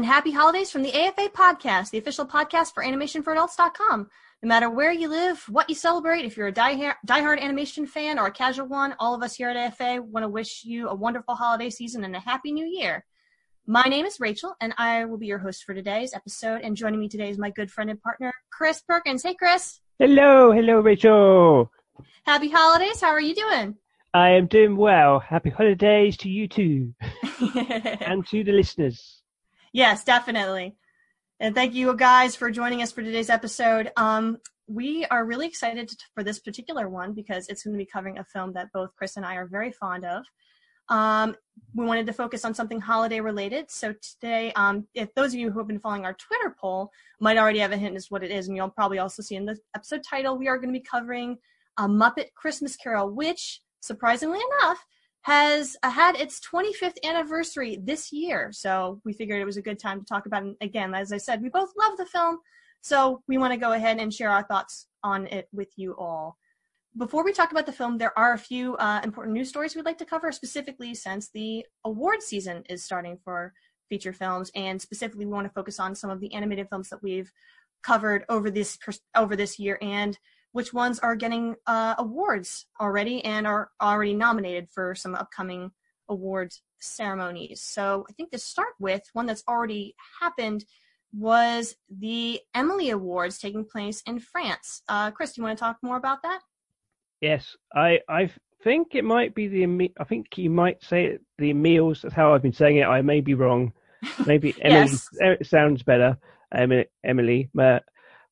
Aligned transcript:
And 0.00 0.06
happy 0.06 0.30
holidays 0.30 0.70
from 0.70 0.82
the 0.82 0.94
AFA 0.94 1.28
podcast, 1.28 1.90
the 1.90 1.98
official 1.98 2.24
podcast 2.24 2.72
for 2.72 2.82
animationforadults.com. 2.82 4.08
No 4.42 4.48
matter 4.48 4.70
where 4.70 4.92
you 4.92 5.08
live, 5.10 5.44
what 5.50 5.68
you 5.68 5.74
celebrate, 5.74 6.24
if 6.24 6.38
you're 6.38 6.46
a 6.46 6.52
die- 6.52 6.94
diehard 7.06 7.38
animation 7.38 7.86
fan 7.86 8.18
or 8.18 8.28
a 8.28 8.32
casual 8.32 8.66
one, 8.66 8.94
all 8.98 9.14
of 9.14 9.22
us 9.22 9.34
here 9.34 9.50
at 9.50 9.58
AFA 9.58 10.00
want 10.00 10.24
to 10.24 10.28
wish 10.30 10.64
you 10.64 10.88
a 10.88 10.94
wonderful 10.94 11.34
holiday 11.34 11.68
season 11.68 12.02
and 12.04 12.16
a 12.16 12.18
happy 12.18 12.50
new 12.50 12.64
year. 12.64 13.04
My 13.66 13.82
name 13.82 14.06
is 14.06 14.18
Rachel, 14.18 14.54
and 14.62 14.72
I 14.78 15.04
will 15.04 15.18
be 15.18 15.26
your 15.26 15.38
host 15.38 15.64
for 15.64 15.74
today's 15.74 16.14
episode. 16.14 16.62
And 16.62 16.78
joining 16.78 16.98
me 16.98 17.10
today 17.10 17.28
is 17.28 17.36
my 17.36 17.50
good 17.50 17.70
friend 17.70 17.90
and 17.90 18.00
partner, 18.00 18.32
Chris 18.50 18.80
Perkins. 18.80 19.22
Hey, 19.22 19.34
Chris. 19.34 19.80
Hello, 19.98 20.50
hello, 20.50 20.80
Rachel. 20.80 21.70
Happy 22.24 22.48
holidays. 22.48 23.02
How 23.02 23.08
are 23.08 23.20
you 23.20 23.34
doing? 23.34 23.76
I 24.14 24.30
am 24.30 24.46
doing 24.46 24.78
well. 24.78 25.20
Happy 25.20 25.50
holidays 25.50 26.16
to 26.16 26.30
you 26.30 26.48
too, 26.48 26.94
and 28.00 28.26
to 28.28 28.42
the 28.42 28.52
listeners. 28.52 29.19
Yes, 29.72 30.02
definitely. 30.04 30.76
And 31.38 31.54
thank 31.54 31.74
you 31.74 31.94
guys 31.96 32.34
for 32.34 32.50
joining 32.50 32.82
us 32.82 32.90
for 32.90 33.02
today's 33.02 33.30
episode. 33.30 33.92
Um, 33.96 34.38
we 34.66 35.04
are 35.06 35.24
really 35.24 35.46
excited 35.46 35.90
for 36.14 36.24
this 36.24 36.40
particular 36.40 36.88
one 36.88 37.12
because 37.12 37.48
it's 37.48 37.62
going 37.62 37.74
to 37.74 37.78
be 37.78 37.86
covering 37.86 38.18
a 38.18 38.24
film 38.24 38.52
that 38.54 38.72
both 38.72 38.90
Chris 38.96 39.16
and 39.16 39.24
I 39.24 39.36
are 39.36 39.46
very 39.46 39.70
fond 39.70 40.04
of. 40.04 40.24
Um, 40.88 41.36
we 41.72 41.84
wanted 41.84 42.06
to 42.06 42.12
focus 42.12 42.44
on 42.44 42.52
something 42.52 42.80
holiday 42.80 43.20
related. 43.20 43.70
So 43.70 43.94
today, 44.02 44.52
um, 44.54 44.88
if 44.92 45.14
those 45.14 45.32
of 45.32 45.38
you 45.38 45.52
who 45.52 45.60
have 45.60 45.68
been 45.68 45.78
following 45.78 46.04
our 46.04 46.14
Twitter 46.14 46.54
poll 46.60 46.90
might 47.20 47.38
already 47.38 47.60
have 47.60 47.70
a 47.70 47.76
hint 47.76 47.96
as 47.96 48.10
what 48.10 48.24
it 48.24 48.32
is, 48.32 48.48
and 48.48 48.56
you'll 48.56 48.70
probably 48.70 48.98
also 48.98 49.22
see 49.22 49.36
in 49.36 49.46
the 49.46 49.56
episode 49.74 50.02
title, 50.02 50.36
we 50.36 50.48
are 50.48 50.56
going 50.58 50.74
to 50.74 50.78
be 50.78 50.84
covering 50.84 51.38
a 51.78 51.86
Muppet 51.86 52.34
Christmas 52.34 52.74
Carol, 52.74 53.08
which, 53.08 53.60
surprisingly 53.80 54.40
enough, 54.60 54.84
has 55.22 55.76
uh, 55.82 55.90
had 55.90 56.16
its 56.16 56.40
25th 56.40 56.96
anniversary 57.04 57.78
this 57.82 58.12
year. 58.12 58.50
So 58.52 59.00
we 59.04 59.12
figured 59.12 59.40
it 59.40 59.46
was 59.46 59.56
a 59.56 59.62
good 59.62 59.78
time 59.78 60.00
to 60.00 60.06
talk 60.06 60.26
about 60.26 60.44
it. 60.44 60.56
Again, 60.60 60.94
as 60.94 61.12
I 61.12 61.18
said, 61.18 61.42
we 61.42 61.50
both 61.50 61.70
love 61.78 61.96
the 61.96 62.06
film. 62.06 62.38
So 62.80 63.22
we 63.28 63.36
want 63.36 63.52
to 63.52 63.58
go 63.58 63.72
ahead 63.72 63.98
and 63.98 64.12
share 64.12 64.30
our 64.30 64.42
thoughts 64.44 64.86
on 65.04 65.26
it 65.26 65.48
with 65.52 65.68
you 65.76 65.94
all. 65.98 66.38
Before 66.96 67.24
we 67.24 67.32
talk 67.32 67.52
about 67.52 67.66
the 67.66 67.72
film, 67.72 67.98
there 67.98 68.18
are 68.18 68.32
a 68.32 68.38
few 68.38 68.76
uh, 68.76 69.00
important 69.04 69.34
news 69.34 69.48
stories 69.48 69.76
we'd 69.76 69.84
like 69.84 69.98
to 69.98 70.04
cover, 70.04 70.32
specifically 70.32 70.94
since 70.94 71.28
the 71.32 71.64
award 71.84 72.22
season 72.22 72.64
is 72.68 72.82
starting 72.82 73.18
for 73.22 73.52
feature 73.88 74.12
films, 74.12 74.50
and 74.54 74.80
specifically 74.80 75.26
we 75.26 75.32
want 75.32 75.46
to 75.46 75.52
focus 75.52 75.78
on 75.78 75.94
some 75.94 76.10
of 76.10 76.20
the 76.20 76.32
animated 76.32 76.68
films 76.68 76.88
that 76.88 77.02
we've 77.02 77.30
covered 77.82 78.24
over 78.28 78.50
this 78.50 78.78
over 79.14 79.36
this 79.36 79.58
year 79.58 79.78
and 79.80 80.18
which 80.52 80.72
ones 80.72 80.98
are 80.98 81.16
getting 81.16 81.56
uh, 81.66 81.94
awards 81.98 82.66
already 82.80 83.24
and 83.24 83.46
are 83.46 83.70
already 83.80 84.14
nominated 84.14 84.68
for 84.68 84.94
some 84.94 85.14
upcoming 85.14 85.70
awards 86.08 86.62
ceremonies. 86.80 87.62
So 87.62 88.04
I 88.08 88.12
think 88.12 88.30
to 88.32 88.38
start 88.38 88.74
with, 88.78 89.02
one 89.12 89.26
that's 89.26 89.44
already 89.48 89.94
happened 90.20 90.64
was 91.12 91.76
the 91.88 92.40
Emily 92.54 92.90
Awards 92.90 93.38
taking 93.38 93.64
place 93.64 94.02
in 94.06 94.18
France. 94.18 94.82
Uh, 94.88 95.10
Chris, 95.10 95.32
do 95.32 95.40
you 95.40 95.44
want 95.44 95.58
to 95.58 95.64
talk 95.64 95.78
more 95.82 95.96
about 95.96 96.22
that? 96.22 96.40
Yes, 97.20 97.56
I 97.74 98.00
I 98.08 98.30
think 98.62 98.94
it 98.94 99.04
might 99.04 99.34
be 99.34 99.48
the 99.48 99.92
I 99.98 100.04
think 100.04 100.38
you 100.38 100.50
might 100.50 100.82
say 100.82 101.06
it, 101.06 101.22
the 101.38 101.52
meals. 101.52 102.02
That's 102.02 102.14
how 102.14 102.32
I've 102.32 102.42
been 102.42 102.52
saying 102.52 102.78
it. 102.78 102.84
I 102.84 103.02
may 103.02 103.20
be 103.20 103.34
wrong. 103.34 103.72
Maybe 104.26 104.54
Emily 104.62 104.92
yes. 105.20 105.48
sounds 105.48 105.82
better. 105.82 106.16
Emily, 106.52 106.86
Emily, 107.04 107.50
but 107.54 107.84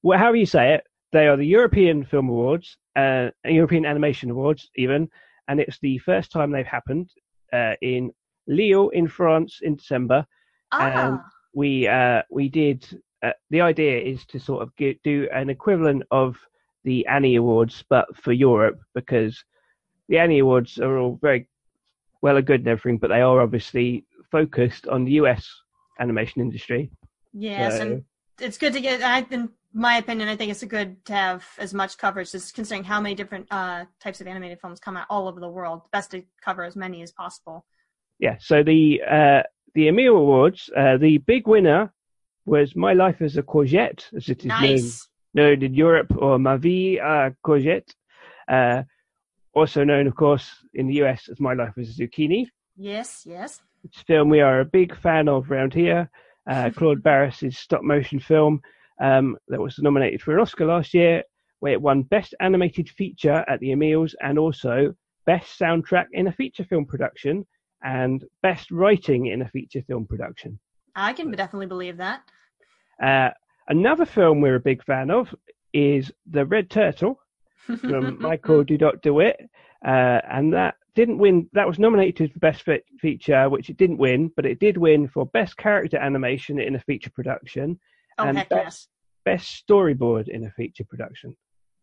well, 0.02 0.18
however 0.18 0.36
you 0.36 0.46
say 0.46 0.74
it, 0.74 0.84
they 1.12 1.26
are 1.26 1.36
the 1.36 1.46
European 1.46 2.04
Film 2.04 2.28
Awards, 2.28 2.76
uh, 2.96 3.30
European 3.44 3.86
Animation 3.86 4.30
Awards, 4.30 4.70
even, 4.76 5.08
and 5.48 5.60
it's 5.60 5.78
the 5.80 5.98
first 5.98 6.30
time 6.30 6.50
they've 6.50 6.66
happened 6.66 7.10
uh, 7.52 7.74
in 7.80 8.10
Lille, 8.46 8.90
in 8.90 9.08
France, 9.08 9.60
in 9.62 9.76
December. 9.76 10.26
Ah. 10.72 11.08
And 11.08 11.20
we 11.54 11.88
uh, 11.88 12.22
we 12.30 12.48
did. 12.48 12.86
Uh, 13.22 13.32
the 13.50 13.60
idea 13.60 13.98
is 13.98 14.24
to 14.26 14.38
sort 14.38 14.62
of 14.62 14.74
get, 14.76 15.02
do 15.02 15.28
an 15.32 15.50
equivalent 15.50 16.04
of 16.12 16.36
the 16.84 17.04
Annie 17.06 17.36
Awards, 17.36 17.84
but 17.90 18.06
for 18.16 18.32
Europe, 18.32 18.78
because 18.94 19.42
the 20.08 20.18
Annie 20.18 20.38
Awards 20.38 20.78
are 20.78 20.98
all 20.98 21.18
very 21.20 21.48
well 22.22 22.36
and 22.36 22.46
good 22.46 22.60
and 22.60 22.68
everything, 22.68 22.98
but 22.98 23.08
they 23.08 23.20
are 23.20 23.40
obviously 23.40 24.04
focused 24.30 24.86
on 24.86 25.04
the 25.04 25.12
US 25.12 25.48
animation 25.98 26.42
industry. 26.42 26.90
Yes, 27.32 27.76
so, 27.76 27.82
and 27.82 28.04
it's 28.40 28.58
good 28.58 28.72
to 28.74 28.80
get. 28.80 29.02
I've 29.02 29.28
been 29.28 29.48
my 29.72 29.98
opinion, 29.98 30.28
I 30.28 30.36
think 30.36 30.50
it's 30.50 30.62
a 30.62 30.66
good 30.66 31.04
to 31.06 31.12
have 31.12 31.44
as 31.58 31.74
much 31.74 31.98
coverage, 31.98 32.32
just 32.32 32.54
considering 32.54 32.84
how 32.84 33.00
many 33.00 33.14
different 33.14 33.46
uh, 33.50 33.84
types 34.00 34.20
of 34.20 34.26
animated 34.26 34.60
films 34.60 34.80
come 34.80 34.96
out 34.96 35.06
all 35.10 35.28
over 35.28 35.40
the 35.40 35.48
world. 35.48 35.82
Best 35.92 36.12
to 36.12 36.22
cover 36.42 36.64
as 36.64 36.76
many 36.76 37.02
as 37.02 37.12
possible. 37.12 37.64
Yeah. 38.18 38.36
So 38.40 38.62
the 38.62 39.02
uh, 39.08 39.42
the 39.74 39.88
Emmy 39.88 40.06
Awards, 40.06 40.70
uh, 40.76 40.96
the 40.96 41.18
big 41.18 41.46
winner 41.46 41.92
was 42.46 42.74
My 42.74 42.94
Life 42.94 43.20
as 43.20 43.36
a 43.36 43.42
Courgette, 43.42 44.04
as 44.16 44.28
it 44.28 44.40
is 44.40 44.46
nice. 44.46 45.08
known, 45.34 45.50
known 45.50 45.62
in 45.62 45.74
Europe, 45.74 46.12
or 46.16 46.38
Ma 46.38 46.56
Vie 46.56 46.98
à 46.98 47.34
Courgette, 47.44 47.94
uh, 48.48 48.82
also 49.52 49.84
known, 49.84 50.06
of 50.06 50.16
course, 50.16 50.50
in 50.72 50.86
the 50.86 51.02
US 51.02 51.28
as 51.28 51.38
My 51.38 51.52
Life 51.52 51.74
as 51.76 51.90
a 51.90 52.02
Zucchini. 52.02 52.46
Yes. 52.76 53.24
Yes. 53.26 53.60
It's 53.84 54.00
a 54.00 54.04
film 54.04 54.30
we 54.30 54.40
are 54.40 54.60
a 54.60 54.64
big 54.64 54.96
fan 54.96 55.28
of 55.28 55.50
around 55.50 55.74
here. 55.74 56.10
Uh, 56.48 56.70
Claude 56.74 57.02
Barras's 57.02 57.58
stop 57.58 57.82
motion 57.82 58.18
film 58.18 58.62
um, 59.00 59.36
that 59.48 59.60
was 59.60 59.78
nominated 59.78 60.22
for 60.22 60.34
an 60.34 60.40
Oscar 60.40 60.66
last 60.66 60.94
year, 60.94 61.22
where 61.60 61.72
it 61.72 61.82
won 61.82 62.02
Best 62.02 62.34
Animated 62.40 62.88
Feature 62.88 63.44
at 63.48 63.60
the 63.60 63.68
Emmys 63.68 64.14
and 64.20 64.38
also 64.38 64.94
Best 65.26 65.58
Soundtrack 65.58 66.06
in 66.12 66.28
a 66.28 66.32
Feature 66.32 66.64
Film 66.64 66.86
Production 66.86 67.46
and 67.82 68.24
Best 68.42 68.70
Writing 68.70 69.26
in 69.26 69.42
a 69.42 69.48
Feature 69.48 69.82
Film 69.82 70.06
Production. 70.06 70.58
I 70.94 71.12
can 71.12 71.30
definitely 71.30 71.66
believe 71.66 71.98
that. 71.98 72.22
Uh, 73.02 73.30
another 73.68 74.04
film 74.04 74.40
we're 74.40 74.56
a 74.56 74.60
big 74.60 74.84
fan 74.84 75.10
of 75.10 75.34
is 75.72 76.10
The 76.30 76.44
Red 76.44 76.70
Turtle 76.70 77.20
from 77.80 78.18
Michael 78.20 78.64
Dudok 78.64 79.02
de 79.02 79.12
Wit, 79.12 79.36
uh, 79.86 80.20
and 80.30 80.52
that 80.54 80.74
didn't 80.96 81.18
win. 81.18 81.48
That 81.52 81.68
was 81.68 81.78
nominated 81.78 82.32
for 82.32 82.38
Best 82.40 82.64
Feature, 83.00 83.48
which 83.48 83.70
it 83.70 83.76
didn't 83.76 83.98
win, 83.98 84.32
but 84.34 84.46
it 84.46 84.58
did 84.58 84.76
win 84.76 85.06
for 85.06 85.26
Best 85.26 85.56
Character 85.56 85.98
Animation 85.98 86.58
in 86.58 86.74
a 86.74 86.80
Feature 86.80 87.10
Production 87.10 87.78
Oh, 88.18 88.24
and 88.24 88.38
heck 88.38 88.48
best, 88.48 88.64
yes. 88.64 88.88
best 89.24 89.66
storyboard 89.66 90.28
in 90.28 90.44
a 90.44 90.50
feature 90.50 90.84
production. 90.84 91.36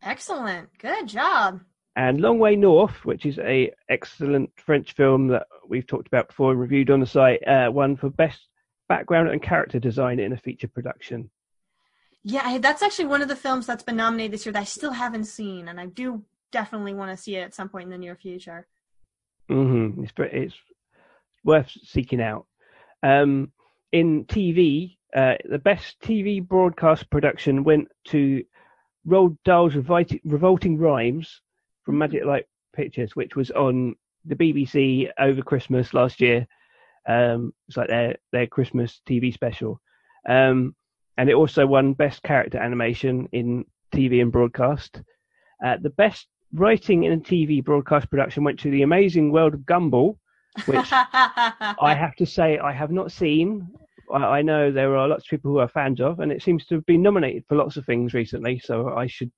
Excellent. 0.03 0.69
Good 0.77 1.07
job. 1.07 1.61
And 1.95 2.19
Long 2.19 2.39
Way 2.39 2.57
North, 2.57 3.05
which 3.05 3.25
is 3.25 3.39
a 3.39 3.71
excellent 3.89 4.51
French 4.57 4.93
film 4.93 5.27
that 5.29 5.47
we've 5.67 5.87
talked 5.87 6.07
about 6.07 6.27
before 6.27 6.51
and 6.51 6.59
reviewed 6.59 6.91
on 6.91 6.99
the 6.99 7.05
site, 7.05 7.45
uh, 7.47 7.71
won 7.71 7.95
for 7.95 8.09
best 8.09 8.47
background 8.89 9.29
and 9.29 9.41
character 9.41 9.79
design 9.79 10.19
in 10.19 10.33
a 10.33 10.37
feature 10.37 10.67
production. 10.67 11.29
Yeah, 12.23 12.57
that's 12.57 12.81
actually 12.81 13.05
one 13.05 13.21
of 13.21 13.27
the 13.27 13.35
films 13.35 13.65
that's 13.65 13.83
been 13.83 13.95
nominated 13.95 14.33
this 14.33 14.45
year 14.45 14.53
that 14.53 14.61
I 14.61 14.65
still 14.65 14.91
haven't 14.91 15.25
seen, 15.25 15.67
and 15.67 15.79
I 15.79 15.85
do 15.85 16.23
definitely 16.51 16.93
want 16.93 17.11
to 17.11 17.21
see 17.21 17.35
it 17.35 17.41
at 17.41 17.53
some 17.53 17.69
point 17.69 17.85
in 17.85 17.91
the 17.91 17.97
near 17.97 18.15
future. 18.15 18.67
Mm-hmm. 19.49 20.03
It's, 20.03 20.13
it's 20.17 20.55
worth 21.43 21.71
seeking 21.83 22.21
out. 22.21 22.47
Um, 23.03 23.51
in 23.91 24.25
TV, 24.25 24.97
uh, 25.15 25.35
the 25.49 25.59
best 25.59 25.95
TV 26.01 26.45
broadcast 26.45 27.09
production 27.09 27.63
went 27.63 27.87
to 28.05 28.43
Roald 29.07 29.37
Dahl's 29.45 29.75
Revolting 29.75 30.77
Rhymes 30.77 31.41
from 31.83 31.93
mm-hmm. 31.93 31.99
Magic 31.99 32.25
Light 32.25 32.45
Pictures, 32.75 33.15
which 33.15 33.35
was 33.35 33.49
on 33.51 33.95
the 34.25 34.35
BBC 34.35 35.09
over 35.17 35.41
Christmas 35.41 35.93
last 35.93 36.19
year. 36.19 36.45
Um, 37.07 37.53
it's 37.67 37.77
like 37.77 37.87
their 37.87 38.15
their 38.31 38.47
Christmas 38.47 39.01
TV 39.07 39.31
special, 39.33 39.79
um, 40.27 40.75
and 41.17 41.29
it 41.29 41.35
also 41.35 41.65
won 41.65 41.93
Best 41.93 42.23
Character 42.23 42.57
Animation 42.57 43.29
in 43.31 43.65
TV 43.93 44.21
and 44.21 44.31
Broadcast. 44.31 45.01
Uh, 45.63 45.77
the 45.81 45.91
best 45.91 46.27
writing 46.53 47.03
in 47.03 47.13
a 47.13 47.17
TV 47.17 47.63
broadcast 47.63 48.09
production 48.09 48.43
went 48.43 48.59
to 48.59 48.71
The 48.71 48.81
Amazing 48.81 49.31
World 49.31 49.53
of 49.53 49.61
Gumball, 49.61 50.17
which 50.65 50.87
I 50.91 51.95
have 51.97 52.15
to 52.15 52.25
say 52.25 52.57
I 52.57 52.73
have 52.73 52.91
not 52.91 53.11
seen. 53.11 53.69
I 54.13 54.41
know 54.41 54.71
there 54.71 54.95
are 54.95 55.07
lots 55.07 55.25
of 55.25 55.29
people 55.29 55.51
who 55.51 55.59
are 55.59 55.67
fans 55.67 55.99
of, 55.99 56.19
and 56.19 56.31
it 56.31 56.43
seems 56.43 56.65
to 56.67 56.75
have 56.75 56.85
been 56.85 57.01
nominated 57.01 57.45
for 57.47 57.55
lots 57.55 57.77
of 57.77 57.85
things 57.85 58.13
recently. 58.13 58.59
So 58.59 58.89
I 58.95 59.07
should, 59.07 59.31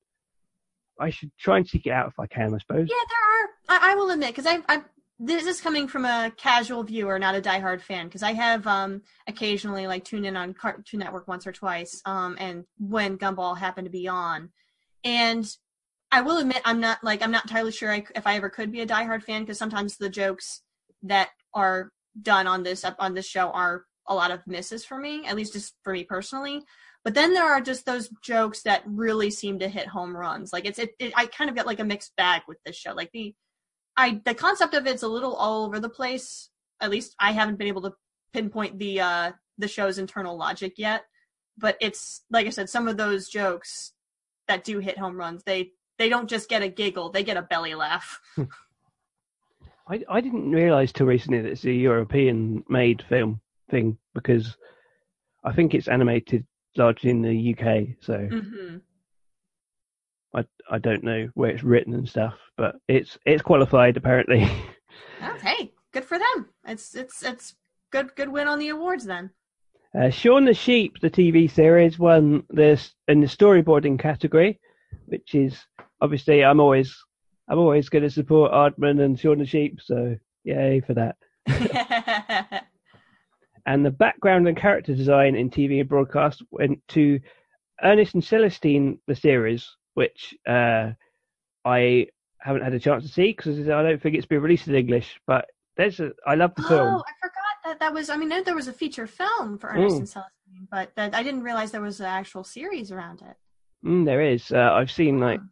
I 0.99 1.09
should 1.09 1.31
try 1.39 1.57
and 1.57 1.67
seek 1.67 1.85
it 1.85 1.91
out 1.91 2.07
if 2.07 2.19
I 2.19 2.27
can. 2.27 2.53
I 2.53 2.57
suppose. 2.57 2.87
Yeah, 2.89 3.05
there 3.09 3.77
are. 3.77 3.81
I, 3.81 3.91
I 3.91 3.95
will 3.95 4.09
admit 4.11 4.35
because 4.35 4.45
I, 4.45 4.59
I, 4.67 4.81
this 5.19 5.45
is 5.45 5.61
coming 5.61 5.87
from 5.87 6.05
a 6.05 6.31
casual 6.37 6.83
viewer, 6.83 7.17
not 7.19 7.35
a 7.35 7.41
diehard 7.41 7.81
fan. 7.81 8.07
Because 8.07 8.23
I 8.23 8.33
have 8.33 8.67
um 8.67 9.01
occasionally 9.27 9.87
like 9.87 10.03
tuned 10.03 10.25
in 10.25 10.35
on 10.35 10.53
Cartoon 10.53 10.99
Network 10.99 11.27
once 11.27 11.47
or 11.47 11.51
twice, 11.51 12.01
um, 12.05 12.35
and 12.39 12.65
when 12.77 13.17
Gumball 13.17 13.57
happened 13.57 13.85
to 13.85 13.91
be 13.91 14.07
on, 14.07 14.49
and 15.03 15.49
I 16.11 16.21
will 16.21 16.37
admit 16.37 16.61
I'm 16.65 16.79
not 16.79 17.03
like 17.03 17.21
I'm 17.21 17.31
not 17.31 17.45
entirely 17.45 17.71
sure 17.71 17.91
I, 17.91 18.05
if 18.15 18.25
I 18.25 18.35
ever 18.35 18.49
could 18.49 18.71
be 18.71 18.81
a 18.81 18.87
diehard 18.87 19.23
fan 19.23 19.41
because 19.41 19.57
sometimes 19.57 19.97
the 19.97 20.09
jokes 20.09 20.61
that 21.03 21.29
are 21.53 21.91
done 22.21 22.47
on 22.47 22.63
this 22.63 22.83
up 22.83 22.95
on 22.99 23.13
this 23.13 23.27
show 23.27 23.49
are 23.51 23.85
a 24.07 24.15
lot 24.15 24.31
of 24.31 24.45
misses 24.47 24.85
for 24.85 24.97
me, 24.97 25.25
at 25.25 25.35
least 25.35 25.53
just 25.53 25.73
for 25.83 25.93
me 25.93 26.03
personally. 26.03 26.63
But 27.03 27.13
then 27.13 27.33
there 27.33 27.45
are 27.45 27.61
just 27.61 27.85
those 27.85 28.09
jokes 28.21 28.63
that 28.63 28.83
really 28.85 29.31
seem 29.31 29.59
to 29.59 29.69
hit 29.69 29.87
home 29.87 30.15
runs. 30.15 30.51
Like 30.51 30.65
it's 30.65 30.79
it, 30.79 30.91
it 30.99 31.13
I 31.15 31.25
kind 31.27 31.49
of 31.49 31.55
get 31.55 31.65
like 31.65 31.79
a 31.79 31.85
mixed 31.85 32.15
bag 32.15 32.41
with 32.47 32.57
this 32.65 32.75
show. 32.75 32.93
Like 32.93 33.11
the 33.13 33.33
I 33.95 34.21
the 34.25 34.35
concept 34.35 34.73
of 34.73 34.87
it's 34.87 35.03
a 35.03 35.07
little 35.07 35.33
all 35.33 35.65
over 35.65 35.79
the 35.79 35.89
place. 35.89 36.49
At 36.81 36.89
least 36.89 37.15
I 37.19 37.31
haven't 37.31 37.57
been 37.57 37.67
able 37.67 37.83
to 37.83 37.93
pinpoint 38.33 38.77
the 38.77 39.01
uh 39.01 39.31
the 39.57 39.67
show's 39.67 39.97
internal 39.97 40.37
logic 40.37 40.73
yet. 40.77 41.05
But 41.57 41.77
it's 41.81 42.23
like 42.29 42.45
I 42.45 42.51
said, 42.51 42.69
some 42.69 42.87
of 42.87 42.97
those 42.97 43.29
jokes 43.29 43.93
that 44.47 44.63
do 44.63 44.79
hit 44.79 44.97
home 44.97 45.17
runs, 45.17 45.43
they 45.43 45.71
they 45.97 46.09
don't 46.09 46.29
just 46.29 46.49
get 46.49 46.61
a 46.61 46.67
giggle, 46.67 47.09
they 47.09 47.23
get 47.23 47.37
a 47.37 47.41
belly 47.41 47.73
laugh. 47.75 48.19
I 49.87 50.03
I 50.09 50.21
didn't 50.21 50.51
realise 50.51 50.91
till 50.91 51.07
recently 51.07 51.41
that 51.41 51.51
it's 51.51 51.63
a 51.63 51.71
European 51.71 52.63
made 52.67 53.03
film 53.07 53.39
thing 53.69 53.97
because 54.13 54.55
I 55.43 55.53
think 55.53 55.73
it's 55.73 55.87
animated 55.87 56.45
largely 56.75 57.09
in 57.09 57.21
the 57.21 57.55
UK, 57.55 57.95
so 58.01 58.27
hmm 58.27 58.77
I 60.35 60.45
I 60.69 60.77
don't 60.77 61.03
know 61.03 61.29
where 61.33 61.49
it's 61.51 61.63
written 61.63 61.93
and 61.93 62.07
stuff, 62.07 62.35
but 62.57 62.75
it's 62.87 63.17
it's 63.25 63.41
qualified 63.41 63.97
apparently. 63.97 64.49
Okay, 65.35 65.71
good 65.93 66.05
for 66.05 66.19
them. 66.19 66.49
It's 66.67 66.93
it's 66.93 67.23
it's 67.23 67.55
good 67.91 68.15
good 68.15 68.29
win 68.29 68.47
on 68.47 68.59
the 68.59 68.69
awards 68.69 69.05
then. 69.05 69.31
Uh, 69.97 70.09
Shaun 70.11 70.45
the 70.45 70.53
Sheep, 70.53 70.99
the 71.01 71.09
TV 71.09 71.49
series, 71.49 71.97
won 71.97 72.43
this 72.49 72.93
in 73.07 73.19
the 73.21 73.25
storyboarding 73.27 73.97
category, 73.97 74.59
which 75.05 75.33
is 75.33 75.57
obviously 76.01 76.43
I'm 76.43 76.59
always 76.59 76.95
I'm 77.47 77.57
always 77.57 77.89
going 77.89 78.03
to 78.03 78.09
support 78.11 78.51
Aardman 78.51 79.03
and 79.03 79.19
Shaun 79.19 79.39
the 79.39 79.45
Sheep, 79.45 79.79
so 79.81 80.15
yay 80.43 80.81
for 80.81 80.93
that. 80.93 81.15
And 83.67 83.85
the 83.85 83.91
background 83.91 84.47
and 84.47 84.55
character 84.57 84.95
design 84.95 85.35
in 85.35 85.49
TV 85.49 85.81
and 85.81 85.89
broadcast 85.89 86.41
went 86.51 86.79
to 86.89 87.19
Ernest 87.83 88.13
and 88.13 88.23
Celestine, 88.23 88.97
the 89.07 89.15
series, 89.15 89.75
which 89.93 90.33
uh, 90.47 90.91
I 91.65 92.07
haven't 92.39 92.63
had 92.63 92.73
a 92.73 92.79
chance 92.79 93.03
to 93.03 93.11
see 93.11 93.33
because 93.33 93.59
I 93.59 93.83
don't 93.83 94.01
think 94.01 94.15
it's 94.15 94.25
been 94.25 94.41
released 94.41 94.69
in 94.69 94.75
English. 94.75 95.19
But 95.27 95.49
there's 95.75 95.99
a 95.99 96.11
I 96.25 96.35
love 96.35 96.55
the 96.55 96.63
oh, 96.63 96.69
film. 96.69 96.87
I 96.95 97.11
forgot 97.21 97.43
that 97.65 97.79
that 97.81 97.93
was. 97.93 98.09
I 98.09 98.15
mean, 98.15 98.29
there 98.29 98.55
was 98.55 98.69
a 98.69 98.73
feature 98.73 99.05
film 99.05 99.57
for 99.57 99.69
Ernest 99.69 99.97
Mm. 99.97 99.99
and 99.99 100.07
Celestine, 100.07 100.67
but 100.71 100.95
that 100.95 101.13
I 101.13 101.21
didn't 101.21 101.43
realize 101.43 101.71
there 101.71 101.81
was 101.81 101.99
an 101.99 102.05
actual 102.05 102.45
series 102.45 102.89
around 102.93 103.21
it. 103.21 103.35
Mm, 103.85 104.05
there 104.05 104.21
is. 104.21 104.49
Uh, 104.49 104.71
I've 104.73 104.91
seen 104.91 105.19
like 105.19 105.41
Huh. 105.41 105.45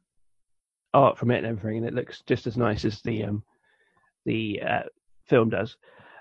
art 0.94 1.18
from 1.18 1.32
it 1.32 1.44
and 1.44 1.48
everything, 1.48 1.80
and 1.80 1.88
it 1.88 1.94
looks 1.94 2.24
just 2.26 2.48
as 2.48 2.56
nice 2.56 2.86
as 2.86 3.02
the 3.02 3.26
um, 3.26 3.44
the 4.26 4.62
uh, 4.62 4.84
film 5.28 5.50
does. 5.50 5.76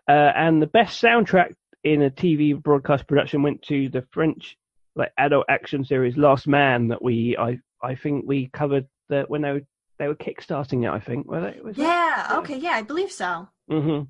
Uh, 0.09 0.33
and 0.37 0.61
the 0.61 0.67
best 0.67 1.01
soundtrack 1.01 1.55
in 1.85 2.03
a 2.03 2.11
TV 2.11 2.61
broadcast 2.61 3.07
production 3.07 3.43
went 3.43 3.63
to 3.63 3.89
the 3.91 4.03
French 4.11 4.57
like 4.97 5.13
adult 5.19 5.47
action 5.49 5.85
series 5.85 6.17
Last 6.17 6.47
Man 6.47 6.89
that 6.89 7.03
we 7.03 7.37
I 7.39 7.61
I 7.83 7.95
think 7.95 8.25
we 8.27 8.49
covered 8.49 8.87
that 9.09 9.29
when 9.29 9.43
they 9.43 9.53
were 9.53 9.63
they 9.99 10.09
were 10.09 10.15
kickstarting 10.15 10.85
it. 10.85 10.91
I 10.91 11.01
think 11.01 11.27
were 11.27 11.41
they? 11.41 11.61
Was 11.61 11.77
Yeah. 11.77 12.05
Yeah. 12.31 12.39
Okay. 12.39 12.59
Yeah, 12.59 12.73
I 12.73 12.83
believe 12.83 13.13
so. 13.13 13.49
hmm 13.69 14.03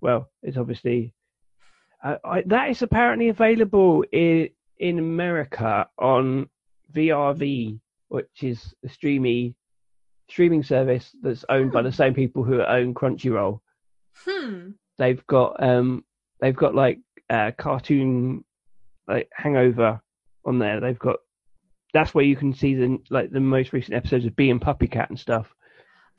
Well, 0.00 0.30
it's 0.42 0.56
obviously 0.56 1.12
uh, 2.02 2.16
I, 2.24 2.42
that 2.46 2.70
is 2.70 2.82
apparently 2.82 3.28
available 3.28 4.04
in 4.12 4.50
in 4.78 4.98
America 4.98 5.88
on 5.98 6.48
VRV, 6.94 7.80
which 8.08 8.42
is 8.42 8.74
a 8.84 8.88
streamy 8.88 9.54
streaming 10.28 10.62
service 10.62 11.14
that's 11.22 11.44
owned 11.48 11.72
by 11.72 11.82
the 11.82 11.92
same 11.92 12.14
people 12.14 12.42
who 12.42 12.60
own 12.62 12.94
Crunchyroll. 12.94 13.60
Hmm. 14.24 14.70
They've 14.98 15.24
got 15.26 15.62
um 15.62 16.04
they've 16.40 16.56
got 16.56 16.74
like 16.74 17.00
uh, 17.30 17.52
cartoon 17.56 18.44
like 19.08 19.28
Hangover 19.34 20.00
on 20.44 20.58
there. 20.58 20.80
They've 20.80 20.98
got 20.98 21.16
that's 21.92 22.14
where 22.14 22.24
you 22.24 22.36
can 22.36 22.52
see 22.52 22.74
the 22.74 22.98
like 23.10 23.30
the 23.30 23.40
most 23.40 23.72
recent 23.72 23.94
episodes 23.94 24.26
of 24.26 24.36
Bee 24.36 24.50
and 24.50 24.60
Puppy 24.60 24.86
Cat 24.86 25.10
and 25.10 25.18
stuff. 25.18 25.52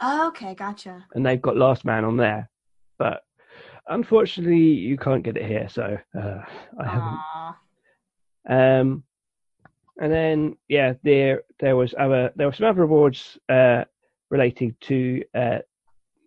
Okay, 0.03 0.53
gotcha. 0.53 1.05
and 1.13 1.25
they've 1.25 1.41
got 1.41 1.57
Last 1.57 1.83
Man 1.83 2.05
on 2.05 2.17
there, 2.17 2.49
but 2.99 3.23
unfortunately 3.87 4.57
you 4.57 4.97
can't 4.97 5.23
get 5.23 5.37
it 5.37 5.45
here, 5.45 5.67
so 5.69 5.97
uh, 6.17 6.41
I 6.79 6.87
haven't. 6.87 7.19
Um, 8.49 9.03
and 9.99 10.13
then 10.13 10.57
yeah, 10.67 10.93
there 11.03 11.43
there 11.59 11.75
was 11.75 11.93
other 11.97 12.31
there 12.35 12.47
were 12.47 12.53
some 12.53 12.67
other 12.67 12.83
awards 12.83 13.37
uh, 13.49 13.83
relating 14.29 14.75
to 14.81 15.23
uh, 15.33 15.59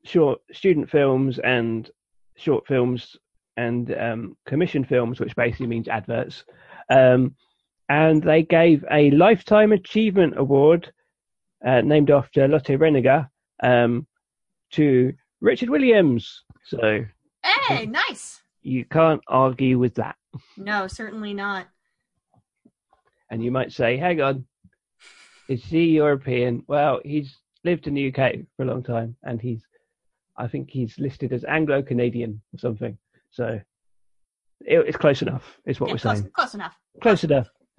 short 0.04 0.40
student 0.52 0.90
films 0.90 1.38
and 1.38 1.90
short 2.36 2.66
films 2.66 3.16
and 3.56 3.94
um, 3.98 4.36
commission 4.46 4.84
films, 4.84 5.20
which 5.20 5.36
basically 5.36 5.66
means 5.66 5.88
adverts. 5.88 6.44
Um, 6.88 7.34
and 7.88 8.22
they 8.22 8.42
gave 8.42 8.84
a 8.90 9.10
lifetime 9.10 9.72
achievement 9.72 10.34
award 10.36 10.92
uh, 11.66 11.80
named 11.80 12.10
after 12.10 12.46
Lotte 12.46 12.78
Reiniger 12.78 13.28
um, 13.62 14.06
to 14.72 15.12
Richard 15.40 15.70
Williams. 15.70 16.42
So 16.64 17.04
Hey, 17.42 17.86
nice. 17.86 18.42
you 18.62 18.84
can't 18.84 19.20
argue 19.28 19.78
with 19.78 19.94
that. 19.96 20.16
No, 20.56 20.86
certainly 20.86 21.34
not. 21.34 21.66
And 23.30 23.42
you 23.42 23.50
might 23.50 23.72
say, 23.72 23.96
hang 23.96 24.20
on, 24.20 24.44
is 25.48 25.64
he 25.64 25.86
European? 25.86 26.62
Well, 26.66 27.00
he's 27.04 27.36
lived 27.64 27.86
in 27.86 27.94
the 27.94 28.08
UK 28.08 28.34
for 28.56 28.62
a 28.62 28.66
long 28.66 28.82
time, 28.82 29.16
and 29.22 29.40
he's, 29.40 29.62
I 30.36 30.48
think 30.48 30.70
he's 30.70 30.98
listed 30.98 31.32
as 31.32 31.44
Anglo 31.44 31.82
Canadian 31.82 32.40
or 32.54 32.58
something. 32.58 32.96
So 33.30 33.60
it, 34.66 34.78
it's 34.86 34.96
close 34.96 35.22
enough, 35.22 35.58
is 35.66 35.80
what 35.80 35.88
Yeah, 35.88 35.94
we're 35.94 35.98
close, 35.98 36.18
saying. 36.20 36.30
close 36.34 36.54
enough. 36.54 36.76
Close 37.00 37.24
enough. 37.24 37.48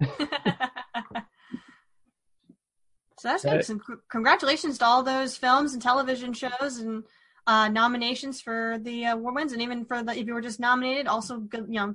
so 3.18 3.28
that's 3.28 3.44
good. 3.44 3.64
Some 3.64 3.80
congratulations 4.10 4.78
to 4.78 4.84
all 4.86 5.02
those 5.02 5.36
films 5.36 5.72
and 5.74 5.82
television 5.82 6.32
shows 6.32 6.78
and 6.78 7.04
uh, 7.46 7.68
nominations 7.68 8.40
for 8.40 8.78
the 8.80 9.06
uh, 9.06 9.14
award 9.14 9.34
wins, 9.34 9.52
and 9.52 9.60
even 9.62 9.84
for 9.84 10.02
the 10.02 10.12
if 10.18 10.26
you 10.26 10.34
were 10.34 10.40
just 10.40 10.60
nominated, 10.60 11.06
also 11.06 11.38
good. 11.38 11.66
You 11.68 11.74
know, 11.74 11.94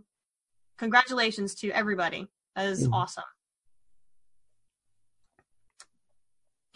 congratulations 0.77 1.55
to 1.55 1.69
everybody. 1.71 2.27
That 2.55 2.67
is 2.67 2.87
Mhm. 2.87 2.93
awesome. 2.93 3.23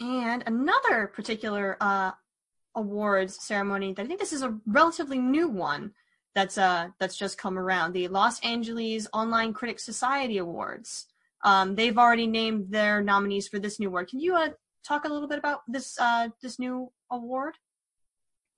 And 0.00 0.42
another 0.46 1.06
particular 1.06 1.76
uh, 1.80 2.12
awards 2.74 3.42
ceremony. 3.44 3.92
That 3.92 4.02
I 4.04 4.06
think 4.06 4.20
this 4.20 4.32
is 4.32 4.42
a 4.42 4.58
relatively 4.66 5.18
new 5.18 5.48
one 5.48 5.92
that's 6.34 6.58
uh 6.58 6.88
that's 6.98 7.16
just 7.16 7.38
come 7.38 7.58
around. 7.58 7.92
The 7.92 8.08
Los 8.08 8.40
Angeles 8.40 9.06
Online 9.12 9.52
Critics 9.52 9.84
Society 9.84 10.38
Awards. 10.38 11.06
Um, 11.44 11.74
they've 11.74 11.98
already 11.98 12.26
named 12.26 12.70
their 12.70 13.02
nominees 13.02 13.48
for 13.48 13.58
this 13.58 13.80
new 13.80 13.88
award. 13.88 14.08
Can 14.08 14.20
you 14.20 14.36
uh, 14.36 14.50
talk 14.86 15.04
a 15.04 15.08
little 15.08 15.28
bit 15.28 15.38
about 15.38 15.62
this 15.66 15.98
uh, 15.98 16.28
this 16.40 16.58
new 16.58 16.90
award? 17.10 17.56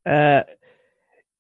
Uh, 0.07 0.43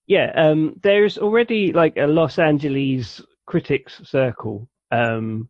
yeah, 0.06 0.32
um, 0.34 0.78
there's 0.82 1.18
already 1.18 1.72
like 1.72 1.96
a 1.96 2.06
Los 2.06 2.38
Angeles 2.38 3.22
Critics 3.46 4.00
Circle 4.04 4.68
um, 4.90 5.48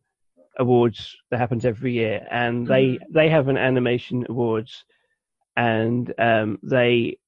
awards 0.58 1.16
that 1.30 1.38
happens 1.38 1.64
every 1.64 1.92
year, 1.92 2.26
and 2.30 2.66
they 2.66 2.98
they 3.10 3.28
have 3.28 3.48
an 3.48 3.56
animation 3.56 4.26
awards, 4.28 4.84
and 5.56 6.12
um, 6.18 6.58
they 6.62 7.18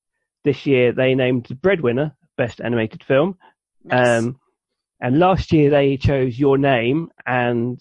this 0.45 0.67
year 0.67 0.93
they 0.93 1.15
named 1.15 1.47
the 1.47 1.55
Breadwinner 1.55 2.15
best 2.37 2.61
animated 2.61 3.03
film, 3.05 3.37
Nice. 3.85 4.23
um, 4.23 4.41
and 5.01 5.19
last 5.19 5.53
year 5.53 5.71
they 5.71 5.97
chose 5.97 6.39
Your 6.39 6.59
Name, 6.59 7.11
and 7.27 7.81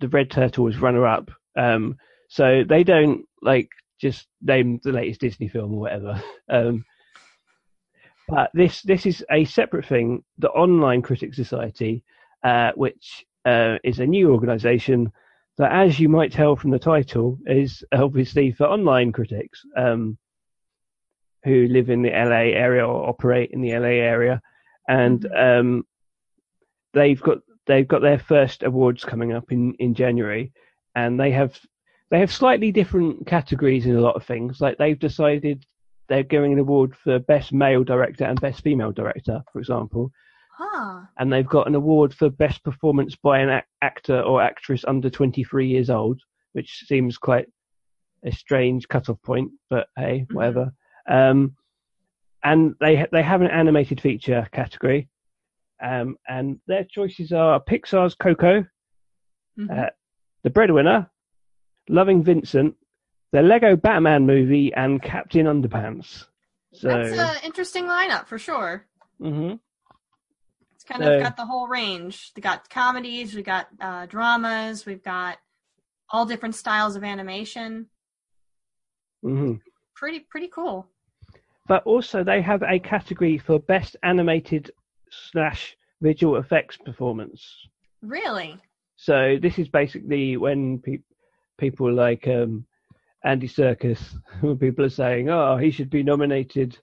the 0.00 0.08
Red 0.08 0.30
Turtle 0.30 0.64
was 0.64 0.78
runner 0.78 1.06
up. 1.06 1.30
Um, 1.56 1.96
so 2.28 2.62
they 2.68 2.84
don't 2.84 3.24
like 3.42 3.68
just 4.00 4.26
name 4.40 4.80
the 4.82 4.92
latest 4.92 5.20
Disney 5.20 5.48
film 5.48 5.74
or 5.74 5.80
whatever. 5.80 6.22
Um, 6.50 6.84
but 8.26 8.50
this 8.54 8.82
this 8.82 9.06
is 9.06 9.24
a 9.30 9.44
separate 9.44 9.86
thing. 9.86 10.22
The 10.38 10.48
Online 10.50 11.02
Critics 11.02 11.36
Society, 11.36 12.04
uh, 12.42 12.72
which 12.74 13.24
uh, 13.44 13.76
is 13.84 14.00
a 14.00 14.06
new 14.06 14.32
organisation 14.32 15.10
that, 15.56 15.72
as 15.72 15.98
you 15.98 16.08
might 16.08 16.32
tell 16.32 16.54
from 16.56 16.70
the 16.70 16.78
title, 16.78 17.38
is 17.46 17.82
obviously 17.92 18.52
for 18.52 18.66
online 18.66 19.12
critics 19.12 19.62
um, 19.76 20.18
who 21.48 21.66
live 21.68 21.90
in 21.90 22.02
the 22.02 22.10
LA 22.10 22.52
area 22.54 22.86
or 22.86 23.08
operate 23.08 23.50
in 23.52 23.60
the 23.60 23.72
LA 23.72 23.98
area, 24.12 24.40
and 24.88 25.26
um, 25.34 25.84
they've 26.92 27.20
got 27.20 27.38
they've 27.66 27.88
got 27.88 28.02
their 28.02 28.18
first 28.18 28.62
awards 28.62 29.04
coming 29.04 29.32
up 29.32 29.50
in, 29.52 29.74
in 29.74 29.94
January, 29.94 30.52
and 30.94 31.18
they 31.18 31.30
have 31.30 31.58
they 32.10 32.20
have 32.20 32.32
slightly 32.32 32.72
different 32.72 33.26
categories 33.26 33.86
in 33.86 33.96
a 33.96 34.00
lot 34.00 34.16
of 34.16 34.24
things. 34.24 34.60
Like 34.60 34.78
they've 34.78 34.98
decided 34.98 35.64
they're 36.08 36.22
giving 36.22 36.52
an 36.52 36.58
award 36.58 36.96
for 36.96 37.18
best 37.18 37.52
male 37.52 37.84
director 37.84 38.24
and 38.24 38.40
best 38.40 38.62
female 38.62 38.92
director, 38.92 39.42
for 39.52 39.58
example, 39.58 40.10
huh. 40.56 41.00
and 41.18 41.30
they've 41.32 41.46
got 41.46 41.66
an 41.66 41.74
award 41.74 42.14
for 42.14 42.30
best 42.30 42.64
performance 42.64 43.14
by 43.16 43.40
an 43.40 43.50
ac- 43.50 43.66
actor 43.82 44.20
or 44.22 44.40
actress 44.40 44.84
under 44.88 45.10
23 45.10 45.68
years 45.68 45.90
old, 45.90 46.20
which 46.52 46.84
seems 46.86 47.18
quite 47.18 47.46
a 48.24 48.32
strange 48.32 48.88
cut-off 48.88 49.20
point, 49.22 49.50
but 49.70 49.88
hey, 49.96 50.26
Mhm. 50.28 50.34
whatever. 50.34 50.72
Um, 51.08 51.56
and 52.44 52.74
they 52.80 53.06
they 53.10 53.22
have 53.22 53.40
an 53.40 53.50
animated 53.50 54.00
feature 54.00 54.46
category, 54.52 55.08
um, 55.82 56.16
and 56.28 56.60
their 56.66 56.84
choices 56.84 57.32
are 57.32 57.60
Pixar's 57.62 58.14
Coco, 58.14 58.64
Mhm. 59.58 59.86
uh, 59.86 59.90
The 60.44 60.50
Breadwinner, 60.50 61.10
Loving 61.88 62.22
Vincent, 62.22 62.76
the 63.32 63.42
Lego 63.42 63.74
Batman 63.74 64.24
movie, 64.26 64.72
and 64.72 65.02
Captain 65.02 65.46
Underpants. 65.46 66.26
So 66.72 66.88
That's 66.88 67.18
an 67.18 67.44
interesting 67.44 67.86
lineup 67.86 68.26
for 68.26 68.38
sure. 68.38 68.86
mhm. 69.20 69.58
It's 70.74 70.84
kind 70.84 71.02
of 71.02 71.20
got 71.22 71.36
the 71.36 71.44
whole 71.46 71.66
range. 71.66 72.32
We 72.36 72.42
got 72.42 72.70
comedies, 72.70 73.34
we 73.34 73.42
got 73.42 73.68
uh, 73.80 74.06
dramas, 74.06 74.86
we've 74.86 75.02
got 75.02 75.38
all 76.10 76.24
different 76.24 76.54
styles 76.54 76.94
of 76.94 77.02
animation. 77.02 77.90
hmm 79.22 79.54
Pretty 79.96 80.20
pretty 80.20 80.46
cool. 80.48 80.88
But 81.68 81.84
also, 81.84 82.24
they 82.24 82.40
have 82.42 82.62
a 82.62 82.78
category 82.78 83.38
for 83.38 83.58
best 83.60 83.96
animated 84.02 84.70
slash 85.10 85.76
visual 86.00 86.36
effects 86.36 86.76
performance. 86.78 87.44
Really? 88.02 88.56
So 88.96 89.36
this 89.40 89.58
is 89.58 89.68
basically 89.68 90.36
when 90.36 90.78
pe- 90.80 91.02
people 91.58 91.92
like 91.92 92.26
um, 92.26 92.64
Andy 93.24 93.48
Serkis, 93.48 94.00
when 94.40 94.56
people 94.58 94.84
are 94.84 94.90
saying, 94.90 95.28
"Oh, 95.28 95.56
he 95.56 95.70
should 95.70 95.90
be 95.90 96.02
nominated 96.02 96.78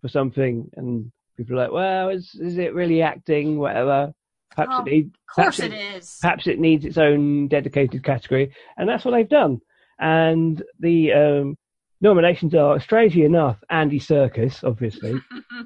for 0.00 0.08
something," 0.08 0.70
and 0.76 1.10
people 1.36 1.56
are 1.58 1.64
like, 1.64 1.72
"Well, 1.72 2.08
is 2.10 2.34
is 2.40 2.58
it 2.58 2.74
really 2.74 3.02
acting? 3.02 3.58
Whatever." 3.58 4.12
Perhaps 4.56 4.74
Oh, 4.78 4.82
it 4.82 4.90
needs, 4.90 5.06
Of 5.08 5.34
course 5.34 5.56
perhaps 5.56 5.60
it 5.60 5.72
is. 5.96 6.18
perhaps 6.20 6.46
it 6.48 6.58
needs 6.58 6.84
its 6.84 6.98
own 6.98 7.48
dedicated 7.48 8.02
category, 8.04 8.52
and 8.76 8.88
that's 8.88 9.04
what 9.04 9.12
they've 9.12 9.28
done. 9.28 9.60
And 10.00 10.62
the 10.78 11.12
um, 11.12 11.58
nominations 12.00 12.54
are, 12.54 12.80
strangely 12.80 13.24
enough, 13.24 13.58
Andy 13.70 14.00
Serkis, 14.00 14.64
obviously, 14.64 15.14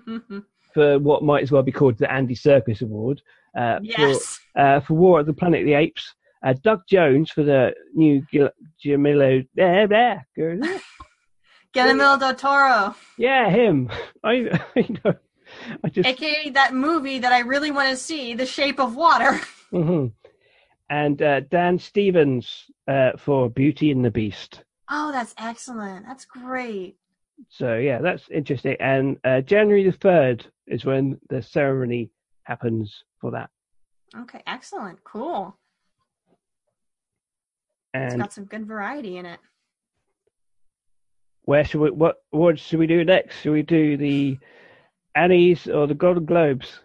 for 0.74 0.98
what 0.98 1.22
might 1.22 1.42
as 1.42 1.52
well 1.52 1.62
be 1.62 1.72
called 1.72 1.98
the 1.98 2.10
Andy 2.12 2.34
Serkis 2.34 2.82
Award. 2.82 3.22
Uh, 3.56 3.78
yes. 3.82 4.40
For, 4.54 4.60
uh, 4.60 4.80
for 4.80 4.94
War 4.94 5.20
of 5.20 5.26
the 5.26 5.32
Planet 5.32 5.60
of 5.60 5.66
the 5.66 5.74
Apes. 5.74 6.14
Uh, 6.44 6.54
Doug 6.62 6.82
Jones 6.88 7.30
for 7.30 7.42
the 7.42 7.72
new 7.94 8.22
Gil-. 8.30 8.50
There, 9.54 9.88
there. 9.88 10.26
Guillermo 11.72 12.18
del 12.18 12.34
Toro, 12.34 12.94
Yeah, 13.18 13.48
him. 13.50 13.90
I, 14.24 14.60
I 14.76 14.88
know. 15.04 15.14
I 15.84 15.88
just. 15.88 16.08
aka 16.08 16.50
that 16.50 16.74
movie 16.74 17.18
that 17.18 17.32
I 17.32 17.40
really 17.40 17.70
want 17.70 17.90
to 17.90 17.96
see, 17.96 18.34
The 18.34 18.46
Shape 18.46 18.78
of 18.80 18.96
Water. 18.96 19.40
Mhm. 19.72 20.12
And 20.90 21.22
uh, 21.22 21.40
Dan 21.40 21.78
Stevens 21.78 22.66
uh, 22.86 23.12
for 23.16 23.48
Beauty 23.50 23.90
and 23.90 24.04
the 24.04 24.10
Beast. 24.10 24.63
Oh, 24.90 25.12
that's 25.12 25.34
excellent. 25.38 26.06
That's 26.06 26.24
great. 26.24 26.96
So 27.48 27.76
yeah, 27.76 28.00
that's 28.00 28.28
interesting. 28.30 28.76
And 28.80 29.18
uh, 29.24 29.40
January 29.40 29.84
the 29.84 29.92
third 29.92 30.46
is 30.66 30.84
when 30.84 31.18
the 31.30 31.42
ceremony 31.42 32.10
happens 32.44 33.04
for 33.20 33.30
that. 33.32 33.50
Okay, 34.16 34.42
excellent. 34.46 35.02
Cool. 35.04 35.56
It's 37.92 38.16
got 38.16 38.32
some 38.32 38.44
good 38.44 38.66
variety 38.66 39.18
in 39.18 39.26
it. 39.26 39.40
where 41.42 41.64
should 41.64 41.80
we? 41.80 41.90
What 41.90 42.16
awards 42.32 42.60
should 42.60 42.78
we 42.78 42.86
do 42.86 43.04
next? 43.04 43.40
Should 43.40 43.52
we 43.52 43.62
do 43.62 43.96
the 43.96 44.38
Annies 45.14 45.68
or 45.68 45.86
the 45.86 45.94
Golden 45.94 46.24
Globes? 46.24 46.80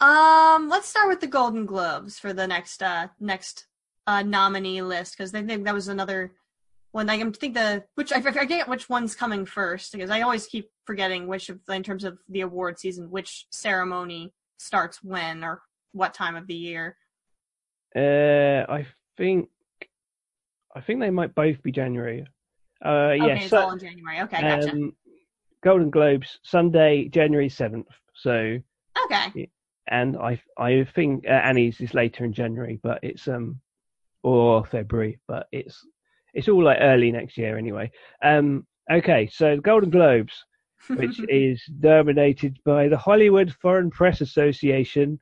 Um, 0.00 0.68
let's 0.68 0.88
start 0.88 1.08
with 1.08 1.20
the 1.20 1.26
Golden 1.26 1.66
Globes 1.66 2.18
for 2.18 2.32
the 2.32 2.46
next 2.46 2.82
uh 2.82 3.08
next 3.20 3.66
uh 4.06 4.22
nominee 4.22 4.82
list 4.82 5.16
because 5.16 5.34
I 5.34 5.42
think 5.42 5.64
that 5.64 5.74
was 5.74 5.88
another 5.88 6.32
one. 6.92 7.08
I 7.08 7.18
think 7.30 7.54
the 7.54 7.84
which 7.94 8.12
I 8.12 8.20
forget 8.20 8.68
which 8.68 8.88
one's 8.88 9.14
coming 9.14 9.46
first 9.46 9.92
because 9.92 10.10
I 10.10 10.22
always 10.22 10.46
keep 10.46 10.70
forgetting 10.86 11.26
which 11.26 11.48
of 11.48 11.60
in 11.68 11.82
terms 11.82 12.04
of 12.04 12.18
the 12.28 12.40
award 12.40 12.78
season 12.78 13.10
which 13.10 13.46
ceremony 13.50 14.32
starts 14.58 15.02
when 15.02 15.44
or 15.44 15.62
what 15.92 16.14
time 16.14 16.36
of 16.36 16.46
the 16.46 16.54
year. 16.54 16.96
Uh, 17.96 18.64
I 18.70 18.86
think, 19.16 19.48
I 20.76 20.80
think 20.80 21.00
they 21.00 21.10
might 21.10 21.34
both 21.34 21.62
be 21.62 21.72
January. 21.72 22.24
Uh, 22.84 22.88
Okay, 22.88 23.16
yeah, 23.26 23.34
it's 23.34 23.50
so- 23.50 23.58
all 23.58 23.72
in 23.72 23.78
January. 23.78 24.20
Okay, 24.22 24.40
gotcha. 24.40 24.70
um, 24.70 24.92
Golden 25.62 25.90
Globes 25.90 26.38
Sunday, 26.42 27.08
January 27.08 27.48
seventh. 27.48 27.88
So, 28.14 28.58
okay, 29.06 29.50
and 29.88 30.16
I, 30.16 30.40
I 30.56 30.84
think 30.94 31.24
uh, 31.26 31.32
Annie's 31.32 31.80
is 31.80 31.94
later 31.94 32.24
in 32.24 32.32
January, 32.32 32.78
but 32.82 33.00
it's 33.02 33.26
um, 33.28 33.60
or 34.22 34.64
February, 34.64 35.18
but 35.26 35.48
it's, 35.52 35.84
it's 36.34 36.48
all 36.48 36.62
like 36.62 36.78
early 36.80 37.10
next 37.12 37.36
year 37.36 37.56
anyway. 37.58 37.90
Um, 38.22 38.66
okay, 38.90 39.28
so 39.32 39.56
the 39.56 39.62
Golden 39.62 39.90
Globes, 39.90 40.32
which 40.94 41.20
is 41.28 41.62
dominated 41.80 42.58
by 42.64 42.88
the 42.88 42.96
Hollywood 42.98 43.54
Foreign 43.60 43.90
Press 43.90 44.20
Association, 44.20 45.18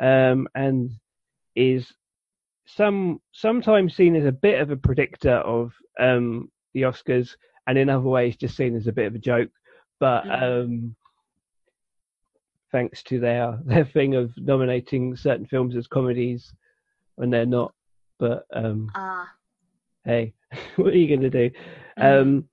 um, 0.00 0.46
and 0.54 0.90
is 1.56 1.92
some 2.66 3.20
sometimes 3.32 3.96
seen 3.96 4.14
as 4.14 4.24
a 4.26 4.32
bit 4.32 4.60
of 4.60 4.70
a 4.70 4.76
predictor 4.76 5.36
of 5.36 5.72
um, 5.98 6.50
the 6.74 6.82
Oscars, 6.82 7.36
and 7.66 7.78
in 7.78 7.88
other 7.88 8.08
ways 8.08 8.36
just 8.36 8.56
seen 8.56 8.76
as 8.76 8.86
a 8.86 8.92
bit 8.92 9.06
of 9.06 9.14
a 9.14 9.18
joke. 9.18 9.50
But 10.00 10.24
Mhm. 10.24 10.42
um, 10.64 10.96
thanks 12.70 13.02
to 13.04 13.18
their 13.18 13.58
their 13.64 13.84
thing 13.84 14.14
of 14.14 14.32
nominating 14.36 15.16
certain 15.16 15.46
films 15.46 15.76
as 15.76 15.86
comedies 15.86 16.52
when 17.16 17.30
they're 17.30 17.46
not. 17.46 17.74
But 18.18 18.44
um, 18.52 18.90
Ah, 18.94 19.28
hey, 20.08 20.32
what 20.76 20.88
are 20.94 20.96
you 20.96 21.06
going 21.06 21.30
to 21.30 21.30
do? 21.30 21.50
mhm. 21.98 22.20
Um, 22.20 22.48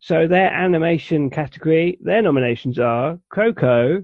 so 0.00 0.26
their 0.26 0.50
animation 0.50 1.28
category, 1.30 1.98
their 2.00 2.22
nominations 2.22 2.78
are 2.78 3.18
Coco, 3.30 4.02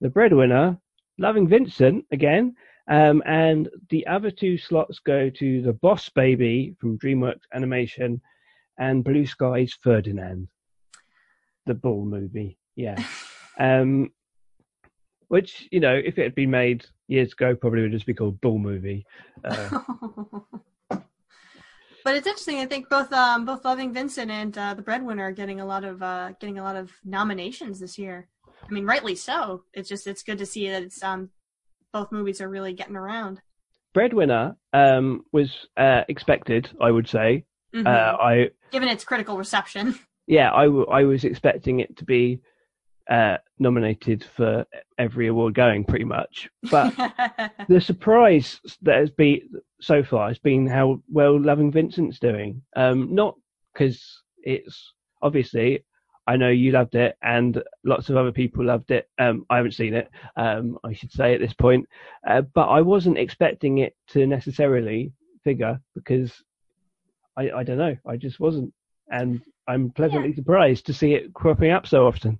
The 0.00 0.08
Breadwinner, 0.08 0.78
Loving 1.18 1.48
Vincent 1.48 2.04
again, 2.12 2.54
um, 2.88 3.20
and 3.26 3.68
the 3.90 4.06
other 4.06 4.30
two 4.30 4.56
slots 4.56 5.00
go 5.00 5.30
to 5.30 5.62
The 5.62 5.72
Boss 5.72 6.08
Baby 6.08 6.76
from 6.80 6.98
DreamWorks 6.98 7.42
Animation 7.52 8.20
and 8.78 9.02
Blue 9.02 9.26
Sky's 9.26 9.76
Ferdinand, 9.82 10.48
the 11.66 11.74
Bull 11.74 12.04
movie. 12.04 12.58
Yeah. 12.74 12.96
Um, 13.56 14.10
which, 15.28 15.68
you 15.70 15.78
know, 15.78 15.94
if 15.94 16.18
it 16.18 16.24
had 16.24 16.34
been 16.34 16.50
made 16.50 16.84
years 17.06 17.32
ago, 17.32 17.54
probably 17.54 17.82
would 17.82 17.92
just 17.92 18.04
be 18.04 18.12
called 18.12 18.40
Bull 18.40 18.58
Movie. 18.58 19.06
Uh, 19.44 19.78
but 22.04 22.14
it's 22.14 22.26
interesting. 22.26 22.58
I 22.60 22.66
think 22.66 22.88
both 22.88 23.12
um 23.12 23.44
both 23.44 23.64
Loving 23.64 23.92
Vincent 23.92 24.30
and 24.30 24.56
uh, 24.56 24.74
the 24.74 24.82
Breadwinner 24.82 25.24
are 25.24 25.32
getting 25.32 25.60
a 25.60 25.66
lot 25.66 25.84
of 25.84 26.02
uh 26.02 26.32
getting 26.40 26.58
a 26.58 26.62
lot 26.62 26.76
of 26.76 26.92
nominations 27.04 27.80
this 27.80 27.98
year. 27.98 28.28
I 28.46 28.72
mean, 28.72 28.86
rightly 28.86 29.14
so. 29.14 29.64
It's 29.72 29.88
just 29.88 30.06
it's 30.06 30.22
good 30.22 30.38
to 30.38 30.46
see 30.46 30.68
that 30.68 30.82
it's 30.82 31.02
um 31.02 31.30
both 31.92 32.12
movies 32.12 32.40
are 32.40 32.48
really 32.48 32.72
getting 32.72 32.96
around. 32.96 33.40
Breadwinner 33.94 34.56
um, 34.72 35.24
was 35.30 35.48
uh, 35.76 36.02
expected, 36.08 36.68
I 36.80 36.90
would 36.90 37.08
say. 37.08 37.44
Mhm. 37.72 37.86
Uh, 37.86 38.16
I 38.20 38.50
Given 38.72 38.88
its 38.88 39.04
critical 39.04 39.38
reception. 39.38 39.96
yeah, 40.26 40.52
I, 40.52 40.64
w- 40.64 40.86
I 40.86 41.04
was 41.04 41.22
expecting 41.24 41.78
it 41.78 41.96
to 41.98 42.04
be 42.04 42.40
uh, 43.08 43.38
nominated 43.58 44.24
for 44.36 44.66
every 44.98 45.28
award 45.28 45.54
going, 45.54 45.84
pretty 45.84 46.04
much. 46.04 46.48
But 46.70 46.94
the 47.68 47.80
surprise 47.80 48.60
that 48.82 48.98
has 48.98 49.10
been 49.10 49.40
so 49.80 50.02
far 50.02 50.28
has 50.28 50.38
been 50.38 50.66
how 50.66 51.02
well 51.10 51.40
Loving 51.40 51.70
Vincent's 51.70 52.18
doing. 52.18 52.62
Um, 52.76 53.14
not 53.14 53.36
because 53.72 54.22
it's 54.42 54.92
obviously 55.22 55.84
I 56.26 56.36
know 56.36 56.48
you 56.48 56.72
loved 56.72 56.94
it 56.94 57.16
and 57.22 57.62
lots 57.84 58.08
of 58.08 58.16
other 58.16 58.32
people 58.32 58.64
loved 58.64 58.90
it. 58.90 59.08
Um, 59.18 59.44
I 59.50 59.56
haven't 59.56 59.72
seen 59.72 59.94
it, 59.94 60.08
um, 60.36 60.78
I 60.82 60.92
should 60.92 61.12
say 61.12 61.34
at 61.34 61.40
this 61.40 61.52
point, 61.52 61.86
uh, 62.26 62.42
but 62.42 62.68
I 62.68 62.80
wasn't 62.80 63.18
expecting 63.18 63.78
it 63.78 63.94
to 64.08 64.26
necessarily 64.26 65.12
figure 65.42 65.80
because 65.94 66.32
I, 67.36 67.50
I 67.50 67.62
don't 67.62 67.78
know, 67.78 67.96
I 68.06 68.16
just 68.16 68.40
wasn't, 68.40 68.72
and 69.10 69.42
I'm 69.68 69.90
pleasantly 69.90 70.34
surprised 70.34 70.86
to 70.86 70.94
see 70.94 71.12
it 71.14 71.34
cropping 71.34 71.72
up 71.72 71.86
so 71.86 72.06
often. 72.06 72.38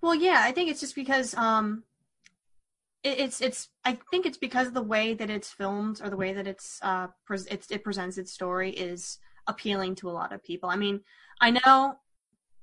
Well, 0.00 0.14
yeah, 0.14 0.40
I 0.44 0.52
think 0.52 0.70
it's 0.70 0.80
just 0.80 0.94
because 0.94 1.34
um, 1.34 1.82
it, 3.02 3.18
it's 3.18 3.40
it's 3.40 3.68
I 3.84 3.98
think 4.10 4.26
it's 4.26 4.38
because 4.38 4.72
the 4.72 4.82
way 4.82 5.14
that 5.14 5.30
it's 5.30 5.50
filmed 5.50 6.00
or 6.02 6.10
the 6.10 6.16
way 6.16 6.32
that 6.32 6.46
it's 6.46 6.78
uh 6.82 7.08
pres 7.26 7.46
it's, 7.46 7.70
it 7.70 7.84
presents 7.84 8.18
its 8.18 8.32
story 8.32 8.70
is 8.70 9.18
appealing 9.46 9.94
to 9.96 10.10
a 10.10 10.12
lot 10.12 10.32
of 10.32 10.42
people. 10.44 10.68
I 10.68 10.76
mean, 10.76 11.00
I 11.40 11.50
know 11.50 11.96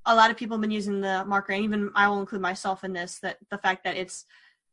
a 0.06 0.16
lot 0.16 0.32
of 0.32 0.38
people 0.38 0.58
have 0.58 0.62
been 0.62 0.72
using 0.72 1.02
the 1.02 1.26
marker, 1.26 1.54
and 1.54 1.64
even 1.64 1.92
I 1.96 2.08
will 2.08 2.20
include 2.20 2.42
myself 2.42 2.84
in 2.84 2.94
this. 2.94 3.20
That 3.20 3.38
the 3.50 3.58
fact 3.58 3.84
that 3.84 3.98
it's 3.98 4.26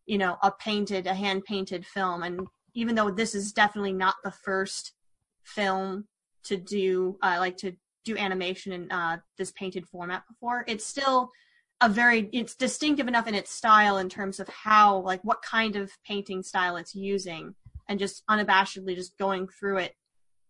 you 0.07 0.19
know 0.19 0.37
a 0.43 0.51
painted, 0.53 1.07
a 1.07 1.15
hand 1.15 1.45
painted 1.45 1.87
film, 1.87 2.23
and 2.23 2.47
even 2.75 2.95
though 2.95 3.11
this 3.11 3.35
is 3.35 3.53
definitely 3.53 3.93
not 3.93 4.17
the 4.25 4.31
first 4.31 4.93
film 5.43 6.07
to 6.45 6.57
do 6.57 7.19
uh, 7.23 7.37
like 7.39 7.57
to 7.59 7.73
do 8.05 8.17
animation 8.17 8.73
in 8.73 8.91
uh, 8.91 9.19
this 9.39 9.53
painted 9.53 9.87
format 9.87 10.25
before, 10.29 10.65
it's 10.69 10.85
still 10.87 11.31
a 11.83 11.89
very 11.89 12.29
it's 12.33 12.55
distinctive 12.55 13.09
enough 13.09 13.27
in 13.27 13.35
its 13.35 13.53
style 13.53 13.99
in 13.99 14.09
terms 14.09 14.41
of 14.41 14.49
how 14.49 14.99
like 14.99 15.21
what 15.23 15.43
kind 15.43 15.77
of 15.77 15.91
painting 16.07 16.43
style 16.43 16.77
it's 16.77 16.95
using 16.95 17.55
and 17.89 17.99
just 17.99 18.23
unabashedly 18.31 18.95
just 18.95 19.19
going 19.19 19.49
through 19.49 19.79
it 19.79 19.95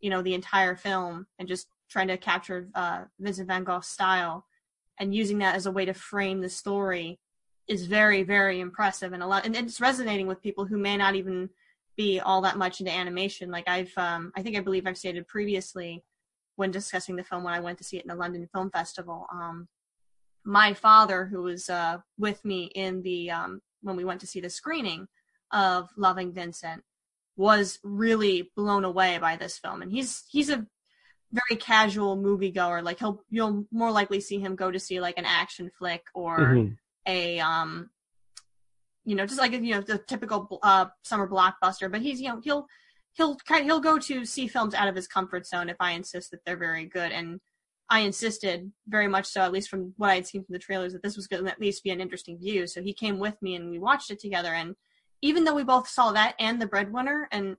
you 0.01 0.11
know 0.11 0.23
the 0.23 0.35
entire 0.35 0.77
film 0.77 1.27
and 1.39 1.49
just 1.49 1.69
trying 1.91 2.09
to 2.09 2.17
capture 2.17 2.69
uh 2.75 3.03
Vincent 3.19 3.49
van 3.49 3.65
Gogh's 3.65 3.89
style 3.89 4.47
and 5.01 5.15
using 5.15 5.39
that 5.39 5.57
as 5.57 5.67
a 5.67 5.73
way 5.73 5.85
to 5.85 5.95
frame 5.95 6.41
the 6.41 6.49
story 6.49 7.19
is 7.67 7.87
very 7.87 8.23
very 8.23 8.61
impressive 8.61 9.13
and 9.13 9.23
a 9.23 9.27
lot 9.27 9.47
and 9.47 9.57
it's 9.57 9.81
resonating 9.81 10.27
with 10.27 10.43
people 10.43 10.67
who 10.67 10.77
may 10.77 10.97
not 10.97 11.15
even 11.15 11.49
be 11.97 12.21
all 12.21 12.41
that 12.43 12.57
much 12.57 12.81
into 12.81 12.93
animation. 12.93 13.51
Like 13.51 13.69
I've 13.69 13.93
um 13.97 14.33
I 14.37 14.43
think 14.43 14.57
I 14.57 14.61
believe 14.61 14.87
I've 14.87 14.99
stated 14.99 15.29
previously 15.29 16.05
when 16.57 16.71
discussing 16.71 17.17
the 17.17 17.25
film 17.25 17.45
when 17.45 17.55
I 17.55 17.61
went 17.61 17.79
to 17.79 17.85
see 17.85 17.97
it 17.97 18.05
in 18.05 18.09
the 18.09 18.15
London 18.15 18.49
Film 18.53 18.71
Festival 18.71 19.27
um 19.33 19.69
my 20.45 20.75
father, 20.75 21.27
who 21.27 21.43
was 21.43 21.71
uh, 21.71 21.99
with 22.19 22.45
me 22.45 22.65
in 22.75 23.03
the 23.03 23.31
um, 23.31 23.61
when 23.83 23.97
we 23.97 24.05
went 24.05 24.21
to 24.21 24.27
see 24.27 24.41
the 24.41 24.51
screening, 24.51 25.09
of 25.53 25.91
Loving 25.97 26.33
Vincent 26.33 26.83
was 27.37 27.79
really 27.83 28.51
blown 28.57 28.85
away 28.85 29.19
by 29.19 29.37
this 29.37 29.59
film, 29.59 29.83
and 29.83 29.93
he's 29.93 30.25
he's 30.31 30.51
a 30.51 30.67
very 31.33 31.59
casual 31.61 32.17
moviegoer. 32.17 32.83
Like 32.83 32.99
he'll 32.99 33.23
you'll 33.31 33.67
more 33.71 33.91
likely 33.91 34.21
see 34.21 34.39
him 34.39 34.57
go 34.57 34.71
to 34.71 34.79
see 34.81 35.01
like 35.01 35.19
an 35.19 35.25
action 35.25 35.71
flick 35.79 36.05
or 36.15 36.39
Mhm. 36.39 36.77
a 37.07 37.41
um 37.41 37.91
you 39.05 39.17
know 39.17 39.27
just 39.27 39.41
like 39.41 39.53
you 39.53 39.75
know 39.75 39.81
the 39.81 39.99
typical 39.99 40.59
uh 40.63 40.87
summer 41.03 41.29
blockbuster 41.29 41.91
but 41.91 42.01
he's 42.01 42.21
you 42.21 42.29
know 42.29 42.41
he'll 42.45 42.67
he'll 43.15 43.37
kind 43.49 43.65
he'll 43.65 43.81
go 43.81 43.99
to 43.99 44.25
see 44.25 44.47
films 44.47 44.75
out 44.75 44.87
of 44.87 44.95
his 44.95 45.09
comfort 45.09 45.45
zone 45.45 45.69
if 45.69 45.77
i 45.81 45.91
insist 45.91 46.31
that 46.31 46.39
they're 46.47 46.57
very 46.57 46.87
good 46.87 47.11
and 47.11 47.41
i 47.93 48.01
insisted 48.01 48.71
very 48.89 49.09
much 49.09 49.27
so 49.27 49.41
at 49.41 49.53
least 49.53 49.69
from 49.69 49.93
what 49.97 50.11
i 50.11 50.15
had 50.17 50.27
seen 50.27 50.43
from 50.45 50.53
the 50.53 50.59
trailers 50.59 50.93
that 50.93 51.03
this 51.03 51.17
was 51.17 51.27
going 51.27 51.45
to 51.45 51.51
at 51.51 51.61
least 51.61 51.85
be 51.85 51.91
an 51.91 52.01
interesting 52.01 52.39
view 52.39 52.67
so 52.67 52.83
he 52.83 52.93
came 52.93 53.19
with 53.19 53.41
me 53.41 53.55
and 53.55 53.71
we 53.71 53.79
watched 53.79 54.11
it 54.11 54.19
together 54.19 54.53
and 54.53 54.75
even 55.21 55.45
though 55.45 55.55
we 55.55 55.65
both 55.65 55.89
saw 55.89 56.11
that 56.13 56.35
and 56.41 56.61
the 56.61 56.67
breadwinner 56.67 57.29
and 57.31 57.57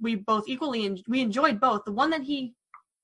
we 0.00 0.14
both 0.14 0.44
equally 0.48 0.86
en- 0.86 1.02
we 1.06 1.20
enjoyed 1.20 1.60
both 1.60 1.84
the 1.84 1.92
one 1.92 2.10
that 2.10 2.22
he 2.22 2.54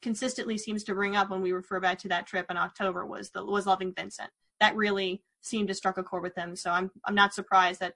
consistently 0.00 0.56
seems 0.56 0.84
to 0.84 0.94
bring 0.94 1.16
up 1.16 1.28
when 1.28 1.42
we 1.42 1.52
refer 1.52 1.80
back 1.80 1.98
to 1.98 2.08
that 2.08 2.26
trip 2.26 2.46
in 2.48 2.56
october 2.56 3.04
was 3.04 3.30
the 3.30 3.44
was 3.44 3.66
loving 3.66 3.92
vincent 3.94 4.30
that 4.60 4.76
really 4.76 5.22
seemed 5.40 5.68
to 5.68 5.74
struck 5.74 5.98
a 5.98 6.02
chord 6.02 6.22
with 6.22 6.36
him. 6.36 6.56
So 6.56 6.70
I'm 6.70 6.90
I'm 7.04 7.14
not 7.14 7.34
surprised 7.34 7.80
that 7.80 7.94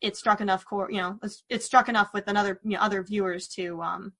it 0.00 0.16
struck 0.16 0.40
enough 0.40 0.64
chord. 0.64 0.92
You 0.92 1.00
know, 1.00 1.18
it 1.48 1.62
struck 1.62 1.88
enough 1.88 2.10
with 2.12 2.28
another 2.28 2.60
you 2.64 2.72
know, 2.72 2.80
other 2.80 3.02
viewers 3.02 3.48
to 3.48 3.80
um, 3.82 4.12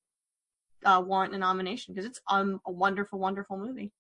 uh, 0.85 1.03
warrant 1.05 1.35
a 1.35 1.39
nomination 1.39 1.95
because 1.95 2.07
it's 2.07 2.21
um, 2.29 2.61
a 2.67 2.73
wonderful, 2.73 3.19
wonderful 3.19 3.57
movie. 3.57 3.93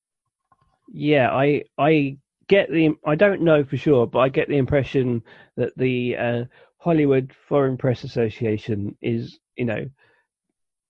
Yeah, 0.92 1.30
I 1.30 1.64
I 1.78 2.18
get 2.48 2.70
the 2.70 2.90
I 3.06 3.14
don't 3.14 3.42
know 3.42 3.64
for 3.64 3.76
sure, 3.76 4.06
but 4.06 4.18
I 4.20 4.28
get 4.28 4.48
the 4.48 4.58
impression 4.58 5.22
that 5.56 5.76
the 5.76 6.16
uh, 6.16 6.44
Hollywood 6.78 7.32
Foreign 7.48 7.76
Press 7.76 8.04
Association 8.04 8.96
is, 9.00 9.38
you 9.56 9.64
know, 9.64 9.88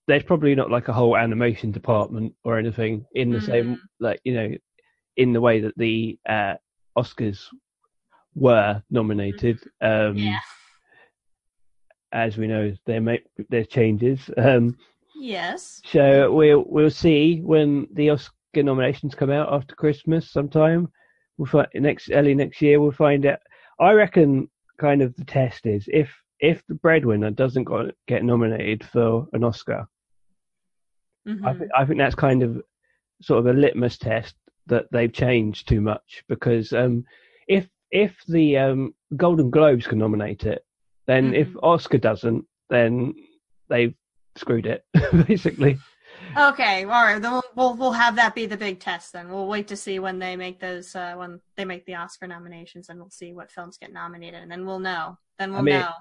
there's 0.07 0.23
probably 0.23 0.55
not 0.55 0.71
like 0.71 0.87
a 0.89 0.93
whole 0.93 1.15
animation 1.15 1.71
department 1.71 2.33
or 2.43 2.57
anything 2.57 3.05
in 3.13 3.31
the 3.31 3.37
Mhm. 3.39 3.45
same 3.45 3.81
like 3.99 4.19
you 4.23 4.33
know, 4.33 4.51
in 5.17 5.31
the 5.33 5.41
way 5.41 5.61
that 5.61 5.77
the 5.77 6.19
uh, 6.27 6.55
Oscars 6.97 7.47
were 8.35 8.81
nominated. 8.89 9.59
Um, 9.81 10.17
yeah. 10.17 10.39
As 12.11 12.37
we 12.37 12.47
know, 12.47 12.73
there 12.85 13.01
may 13.01 13.21
there's 13.49 13.67
changes. 13.67 14.29
Um, 14.37 14.77
Yes. 15.15 15.81
So 15.85 16.31
we'll 16.31 16.63
we'll 16.67 16.89
see 16.89 17.39
when 17.41 17.87
the 17.93 18.09
Oscar 18.11 18.31
nominations 18.63 19.15
come 19.15 19.29
out 19.29 19.51
after 19.53 19.75
Christmas 19.75 20.31
sometime. 20.31 20.87
We'll 21.37 21.47
find 21.47 21.67
next 21.75 22.09
early 22.11 22.35
next 22.35 22.61
year. 22.61 22.79
We'll 22.79 22.91
find 22.91 23.25
out. 23.25 23.39
I 23.79 23.91
reckon 23.93 24.49
kind 24.79 25.01
of 25.01 25.15
the 25.15 25.25
test 25.25 25.65
is 25.65 25.85
if 25.91 26.11
if 26.39 26.61
the 26.67 26.75
breadwinner 26.75 27.31
doesn't 27.31 27.63
got, 27.63 27.85
get 28.07 28.23
nominated 28.23 28.83
for 28.83 29.27
an 29.33 29.43
Oscar, 29.43 29.87
Mhm. 31.27 31.45
I 31.45 31.53
think 31.53 31.71
I 31.75 31.85
think 31.85 31.99
that's 31.99 32.15
kind 32.15 32.43
of 32.43 32.61
sort 33.21 33.39
of 33.39 33.47
a 33.55 33.57
litmus 33.59 33.97
test 33.97 34.35
that 34.67 34.85
they've 34.91 35.11
changed 35.13 35.67
too 35.67 35.81
much 35.81 36.23
because 36.27 36.73
um, 36.73 37.05
if 37.47 37.67
if 37.91 38.17
the 38.27 38.57
um, 38.57 38.93
Golden 39.15 39.49
Globes 39.49 39.87
can 39.87 39.99
nominate 39.99 40.45
it, 40.45 40.65
then 41.05 41.33
if 41.33 41.47
Mhm. 41.49 41.59
Oscar 41.63 41.97
doesn't, 41.97 42.45
then 42.69 43.13
they've 43.69 43.95
screwed 44.35 44.65
it 44.65 44.85
basically. 45.27 45.77
Okay. 46.37 46.83
All 46.83 46.89
right. 46.89 47.21
Then 47.21 47.31
we'll, 47.31 47.43
we'll 47.55 47.75
we'll 47.75 47.91
have 47.91 48.15
that 48.15 48.35
be 48.35 48.45
the 48.45 48.57
big 48.57 48.79
test. 48.79 49.13
Then 49.13 49.29
we'll 49.29 49.47
wait 49.47 49.67
to 49.67 49.75
see 49.75 49.99
when 49.99 50.19
they 50.19 50.35
make 50.35 50.59
those 50.59 50.95
uh, 50.95 51.13
when 51.15 51.39
they 51.55 51.65
make 51.65 51.85
the 51.85 51.95
Oscar 51.95 52.27
nominations, 52.27 52.89
and 52.89 52.99
we'll 52.99 53.09
see 53.09 53.33
what 53.33 53.51
films 53.51 53.77
get 53.77 53.93
nominated, 53.93 54.41
and 54.41 54.51
then 54.51 54.65
we'll 54.65 54.79
know. 54.79 55.17
Then 55.37 55.53
we'll 55.53 55.63
mean, 55.63 55.79
know. 55.79 55.91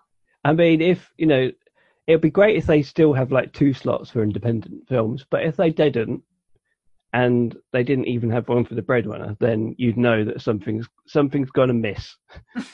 I 0.45 0.53
mean, 0.53 0.81
if 0.81 1.11
you 1.16 1.27
know, 1.27 1.51
it'd 2.07 2.21
be 2.21 2.31
great 2.31 2.57
if 2.57 2.66
they 2.66 2.83
still 2.83 3.12
have 3.12 3.33
like 3.33 3.53
two 3.53 3.73
slots 3.73 4.11
for 4.11 4.23
independent 4.23 4.88
films. 4.88 5.25
But 5.29 5.45
if 5.45 5.57
they 5.57 5.71
didn't, 5.71 6.23
and 7.12 7.57
they 7.73 7.83
didn't 7.83 8.09
even 8.09 8.31
have 8.31 8.49
one 8.49 8.64
for 8.64 8.75
the 8.75 8.83
breadwinner, 8.83 9.37
then 9.38 9.75
you'd 9.77 9.99
know 9.99 10.25
that 10.25 10.40
something's 10.40 10.88
something's 11.07 11.51
gonna 11.51 11.75
miss. 11.75 12.16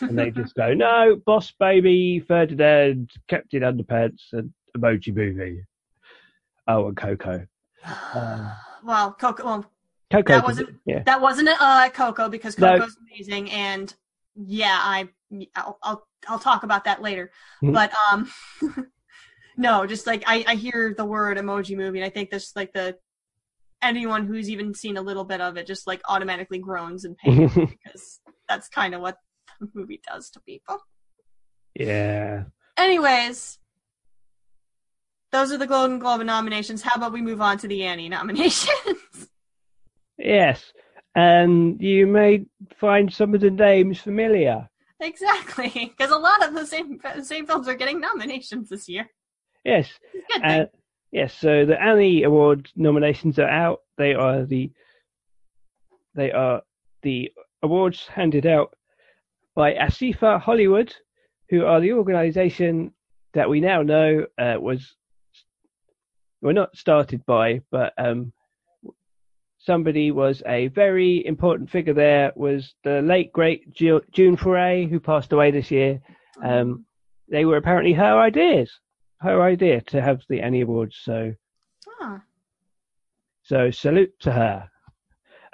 And 0.01 0.17
they 0.17 0.31
just 0.31 0.55
go, 0.55 0.75
no, 0.75 1.17
Boss 1.27 1.53
Baby, 1.59 2.25
Ferdinand, 2.27 3.11
Captain 3.29 3.63
Underpants, 3.63 4.33
and 4.33 4.53
Emoji 4.79 5.15
Movie. 5.15 5.65
Oh, 6.67 6.89
and 6.89 6.97
Coco. 6.97 7.47
Well, 8.85 9.13
Coco. 9.13 9.45
Well, 9.45 9.71
Coco, 10.11 10.33
That 10.35 10.45
wasn't- 10.45 10.77
yeah. 10.87 11.03
That 11.05 11.21
wasn't 11.21 11.49
uh 11.61 11.91
Coco 11.91 12.29
because 12.29 12.57
No. 12.59 12.79
Coco's 12.79 12.97
amazing 13.11 13.51
and 13.51 13.93
yeah, 14.37 14.79
I 14.81 15.09
I'll 15.57 15.79
I'll, 15.83 16.07
I'll 16.29 16.39
talk 16.39 16.63
about 16.63 16.85
that 16.85 17.03
later. 17.03 17.31
Mhm. 17.63 17.75
But 17.75 17.93
um 18.11 18.31
no, 19.57 19.85
just 19.87 20.07
like 20.07 20.23
I 20.27 20.45
I 20.47 20.55
hear 20.55 20.95
the 20.97 21.05
word 21.05 21.37
emoji 21.39 21.77
movie 21.77 21.99
and 21.99 22.07
I 22.07 22.11
think 22.11 22.31
this 22.31 22.55
like 22.55 22.73
the 22.73 22.97
anyone 23.83 24.27
who's 24.27 24.49
even 24.49 24.75
seen 24.75 24.97
a 24.97 25.03
little 25.03 25.25
bit 25.25 25.41
of 25.41 25.57
it 25.57 25.67
just 25.67 25.87
like 25.87 26.01
automatically 26.09 26.59
groans 26.61 27.05
in 27.05 27.15
pain 27.17 27.49
because 27.55 28.21
that's 28.49 28.69
kind 28.69 28.95
of 28.95 29.01
what 29.01 29.17
the 29.61 29.69
movie 29.75 30.01
does 30.09 30.31
to 30.31 30.41
people. 30.41 30.79
yeah. 31.75 32.45
Anyways, 32.77 33.59
those 35.33 35.53
are 35.53 35.59
the 35.59 35.67
Golden 35.67 35.99
Globe 35.99 36.25
nominations. 36.25 36.83
How 36.83 36.97
about 36.97 37.13
we 37.13 37.23
move 37.23 37.41
on 37.41 37.59
to 37.59 37.69
the 37.69 37.85
Annie 37.85 38.09
nominations? 38.09 38.69
Yes. 40.19 40.73
And 41.15 41.81
you 41.81 42.07
may 42.07 42.45
find 42.79 43.13
some 43.13 43.35
of 43.35 43.41
the 43.41 43.51
names 43.51 44.01
familiar. 44.01 44.69
Exactly, 45.01 45.69
because 45.97 46.11
a 46.11 46.19
lot 46.19 46.47
of 46.47 46.55
the 46.55 46.67
same 46.67 47.01
same 47.23 47.47
films 47.47 47.69
are 47.69 47.75
getting 47.75 48.01
nominations 48.01 48.69
this 48.69 48.89
year. 48.89 49.09
Yes. 49.65 49.89
Good. 50.33 50.45
Uh, 50.45 50.67
yes, 51.13 51.35
so 51.35 51.65
the 51.65 51.81
Annie 51.81 52.25
Award 52.25 52.69
nominations 52.75 53.39
are 53.39 53.49
out. 53.49 53.81
They 53.97 54.15
are 54.15 54.45
the 54.45 54.73
they 56.15 56.33
are 56.33 56.63
the 57.03 57.31
awards 57.63 58.07
handed 58.09 58.47
out 58.47 58.75
by 59.55 59.75
ASIFA 59.75 60.41
Hollywood, 60.41 60.95
who 61.49 61.65
are 61.65 61.81
the 61.81 61.93
organisation 61.93 62.93
that 63.35 63.49
we 63.49 63.61
now 63.61 63.83
know 63.83 64.27
uh, 64.37 64.57
was 64.61 64.97
well 66.41 66.55
not 66.55 66.77
started 66.77 67.25
by, 67.27 67.61
but 67.71 67.93
um, 67.99 68.33
somebody 69.59 70.11
was 70.11 70.43
a 70.47 70.69
very 70.69 71.25
important 71.27 71.71
figure. 71.71 71.95
There 71.95 72.33
was 72.37 72.75
the 72.85 73.03
late 73.03 73.33
great 73.33 73.73
Ju- 73.75 74.03
June 74.13 74.37
Foray, 74.37 74.87
who 74.87 75.01
passed 75.01 75.33
away 75.33 75.51
this 75.51 75.71
year. 75.71 76.01
Um, 76.43 76.85
they 77.29 77.45
were 77.45 77.57
apparently 77.57 77.93
her 77.93 78.21
ideas, 78.21 78.71
her 79.21 79.43
idea 79.43 79.81
to 79.83 80.01
have 80.01 80.23
the 80.29 80.41
Annie 80.41 80.61
Awards. 80.63 80.97
So, 81.03 81.35
Ah, 82.01 82.23
so 83.43 83.71
salute 83.71 84.15
to 84.21 84.33
her. 84.33 84.71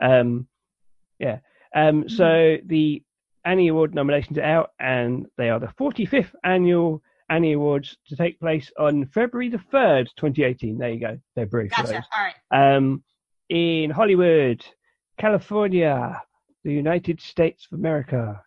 Um, 0.00 0.46
yeah. 1.18 1.38
Um, 1.74 2.08
so 2.08 2.56
the 2.66 3.02
Annie 3.44 3.68
Award 3.68 3.94
nominations 3.94 4.38
are 4.38 4.42
out, 4.42 4.70
and 4.78 5.26
they 5.36 5.48
are 5.50 5.58
the 5.58 5.72
45th 5.78 6.34
annual 6.44 7.02
Annie 7.28 7.52
Awards 7.52 7.96
to 8.08 8.16
take 8.16 8.38
place 8.38 8.70
on 8.78 9.06
February 9.06 9.48
the 9.48 9.58
3rd, 9.72 10.08
2018. 10.16 10.78
There 10.78 10.90
you 10.90 11.00
go, 11.00 11.18
February. 11.34 11.68
for 11.70 11.82
gotcha. 11.82 12.04
All 12.16 12.24
right. 12.52 12.76
Um, 12.76 13.02
in 13.48 13.90
Hollywood, 13.90 14.64
California, 15.18 16.22
the 16.64 16.72
United 16.72 17.20
States 17.20 17.66
of 17.70 17.78
America, 17.78 18.40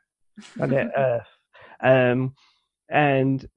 planet 0.56 0.90
Earth. 0.98 1.28
Um, 1.82 2.34
and 2.90 3.48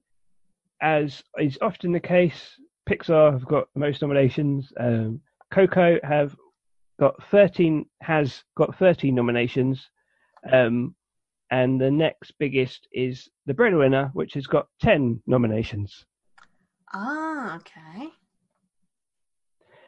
as 0.83 1.23
is 1.39 1.59
often 1.61 1.93
the 1.93 2.01
case, 2.01 2.59
Pixar 2.89 3.33
have 3.33 3.47
got 3.47 3.69
the 3.75 3.81
most 3.81 4.03
nominations. 4.03 4.73
Um, 4.79 5.21
Coco 5.51 5.99
have 6.03 6.35
got 6.99 7.23
13, 7.31 7.87
has 8.01 8.43
got 8.57 8.77
13 8.79 9.15
nominations. 9.15 9.89
Um, 10.51 10.95
and 11.51 11.81
the 11.81 11.91
next 11.91 12.33
biggest 12.39 12.87
is 12.93 13.29
The 13.47 13.55
Breadwinner, 13.55 14.11
which 14.13 14.35
has 14.35 14.47
got 14.47 14.69
10 14.83 15.23
nominations. 15.27 16.05
Ah, 16.93 17.57
okay. 17.57 18.09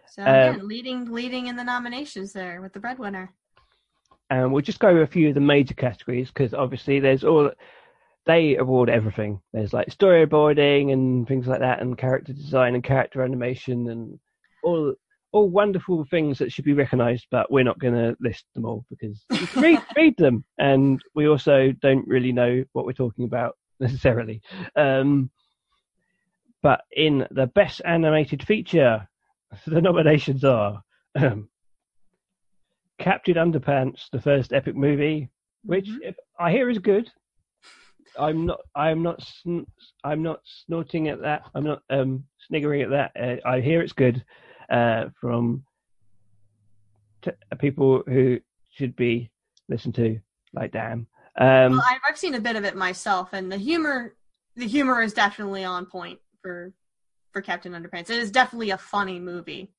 So 0.08 0.22
Um, 0.22 0.34
again, 0.34 0.68
leading 0.68 1.04
leading 1.10 1.46
in 1.46 1.56
the 1.56 1.64
nominations 1.64 2.32
there 2.32 2.60
with 2.60 2.72
the 2.72 2.80
breadwinner. 2.80 3.32
and 4.30 4.52
we'll 4.52 4.62
just 4.62 4.78
go 4.78 4.88
over 4.88 5.02
a 5.02 5.06
few 5.06 5.28
of 5.28 5.34
the 5.34 5.40
major 5.40 5.74
categories 5.74 6.28
because 6.28 6.54
obviously 6.54 7.00
there's 7.00 7.24
all 7.24 7.50
they 8.24 8.56
award 8.56 8.88
everything. 8.88 9.40
There's 9.52 9.72
like 9.72 9.88
storyboarding 9.88 10.92
and 10.92 11.26
things 11.26 11.46
like 11.46 11.60
that, 11.60 11.80
and 11.80 11.98
character 11.98 12.32
design 12.32 12.74
and 12.74 12.84
character 12.84 13.22
animation 13.22 13.88
and 13.88 14.18
all 14.62 14.94
all 15.32 15.48
wonderful 15.48 16.04
things 16.10 16.38
that 16.38 16.52
should 16.52 16.64
be 16.64 16.74
recognised. 16.74 17.26
But 17.30 17.50
we're 17.50 17.64
not 17.64 17.78
going 17.78 17.94
to 17.94 18.16
list 18.20 18.44
them 18.54 18.64
all 18.64 18.84
because 18.90 19.24
you 19.32 19.46
can 19.46 19.62
read 19.62 19.78
read 19.96 20.16
them, 20.16 20.44
and 20.58 21.00
we 21.14 21.26
also 21.28 21.72
don't 21.80 22.06
really 22.06 22.32
know 22.32 22.64
what 22.72 22.86
we're 22.86 22.92
talking 22.92 23.24
about 23.24 23.56
necessarily. 23.80 24.40
Um, 24.76 25.30
but 26.62 26.82
in 26.92 27.26
the 27.32 27.46
best 27.48 27.80
animated 27.84 28.46
feature, 28.46 29.08
the 29.66 29.80
nominations 29.80 30.44
are. 30.44 30.82
Um, 31.16 31.48
Captain 32.98 33.34
Underpants, 33.34 34.08
the 34.12 34.20
first 34.20 34.52
epic 34.52 34.76
movie, 34.76 35.28
which 35.64 35.86
Mhm. 35.88 35.98
if 36.02 36.16
I 36.38 36.52
hear 36.52 36.70
is 36.70 36.78
good. 36.78 37.10
I'm 38.18 38.44
not. 38.46 38.60
I'm 38.76 39.02
not. 39.02 39.22
Sn- 39.22 39.66
I'm 40.04 40.22
not 40.22 40.40
snorting 40.44 41.08
at 41.08 41.22
that. 41.22 41.42
I'm 41.54 41.64
not 41.64 41.82
um, 41.90 42.24
sniggering 42.46 42.82
at 42.82 42.90
that. 42.90 43.12
Uh, 43.18 43.48
I 43.48 43.60
hear 43.60 43.80
it's 43.80 43.92
good 43.94 44.22
uh, 44.70 45.06
from 45.20 45.64
t- 47.22 47.30
people 47.58 48.02
who 48.06 48.40
should 48.70 48.96
be 48.96 49.30
listened 49.68 49.94
to, 49.96 50.18
like 50.52 50.72
Dan. 50.72 51.06
Um, 51.38 51.72
well, 51.72 51.84
I've, 52.08 52.18
seen 52.18 52.34
a 52.34 52.40
bit 52.40 52.56
of 52.56 52.64
it 52.64 52.76
myself, 52.76 53.30
and 53.32 53.50
the 53.50 53.56
humor, 53.56 54.14
the 54.56 54.66
humor 54.66 55.02
is 55.02 55.14
definitely 55.14 55.64
on 55.64 55.86
point 55.86 56.18
for 56.42 56.72
for 57.32 57.40
Captain 57.40 57.72
Underpants. 57.72 58.10
It 58.10 58.18
is 58.18 58.30
definitely 58.30 58.70
a 58.70 58.78
funny 58.78 59.18
movie. 59.18 59.70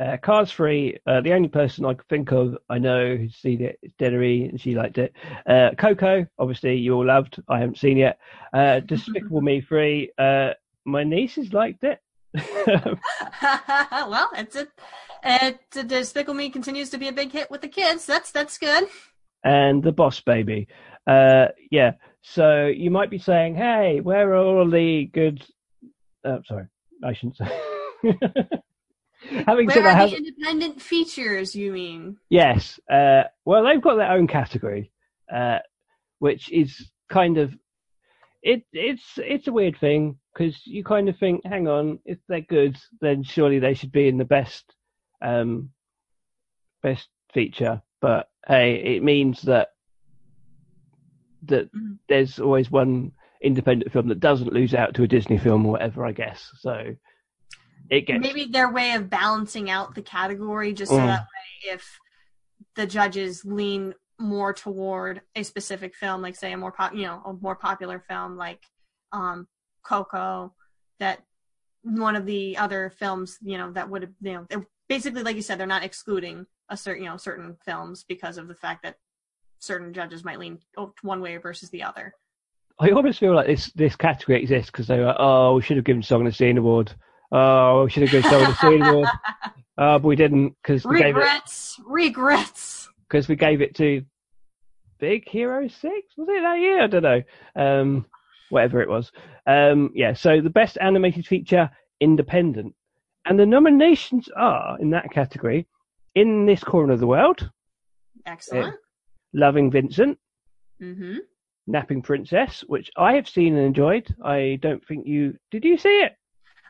Uh, 0.00 0.16
Cars 0.16 0.50
Free, 0.50 0.98
uh, 1.06 1.20
the 1.20 1.32
only 1.32 1.48
person 1.48 1.84
I 1.84 1.94
could 1.94 2.08
think 2.08 2.32
of 2.32 2.56
I 2.68 2.78
know 2.78 3.14
who's 3.14 3.36
seen 3.36 3.62
it 3.62 3.78
is 3.82 3.92
Dennery, 3.98 4.44
and 4.44 4.60
she 4.60 4.74
liked 4.74 4.98
it. 4.98 5.14
Uh, 5.46 5.70
Coco, 5.78 6.26
obviously, 6.38 6.76
you 6.76 6.94
all 6.94 7.06
loved. 7.06 7.40
I 7.48 7.60
haven't 7.60 7.78
seen 7.78 7.98
yet. 7.98 8.18
Uh, 8.52 8.80
Despicable 8.80 9.40
Me 9.42 9.60
Free, 9.60 10.10
uh, 10.18 10.50
my 10.84 11.04
nieces 11.04 11.52
liked 11.52 11.84
it. 11.84 12.00
well, 13.92 14.30
it's 14.36 14.56
it's 15.24 15.76
a 15.76 15.84
Despicable 15.84 16.34
Me 16.34 16.50
continues 16.50 16.90
to 16.90 16.98
be 16.98 17.08
a 17.08 17.12
big 17.12 17.32
hit 17.32 17.50
with 17.50 17.60
the 17.60 17.68
kids. 17.68 18.06
That's 18.06 18.30
that's 18.30 18.58
good. 18.58 18.84
And 19.44 19.82
The 19.82 19.92
Boss 19.92 20.20
Baby. 20.20 20.68
Uh, 21.06 21.46
yeah, 21.70 21.92
so 22.22 22.66
you 22.66 22.90
might 22.90 23.10
be 23.10 23.18
saying, 23.18 23.56
hey, 23.56 24.00
where 24.00 24.32
are 24.32 24.36
all 24.36 24.70
the 24.70 25.06
good. 25.12 25.44
Oh, 26.24 26.40
sorry, 26.46 26.66
I 27.04 27.12
shouldn't 27.12 27.36
say. 27.36 27.46
Having 29.46 29.66
Where 29.66 29.74
said 29.76 29.84
are 29.86 29.94
have... 29.94 30.10
the 30.10 30.16
independent 30.16 30.82
features? 30.82 31.54
You 31.54 31.72
mean? 31.72 32.16
Yes. 32.28 32.80
Uh, 32.90 33.22
well, 33.44 33.64
they've 33.64 33.80
got 33.82 33.96
their 33.96 34.10
own 34.10 34.26
category, 34.26 34.90
uh, 35.32 35.58
which 36.18 36.50
is 36.50 36.90
kind 37.08 37.38
of 37.38 37.54
it. 38.42 38.64
It's 38.72 39.04
it's 39.16 39.46
a 39.46 39.52
weird 39.52 39.78
thing 39.78 40.18
because 40.32 40.66
you 40.66 40.82
kind 40.84 41.08
of 41.08 41.18
think, 41.18 41.44
hang 41.44 41.68
on, 41.68 41.98
if 42.04 42.18
they're 42.28 42.40
good, 42.40 42.76
then 43.00 43.22
surely 43.22 43.58
they 43.58 43.74
should 43.74 43.92
be 43.92 44.08
in 44.08 44.18
the 44.18 44.24
best 44.24 44.64
um, 45.20 45.70
best 46.82 47.08
feature. 47.32 47.82
But 48.00 48.28
hey, 48.46 48.96
it 48.96 49.02
means 49.02 49.42
that 49.42 49.68
that 51.44 51.72
mm-hmm. 51.74 51.94
there's 52.08 52.38
always 52.38 52.70
one 52.70 53.12
independent 53.42 53.92
film 53.92 54.08
that 54.08 54.20
doesn't 54.20 54.52
lose 54.52 54.74
out 54.74 54.94
to 54.94 55.02
a 55.02 55.08
Disney 55.08 55.38
film 55.38 55.66
or 55.66 55.72
whatever, 55.72 56.06
I 56.06 56.12
guess. 56.12 56.50
So 56.60 56.94
it 57.90 58.06
gets 58.06 58.22
maybe 58.22 58.46
their 58.46 58.70
way 58.70 58.92
of 58.92 59.10
balancing 59.10 59.70
out 59.70 59.94
the 59.94 60.02
category 60.02 60.72
just 60.72 60.90
so 60.90 60.98
mm. 60.98 61.06
that 61.06 61.22
way 61.22 61.74
if 61.74 61.98
the 62.76 62.86
judges 62.86 63.44
lean 63.44 63.94
more 64.18 64.52
toward 64.52 65.20
a 65.34 65.42
specific 65.42 65.94
film 65.96 66.22
like 66.22 66.36
say 66.36 66.52
a 66.52 66.56
more 66.56 66.70
pop, 66.70 66.94
you 66.94 67.02
know 67.02 67.20
a 67.26 67.32
more 67.32 67.56
popular 67.56 68.02
film 68.08 68.36
like 68.36 68.62
um 69.10 69.48
coco 69.82 70.52
that 70.98 71.22
one 71.82 72.16
of 72.16 72.26
the 72.26 72.56
other 72.56 72.92
films 72.98 73.38
you 73.42 73.58
know 73.58 73.72
that 73.72 73.88
would 73.88 74.02
have 74.02 74.12
you 74.20 74.32
know 74.32 74.64
basically 74.88 75.22
like 75.22 75.36
you 75.36 75.42
said 75.42 75.58
they're 75.58 75.66
not 75.66 75.84
excluding 75.84 76.46
a 76.68 76.76
certain 76.76 77.04
you 77.04 77.08
know 77.08 77.16
certain 77.16 77.56
films 77.64 78.04
because 78.08 78.38
of 78.38 78.48
the 78.48 78.54
fact 78.54 78.82
that 78.82 78.96
certain 79.58 79.92
judges 79.92 80.24
might 80.24 80.38
lean 80.38 80.58
one 81.02 81.20
way 81.20 81.36
versus 81.36 81.70
the 81.70 81.82
other 81.82 82.14
i 82.80 82.90
almost 82.90 83.18
feel 83.18 83.34
like 83.34 83.46
this 83.46 83.72
this 83.72 83.96
category 83.96 84.40
exists 84.40 84.70
because 84.70 84.86
they 84.86 84.98
were 84.98 85.14
oh 85.18 85.54
we 85.54 85.62
should 85.62 85.76
have 85.76 85.84
given 85.84 86.02
Song 86.02 86.26
of 86.26 86.32
the 86.32 86.36
Sea 86.36 86.50
an 86.50 86.58
award 86.58 86.94
Oh, 87.32 87.84
we 87.84 87.90
should 87.90 88.02
have 88.02 88.10
given 88.10 88.30
someone 88.30 88.50
a 88.50 88.56
scene 88.56 88.82
award. 88.82 89.08
Uh, 89.78 89.98
but 89.98 90.04
we 90.04 90.16
didn't 90.16 90.54
because 90.62 90.84
we 90.84 91.02
regrets, 91.02 91.76
gave 91.76 91.86
it 91.86 91.90
regrets 91.90 92.88
because 93.08 93.26
we 93.26 93.36
gave 93.36 93.62
it 93.62 93.74
to 93.76 94.04
Big 95.00 95.26
Hero 95.28 95.66
Six. 95.66 96.14
Was 96.18 96.28
it 96.28 96.42
that 96.42 96.58
year? 96.58 96.82
I 96.82 96.86
don't 96.88 97.02
know. 97.02 97.22
Um, 97.56 98.06
whatever 98.52 98.82
it 98.82 98.88
was. 98.88 99.10
Um, 99.46 99.90
yeah. 99.94 100.12
So 100.12 100.40
the 100.40 100.50
best 100.50 100.76
animated 100.80 101.26
feature, 101.26 101.70
independent, 102.00 102.74
and 103.24 103.38
the 103.38 103.46
nominations 103.46 104.28
are 104.36 104.78
in 104.78 104.90
that 104.90 105.10
category. 105.10 105.66
In 106.14 106.44
this 106.44 106.62
corner 106.62 106.92
of 106.92 107.00
the 107.00 107.06
world. 107.06 107.50
Excellent. 108.26 108.74
Uh, 108.74 108.78
Loving 109.32 109.70
Vincent. 109.70 110.18
Mm-hmm. 110.80 111.16
Napping 111.66 112.02
Princess, 112.02 112.62
which 112.66 112.90
I 112.96 113.14
have 113.14 113.28
seen 113.28 113.56
and 113.56 113.64
enjoyed. 113.64 114.14
I 114.22 114.58
don't 114.60 114.86
think 114.86 115.06
you 115.06 115.38
did. 115.50 115.64
You 115.64 115.78
see 115.78 115.88
it? 115.88 116.12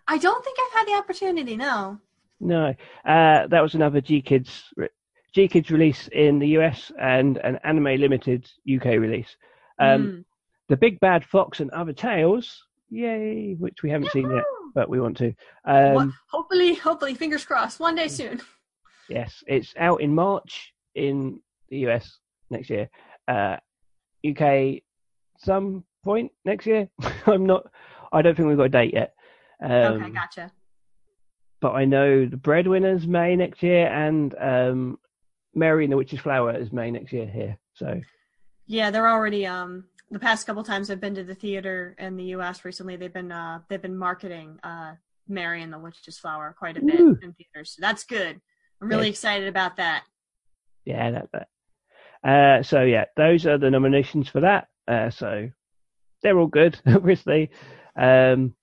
I 0.07 0.19
don't 0.19 0.45
think 0.45 0.59
I've 0.61 0.79
had 0.79 0.87
the 0.87 0.99
opportunity. 0.99 1.57
No. 1.57 1.99
No, 2.39 2.75
uh, 3.05 3.47
that 3.47 3.63
was 3.63 3.75
another 3.75 4.01
GKIDS 4.01 4.65
GKIDS 5.35 5.71
release 5.71 6.09
in 6.09 6.39
the 6.39 6.49
US 6.59 6.93
and 7.01 7.39
an 7.39 7.59
Anime 7.65 8.01
Limited 8.01 8.49
UK 8.73 8.85
release. 8.85 9.37
Um, 9.79 10.07
mm. 10.07 10.25
The 10.73 10.79
Big 10.79 10.99
Bad 11.01 11.23
Fox 11.23 11.61
and 11.61 11.71
Other 11.73 11.93
Tales, 11.93 12.65
yay! 12.89 13.57
Which 13.59 13.83
we 13.83 13.91
haven't 13.91 14.15
Yahoo! 14.15 14.23
seen 14.23 14.35
yet, 14.35 14.45
but 14.75 14.89
we 14.89 15.01
want 15.01 15.19
to. 15.19 15.35
Um, 15.67 16.15
hopefully, 16.31 16.75
hopefully, 16.77 17.15
fingers 17.15 17.45
crossed, 17.45 17.79
one 17.79 17.95
day 17.95 18.09
soon. 18.09 18.41
Yes, 19.07 19.45
it's 19.47 19.75
out 19.77 20.01
in 20.01 20.15
March 20.15 20.73
in 20.95 21.41
the 21.69 21.77
US 21.89 22.21
next 22.49 22.71
year. 22.71 22.89
Uh, 23.29 23.59
UK 24.27 24.81
some 25.37 25.85
point 26.05 26.33
next 26.47 26.65
year. 26.65 26.89
I'm 27.27 27.45
not. 27.45 27.67
I 28.11 28.23
don't 28.23 28.35
think 28.35 28.49
we've 28.49 28.57
got 28.57 28.63
a 28.63 28.69
date 28.71 28.95
yet. 28.95 29.13
Um, 29.63 29.71
okay, 29.73 30.09
gotcha. 30.09 30.53
But 31.61 31.73
I 31.73 31.85
know 31.85 32.25
the 32.25 32.39
Breadwinners 32.39 33.07
May 33.07 33.37
next 33.37 33.63
year, 33.63 33.89
and 33.89 34.35
um, 34.41 34.99
Mary 35.55 35.85
and 35.85 35.93
the 35.93 35.99
Witch's 35.99 36.21
Flower 36.21 36.59
is 36.59 36.73
May 36.73 36.91
next 36.91 37.13
year 37.13 37.27
here. 37.27 37.59
So. 37.75 38.01
Yeah, 38.67 38.91
they're 38.91 39.09
already. 39.09 39.45
Um, 39.45 39.85
the 40.13 40.19
past 40.19 40.47
couple 40.47 40.63
times 40.63 40.91
I've 40.91 41.01
been 41.01 41.15
to 41.15 41.25
the 41.25 41.35
theater 41.35 41.97
in 41.99 42.17
the 42.17 42.25
U.S. 42.25 42.65
recently, 42.65 42.97
they've 42.97 43.13
been 43.13 43.33
uh, 43.33 43.61
they've 43.69 43.81
been 43.81 43.97
marketing 43.97 44.59
uh, 44.63 44.93
Mary 45.27 45.63
and 45.63 45.73
the 45.73 45.79
Witch's 45.79 46.19
Flower 46.19 46.55
quite 46.59 46.77
a 46.77 46.83
bit 46.83 47.01
Ooh. 47.01 47.19
in 47.23 47.33
theaters. 47.33 47.75
So 47.75 47.81
that's 47.81 48.05
good. 48.05 48.41
I'm 48.81 48.89
really 48.89 49.07
yeah. 49.07 49.11
excited 49.11 49.49
about 49.49 49.77
that. 49.77 50.05
Yeah, 50.85 51.11
that 51.13 51.29
that. 51.33 51.49
Uh, 52.29 52.63
so 52.63 52.83
yeah, 52.83 53.07
those 53.17 53.47
are 53.47 53.57
the 53.57 53.71
nominations 53.71 54.29
for 54.29 54.41
that. 54.41 54.69
Uh, 54.87 55.11
so 55.11 55.49
they're 56.23 56.39
all 56.39 56.47
good, 56.47 56.79
obviously. 56.87 57.51
Um, 57.97 58.55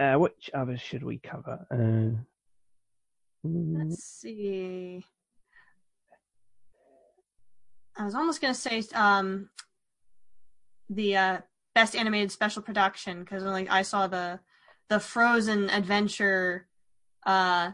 uh, 0.00 0.14
which 0.14 0.50
others 0.54 0.80
should 0.80 1.02
we 1.02 1.18
cover? 1.18 1.66
Uh, 1.70 2.22
Let's 3.44 4.02
see. 4.02 5.04
I 7.98 8.04
was 8.04 8.14
almost 8.14 8.40
going 8.40 8.52
to 8.52 8.60
say 8.60 8.82
um, 8.94 9.48
the 10.88 11.16
uh, 11.16 11.38
best 11.74 11.96
animated 11.96 12.32
special 12.32 12.62
production 12.62 13.20
because 13.20 13.42
like 13.42 13.70
I 13.70 13.82
saw 13.82 14.06
the 14.06 14.40
the 14.88 15.00
Frozen 15.00 15.70
adventure 15.70 16.68
uh, 17.24 17.72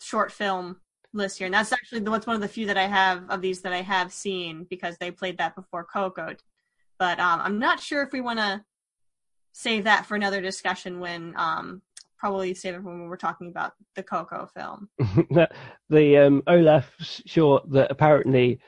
short 0.00 0.32
film 0.32 0.80
list 1.12 1.38
here, 1.38 1.46
and 1.46 1.54
that's 1.54 1.72
actually 1.72 2.00
the, 2.00 2.10
what's 2.10 2.26
one 2.26 2.36
of 2.36 2.42
the 2.42 2.48
few 2.48 2.66
that 2.66 2.78
I 2.78 2.86
have 2.86 3.28
of 3.30 3.42
these 3.42 3.62
that 3.62 3.72
I 3.72 3.82
have 3.82 4.12
seen 4.12 4.66
because 4.68 4.96
they 4.98 5.10
played 5.10 5.38
that 5.38 5.54
before 5.54 5.84
Coco. 5.84 6.34
But 6.98 7.20
um, 7.20 7.40
I'm 7.42 7.58
not 7.58 7.80
sure 7.80 8.02
if 8.02 8.12
we 8.12 8.20
want 8.20 8.38
to 8.38 8.64
save 9.52 9.84
that 9.84 10.06
for 10.06 10.14
another 10.14 10.40
discussion 10.40 11.00
when 11.00 11.34
um, 11.36 11.82
probably 12.18 12.54
save 12.54 12.74
it 12.74 12.82
when 12.82 13.08
we're 13.08 13.16
talking 13.16 13.48
about 13.48 13.72
the 13.94 14.02
Coco 14.02 14.46
film. 14.46 14.88
the 15.88 16.16
um, 16.16 16.42
Olaf 16.46 16.92
short 16.98 17.70
that 17.70 17.90
apparently, 17.90 18.60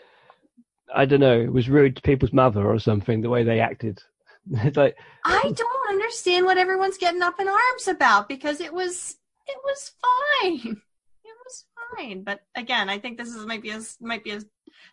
I 0.95 1.05
don't 1.05 1.21
know, 1.21 1.41
it 1.41 1.53
was 1.53 1.69
rude 1.69 1.97
to 1.97 2.03
people's 2.03 2.33
mother 2.33 2.67
or 2.67 2.79
something. 2.79 3.21
The 3.21 3.31
way 3.31 3.45
they 3.45 3.61
acted. 3.61 4.03
it's 4.51 4.77
like 4.77 4.97
I 5.25 5.43
don't 5.43 5.89
understand 5.91 6.47
what 6.47 6.59
everyone's 6.59 6.99
getting 6.99 7.23
up 7.23 7.41
in 7.41 7.49
arms 7.49 7.89
about 7.89 8.29
because 8.29 8.61
it 8.61 8.73
was 8.73 9.17
it 9.47 9.59
was 9.65 9.93
fine. 10.41 10.81
It 11.23 11.37
was 11.45 11.65
fine. 11.97 12.23
But 12.23 12.41
again, 12.55 12.89
I 12.89 12.99
think 12.99 13.19
this 13.19 13.29
is 13.29 13.47
might 13.47 13.63
be 13.63 13.71
a 13.71 13.81
might 14.01 14.25
be 14.25 14.33
a 14.33 14.41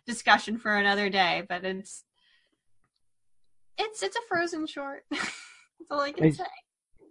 discussion 0.06 0.58
for 0.58 0.74
another 0.74 1.08
day. 1.08 1.44
But 1.48 1.64
it's 1.64 2.04
it's 3.78 4.02
it's 4.02 4.16
a 4.16 4.20
Frozen 4.28 4.66
short. 4.66 5.04
That's 5.10 5.90
all 5.90 6.00
I 6.00 6.12
can 6.12 6.32
say. 6.32 6.44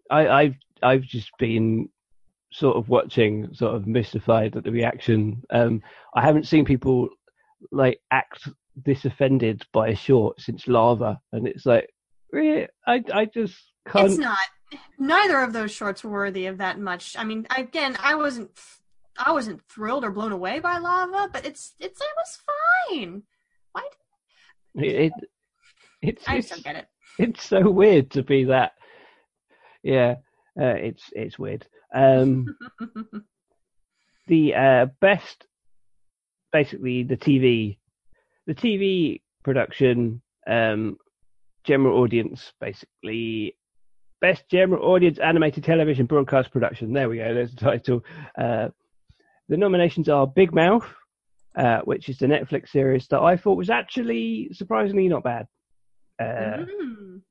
I, 0.10 0.28
I've 0.28 0.56
I've 0.84 1.02
just 1.02 1.32
been 1.40 1.90
sort 2.52 2.78
of 2.78 2.90
watching, 2.90 3.54
sort 3.54 3.76
of 3.76 3.88
mystified 3.88 4.56
at 4.56 4.64
the 4.64 4.72
reaction. 4.72 5.44
Um, 5.50 5.82
I 6.14 6.22
haven't 6.22 6.48
seen 6.48 6.66
people 6.66 7.10
like 7.72 8.00
act 8.12 8.48
this 8.86 9.06
offended 9.06 9.64
by 9.74 9.90
a 9.90 9.96
short 9.96 10.40
since 10.40 10.68
Lava, 10.68 11.20
and 11.32 11.48
it's 11.48 11.66
like, 11.66 11.90
really, 12.32 12.68
I 12.86 13.04
I 13.14 13.26
just 13.26 13.58
can't. 13.88 14.08
It's 14.08 14.18
not. 14.18 14.38
Neither 15.00 15.40
of 15.40 15.54
those 15.54 15.72
shorts 15.72 16.04
were 16.04 16.12
worthy 16.12 16.46
of 16.46 16.58
that 16.58 16.80
much. 16.80 17.16
I 17.18 17.24
mean, 17.24 17.48
again, 17.56 17.96
I 18.04 18.16
wasn't, 18.16 18.52
I 19.18 19.32
wasn't 19.32 19.62
thrilled 19.70 20.04
or 20.04 20.12
blown 20.12 20.34
away 20.34 20.60
by 20.60 20.78
Lava, 20.78 21.30
but 21.32 21.46
it's 21.46 21.74
it's 21.80 22.02
it 22.02 22.08
was 22.18 22.40
fine. 22.90 23.24
Why? 23.72 23.84
Did... 24.76 24.84
It, 24.84 24.96
it 24.96 25.14
it's, 26.02 26.24
I 26.28 26.38
just 26.38 26.50
don't 26.50 26.64
get 26.64 26.76
it 26.76 26.88
it's 27.18 27.44
so 27.44 27.70
weird 27.70 28.12
to 28.12 28.24
be 28.24 28.46
that. 28.46 28.74
Yeah, 29.84 30.16
uh, 30.60 30.76
it's 30.76 31.04
it's 31.14 31.40
weird. 31.40 31.66
Um, 31.94 32.58
the 34.28 34.56
uh, 34.56 34.86
best, 35.00 35.46
basically 36.52 37.04
the 37.04 37.18
TV, 37.18 37.78
the 38.48 38.56
TV 38.56 39.22
production 39.44 40.22
um, 40.48 40.98
general 41.64 42.00
audience, 42.00 42.54
basically. 42.60 43.56
Best 44.20 44.46
general 44.50 44.84
audience 44.84 45.20
animated 45.20 45.64
television 45.64 46.08
broadcast 46.08 46.50
production. 46.52 46.92
There 46.92 47.08
we 47.08 47.18
go. 47.18 47.34
There's 47.36 47.54
the 47.54 47.62
title. 47.62 48.04
Uh, 48.36 48.70
the 49.48 49.58
nominations 49.58 50.10
are 50.10 50.26
Big 50.26 50.56
Mouth, 50.56 50.88
uh, 51.56 51.82
which 51.82 52.10
is 52.10 52.18
the 52.18 52.26
Netflix 52.26 52.70
series 52.70 53.06
that 53.10 53.20
I 53.20 53.38
thought 53.38 53.58
was 53.58 53.70
actually 53.70 54.50
surprisingly 54.54 55.08
not 55.08 55.24
bad. 55.24 55.46
Uh, 56.20 56.66
Mm. 56.82 57.22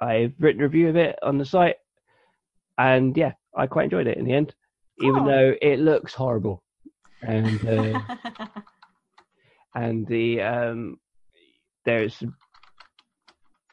I've 0.00 0.34
written 0.38 0.60
a 0.60 0.64
review 0.64 0.88
of 0.88 0.96
it 0.96 1.16
on 1.22 1.38
the 1.38 1.44
site, 1.46 1.76
and 2.76 3.16
yeah, 3.16 3.32
I 3.56 3.66
quite 3.66 3.84
enjoyed 3.84 4.06
it 4.06 4.18
in 4.18 4.26
the 4.26 4.32
end, 4.34 4.54
even 5.00 5.24
though 5.24 5.54
it 5.62 5.78
looks 5.78 6.12
horrible. 6.12 6.62
And 7.22 7.66
uh, 7.66 8.00
and 9.74 10.06
the 10.06 10.40
um, 10.40 10.98
there's 11.84 12.22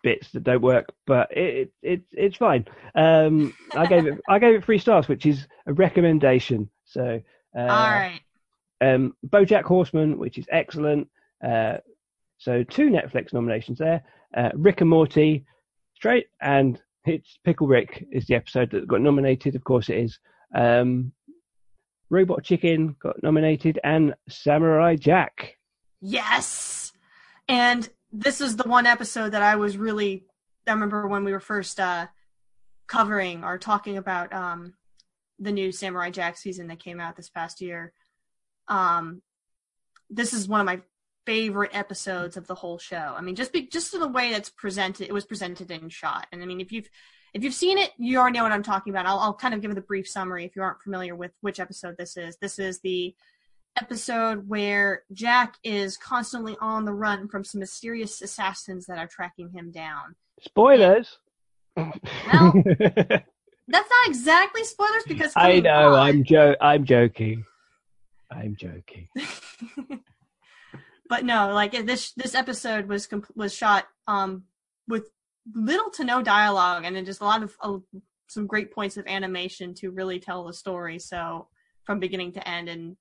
bits 0.03 0.31
that 0.31 0.43
don't 0.43 0.61
work, 0.61 0.91
but 1.05 1.35
it, 1.35 1.55
it, 1.55 1.71
it 1.81 2.01
it's 2.11 2.37
fine. 2.37 2.65
Um, 2.95 3.53
I 3.75 3.85
gave 3.85 4.05
it 4.05 4.19
I 4.27 4.39
gave 4.39 4.55
it 4.55 4.65
three 4.65 4.79
stars, 4.79 5.07
which 5.07 5.25
is 5.25 5.47
a 5.67 5.73
recommendation. 5.73 6.69
So 6.85 7.21
uh, 7.55 7.59
All 7.59 7.67
right. 7.67 8.21
um, 8.81 9.15
BoJack 9.27 9.63
Horseman, 9.63 10.17
which 10.17 10.37
is 10.37 10.45
excellent. 10.51 11.07
Uh, 11.45 11.77
so 12.37 12.63
two 12.63 12.89
Netflix 12.89 13.33
nominations 13.33 13.77
there. 13.77 14.03
Uh, 14.35 14.49
Rick 14.55 14.81
and 14.81 14.89
Morty, 14.89 15.45
straight, 15.95 16.27
and 16.41 16.81
it's 17.05 17.37
Pickle 17.43 17.67
Rick 17.67 18.07
is 18.11 18.25
the 18.25 18.35
episode 18.35 18.71
that 18.71 18.87
got 18.87 19.01
nominated. 19.01 19.55
Of 19.55 19.63
course, 19.63 19.89
it 19.89 19.97
is. 19.97 20.19
Um, 20.55 21.11
Robot 22.09 22.43
Chicken 22.43 22.95
got 23.01 23.21
nominated, 23.23 23.79
and 23.83 24.15
Samurai 24.27 24.95
Jack. 24.95 25.57
Yes. 26.01 26.91
And 27.47 27.87
this 28.11 28.41
is 28.41 28.55
the 28.55 28.67
one 28.67 28.85
episode 28.87 29.29
that 29.29 29.43
I 29.43 29.55
was 29.55 29.77
really 29.77 30.25
I 30.67 30.73
remember 30.73 31.07
when 31.07 31.23
we 31.23 31.31
were 31.31 31.39
first 31.39 31.79
uh 31.79 32.07
covering 32.87 33.43
or 33.43 33.57
talking 33.57 33.97
about 33.97 34.33
um 34.33 34.73
the 35.39 35.51
new 35.51 35.71
Samurai 35.71 36.09
Jack 36.09 36.37
season 36.37 36.67
that 36.67 36.79
came 36.79 36.99
out 36.99 37.15
this 37.15 37.29
past 37.29 37.61
year. 37.61 37.93
Um 38.67 39.21
this 40.09 40.33
is 40.33 40.47
one 40.47 40.59
of 40.59 40.65
my 40.65 40.81
favorite 41.25 41.71
episodes 41.73 42.35
of 42.35 42.47
the 42.47 42.55
whole 42.55 42.79
show. 42.79 43.13
I 43.15 43.21
mean 43.21 43.35
just 43.35 43.53
be, 43.53 43.67
just 43.67 43.93
in 43.93 44.01
the 44.01 44.07
way 44.07 44.29
it's 44.29 44.49
presented 44.49 45.07
it 45.07 45.13
was 45.13 45.25
presented 45.25 45.71
and 45.71 45.91
shot. 45.91 46.27
And 46.31 46.41
I 46.41 46.45
mean 46.45 46.61
if 46.61 46.71
you've 46.71 46.89
if 47.33 47.43
you've 47.43 47.53
seen 47.53 47.77
it, 47.77 47.91
you 47.97 48.17
already 48.17 48.37
know 48.37 48.43
what 48.43 48.51
I'm 48.51 48.63
talking 48.63 48.91
about. 48.91 49.05
I'll, 49.05 49.19
I'll 49.19 49.33
kind 49.33 49.53
of 49.53 49.61
give 49.61 49.71
it 49.71 49.77
a 49.77 49.81
brief 49.81 50.05
summary 50.05 50.43
if 50.43 50.55
you 50.55 50.63
aren't 50.63 50.81
familiar 50.81 51.15
with 51.15 51.31
which 51.39 51.61
episode 51.61 51.95
this 51.97 52.17
is. 52.17 52.35
This 52.41 52.59
is 52.59 52.81
the 52.81 53.15
episode 53.79 54.47
where 54.47 55.03
Jack 55.13 55.55
is 55.63 55.97
constantly 55.97 56.55
on 56.61 56.85
the 56.85 56.93
run 56.93 57.27
from 57.27 57.43
some 57.43 57.59
mysterious 57.59 58.21
assassins 58.21 58.85
that 58.87 58.97
are 58.97 59.07
tracking 59.07 59.49
him 59.51 59.71
down. 59.71 60.15
Spoilers. 60.41 61.17
Well, 61.75 61.93
That's 63.67 63.89
not 63.89 64.07
exactly 64.07 64.63
spoilers 64.65 65.03
because 65.07 65.31
I 65.35 65.59
know. 65.61 65.93
on- 65.93 65.99
I'm 65.99 66.23
jo- 66.23 66.55
I'm 66.59 66.83
joking. 66.83 67.45
I'm 68.29 68.55
joking. 68.57 69.07
but 71.07 71.23
no, 71.25 71.53
like 71.53 71.71
this 71.85 72.11
this 72.13 72.35
episode 72.35 72.87
was 72.87 73.07
comp- 73.07 73.31
was 73.35 73.53
shot 73.53 73.87
um 74.07 74.43
with 74.87 75.09
little 75.53 75.89
to 75.91 76.03
no 76.03 76.21
dialogue 76.21 76.83
and 76.85 76.95
then 76.95 77.05
just 77.05 77.21
a 77.21 77.25
lot 77.25 77.43
of 77.43 77.55
uh, 77.61 77.77
some 78.27 78.47
great 78.47 78.73
points 78.73 78.97
of 78.97 79.07
animation 79.07 79.73
to 79.75 79.91
really 79.91 80.19
tell 80.19 80.45
the 80.45 80.53
story. 80.53 80.99
So 80.99 81.47
from 81.83 81.99
beginning 81.99 82.33
to 82.33 82.47
end 82.47 82.67
and 82.69 82.97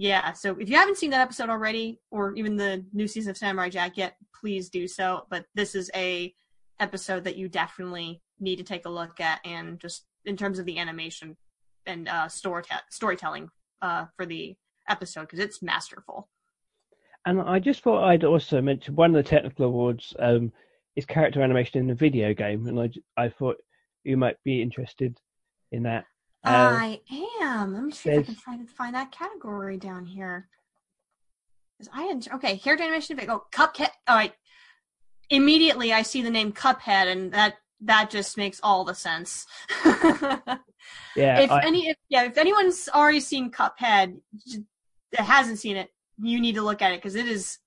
yeah, 0.00 0.32
so 0.32 0.56
if 0.58 0.70
you 0.70 0.76
haven't 0.76 0.96
seen 0.96 1.10
that 1.10 1.20
episode 1.20 1.50
already 1.50 2.00
or 2.10 2.32
even 2.34 2.56
the 2.56 2.82
new 2.94 3.06
season 3.06 3.32
of 3.32 3.36
Samurai 3.36 3.68
Jack 3.68 3.98
yet, 3.98 4.16
please 4.34 4.70
do 4.70 4.88
so. 4.88 5.26
But 5.28 5.44
this 5.54 5.74
is 5.74 5.90
a 5.94 6.32
episode 6.80 7.22
that 7.24 7.36
you 7.36 7.50
definitely 7.50 8.22
need 8.38 8.56
to 8.56 8.64
take 8.64 8.86
a 8.86 8.88
look 8.88 9.20
at 9.20 9.40
and 9.44 9.78
just 9.78 10.06
in 10.24 10.38
terms 10.38 10.58
of 10.58 10.64
the 10.64 10.78
animation 10.78 11.36
and 11.84 12.08
uh 12.08 12.28
story 12.28 12.62
storytelling 12.88 13.50
uh 13.82 14.06
for 14.16 14.24
the 14.24 14.56
episode 14.88 15.22
because 15.22 15.38
it's 15.38 15.62
masterful. 15.62 16.30
And 17.26 17.38
I 17.42 17.58
just 17.58 17.82
thought 17.82 18.04
I'd 18.04 18.24
also 18.24 18.62
mention 18.62 18.96
one 18.96 19.14
of 19.14 19.22
the 19.22 19.28
technical 19.28 19.66
awards 19.66 20.14
um, 20.18 20.50
is 20.96 21.04
character 21.04 21.42
animation 21.42 21.82
in 21.82 21.90
a 21.90 21.94
video 21.94 22.32
game, 22.32 22.66
and 22.66 22.80
i 22.80 22.90
i 23.22 23.28
thought 23.28 23.58
you 24.04 24.16
might 24.16 24.36
be 24.44 24.62
interested 24.62 25.20
in 25.72 25.82
that. 25.82 26.06
Uh, 26.44 26.50
I 26.50 27.00
am. 27.42 27.74
Let 27.74 27.82
me 27.84 27.92
see 27.92 28.10
if 28.10 28.18
I 28.18 28.22
can 28.22 28.36
try 28.36 28.56
to 28.56 28.64
find 28.66 28.94
that 28.94 29.12
category 29.12 29.76
down 29.76 30.06
here. 30.06 30.48
I 31.92 32.04
enjoy, 32.08 32.32
okay, 32.34 32.58
character 32.58 32.84
animation. 32.84 33.16
video- 33.16 33.34
Oh, 33.36 33.46
Cuphead. 33.52 33.88
All 34.08 34.16
right. 34.16 34.32
Immediately, 35.30 35.92
I 35.92 36.02
see 36.02 36.22
the 36.22 36.30
name 36.30 36.52
Cuphead, 36.52 37.06
and 37.10 37.32
that 37.32 37.56
that 37.82 38.10
just 38.10 38.36
makes 38.36 38.60
all 38.62 38.84
the 38.84 38.94
sense. 38.94 39.46
yeah, 41.16 41.40
if 41.40 41.50
I, 41.50 41.62
any, 41.64 41.88
if, 41.88 41.96
yeah, 42.08 42.24
if 42.24 42.36
anyone's 42.36 42.88
already 42.88 43.20
seen 43.20 43.50
Cuphead 43.50 44.18
that 45.12 45.20
hasn't 45.20 45.58
seen 45.58 45.76
it, 45.76 45.88
you 46.20 46.40
need 46.40 46.56
to 46.56 46.62
look 46.62 46.82
at 46.82 46.92
it 46.92 46.98
because 46.98 47.14
it 47.14 47.26
is 47.26 47.58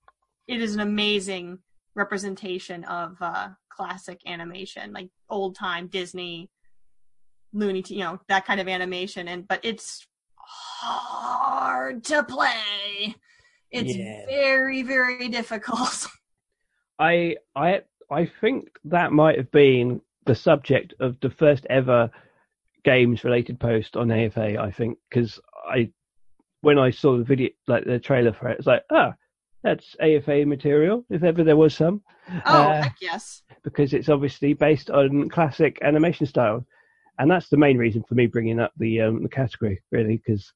it 0.47 0.61
is 0.61 0.75
an 0.75 0.81
amazing 0.81 1.59
representation 1.95 2.83
of 2.83 3.17
uh, 3.21 3.49
classic 3.69 4.19
animation, 4.27 4.91
like 4.93 5.09
old 5.29 5.55
time 5.55 5.87
Disney, 5.87 6.49
Looney, 7.53 7.83
you 7.87 7.99
know, 7.99 8.19
that 8.29 8.45
kind 8.45 8.59
of 8.59 8.67
animation. 8.67 9.27
And 9.27 9.47
but 9.47 9.59
it's 9.63 10.05
hard 10.37 12.03
to 12.05 12.23
play. 12.23 13.15
It's 13.71 13.95
Yeah. 13.95 14.25
very 14.27 14.81
very 14.83 15.29
difficult. 15.29 16.07
I, 16.99 17.37
I, 17.55 17.81
I 18.11 18.29
think 18.39 18.69
that 18.85 19.11
might 19.11 19.37
have 19.37 19.51
been 19.51 20.01
the 20.25 20.35
subject 20.35 20.93
of 20.99 21.19
the 21.21 21.29
first 21.31 21.65
ever 21.69 22.11
games-related 22.83 23.59
post 23.59 23.95
on 23.97 24.11
AFA. 24.11 24.57
I 24.61 24.71
think 24.71 24.97
because 25.09 25.39
I, 25.67 25.89
when 26.61 26.77
I 26.77 26.91
saw 26.91 27.17
the 27.17 27.23
video, 27.23 27.49
like 27.67 27.85
the 27.85 27.99
trailer 27.99 28.31
for 28.33 28.49
it, 28.49 28.57
it's 28.59 28.67
like, 28.67 28.83
ah, 28.91 29.13
that's 29.63 29.95
AFA 30.01 30.45
material 30.45 31.03
if 31.09 31.23
ever 31.23 31.43
there 31.43 31.57
was 31.57 31.73
some. 31.75 32.01
oh 32.29 32.39
Uh, 32.45 32.83
heck 32.83 32.95
yes. 33.01 33.41
because 33.63 33.93
it's 33.93 34.09
obviously 34.09 34.53
based 34.53 34.89
on 34.89 35.29
classic 35.29 35.79
animation 35.81 36.25
style, 36.27 36.65
and 37.19 37.29
that's 37.29 37.49
the 37.49 37.57
main 37.57 37.77
reason 37.77 38.03
for 38.03 38.15
me 38.15 38.27
bringing 38.27 38.59
up 38.59 38.71
the 38.77 39.01
um, 39.01 39.23
the 39.23 39.29
category 39.29 39.81
really 39.91 40.17
because 40.17 40.51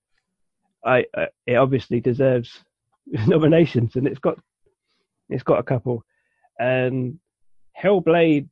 I 0.86 1.06
it 1.46 1.56
obviously 1.56 2.00
deserves 2.00 2.63
nominations 3.28 3.96
and 3.96 4.08
it's 4.08 4.20
got 4.20 4.38
it's 5.30 5.43
got 5.43 5.60
a 5.60 5.63
couple. 5.63 6.04
Um, 6.60 7.20
Hellblade 7.82 8.50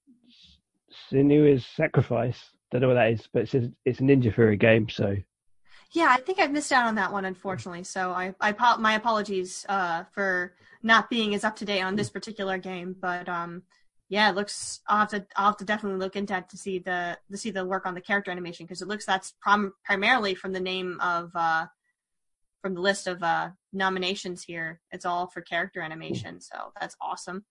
Senua's 1.12 1.66
Sacrifice. 1.66 2.40
Don't 2.72 2.82
know 2.82 2.90
what 2.90 2.96
that 2.96 3.12
is, 3.12 3.28
but 3.32 3.44
it's 3.44 3.54
a, 3.54 3.72
it's 3.86 4.00
a 4.00 4.04
Ninja 4.04 4.36
Theory 4.36 4.58
game, 4.58 4.90
so 4.90 5.16
Yeah, 5.92 6.08
I 6.10 6.18
think 6.18 6.40
I've 6.40 6.52
missed 6.52 6.72
out 6.72 6.88
on 6.88 6.96
that 6.96 7.12
one, 7.12 7.26
unfortunately. 7.26 7.84
So 7.84 8.12
I, 8.12 8.36
I 8.42 8.54
my 8.78 8.96
apologies 8.96 9.66
uh, 9.70 10.04
for 10.12 10.54
not 10.84 11.10
being 11.10 11.34
as 11.34 11.44
up 11.44 11.56
to 11.58 11.66
date 11.66 11.82
on 11.82 11.96
this 11.96 12.10
particular 12.10 12.58
game. 12.58 12.96
But 13.00 13.30
um, 13.30 13.64
yeah, 14.10 14.30
it 14.30 14.36
looks. 14.36 14.82
I'll 14.88 15.00
have 15.00 15.10
to. 15.10 15.26
I'll 15.36 15.48
have 15.48 15.58
to 15.58 15.66
definitely 15.66 16.00
look 16.00 16.16
into 16.16 16.34
that 16.34 16.50
to 16.50 16.58
see 16.58 16.80
the 16.80 17.18
to 17.32 17.38
see 17.38 17.52
the 17.52 17.66
work 17.66 17.86
on 17.86 17.96
the 17.96 18.02
character 18.02 18.30
animation 18.32 18.66
because 18.66 18.82
it 18.82 18.88
looks 18.88 19.06
that's 19.06 19.34
prom- 19.42 19.74
primarily 19.84 20.36
from 20.36 20.54
the 20.54 20.60
name 20.60 21.00
of 21.02 21.32
uh, 21.36 21.66
from 22.62 22.76
the 22.76 22.82
list 22.82 23.08
of 23.08 23.24
uh, 23.24 23.50
nominations 23.74 24.44
here. 24.44 24.80
It's 24.92 25.06
all 25.06 25.28
for 25.28 25.42
character 25.42 25.82
animation, 25.82 26.40
so 26.40 26.72
that's 26.80 26.96
awesome. 27.02 27.46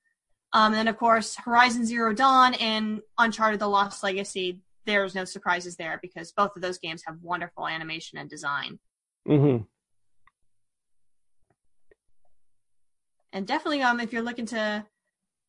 Um, 0.52 0.66
and 0.66 0.74
then 0.74 0.88
of 0.88 0.96
course 0.96 1.34
Horizon 1.34 1.84
Zero 1.84 2.12
Dawn 2.12 2.54
and 2.54 3.00
Uncharted: 3.18 3.58
The 3.58 3.68
Lost 3.68 4.02
Legacy. 4.04 4.60
There's 4.86 5.14
no 5.14 5.24
surprises 5.24 5.76
there 5.76 5.98
because 6.02 6.30
both 6.30 6.54
of 6.54 6.62
those 6.62 6.78
games 6.78 7.02
have 7.06 7.16
wonderful 7.22 7.66
animation 7.66 8.18
and 8.18 8.28
design. 8.30 8.78
Mm-hmm. 9.26 9.64
and 13.34 13.46
definitely 13.46 13.82
um 13.82 14.00
if 14.00 14.12
you're 14.12 14.22
looking 14.22 14.46
to 14.46 14.86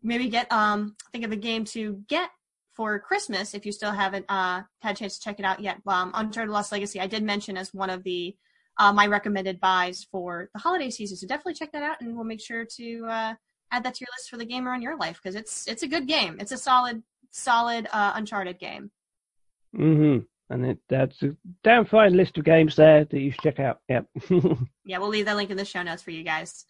maybe 0.01 0.29
get 0.29 0.51
um 0.51 0.95
think 1.11 1.25
of 1.25 1.31
a 1.31 1.37
game 1.37 1.65
to 1.65 2.01
get 2.07 2.29
for 2.73 2.99
Christmas 2.99 3.53
if 3.53 3.65
you 3.65 3.71
still 3.71 3.91
haven't 3.91 4.25
uh 4.29 4.61
had 4.81 4.95
a 4.95 4.97
chance 4.97 5.17
to 5.17 5.23
check 5.23 5.39
it 5.39 5.45
out 5.45 5.59
yet. 5.59 5.77
Um 5.87 6.11
Uncharted 6.13 6.51
Lost 6.51 6.71
Legacy 6.71 6.99
I 6.99 7.07
did 7.07 7.23
mention 7.23 7.57
as 7.57 7.73
one 7.73 7.89
of 7.89 8.03
the 8.03 8.35
uh, 8.77 8.91
my 8.91 9.07
recommended 9.07 9.61
buys 9.61 10.05
for 10.11 10.49
the 10.53 10.59
holiday 10.59 10.89
season. 10.89 11.15
So 11.15 11.25
definitely 11.27 11.53
check 11.53 11.71
that 11.71 11.83
out 11.83 12.01
and 12.01 12.13
we'll 12.15 12.25
make 12.25 12.41
sure 12.41 12.65
to 12.77 13.05
uh 13.05 13.33
add 13.71 13.83
that 13.83 13.95
to 13.95 14.01
your 14.01 14.13
list 14.17 14.29
for 14.29 14.37
the 14.37 14.45
gamer 14.45 14.73
in 14.73 14.81
your 14.81 14.97
life 14.97 15.19
because 15.21 15.35
it's 15.35 15.67
it's 15.67 15.83
a 15.83 15.87
good 15.87 16.07
game. 16.07 16.37
It's 16.39 16.51
a 16.51 16.57
solid 16.57 17.03
solid 17.31 17.87
uh 17.91 18.13
Uncharted 18.15 18.59
game. 18.59 18.91
Mm-hmm. 19.75 20.23
And 20.49 20.65
it, 20.65 20.77
that's 20.89 21.21
a 21.23 21.35
damn 21.63 21.85
fine 21.85 22.15
list 22.15 22.37
of 22.37 22.45
games 22.45 22.75
there 22.75 23.03
that 23.03 23.19
you 23.19 23.31
should 23.31 23.41
check 23.41 23.59
out. 23.59 23.79
Yep. 23.89 24.05
Yeah, 24.85 24.99
we'll 24.99 25.09
leave 25.09 25.25
that 25.25 25.35
link 25.35 25.49
in 25.49 25.57
the 25.57 25.65
show 25.65 25.81
notes 25.81 26.03
for 26.03 26.11
you 26.11 26.23
guys. 26.23 26.65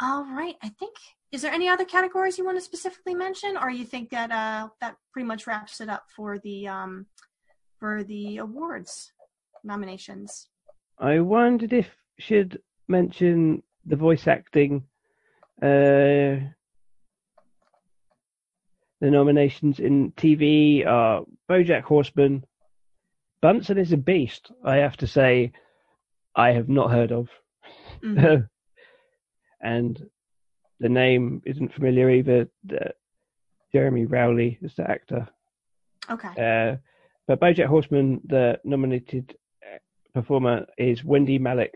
All 0.00 0.24
right. 0.24 0.56
I 0.62 0.68
think 0.68 0.94
is 1.32 1.42
there 1.42 1.52
any 1.52 1.68
other 1.68 1.84
categories 1.84 2.38
you 2.38 2.44
want 2.44 2.56
to 2.58 2.64
specifically 2.64 3.14
mention, 3.14 3.56
or 3.56 3.70
you 3.70 3.84
think 3.84 4.10
that 4.10 4.30
uh 4.30 4.68
that 4.80 4.96
pretty 5.12 5.26
much 5.26 5.46
wraps 5.46 5.80
it 5.80 5.88
up 5.88 6.04
for 6.14 6.38
the 6.38 6.68
um 6.68 7.06
for 7.78 8.02
the 8.04 8.38
awards 8.38 9.12
nominations? 9.64 10.48
I 10.98 11.20
wondered 11.20 11.72
if 11.72 11.88
should 12.18 12.60
mention 12.88 13.62
the 13.86 13.96
voice 13.96 14.26
acting 14.26 14.84
uh, 15.62 16.40
the 19.00 19.10
nominations 19.10 19.78
in 19.78 20.12
TV 20.12 20.86
are 20.86 21.24
BoJack 21.50 21.82
Horseman. 21.82 22.44
Bunsen 23.42 23.78
is 23.78 23.92
a 23.92 23.96
beast. 23.96 24.50
I 24.64 24.76
have 24.76 24.96
to 24.98 25.06
say, 25.06 25.52
I 26.34 26.52
have 26.52 26.68
not 26.68 26.90
heard 26.90 27.12
of, 27.12 27.28
Mhm. 28.02 28.48
and 29.60 30.10
the 30.80 30.88
name 30.88 31.42
isn't 31.46 31.72
familiar 31.74 32.10
either. 32.10 32.48
The, 32.64 32.92
Jeremy 33.72 34.06
Rowley 34.06 34.58
is 34.62 34.74
the 34.74 34.90
actor. 34.90 35.28
Okay. 36.10 36.28
Uh, 36.28 36.76
but 37.28 37.40
BoJack 37.40 37.66
Horseman, 37.66 38.20
the 38.24 38.58
nominated 38.64 39.36
uh, 39.62 39.78
performer 40.12 40.66
is 40.76 41.02
Wendie 41.02 41.38
Malick 41.38 41.74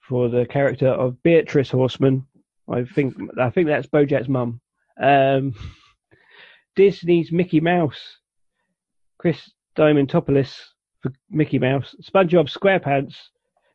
for 0.00 0.28
the 0.28 0.46
character 0.46 0.88
of 0.88 1.22
Beatrice 1.22 1.70
Horseman. 1.70 2.26
I 2.70 2.84
think 2.84 3.14
I 3.38 3.50
think 3.50 3.66
that's 3.66 3.88
BoJack's 3.88 4.28
mum. 4.28 4.60
Um, 4.98 5.54
Disney's 6.76 7.30
Mickey 7.30 7.60
Mouse, 7.60 8.00
Chris 9.18 9.50
Diamantopoulos 9.76 10.56
for 11.00 11.12
Mickey 11.28 11.58
Mouse. 11.58 11.94
SpongeBob 12.02 12.50
SquarePants, 12.50 13.16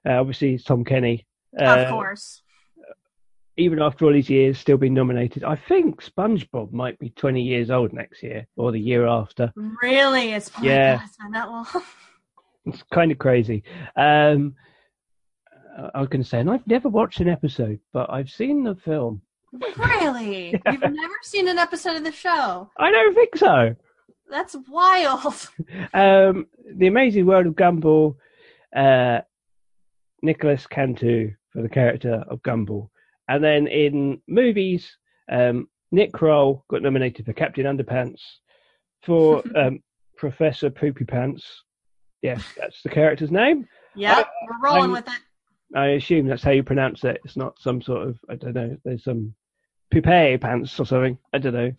uh, 0.07 0.19
obviously 0.19 0.57
Tom 0.57 0.83
Kenny. 0.83 1.27
Uh, 1.59 1.65
of 1.65 1.89
course. 1.89 2.41
Even 3.57 3.81
after 3.81 4.05
all 4.05 4.13
these 4.13 4.29
years, 4.29 4.59
still 4.59 4.77
been 4.77 4.93
nominated. 4.93 5.43
I 5.43 5.55
think 5.55 6.03
SpongeBob 6.03 6.71
might 6.71 6.97
be 6.99 7.09
20 7.09 7.41
years 7.41 7.69
old 7.71 7.91
next 7.91 8.21
year 8.21 8.45
or 8.55 8.71
the 8.71 8.79
year 8.79 9.07
after. 9.07 9.51
Really? 9.81 10.33
It's 10.33 10.51
oh 10.59 10.63
Yeah. 10.63 10.97
God, 11.21 11.33
that 11.33 11.49
long. 11.49 11.65
It's 12.67 12.83
kind 12.93 13.13
of 13.13 13.17
crazy. 13.17 13.63
Um, 13.95 14.53
I 15.93 15.99
was 16.01 16.09
going 16.09 16.21
to 16.21 16.27
say, 16.27 16.39
and 16.41 16.49
I've 16.49 16.67
never 16.67 16.89
watched 16.89 17.21
an 17.21 17.29
episode, 17.29 17.79
but 17.93 18.11
I've 18.11 18.29
seen 18.29 18.63
the 18.63 18.75
film. 18.75 19.21
really? 19.77 20.49
You've 20.71 20.81
never 20.81 21.13
seen 21.21 21.47
an 21.47 21.57
episode 21.59 21.95
of 21.95 22.03
the 22.03 22.11
show? 22.11 22.69
I 22.77 22.91
don't 22.91 23.15
think 23.15 23.37
so. 23.37 23.73
That's 24.29 24.55
wild. 24.69 25.49
Um, 25.93 26.47
the 26.75 26.87
Amazing 26.87 27.25
World 27.25 27.47
of 27.47 27.53
Gumball, 27.53 28.15
uh, 28.75 29.19
Nicolas 30.21 30.67
Cantu 30.67 31.31
for 31.53 31.61
the 31.61 31.69
character 31.69 32.23
of 32.29 32.41
Gumball, 32.43 32.89
and 33.27 33.43
then 33.43 33.67
in 33.67 34.21
movies, 34.27 34.97
um, 35.31 35.67
Nick 35.91 36.13
Kroll 36.13 36.65
got 36.69 36.81
nominated 36.81 37.25
for 37.25 37.33
Captain 37.33 37.65
Underpants, 37.65 38.21
for 39.03 39.43
um, 39.55 39.81
Professor 40.15 40.69
Poopy 40.69 41.05
Pants. 41.05 41.63
Yes, 42.21 42.43
that's 42.57 42.81
the 42.81 42.89
character's 42.89 43.31
name. 43.31 43.67
Yep, 43.95 44.27
we're 44.49 44.67
rolling 44.69 44.81
I'm- 44.83 44.91
with 44.91 45.07
it. 45.07 45.21
I 45.75 45.87
assume 45.87 46.27
that's 46.27 46.43
how 46.43 46.51
you 46.51 46.63
pronounce 46.63 47.03
it. 47.03 47.19
It's 47.25 47.35
not 47.35 47.59
some 47.59 47.81
sort 47.81 48.07
of 48.07 48.17
I 48.29 48.35
don't 48.35 48.53
know. 48.53 48.77
There's 48.85 49.03
some 49.03 49.35
poupée 49.93 50.39
pants 50.39 50.79
or 50.79 50.85
something. 50.85 51.17
I 51.33 51.39
don't 51.39 51.53
know. 51.53 51.73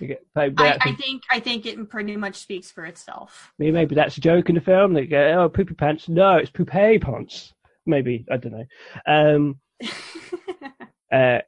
You 0.00 0.08
get 0.08 0.26
I, 0.34 0.52
I 0.58 0.92
think 0.92 1.22
I 1.30 1.38
think 1.38 1.64
it 1.64 1.88
pretty 1.88 2.16
much 2.16 2.34
speaks 2.34 2.72
for 2.72 2.84
itself. 2.84 3.52
maybe, 3.58 3.70
maybe 3.70 3.94
that's 3.94 4.16
a 4.16 4.20
joke 4.20 4.48
in 4.48 4.56
the 4.56 4.60
film. 4.60 4.92
They 4.92 5.06
go, 5.06 5.44
oh, 5.44 5.48
poopy 5.48 5.74
pants. 5.74 6.08
No, 6.08 6.36
it's 6.36 6.50
poupée 6.50 7.00
pants. 7.00 7.54
Maybe 7.86 8.26
I 8.28 8.38
don't 8.38 8.52
know. 8.52 8.66
Um, 9.06 9.60
uh, 11.12 11.38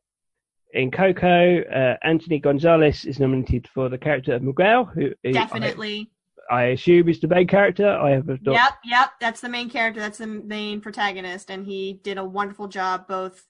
in 0.73 0.90
Coco, 0.90 1.62
uh, 1.62 1.96
Anthony 2.03 2.38
Gonzalez 2.38 3.05
is 3.05 3.18
nominated 3.18 3.68
for 3.75 3.88
the 3.88 3.99
character 3.99 4.35
of 4.35 4.42
Miguel, 4.42 4.85
who 4.85 5.11
who 5.23 5.33
Definitely. 5.33 6.11
I, 6.51 6.55
I 6.55 6.62
assume 6.66 7.09
is 7.09 7.20
the 7.20 7.29
main 7.29 7.46
character. 7.46 7.88
I 7.88 8.11
have 8.11 8.27
not. 8.27 8.40
Yep, 8.44 8.73
yep. 8.85 9.11
That's 9.20 9.40
the 9.40 9.49
main 9.49 9.70
character. 9.70 10.01
That's 10.01 10.18
the 10.18 10.27
main 10.27 10.81
protagonist, 10.81 11.51
and 11.51 11.66
he 11.66 12.01
did 12.03 12.18
a 12.18 12.25
wonderful 12.25 12.68
job, 12.68 13.07
both, 13.09 13.46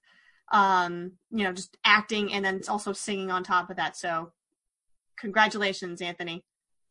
um, 0.53 1.13
you 1.31 1.45
know, 1.45 1.53
just 1.53 1.77
acting 1.85 2.33
and 2.33 2.45
then 2.45 2.61
also 2.69 2.93
singing 2.93 3.31
on 3.31 3.43
top 3.43 3.71
of 3.71 3.77
that. 3.77 3.97
So, 3.97 4.33
congratulations, 5.19 6.01
Anthony. 6.01 6.45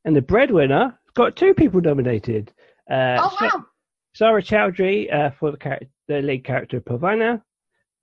And 0.06 0.16
the 0.16 0.22
breadwinner 0.22 0.98
got 1.16 1.36
two 1.36 1.54
people 1.54 1.82
nominated. 1.82 2.54
Uh, 2.90 3.18
oh 3.20 3.38
wow! 3.42 3.66
Saara 4.20 4.44
Chaudry 4.44 5.14
uh, 5.14 5.32
for 5.40 5.52
the, 5.52 5.58
char- 5.58 5.82
the 6.08 6.22
lead 6.22 6.44
character 6.44 6.80
Parvana, 6.80 7.44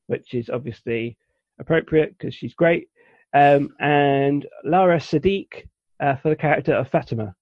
which 0.07 0.35
is 0.35 0.51
obviously 0.51 1.17
appropriate 1.59 2.17
because 2.17 2.35
she's 2.35 2.55
great, 2.55 2.89
um, 3.35 3.75
and 3.81 4.47
Laara 4.65 4.99
Sadiq 4.99 5.67
uh, 6.01 6.17
for 6.17 6.31
the 6.31 6.37
character 6.37 6.75
of 6.75 6.89
Fatima. 6.89 7.35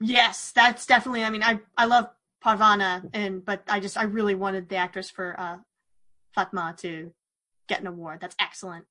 Yes, 0.00 0.52
that's 0.54 0.86
definitely. 0.86 1.24
I 1.24 1.30
mean, 1.30 1.42
I 1.42 1.58
I 1.76 1.86
love 1.86 2.08
Parvana, 2.40 3.04
and 3.12 3.44
but 3.44 3.62
I 3.68 3.80
just 3.80 3.96
I 3.96 4.04
really 4.04 4.34
wanted 4.34 4.68
the 4.68 4.76
actress 4.76 5.08
for 5.10 5.38
uh, 5.38 5.56
Fatma 6.34 6.74
to 6.78 7.12
get 7.68 7.80
an 7.80 7.86
award. 7.86 8.20
That's 8.20 8.36
excellent. 8.38 8.84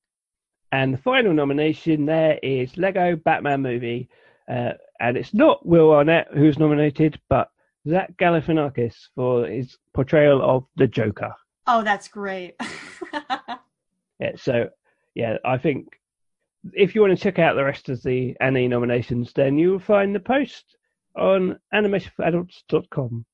And 0.72 0.94
the 0.94 0.98
final 0.98 1.34
nomination 1.34 2.06
there 2.06 2.38
is 2.42 2.76
Lego 2.78 3.14
Batman 3.14 3.62
movie, 3.62 4.08
uh, 4.48 4.72
and 4.98 5.16
it's 5.16 5.34
not 5.34 5.64
Will 5.66 5.92
Arnett 5.92 6.28
who's 6.32 6.58
nominated, 6.58 7.20
but 7.28 7.50
Zach 7.86 8.16
Galifianakis 8.16 8.94
for 9.14 9.46
his 9.46 9.76
portrayal 9.92 10.40
of 10.42 10.64
the 10.76 10.86
Joker. 10.86 11.34
Oh, 11.66 11.82
that's 11.82 12.08
great. 12.08 12.54
Yeah, 14.22 14.32
so 14.36 14.68
yeah, 15.16 15.38
I 15.44 15.58
think 15.58 15.88
if 16.74 16.94
you 16.94 17.00
want 17.00 17.16
to 17.16 17.22
check 17.22 17.40
out 17.40 17.56
the 17.56 17.64
rest 17.64 17.88
of 17.88 18.00
the 18.04 18.36
Annie 18.40 18.68
nominations, 18.68 19.32
then 19.34 19.58
you'll 19.58 19.80
find 19.80 20.14
the 20.14 20.20
post 20.20 20.76
on 21.16 21.58
animationforadults.com. 21.74 23.26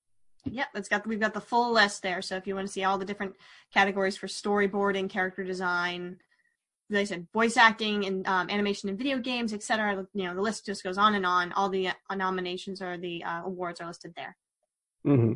Yep, 0.47 0.67
it's 0.77 0.89
got 0.89 1.07
we've 1.07 1.21
got 1.21 1.35
the 1.35 1.43
full 1.43 1.73
list 1.73 2.03
there. 2.03 2.23
So 2.23 2.37
if 2.37 2.47
you 2.47 2.55
want 2.55 2.69
to 2.69 2.73
see 2.73 2.85
all 2.85 2.97
the 2.97 3.05
different 3.05 3.35
categories 3.75 4.17
for 4.17 4.29
storyboarding, 4.29 5.11
character 5.11 5.45
design, 5.45 6.17
like 6.89 7.03
I 7.03 7.05
said, 7.05 7.29
voice 7.35 7.59
acting, 7.59 8.07
and 8.07 8.27
um, 8.27 8.49
animation 8.49 8.89
and 8.89 8.97
video 8.97 9.19
games, 9.19 9.53
etc. 9.53 10.07
You 10.15 10.25
know, 10.25 10.35
the 10.35 10.41
list 10.41 10.65
just 10.65 10.83
goes 10.83 10.97
on 10.97 11.15
and 11.15 11.27
on. 11.27 11.53
All 11.53 11.69
the 11.69 11.89
uh, 11.89 12.15
nominations 12.15 12.81
or 12.81 12.97
the 12.97 13.23
uh, 13.25 13.43
awards 13.45 13.83
are 13.83 13.89
listed 13.89 14.15
there. 14.17 14.37
hmm 15.05 15.35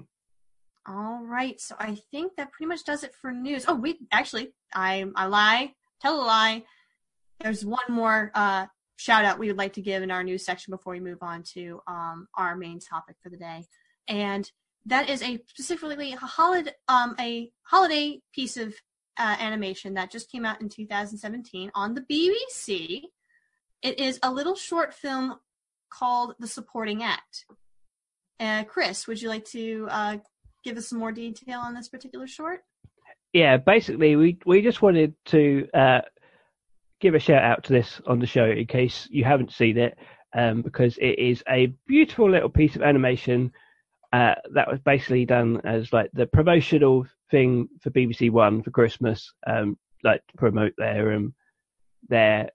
All 0.87 1.23
right, 1.23 1.61
so 1.61 1.77
I 1.79 1.97
think 2.11 2.33
that 2.37 2.51
pretty 2.51 2.69
much 2.69 2.85
does 2.85 3.05
it 3.05 3.15
for 3.15 3.31
news. 3.31 3.65
Oh, 3.69 3.75
we 3.75 4.01
actually, 4.11 4.53
I 4.75 5.05
I 5.15 5.27
lie, 5.27 5.75
tell 6.01 6.21
a 6.21 6.25
lie. 6.25 6.65
There's 7.41 7.65
one 7.65 7.85
more 7.89 8.33
uh, 8.35 8.67
shout 8.97 9.25
out 9.25 9.39
we 9.39 9.47
would 9.47 9.59
like 9.59 9.75
to 9.75 9.83
give 9.83 10.03
in 10.03 10.11
our 10.11 10.25
news 10.25 10.45
section 10.45 10.73
before 10.73 10.93
we 10.93 11.01
move 11.01 11.23
on 11.23 11.45
to 11.55 11.81
um, 11.87 12.27
our 12.37 12.57
main 12.57 12.81
topic 12.81 13.17
for 13.23 13.31
the 13.31 13.37
day, 13.37 13.65
and 14.09 14.51
that 14.87 15.09
is 15.09 15.23
a 15.23 15.39
specifically 15.47 16.13
a 16.15 16.17
holiday 16.17 16.73
um, 16.89 17.15
a 17.21 17.53
holiday 17.63 18.21
piece 18.35 18.57
of 18.57 18.75
uh, 19.19 19.37
animation 19.39 19.95
that 19.95 20.11
just 20.11 20.31
came 20.33 20.45
out 20.45 20.61
in 20.61 20.69
2017 20.69 21.71
on 21.75 21.95
the 21.95 22.01
BBC. 22.03 23.03
It 23.83 24.01
is 24.01 24.19
a 24.23 24.33
little 24.33 24.57
short 24.57 24.95
film 24.95 25.37
called 25.91 26.35
The 26.41 26.47
Supporting 26.47 27.03
Act. 27.03 27.47
Uh, 28.41 28.65
Chris, 28.65 29.07
would 29.07 29.21
you 29.21 29.29
like 29.29 29.45
to 29.47 29.87
uh, 29.91 30.17
give 30.65 30.77
us 30.77 30.89
some 30.89 30.99
more 30.99 31.13
detail 31.13 31.61
on 31.61 31.75
this 31.75 31.89
particular 31.89 32.27
short? 32.27 32.65
Yeah, 33.33 33.57
basically, 33.57 34.17
we 34.17 34.39
we 34.45 34.63
just 34.63 34.83
wanted 34.83 35.15
to 35.27 35.69
uh, 35.73 36.01
give 37.01 37.15
a 37.15 37.19
shout 37.19 37.43
out 37.43 37.65
to 37.65 37.73
this 37.73 38.01
on 38.07 38.19
the 38.19 38.27
show 38.27 38.45
in 38.45 38.67
case 38.67 39.09
you 39.11 39.25
haven't 39.25 39.53
seen 39.53 39.79
it, 39.79 39.99
um, 40.35 40.63
because 40.63 40.99
it 40.99 41.19
is 41.19 41.43
a 41.49 41.73
beautiful 41.87 42.31
little 42.31 42.51
piece 42.51 42.77
of 42.77 42.83
animation 42.83 43.53
uh, 44.13 44.35
that 44.55 44.71
was 44.71 44.81
basically 44.81 45.25
done 45.25 45.61
as 45.65 45.93
like 45.93 46.11
the 46.13 46.27
promotional 46.27 47.07
thing 47.31 47.69
for 47.81 47.91
BBC 47.91 48.31
One 48.31 48.63
for 48.63 48.71
Christmas, 48.71 49.33
um, 49.47 49.79
like 50.05 50.27
to 50.29 50.37
promote 50.37 50.75
their 50.77 51.15
um, 51.15 51.35
their 52.09 52.51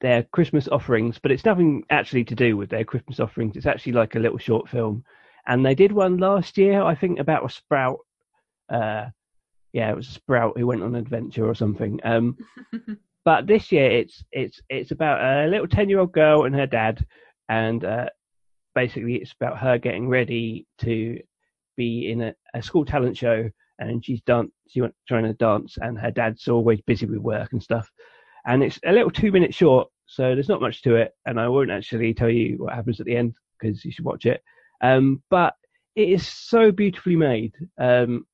their 0.00 0.24
Christmas 0.24 0.66
offerings, 0.66 1.18
but 1.18 1.30
it's 1.30 1.44
nothing 1.44 1.84
actually 1.90 2.24
to 2.24 2.34
do 2.34 2.56
with 2.56 2.70
their 2.70 2.84
Christmas 2.84 3.20
offerings. 3.20 3.56
It's 3.56 3.66
actually 3.66 3.92
like 3.92 4.14
a 4.14 4.18
little 4.18 4.38
short 4.38 4.68
film, 4.68 5.04
and 5.50 5.66
they 5.66 5.74
did 5.74 5.90
one 5.90 6.16
last 6.18 6.56
year, 6.56 6.80
I 6.80 6.94
think, 6.94 7.18
about 7.18 7.44
a 7.44 7.52
sprout. 7.52 7.98
Uh, 8.72 9.06
yeah, 9.72 9.90
it 9.90 9.96
was 9.96 10.06
a 10.06 10.12
sprout 10.12 10.56
who 10.56 10.64
went 10.64 10.84
on 10.84 10.94
an 10.94 11.00
adventure 11.00 11.44
or 11.44 11.56
something. 11.56 11.98
Um, 12.04 12.38
but 13.24 13.48
this 13.48 13.72
year 13.72 13.90
it's 13.90 14.22
it's 14.30 14.60
it's 14.68 14.92
about 14.92 15.20
a 15.20 15.50
little 15.50 15.66
ten 15.66 15.88
year 15.88 15.98
old 15.98 16.12
girl 16.12 16.44
and 16.44 16.54
her 16.54 16.68
dad, 16.68 17.04
and 17.48 17.84
uh, 17.84 18.08
basically 18.76 19.16
it's 19.16 19.32
about 19.32 19.58
her 19.58 19.76
getting 19.76 20.08
ready 20.08 20.68
to 20.82 21.18
be 21.76 22.12
in 22.12 22.22
a, 22.22 22.34
a 22.54 22.62
school 22.62 22.84
talent 22.84 23.16
show, 23.16 23.50
and 23.80 24.04
she's 24.04 24.20
dance 24.22 24.52
she 24.68 24.80
went 24.80 24.94
trying 25.08 25.24
to 25.24 25.34
dance, 25.34 25.78
and 25.80 25.98
her 25.98 26.12
dad's 26.12 26.46
always 26.46 26.80
busy 26.82 27.06
with 27.06 27.18
work 27.18 27.52
and 27.52 27.62
stuff, 27.62 27.90
and 28.46 28.62
it's 28.62 28.78
a 28.86 28.92
little 28.92 29.10
two 29.10 29.32
minute 29.32 29.52
short, 29.52 29.88
so 30.06 30.32
there's 30.36 30.48
not 30.48 30.60
much 30.60 30.80
to 30.82 30.94
it, 30.94 31.12
and 31.26 31.40
I 31.40 31.48
won't 31.48 31.72
actually 31.72 32.14
tell 32.14 32.30
you 32.30 32.58
what 32.58 32.72
happens 32.72 33.00
at 33.00 33.06
the 33.06 33.16
end 33.16 33.34
because 33.58 33.84
you 33.84 33.90
should 33.90 34.04
watch 34.04 34.26
it. 34.26 34.44
Um, 34.80 35.22
but 35.30 35.54
it 35.96 36.08
is 36.08 36.26
so 36.26 36.72
beautifully 36.72 37.16
made. 37.16 37.54
Um, 37.78 38.26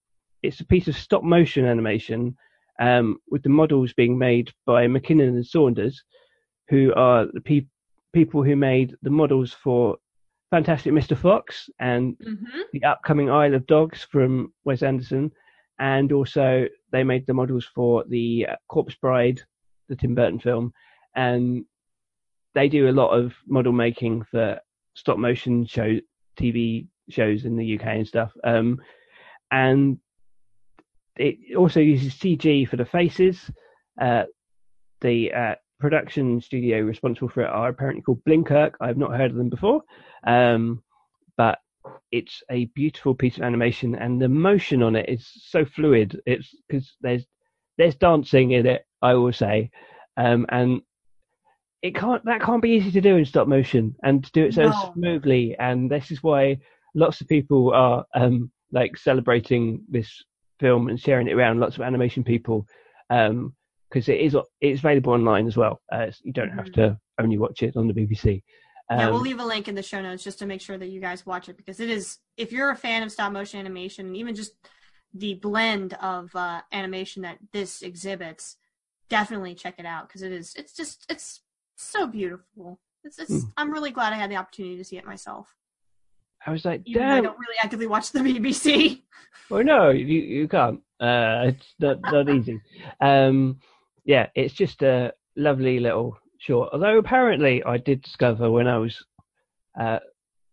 it's 0.42 0.61
a 0.61 0.66
piece 0.66 0.88
of 0.88 0.97
stop 0.97 1.22
motion 1.22 1.66
animation 1.66 2.36
um, 2.78 3.18
with 3.30 3.42
the 3.42 3.49
models 3.49 3.92
being 3.94 4.18
made 4.18 4.53
by 4.64 4.86
McKinnon 4.86 5.28
and 5.28 5.47
Saunders, 5.47 6.03
who 6.68 6.92
are 6.94 7.26
the 7.32 7.40
pe- 7.40 7.66
people 8.12 8.42
who 8.42 8.57
made 8.57 8.94
the 9.03 9.11
models 9.11 9.53
for 9.53 9.97
Fantastic 10.51 10.92
Mr. 10.92 11.16
Fox 11.16 11.68
and 11.80 12.16
mm-hmm. 12.18 12.61
the 12.72 12.84
upcoming 12.84 13.30
Isle 13.30 13.55
of 13.55 13.66
Dogs 13.66 14.07
from 14.11 14.53
Wes 14.64 14.82
Anderson, 14.82 15.32
and 15.78 16.12
also 16.12 16.66
they 16.92 17.03
made 17.03 17.26
the 17.26 17.34
models 17.34 17.66
for 17.74 18.05
the 18.09 18.47
uh, 18.51 18.57
Corpse 18.68 18.94
Bride, 18.94 19.40
the 19.88 19.97
Tim 19.97 20.14
Burton 20.14 20.38
film, 20.38 20.72
and 21.14 21.64
they 22.55 22.68
do 22.68 22.88
a 22.88 22.92
lot 22.92 23.11
of 23.11 23.34
model 23.47 23.72
making 23.72 24.24
for 24.30 24.59
stop 24.94 25.18
motion 25.18 25.66
show 25.66 25.99
TV 26.39 26.87
shows 27.09 27.45
in 27.45 27.57
the 27.57 27.78
UK 27.78 27.87
and 27.87 28.09
stuff. 28.09 28.32
Um, 28.45 28.80
and 29.51 29.99
it 31.16 31.57
also 31.57 31.80
uses 31.80 32.14
CG 32.14 32.68
for 32.68 32.76
the 32.76 32.84
faces. 32.84 33.51
Uh, 34.01 34.24
the 35.01 35.32
uh, 35.32 35.55
production 35.78 36.41
studio 36.41 36.80
responsible 36.80 37.28
for 37.28 37.43
it 37.43 37.51
are 37.51 37.68
apparently 37.68 38.03
called 38.03 38.22
Blinkink. 38.24 38.74
I've 38.80 38.99
not 38.99 39.16
heard 39.16 39.30
of 39.30 39.37
them 39.37 39.49
before, 39.49 39.82
um, 40.26 40.82
but 41.37 41.59
it's 42.11 42.43
a 42.51 42.66
beautiful 42.66 43.14
piece 43.14 43.37
of 43.37 43.43
animation, 43.43 43.95
and 43.95 44.20
the 44.20 44.28
motion 44.28 44.82
on 44.82 44.97
it 44.97 45.09
is 45.09 45.30
so 45.47 45.64
fluid. 45.64 46.20
It's 46.26 46.55
because 46.68 46.95
there's 47.01 47.24
there's 47.78 47.95
dancing 47.97 48.53
in 48.53 48.66
it. 48.66 48.84
I 49.03 49.14
will 49.14 49.32
say, 49.32 49.70
um, 50.16 50.47
and 50.49 50.80
it 51.87 51.95
can't 51.95 52.24
that 52.24 52.41
can't 52.43 52.62
be 52.62 52.70
easy 52.70 52.91
to 52.93 53.01
do 53.01 53.16
in 53.16 53.24
stop 53.24 53.49
motion 53.49 53.95
and 54.03 54.24
to 54.24 54.32
do 54.32 54.45
it 54.45 54.55
so 54.55 54.70
No. 54.70 54.91
smoothly. 54.95 55.57
And 55.59 55.91
this 55.91 56.11
is 56.11 56.22
why 56.22 56.59
lots 56.95 57.20
of 57.20 57.28
people 57.28 57.72
are 57.72 58.05
um, 58.14 58.51
like 58.72 58.97
celebrating 58.97 59.82
this 59.89 60.24
film 60.61 60.89
and 60.89 60.99
sharing 61.01 61.28
it 61.28 61.34
around. 61.34 61.61
Lots 61.61 61.76
of 61.76 61.82
animation 61.82 62.24
people. 62.24 62.66
Um, 63.11 63.55
because 63.89 64.09
it 64.09 64.20
is 64.20 64.37
it's 64.61 64.80
available 64.80 65.12
online 65.12 65.47
as 65.47 65.57
well. 65.57 65.80
Uh, 65.93 66.11
you 66.24 66.32
don't 66.32 66.51
have 66.51 66.66
Mhm. 66.66 66.72
to 66.74 66.99
only 67.20 67.39
watch 67.39 67.62
it 67.62 67.76
on 67.76 67.87
the 67.87 67.95
BBC. 67.95 68.43
Um, 68.91 68.99
yeah, 68.99 69.09
we'll 69.11 69.20
leave 69.20 69.39
a 69.39 69.45
link 69.45 69.68
in 69.68 69.76
the 69.76 69.82
show 69.82 70.03
notes 70.03 70.24
just 70.24 70.41
to 70.41 70.47
make 70.47 70.61
sure 70.61 70.76
that 70.76 70.89
you 70.89 71.01
guys 71.01 71.24
watch 71.24 71.49
it 71.49 71.57
because 71.57 71.78
it 71.78 71.89
is. 71.89 72.18
If 72.37 72.51
you're 72.51 72.70
a 72.70 72.76
fan 72.76 73.05
of 73.05 73.12
stop 73.12 73.32
motion 73.32 73.61
animation, 73.61 74.16
even 74.16 74.34
just 74.34 74.53
the 75.14 75.34
blend 75.34 75.95
of 75.95 76.34
uh, 76.34 76.62
animation 76.72 77.22
that 77.22 77.39
this 77.53 77.82
exhibits, 77.82 78.57
definitely 79.09 79.55
check 79.55 79.76
it 79.78 79.87
out 79.87 80.09
because 80.09 80.22
it 80.22 80.32
is. 80.32 80.55
It's 80.57 80.72
just 80.72 81.07
it's 81.09 81.43
so 81.83 82.07
beautiful. 82.07 82.81
It's. 83.05 83.18
it's 83.18 83.31
Hmm. 83.31 83.51
I'm 83.57 83.72
really 83.72 83.91
glad 83.91 84.12
I 84.12 84.16
had 84.16 84.31
the 84.31 84.37
opportunity 84.37 84.77
to 84.77 84.85
see 84.85 84.97
it 84.97 85.05
myself. 85.05 85.55
I 86.47 86.51
was 86.53 86.64
like, 86.64 86.83
Even 86.87 87.03
though 87.03 87.14
I 87.14 87.20
don't 87.20 87.39
really 87.39 87.57
actively 87.62 87.87
watch 87.87 88.12
the 88.12 88.20
BBC. 88.20 89.03
Well, 89.49 89.62
no, 89.62 89.91
you 89.91 90.05
you 90.07 90.49
can't. 90.49 90.81
Uh, 90.99 91.53
it's 91.53 91.74
not 91.79 92.01
not 92.03 92.29
easy. 92.29 92.61
Um, 93.01 93.61
yeah, 94.05 94.27
it's 94.35 94.55
just 94.55 94.83
a 94.83 95.12
lovely 95.37 95.79
little 95.79 96.18
short. 96.39 96.70
Although 96.72 96.99
apparently, 96.99 97.62
I 97.62 97.77
did 97.79 98.03
discover 98.03 98.51
when 98.51 98.66
I 98.66 98.79
was 98.79 99.05
uh, 99.81 100.01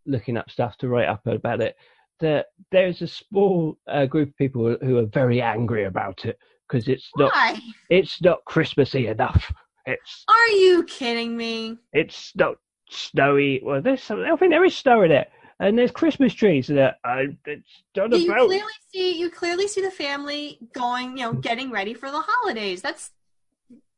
looking 0.05 0.37
up 0.37 0.51
stuff 0.51 0.77
to 0.77 0.89
write 0.89 1.07
up 1.07 1.25
about 1.25 1.61
it 1.61 1.75
that 2.19 2.47
there's 2.71 3.01
a 3.01 3.07
small 3.07 3.77
uh, 3.87 4.05
group 4.05 4.29
of 4.29 4.37
people 4.37 4.77
who 4.81 4.97
are 4.97 5.07
very 5.07 5.41
angry 5.41 5.85
about 5.85 6.25
it 6.25 6.37
because 6.67 6.87
it's 6.87 7.09
not 7.17 7.33
Why? 7.33 7.59
it's 7.89 8.21
not 8.21 8.45
Christmassy 8.45 9.07
enough. 9.07 9.51
It's 9.85 10.23
Are 10.27 10.47
you 10.49 10.83
kidding 10.83 11.35
me? 11.35 11.77
it's 11.91 12.31
not 12.35 12.55
snowy. 12.89 13.61
Well, 13.63 13.81
there's 13.81 14.03
some, 14.03 14.21
I 14.21 14.35
think 14.35 14.51
there 14.51 14.63
is 14.63 14.75
snow 14.75 15.03
in 15.03 15.11
it, 15.11 15.29
and 15.59 15.77
there's 15.77 15.91
Christmas 15.91 16.33
trees 16.33 16.69
it. 16.69 16.93
And 17.03 17.37
it's 17.45 17.83
not 17.95 18.11
Yeah, 18.11 18.17
you 18.17 18.33
clearly 18.33 18.73
see 18.91 19.19
you 19.19 19.29
clearly 19.29 19.67
see 19.67 19.81
the 19.81 19.91
family 19.91 20.59
going, 20.73 21.17
you 21.17 21.23
know, 21.23 21.33
getting 21.33 21.71
ready 21.71 21.93
for 21.93 22.11
the 22.11 22.21
holidays. 22.25 22.81
That's 22.81 23.11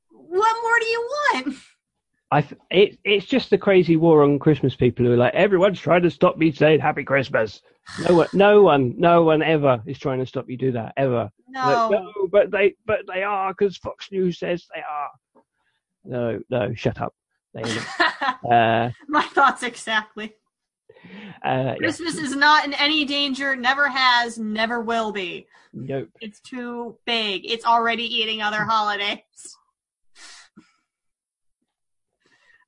what 0.09 0.55
more 0.63 0.79
do 0.79 0.85
you 0.85 1.09
want? 1.33 1.57
I 2.31 2.41
th- 2.41 2.61
it, 2.71 2.97
it's 3.03 3.27
just 3.27 3.49
the 3.51 3.57
crazy 3.57 3.95
war 3.95 4.23
on 4.23 4.39
Christmas 4.39 4.75
people 4.75 5.05
who 5.05 5.13
are 5.13 5.17
like 5.17 5.35
everyone's 5.35 5.79
trying 5.79 6.01
to 6.03 6.09
stop 6.09 6.37
me 6.37 6.51
saying 6.51 6.79
Happy 6.79 7.03
Christmas. 7.03 7.61
No 8.07 8.15
one, 8.15 8.27
no 8.33 8.61
one, 8.63 8.95
no 8.97 9.23
one 9.23 9.43
ever 9.43 9.81
is 9.85 9.99
trying 9.99 10.19
to 10.19 10.25
stop 10.25 10.49
you 10.49 10.57
do 10.57 10.71
that 10.71 10.93
ever. 10.97 11.29
No. 11.47 11.89
Like, 11.89 12.01
no, 12.01 12.27
but 12.31 12.49
they, 12.49 12.75
but 12.85 13.01
they 13.07 13.21
are 13.21 13.53
because 13.53 13.77
Fox 13.77 14.11
News 14.11 14.39
says 14.39 14.65
they 14.73 14.81
are. 14.81 15.09
No, 16.05 16.39
no, 16.49 16.73
shut 16.73 17.01
up. 17.01 17.13
Uh, 18.51 18.89
My 19.07 19.23
thoughts 19.23 19.63
exactly. 19.63 20.33
uh, 21.43 21.73
yeah, 21.73 21.75
Christmas 21.77 22.15
is 22.17 22.35
not 22.35 22.65
in 22.65 22.73
any 22.73 23.05
danger, 23.05 23.55
never 23.55 23.87
has, 23.87 24.37
never 24.37 24.81
will 24.81 25.11
be. 25.11 25.47
nope. 25.73 26.09
It's 26.21 26.39
too 26.41 26.97
big. 27.05 27.41
It's 27.45 27.65
already 27.65 28.03
eating 28.03 28.41
other 28.41 28.63
holidays. 28.69 29.57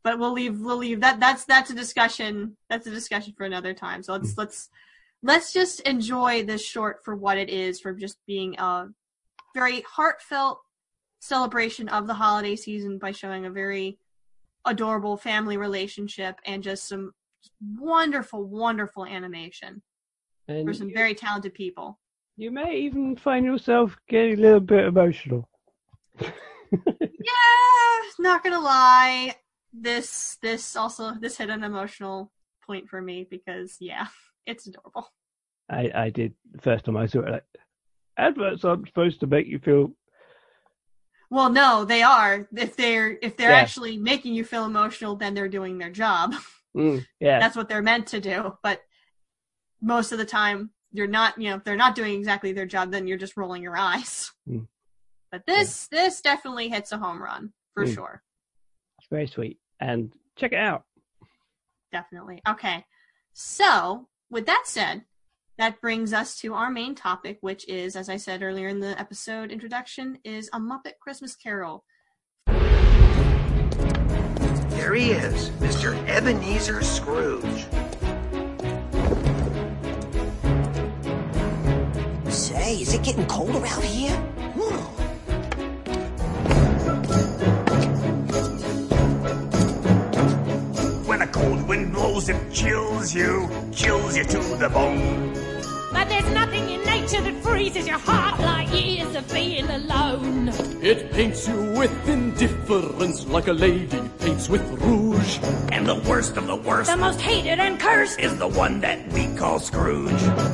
But 0.04 0.20
we'll 0.20 0.32
leave 0.32 0.60
we'll 0.62 0.78
leave 0.78 1.02
that 1.02 1.20
that's 1.20 1.44
that's 1.46 1.70
a 1.70 1.76
discussion 1.76 2.56
that's 2.70 2.88
a 2.88 2.92
discussion 2.92 3.34
for 3.38 3.44
another 3.46 3.74
time. 3.74 4.04
So 4.04 4.14
let's 4.14 4.38
let's 4.38 4.70
let's 5.22 5.52
just 5.52 5.82
enjoy 5.82 6.44
this 6.44 6.64
short 6.66 7.04
for 7.04 7.16
what 7.16 7.38
it 7.38 7.50
is 7.50 7.80
for 7.82 7.94
just 7.94 8.18
being 8.26 8.58
a 8.58 8.88
very 9.54 9.82
heartfelt 9.82 10.62
celebration 11.20 11.90
of 11.90 12.08
the 12.08 12.14
holiday 12.14 12.56
season 12.56 12.98
by 12.98 13.12
showing 13.12 13.46
a 13.46 13.50
very 13.50 13.98
adorable 14.66 15.18
family 15.18 15.58
relationship 15.58 16.40
and 16.46 16.64
just 16.64 16.88
some 16.88 17.12
wonderful 17.78 18.44
wonderful 18.46 19.06
animation 19.06 19.82
And 20.48 20.66
for 20.68 20.74
some 20.74 20.90
you, 20.90 20.94
very 20.96 21.16
talented 21.16 21.54
people. 21.54 22.00
you 22.36 22.52
may 22.52 22.78
even 22.78 23.16
find 23.16 23.46
yourself 23.46 23.96
getting 24.10 24.38
a 24.40 24.42
little 24.42 24.60
bit 24.60 24.86
emotional. 24.86 25.48
Yeah, 26.22 28.10
not 28.20 28.44
gonna 28.44 28.60
lie. 28.60 29.36
This 29.74 30.38
this 30.42 30.76
also 30.76 31.14
this 31.20 31.38
hit 31.38 31.50
an 31.50 31.64
emotional 31.64 32.32
point 32.66 32.88
for 32.90 33.02
me 33.02 33.28
because 33.30 33.78
yeah, 33.80 34.08
it's 34.46 34.68
adorable. 34.68 35.08
I, 35.70 35.92
I 35.94 36.10
did 36.10 36.34
the 36.52 36.62
first 36.62 36.86
time 36.86 36.96
I 36.98 37.08
saw 37.08 37.20
it. 37.22 37.32
Like, 37.32 37.46
adverts 38.18 38.64
aren't 38.64 38.88
supposed 38.88 39.20
to 39.22 39.28
make 39.28 39.48
you 39.48 39.60
feel. 39.60 39.92
Well, 41.30 41.50
no, 41.50 41.84
they 41.86 42.04
are. 42.04 42.48
If 42.56 42.76
they're 42.78 43.18
if 43.22 43.36
they're 43.38 43.52
Yeah. 43.52 43.58
actually 43.58 43.98
making 43.98 44.34
you 44.34 44.44
feel 44.46 44.66
emotional, 44.66 45.16
then 45.16 45.34
they're 45.34 45.50
doing 45.50 45.78
their 45.78 45.92
job. 45.92 46.34
Mm, 46.76 47.04
yeah, 47.20 47.40
That's 47.40 47.56
what 47.56 47.70
they're 47.70 47.82
meant 47.82 48.06
to 48.08 48.20
do. 48.22 48.56
But 48.62 48.84
most 49.82 50.12
of 50.12 50.20
the 50.20 50.26
time, 50.26 50.70
you're 50.92 51.08
not. 51.08 51.36
You 51.42 51.50
know, 51.50 51.56
if 51.56 51.64
they're 51.64 51.76
not 51.76 51.96
doing 51.96 52.14
exactly 52.20 52.52
their 52.52 52.68
job, 52.68 52.92
then 52.92 53.08
you're 53.08 53.18
just 53.18 53.36
rolling 53.36 53.64
your 53.64 53.76
eyes. 53.76 54.32
Mm. 54.48 54.68
But 55.32 55.44
this 55.48 55.88
this 55.88 56.22
definitely 56.22 56.70
hits 56.70 56.92
a 56.92 57.00
home 57.00 57.24
run 57.24 57.52
for 57.74 57.86
Mm. 57.86 57.94
sure. 57.96 58.24
it's 59.00 59.08
very 59.10 59.26
sweet. 59.26 59.60
And 59.80 60.14
check 60.36 60.52
it 60.54 60.60
out. 60.60 60.84
definitely. 61.92 62.42
Okay. 62.48 62.86
So, 63.34 64.08
with 64.30 64.46
that 64.46 64.64
said, 64.66 65.06
that 65.58 65.82
brings 65.82 66.14
us 66.14 66.38
to 66.38 66.54
our 66.54 66.70
main 66.70 66.94
topic, 66.94 67.40
which 67.42 67.68
is, 67.68 67.96
as 67.96 68.10
I 68.10 68.18
said 68.18 68.44
earlier 68.44 68.68
in 68.68 68.80
the 68.80 69.00
episode 69.00 69.52
introduction, 69.52 70.20
is 70.24 70.50
a 70.54 70.60
Muppet 70.60 71.00
Christmas 71.02 71.36
Carol. 71.36 71.84
There 74.70 74.94
he 74.94 75.12
is, 75.12 75.50
Mr. 75.60 75.98
Ebenezer 76.08 76.84
Scrooge. 76.84 77.66
Say, 82.32 82.82
is 82.82 82.94
it 82.94 83.04
getting 83.04 83.26
cold 83.26 83.56
around 83.56 83.84
here? 83.84 84.37
Wind 92.18 92.30
it 92.30 92.52
chills 92.54 93.14
you, 93.14 93.48
chills 93.72 94.18
you 94.18 94.24
to 94.24 94.40
the 94.58 94.70
bone. 94.70 95.34
But 95.94 96.10
there's 96.10 96.30
nothing 96.34 96.70
in 96.70 96.84
nature 96.84 97.22
that 97.22 97.44
freezes 97.44 97.88
your 97.88 97.98
heart 98.00 98.40
like 98.40 98.72
years 98.74 99.16
of 99.16 99.32
being 99.34 99.68
alone. 99.70 100.50
It 100.82 101.12
paints 101.12 101.48
you 101.48 101.74
with 101.78 102.10
indifference 102.10 103.26
like 103.28 103.48
a 103.48 103.54
lady 103.54 104.02
paints 104.20 104.50
with 104.50 104.62
rouge. 104.82 105.40
And 105.72 105.88
the 105.88 105.96
worst 106.10 106.38
of 106.38 106.48
the 106.48 106.56
worst 106.56 106.90
The 106.92 106.98
most 106.98 107.22
hated 107.22 107.60
and 107.60 107.80
cursed. 107.80 108.20
is 108.20 108.38
the 108.38 108.48
one 108.48 108.82
that 108.82 109.08
we 109.12 109.28
call 109.36 109.60
Scrooge. 109.60 110.12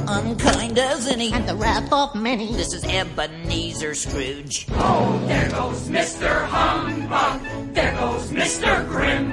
Unkind 0.08 0.78
as 0.78 1.08
any. 1.08 1.32
and 1.34 1.48
the 1.48 1.56
wrath 1.56 1.92
of 1.92 2.14
many. 2.16 2.54
This 2.54 2.74
is 2.74 2.84
Ebenezer 2.86 3.96
Scrooge. 3.96 4.68
Oh, 4.72 5.22
there 5.28 5.50
goes 5.50 5.88
Mr. 5.90 6.46
Humbug, 6.46 7.74
there 7.74 7.94
goes 7.96 8.32
Mr. 8.32 8.88
Grim. 8.88 9.32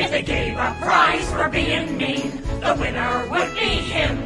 If 0.00 0.10
they 0.10 0.22
gave 0.22 0.56
a 0.56 0.74
prize 0.80 1.30
for 1.30 1.50
being 1.50 1.98
mean, 1.98 2.30
the 2.60 2.74
winner 2.80 3.28
would 3.30 3.52
be 3.54 3.68
him. 3.68 4.16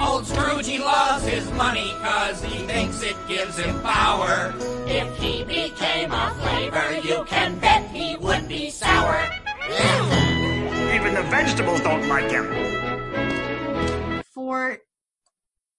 Old 0.00 0.24
Scrooge, 0.24 0.68
he 0.68 0.78
loves 0.78 1.26
his 1.26 1.50
money 1.52 1.90
cause 1.98 2.40
he 2.44 2.60
thinks 2.60 3.02
it 3.02 3.16
gives 3.26 3.58
him 3.58 3.80
power. 3.82 4.54
If 4.86 5.16
he 5.16 5.42
became 5.42 6.12
a 6.12 6.30
flavor, 6.40 7.06
you 7.06 7.24
can 7.24 7.58
bet 7.58 7.90
he 7.90 8.14
would 8.16 8.46
be 8.46 8.70
sour. 8.70 9.20
Even 10.94 11.14
the 11.14 11.26
vegetables 11.28 11.80
don't 11.80 12.06
like 12.08 12.30
him. 12.30 14.22
For, 14.32 14.78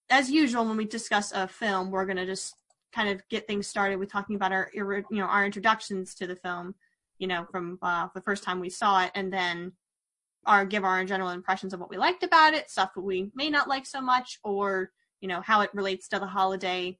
as 0.09 0.29
usual, 0.29 0.65
when 0.65 0.75
we 0.75 0.83
discuss 0.85 1.31
a 1.31 1.47
film, 1.47 1.89
we're 1.89 2.05
going 2.05 2.17
to 2.17 2.25
just 2.25 2.53
kind 2.93 3.07
of 3.07 3.21
get 3.29 3.47
things 3.47 3.65
started 3.65 3.95
with 3.95 4.11
talking 4.11 4.35
about 4.35 4.51
our, 4.51 4.69
you 4.73 5.05
know, 5.11 5.23
our 5.23 5.45
introductions 5.45 6.15
to 6.15 6.27
the 6.27 6.35
film, 6.35 6.75
you 7.21 7.27
know, 7.27 7.45
from 7.51 7.77
uh, 7.83 8.07
the 8.15 8.21
first 8.21 8.43
time 8.43 8.59
we 8.59 8.71
saw 8.71 9.05
it, 9.05 9.11
and 9.13 9.31
then 9.31 9.73
our 10.47 10.65
give 10.65 10.83
our 10.83 11.05
general 11.05 11.29
impressions 11.29 11.71
of 11.71 11.79
what 11.79 11.91
we 11.91 11.97
liked 11.97 12.23
about 12.23 12.55
it, 12.55 12.69
stuff 12.69 12.89
that 12.95 13.01
we 13.01 13.29
may 13.35 13.47
not 13.47 13.69
like 13.69 13.85
so 13.85 14.01
much, 14.01 14.39
or 14.43 14.89
you 15.21 15.27
know 15.27 15.39
how 15.39 15.61
it 15.61 15.69
relates 15.75 16.07
to 16.09 16.19
the 16.19 16.25
holiday, 16.25 16.97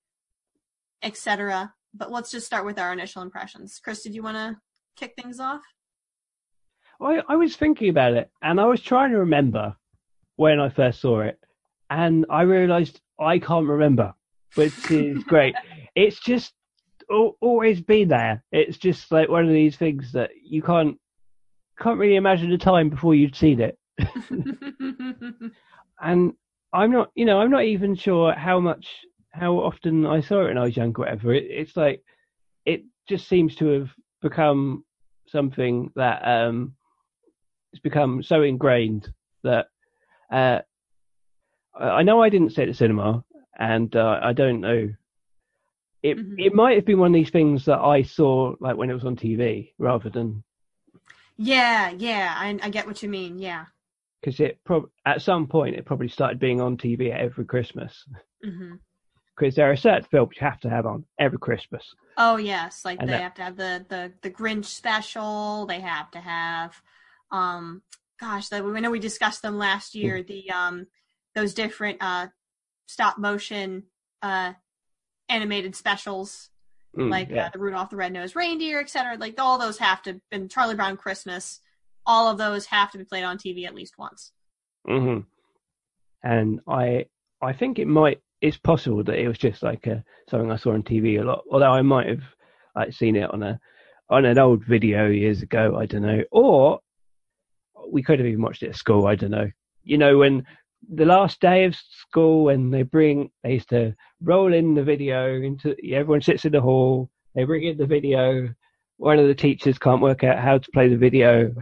etc. 1.01 1.73
But 1.95 2.11
let's 2.11 2.29
just 2.29 2.45
start 2.45 2.65
with 2.65 2.77
our 2.77 2.93
initial 2.93 3.23
impressions. 3.23 3.81
Chris, 3.83 4.03
did 4.03 4.13
you 4.13 4.21
want 4.21 4.37
to 4.37 4.57
kick 4.95 5.15
things 5.19 5.39
off? 5.39 5.63
I, 7.01 7.23
I 7.27 7.35
was 7.35 7.55
thinking 7.55 7.89
about 7.89 8.13
it, 8.13 8.29
and 8.43 8.61
I 8.61 8.65
was 8.65 8.79
trying 8.79 9.09
to 9.09 9.17
remember 9.17 9.75
when 10.35 10.59
I 10.59 10.69
first 10.69 11.01
saw 11.01 11.21
it, 11.21 11.39
and 11.89 12.27
I 12.29 12.43
realised 12.43 13.01
I 13.19 13.39
can't 13.39 13.67
remember, 13.67 14.13
which 14.53 14.91
is 14.91 15.23
great. 15.27 15.55
It's 15.95 16.19
just 16.19 16.53
always 17.11 17.81
be 17.81 18.05
there. 18.05 18.43
It's 18.51 18.77
just 18.77 19.11
like 19.11 19.29
one 19.29 19.45
of 19.45 19.53
these 19.53 19.77
things 19.77 20.11
that 20.13 20.31
you 20.43 20.61
can't 20.61 20.97
can't 21.79 21.99
really 21.99 22.15
imagine 22.15 22.51
a 22.51 22.57
time 22.57 22.89
before 22.89 23.15
you'd 23.15 23.35
seen 23.35 23.59
it. 23.59 23.77
and 26.01 26.33
I'm 26.73 26.91
not, 26.91 27.11
you 27.15 27.25
know, 27.25 27.39
I'm 27.39 27.51
not 27.51 27.63
even 27.63 27.95
sure 27.95 28.33
how 28.33 28.59
much, 28.59 28.87
how 29.31 29.55
often 29.55 30.05
I 30.05 30.21
saw 30.21 30.41
it 30.41 30.47
when 30.49 30.57
I 30.57 30.63
was 30.63 30.77
young, 30.77 30.89
or 30.89 31.05
whatever. 31.05 31.33
It, 31.33 31.45
it's 31.49 31.75
like, 31.75 32.03
it 32.65 32.83
just 33.09 33.27
seems 33.27 33.55
to 33.55 33.67
have 33.67 33.89
become 34.21 34.85
something 35.27 35.91
that 35.95 36.21
um, 36.25 36.75
it's 37.73 37.81
become 37.81 38.21
so 38.21 38.43
ingrained 38.43 39.11
that 39.43 39.67
uh, 40.31 40.59
I 41.73 41.89
I 41.89 42.03
know 42.03 42.21
I 42.21 42.29
didn't 42.29 42.51
see 42.51 42.61
it 42.61 42.69
at 42.69 42.75
cinema, 42.75 43.23
and 43.57 43.95
uh, 43.95 44.19
I 44.21 44.33
don't 44.33 44.61
know. 44.61 44.89
It 46.03 46.17
Mhm. 46.17 46.35
it 46.39 46.53
might 46.53 46.75
have 46.75 46.85
been 46.85 46.99
one 46.99 47.11
of 47.11 47.19
these 47.19 47.29
things 47.29 47.65
that 47.65 47.79
I 47.79 48.01
saw 48.03 48.55
like 48.59 48.75
when 48.77 48.89
it 48.89 48.93
was 48.93 49.05
on 49.05 49.15
TV 49.15 49.73
rather 49.77 50.09
than 50.09 50.43
yeah, 51.37 51.89
yeah, 51.91 52.33
I, 52.37 52.59
I 52.61 52.69
get 52.69 52.85
what 52.87 53.01
you 53.01 53.09
mean. 53.09 53.37
Yeah. 53.39 53.65
because 54.21 54.39
it 54.39 54.63
prob 54.63 54.89
at 55.05 55.21
some 55.21 55.47
point 55.47 55.75
it 55.75 55.85
probably 55.85 56.07
started 56.07 56.39
being 56.39 56.61
on 56.61 56.77
TV 56.77 57.11
every 57.11 57.45
Christmas 57.45 58.05
because 59.35 59.55
there 59.55 59.71
are 59.71 59.75
certain 59.75 60.07
films 60.11 60.35
you 60.39 60.45
have 60.47 60.59
to 60.61 60.69
have 60.69 60.85
on 60.85 61.05
every 61.19 61.39
Christmas. 61.39 61.83
Oh 62.17 62.37
yes, 62.37 62.83
like 62.85 62.99
And 62.99 63.09
they 63.09 63.13
that- 63.13 63.21
have 63.21 63.33
to 63.35 63.43
have 63.43 63.57
the 63.57 63.85
the 63.89 64.13
the 64.21 64.29
Grinch 64.31 64.65
special. 64.65 65.65
They 65.65 65.79
have 65.79 66.11
to 66.11 66.19
have, 66.19 66.81
um, 67.31 67.81
gosh, 68.19 68.49
that 68.49 68.63
we 68.63 68.71
I 68.75 68.79
know 68.79 68.91
we 68.91 68.99
discussed 68.99 69.41
them 69.41 69.57
last 69.57 69.95
year. 69.95 70.21
The 70.21 70.51
um, 70.51 70.87
those 71.33 71.53
different 71.53 71.97
uh, 72.01 72.27
stop 72.87 73.17
motion 73.17 73.83
uh, 74.21 74.53
animated 75.31 75.75
specials, 75.75 76.49
Mm, 76.97 77.09
like 77.09 77.29
yeah. 77.29 77.45
uh, 77.45 77.49
the 77.53 77.59
Rudolph 77.59 77.89
the 77.89 77.95
Red-Nosed 77.95 78.35
Reindeer, 78.35 78.81
etc. 78.81 79.15
Like 79.17 79.39
all 79.39 79.57
those 79.57 79.77
have 79.77 80.01
to, 80.03 80.19
and 80.31 80.51
Charlie 80.51 80.75
Brown 80.75 80.97
Christmas. 80.97 81.61
All 82.05 82.27
of 82.29 82.37
those 82.37 82.65
have 82.65 82.91
to 82.91 82.97
be 82.97 83.05
played 83.05 83.23
on 83.23 83.37
TV 83.37 83.65
at 83.65 83.73
least 83.75 83.97
once. 83.97 84.33
hmm 84.85 85.19
And 86.23 86.59
I 86.67 87.05
I 87.41 87.53
think 87.53 87.79
it 87.79 87.87
might 87.87 88.19
it's 88.41 88.57
possible 88.57 89.03
that 89.05 89.19
it 89.19 89.27
was 89.27 89.37
just 89.37 89.63
like 89.63 89.87
a 89.87 90.03
something 90.29 90.51
I 90.51 90.57
saw 90.57 90.73
on 90.73 90.83
TV 90.83 91.21
a 91.21 91.23
lot. 91.23 91.43
Although 91.49 91.71
I 91.71 91.81
might 91.81 92.07
have 92.09 92.23
like 92.75 92.91
seen 92.93 93.15
it 93.15 93.31
on 93.31 93.41
a 93.43 93.59
on 94.09 94.25
an 94.25 94.37
old 94.37 94.65
video 94.65 95.07
years 95.07 95.41
ago. 95.41 95.77
I 95.77 95.85
don't 95.85 96.01
know, 96.01 96.23
or 96.31 96.79
we 97.89 98.03
could 98.03 98.19
have 98.19 98.27
even 98.27 98.41
watched 98.41 98.63
it 98.63 98.69
at 98.69 98.75
school. 98.75 99.07
I 99.07 99.15
don't 99.15 99.31
know. 99.31 99.49
You 99.83 99.97
know 99.97 100.17
when 100.17 100.45
the 100.89 101.05
last 101.05 101.39
day 101.39 101.65
of 101.65 101.75
school 101.75 102.45
when 102.45 102.71
they 102.71 102.83
bring 102.83 103.29
they 103.43 103.53
used 103.53 103.69
to 103.69 103.95
roll 104.21 104.53
in 104.53 104.73
the 104.73 104.83
video 104.83 105.41
into 105.41 105.75
everyone 105.93 106.21
sits 106.21 106.45
in 106.45 106.51
the 106.51 106.61
hall. 106.61 107.09
They 107.35 107.43
bring 107.43 107.63
in 107.63 107.77
the 107.77 107.85
video. 107.85 108.49
One 108.97 109.19
of 109.19 109.27
the 109.27 109.35
teachers 109.35 109.79
can't 109.79 110.01
work 110.01 110.23
out 110.23 110.39
how 110.39 110.57
to 110.57 110.71
play 110.71 110.89
the 110.89 110.97
video. 110.97 111.53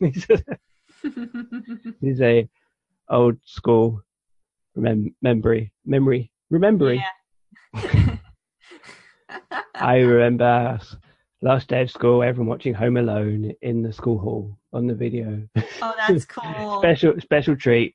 he's 2.00 2.20
a 2.20 2.48
old 3.08 3.36
school 3.44 4.02
remem- 4.76 5.14
memory 5.22 5.72
memory 5.84 6.30
remembering. 6.50 7.02
Yeah. 7.74 8.16
I 9.74 9.98
remember 9.98 10.80
last 11.42 11.68
day 11.68 11.82
of 11.82 11.90
school, 11.90 12.22
everyone 12.22 12.48
watching 12.48 12.74
Home 12.74 12.96
Alone 12.96 13.52
in 13.62 13.82
the 13.82 13.92
school 13.92 14.18
hall 14.18 14.58
on 14.72 14.86
the 14.86 14.94
video. 14.94 15.46
oh, 15.82 15.94
that's 15.96 16.24
cool. 16.24 16.80
special 16.80 17.14
special 17.20 17.56
treat. 17.56 17.94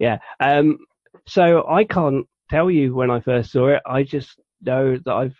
Yeah. 0.00 0.18
Um. 0.40 0.78
So 1.26 1.66
I 1.68 1.84
can't 1.84 2.26
tell 2.50 2.70
you 2.70 2.94
when 2.94 3.10
I 3.10 3.20
first 3.20 3.52
saw 3.52 3.68
it. 3.68 3.82
I 3.86 4.02
just 4.02 4.38
know 4.62 4.96
that 5.04 5.12
I've 5.12 5.36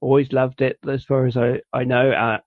always 0.00 0.32
loved 0.32 0.60
it. 0.62 0.78
As 0.88 1.04
far 1.04 1.26
as 1.26 1.36
I 1.36 1.60
I 1.72 1.84
know, 1.84 2.10
uh, 2.10 2.38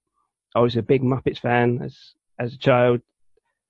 I 0.55 0.59
was 0.59 0.75
a 0.75 0.81
big 0.81 1.01
Muppets 1.01 1.39
fan 1.39 1.79
as 1.83 1.97
as 2.39 2.53
a 2.53 2.57
child. 2.57 3.01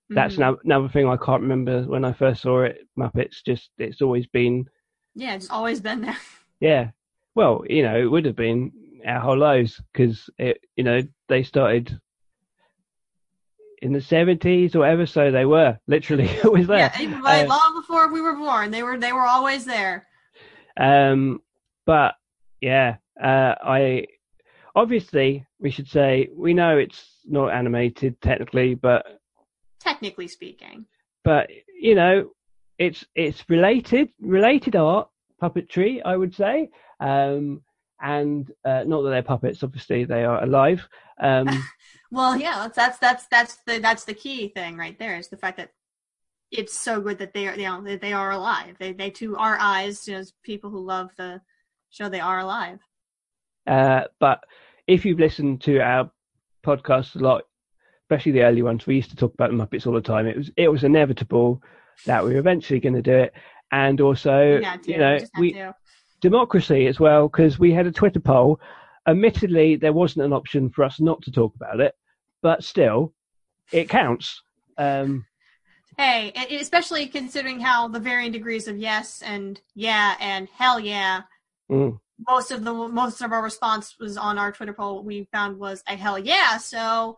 That's 0.10 0.36
Mhm. 0.36 0.40
no- 0.40 0.60
another 0.64 0.90
thing 0.90 1.08
I 1.08 1.18
can't 1.18 1.42
remember 1.42 1.84
when 1.84 2.06
I 2.06 2.14
first 2.14 2.42
saw 2.42 2.64
it. 2.64 2.88
Muppets, 2.98 3.44
just 3.46 3.72
it's 3.78 4.02
always 4.02 4.26
been, 4.28 4.66
yeah, 5.16 5.36
it's 5.36 5.50
always 5.50 5.82
been 5.82 6.02
there. 6.02 6.18
yeah. 6.62 6.92
Well, 7.36 7.64
you 7.70 7.84
know, 7.84 7.98
it 7.98 8.06
would 8.10 8.26
have 8.26 8.36
been 8.36 8.72
our 9.06 9.20
whole 9.20 9.38
lives 9.38 9.82
because 9.92 10.30
it, 10.38 10.64
you 10.76 10.84
know, 10.84 11.02
they 11.28 11.44
started 11.44 12.00
in 13.82 13.94
the 13.94 14.02
seventies 14.02 14.76
or 14.76 14.86
ever 14.86 15.06
so 15.06 15.32
they 15.32 15.46
were 15.46 15.78
literally 15.88 16.30
always 16.44 16.68
there. 16.68 16.92
Yeah, 16.96 17.02
even 17.02 17.22
Uh, 17.26 17.46
long 17.48 17.76
before 17.80 18.12
we 18.12 18.22
were 18.22 18.36
born, 18.36 18.72
they 18.72 18.84
were 18.84 18.98
they 18.98 19.14
were 19.14 19.26
always 19.26 19.66
there. 19.66 20.08
Um, 20.80 21.42
but 21.86 22.16
yeah, 22.62 22.98
uh, 23.22 23.56
I 23.62 24.08
obviously 24.76 25.46
we 25.60 25.72
should 25.72 25.88
say 25.88 26.30
we 26.36 26.54
know 26.54 26.78
it's 26.78 27.04
not 27.26 27.50
animated 27.50 28.22
technically, 28.22 28.76
but 28.76 29.06
Technically 29.80 30.28
speaking. 30.28 30.86
but 31.24 31.50
you 31.80 31.96
know, 31.96 32.32
it's 32.78 33.06
it's 33.16 33.44
related 33.50 34.10
related 34.20 34.76
art 34.76 35.10
puppetry, 35.42 36.02
I 36.04 36.18
would 36.18 36.36
say. 36.36 36.70
Um, 37.00 37.62
and 38.02 38.52
uh, 38.66 38.84
not 38.86 39.02
that 39.02 39.10
they're 39.10 39.24
puppets, 39.24 39.64
obviously 39.64 40.06
they 40.06 40.24
are 40.24 40.44
alive. 40.44 40.88
Um, 41.20 41.48
Well, 42.12 42.38
yeah, 42.38 42.70
that's 42.74 42.76
that's 42.76 42.98
that's 43.00 43.28
that's 43.28 43.56
the 43.66 43.80
that's 43.80 44.06
the 44.06 44.14
key 44.14 44.48
thing 44.50 44.78
right 44.78 44.98
there 44.98 45.18
is 45.18 45.28
the 45.28 45.38
fact 45.38 45.58
that 45.58 45.72
it's 46.52 46.74
so 46.74 47.02
good 47.02 47.18
that 47.20 47.34
they 47.34 47.48
are 47.48 47.56
you 47.56 47.64
know 47.64 47.82
that 47.84 48.02
they 48.02 48.14
are 48.14 48.32
alive. 48.32 48.76
They 48.80 48.94
they 48.94 49.10
to 49.12 49.36
our 49.38 49.58
eyes, 49.60 50.08
you 50.08 50.14
know, 50.14 50.20
as 50.20 50.34
people 50.44 50.70
who 50.70 50.80
love 50.80 51.12
the 51.18 51.42
show, 51.90 52.08
they 52.08 52.20
are 52.20 52.40
alive. 52.40 52.80
uh, 53.68 54.06
but 54.20 54.44
if 54.88 55.06
you've 55.06 55.20
listened 55.20 55.62
to 55.62 55.80
our 55.80 56.10
podcast 56.66 57.16
a 57.16 57.20
lot, 57.20 57.44
especially 58.06 58.32
the 58.32 58.44
early 58.44 58.62
ones, 58.62 58.88
we 58.88 58.96
used 58.96 59.10
to 59.10 59.18
talk 59.18 59.34
about 59.34 59.52
the 59.52 59.58
Muppets 59.58 59.86
all 59.86 59.94
the 59.94 60.02
time. 60.02 60.28
It 60.28 60.38
was 60.38 60.52
it 60.56 60.70
was 60.70 60.86
inevitable 60.86 61.62
that 62.06 62.24
we 62.24 62.34
were 62.34 62.40
eventually 62.40 62.80
going 62.80 62.96
to 62.96 63.02
do 63.02 63.16
it, 63.16 63.34
and 63.72 64.00
also 64.00 64.62
had 64.62 64.88
you 64.88 64.98
know 64.98 65.14
we 65.14 65.20
just 65.20 65.32
had 65.36 65.42
we 65.42 65.54
to. 65.54 65.76
Democracy 66.22 66.88
as 66.88 67.00
well 67.00 67.28
because 67.28 67.60
we 67.60 67.72
had 67.72 67.88
a 67.88 67.92
Twitter 67.92 68.20
poll. 68.20 68.60
Admittedly, 69.08 69.76
there 69.76 69.94
wasn't 69.94 70.26
an 70.26 70.34
option 70.34 70.70
for 70.70 70.84
us 70.84 71.00
not 71.00 71.22
to 71.24 71.32
talk 71.32 71.56
about 71.56 71.80
it, 71.80 71.96
but 72.42 72.64
still, 72.64 73.14
it 73.72 73.90
counts. 73.90 74.42
Um, 74.78 75.26
Hey, 75.98 76.32
especially 76.62 77.08
considering 77.08 77.60
how 77.60 77.88
the 77.88 78.00
varying 78.00 78.32
degrees 78.32 78.68
of 78.68 78.78
yes 78.78 79.24
and 79.26 79.60
yeah 79.74 80.14
and 80.20 80.48
hell 80.54 80.80
yeah. 80.80 81.22
mm, 81.72 82.00
Most 82.28 82.52
of 82.52 82.64
the 82.64 82.72
most 82.72 83.22
of 83.22 83.32
our 83.32 83.42
response 83.42 83.96
was 84.00 84.16
on 84.16 84.38
our 84.38 84.52
Twitter 84.52 84.74
poll. 84.74 85.04
We 85.04 85.28
found 85.32 85.58
was 85.58 85.84
a 85.88 85.96
hell 85.96 86.20
yeah. 86.20 86.58
So 86.60 87.18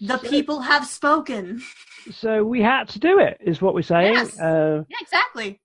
the 0.00 0.18
people 0.18 0.60
have 0.62 0.84
spoken. 0.84 1.62
so 2.10 2.42
we 2.42 2.60
had 2.60 2.88
to 2.88 2.98
do 2.98 3.20
it, 3.20 3.36
is 3.40 3.62
what 3.62 3.72
we're 3.74 3.82
saying. 3.82 4.14
Yes. 4.14 4.40
Uh, 4.40 4.82
Yeah, 4.88 4.96
exactly. 5.00 5.60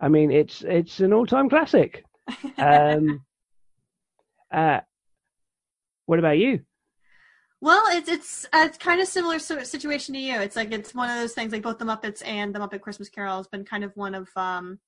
I 0.00 0.08
mean, 0.08 0.30
it's 0.30 0.62
it's 0.62 1.00
an 1.00 1.12
all-time 1.12 1.48
classic. 1.48 2.04
Um, 2.56 3.24
uh, 4.52 4.80
what 6.06 6.18
about 6.18 6.38
you? 6.38 6.60
Well, 7.60 7.82
it's 7.90 8.08
it's 8.08 8.44
uh, 8.46 8.64
it's 8.66 8.78
kind 8.78 9.00
of 9.00 9.06
similar 9.06 9.38
situation 9.38 10.14
to 10.14 10.20
you. 10.20 10.40
It's 10.40 10.56
like 10.56 10.72
it's 10.72 10.94
one 10.94 11.10
of 11.10 11.16
those 11.16 11.34
things 11.34 11.52
like 11.52 11.62
both 11.62 11.78
the 11.78 11.84
Muppets 11.84 12.22
and 12.26 12.54
the 12.54 12.58
Muppet 12.58 12.80
Christmas 12.80 13.10
Carol 13.10 13.36
has 13.36 13.48
been 13.48 13.64
kind 13.64 13.84
of 13.84 13.94
one 13.96 14.14
of 14.14 14.28
um 14.34 14.78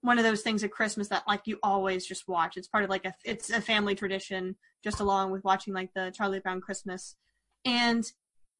one 0.00 0.16
of 0.16 0.24
those 0.24 0.42
things 0.42 0.62
at 0.62 0.70
Christmas 0.70 1.08
that 1.08 1.26
like 1.26 1.42
you 1.46 1.58
always 1.62 2.06
just 2.06 2.28
watch. 2.28 2.56
It's 2.56 2.68
part 2.68 2.84
of 2.84 2.90
like 2.90 3.04
a 3.04 3.14
it's 3.24 3.50
a 3.50 3.60
family 3.60 3.96
tradition 3.96 4.54
just 4.84 5.00
along 5.00 5.32
with 5.32 5.42
watching 5.42 5.74
like 5.74 5.92
the 5.92 6.12
Charlie 6.16 6.38
Brown 6.38 6.60
Christmas. 6.60 7.16
And 7.64 8.04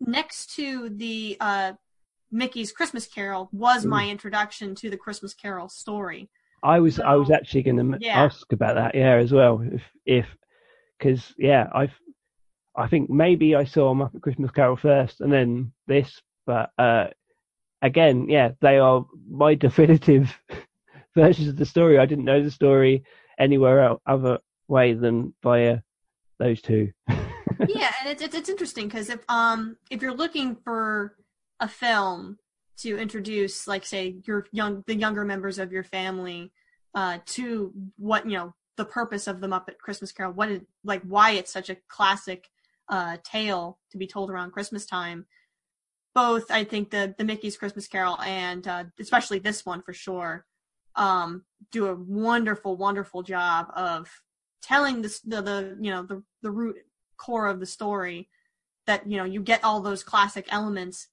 next 0.00 0.56
to 0.56 0.88
the 0.88 1.36
uh 1.38 1.72
Mickey's 2.30 2.72
Christmas 2.72 3.06
Carol 3.06 3.48
was 3.52 3.84
my 3.84 4.08
introduction 4.08 4.74
to 4.76 4.90
the 4.90 4.96
Christmas 4.96 5.34
Carol 5.34 5.68
story. 5.68 6.28
I 6.62 6.80
was 6.80 6.98
I 6.98 7.14
was 7.14 7.30
actually 7.30 7.62
going 7.62 7.92
to 7.92 7.98
yeah. 8.00 8.24
ask 8.24 8.52
about 8.52 8.74
that, 8.74 8.94
yeah, 8.94 9.14
as 9.14 9.32
well. 9.32 9.62
If 9.62 9.82
if 10.04 10.26
because 10.98 11.34
yeah, 11.38 11.68
I've 11.72 11.94
I 12.76 12.88
think 12.88 13.10
maybe 13.10 13.54
I 13.54 13.64
saw 13.64 13.94
Muppet 13.94 14.22
Christmas 14.22 14.50
Carol 14.50 14.76
first 14.76 15.20
and 15.20 15.32
then 15.32 15.72
this, 15.86 16.20
but 16.46 16.70
uh, 16.78 17.08
again, 17.82 18.28
yeah, 18.28 18.50
they 18.60 18.78
are 18.78 19.06
my 19.30 19.54
definitive 19.66 20.36
versions 21.14 21.48
of 21.48 21.56
the 21.56 21.66
story. 21.66 21.98
I 21.98 22.06
didn't 22.06 22.24
know 22.24 22.42
the 22.42 22.50
story 22.50 23.04
anywhere 23.38 23.82
else, 23.82 24.00
other 24.06 24.38
way 24.68 24.94
than 24.94 25.34
via 25.42 25.82
those 26.38 26.60
two. 26.60 26.92
yeah, 27.08 27.92
and 28.00 28.10
it's 28.10 28.22
it's, 28.22 28.34
it's 28.34 28.48
interesting 28.48 28.86
because 28.86 29.10
if 29.10 29.20
um 29.28 29.76
if 29.90 30.02
you're 30.02 30.14
looking 30.14 30.56
for 30.56 31.14
a 31.60 31.68
film 31.68 32.38
to 32.78 32.96
introduce, 32.96 33.66
like 33.66 33.84
say 33.84 34.16
your 34.24 34.46
young 34.52 34.84
the 34.86 34.94
younger 34.94 35.24
members 35.24 35.58
of 35.58 35.72
your 35.72 35.84
family, 35.84 36.52
uh, 36.94 37.18
to 37.26 37.72
what 37.96 38.26
you 38.26 38.36
know 38.36 38.54
the 38.76 38.84
purpose 38.84 39.26
of 39.26 39.40
the 39.40 39.48
Muppet 39.48 39.78
Christmas 39.78 40.12
Carol, 40.12 40.32
what 40.32 40.50
is 40.50 40.60
like 40.84 41.02
why 41.02 41.32
it's 41.32 41.52
such 41.52 41.70
a 41.70 41.76
classic 41.88 42.48
uh, 42.88 43.16
tale 43.24 43.78
to 43.90 43.98
be 43.98 44.06
told 44.06 44.30
around 44.30 44.52
Christmas 44.52 44.86
time. 44.86 45.26
Both, 46.14 46.50
I 46.50 46.64
think 46.64 46.90
the 46.90 47.14
the 47.18 47.24
Mickey's 47.24 47.56
Christmas 47.56 47.86
Carol 47.86 48.20
and 48.20 48.66
uh, 48.66 48.84
especially 48.98 49.40
this 49.40 49.66
one 49.66 49.82
for 49.82 49.92
sure, 49.92 50.46
um, 50.94 51.44
do 51.72 51.86
a 51.86 51.94
wonderful, 51.94 52.76
wonderful 52.76 53.22
job 53.22 53.66
of 53.74 54.08
telling 54.62 55.02
this 55.02 55.20
the, 55.20 55.42
the 55.42 55.76
you 55.80 55.90
know 55.90 56.02
the 56.02 56.22
the 56.42 56.50
root 56.50 56.76
core 57.16 57.48
of 57.48 57.60
the 57.60 57.66
story 57.66 58.28
that 58.86 59.10
you 59.10 59.16
know 59.16 59.24
you 59.24 59.42
get 59.42 59.64
all 59.64 59.80
those 59.80 60.02
classic 60.02 60.46
elements 60.50 61.08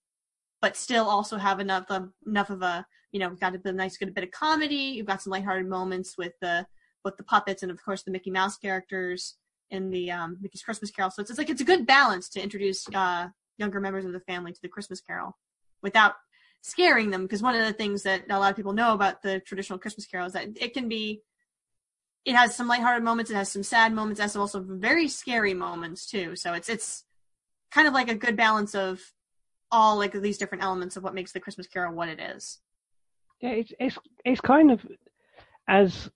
but 0.65 0.75
still 0.75 1.07
also 1.07 1.37
have 1.37 1.59
enough 1.59 1.85
of 1.91 2.09
enough 2.25 2.49
of 2.49 2.63
a 2.63 2.83
you 3.11 3.19
know 3.19 3.29
got 3.29 3.53
a 3.53 3.71
nice 3.71 3.97
good 3.97 4.15
bit 4.15 4.23
of 4.23 4.31
comedy 4.31 4.95
you've 4.95 5.05
got 5.05 5.21
some 5.21 5.29
lighthearted 5.29 5.69
moments 5.69 6.15
with 6.17 6.33
the 6.41 6.65
with 7.03 7.15
the 7.17 7.23
puppets 7.23 7.61
and 7.61 7.71
of 7.71 7.77
course 7.85 8.01
the 8.01 8.09
mickey 8.09 8.31
mouse 8.31 8.57
characters 8.57 9.37
in 9.69 9.91
the 9.91 10.09
um, 10.09 10.37
mickey's 10.41 10.63
christmas 10.63 10.89
carol 10.89 11.11
so 11.11 11.21
it's, 11.21 11.29
it's 11.29 11.37
like 11.37 11.51
it's 11.51 11.61
a 11.61 11.71
good 11.71 11.85
balance 11.85 12.29
to 12.29 12.41
introduce 12.41 12.87
uh, 12.95 13.27
younger 13.59 13.79
members 13.79 14.05
of 14.05 14.11
the 14.11 14.19
family 14.21 14.51
to 14.51 14.59
the 14.63 14.67
christmas 14.67 14.99
carol 15.01 15.37
without 15.83 16.15
scaring 16.63 17.11
them 17.11 17.21
because 17.21 17.43
one 17.43 17.53
of 17.53 17.63
the 17.63 17.73
things 17.73 18.01
that 18.01 18.23
a 18.31 18.39
lot 18.39 18.49
of 18.49 18.55
people 18.55 18.73
know 18.73 18.95
about 18.95 19.21
the 19.21 19.39
traditional 19.41 19.77
christmas 19.77 20.07
carol 20.07 20.25
is 20.25 20.33
that 20.33 20.47
it 20.59 20.73
can 20.73 20.89
be 20.89 21.21
it 22.25 22.33
has 22.33 22.55
some 22.55 22.67
lighthearted 22.67 23.03
moments. 23.03 23.29
It 23.29 23.35
has 23.35 23.51
some 23.51 23.61
sad 23.61 23.93
moments. 23.93 24.19
It 24.19 24.23
has 24.23 24.35
also 24.35 24.59
very 24.59 25.07
scary 25.07 25.53
moments 25.53 26.07
too. 26.07 26.35
So 26.35 26.53
it's 26.53 26.69
it's 26.69 27.03
kind 27.69 27.87
of 27.87 27.93
like 27.93 28.09
a 28.09 28.15
good 28.15 28.35
balance 28.35 28.73
of 28.73 28.99
all 29.75 29.97
like 29.97 30.13
these 30.13 30.37
different 30.37 30.63
elements 30.63 30.95
of 30.95 31.03
what 31.03 31.13
makes 31.13 31.33
the 31.33 31.39
Christmas 31.39 31.67
Carol 31.67 31.93
what 31.93 32.07
it 32.07 32.19
is. 32.19 32.59
Yeah, 33.41 33.49
it's 33.49 33.73
it's 33.79 33.97
it's 34.23 34.41
kind 34.41 34.71
of 34.71 34.79
as 35.67 36.09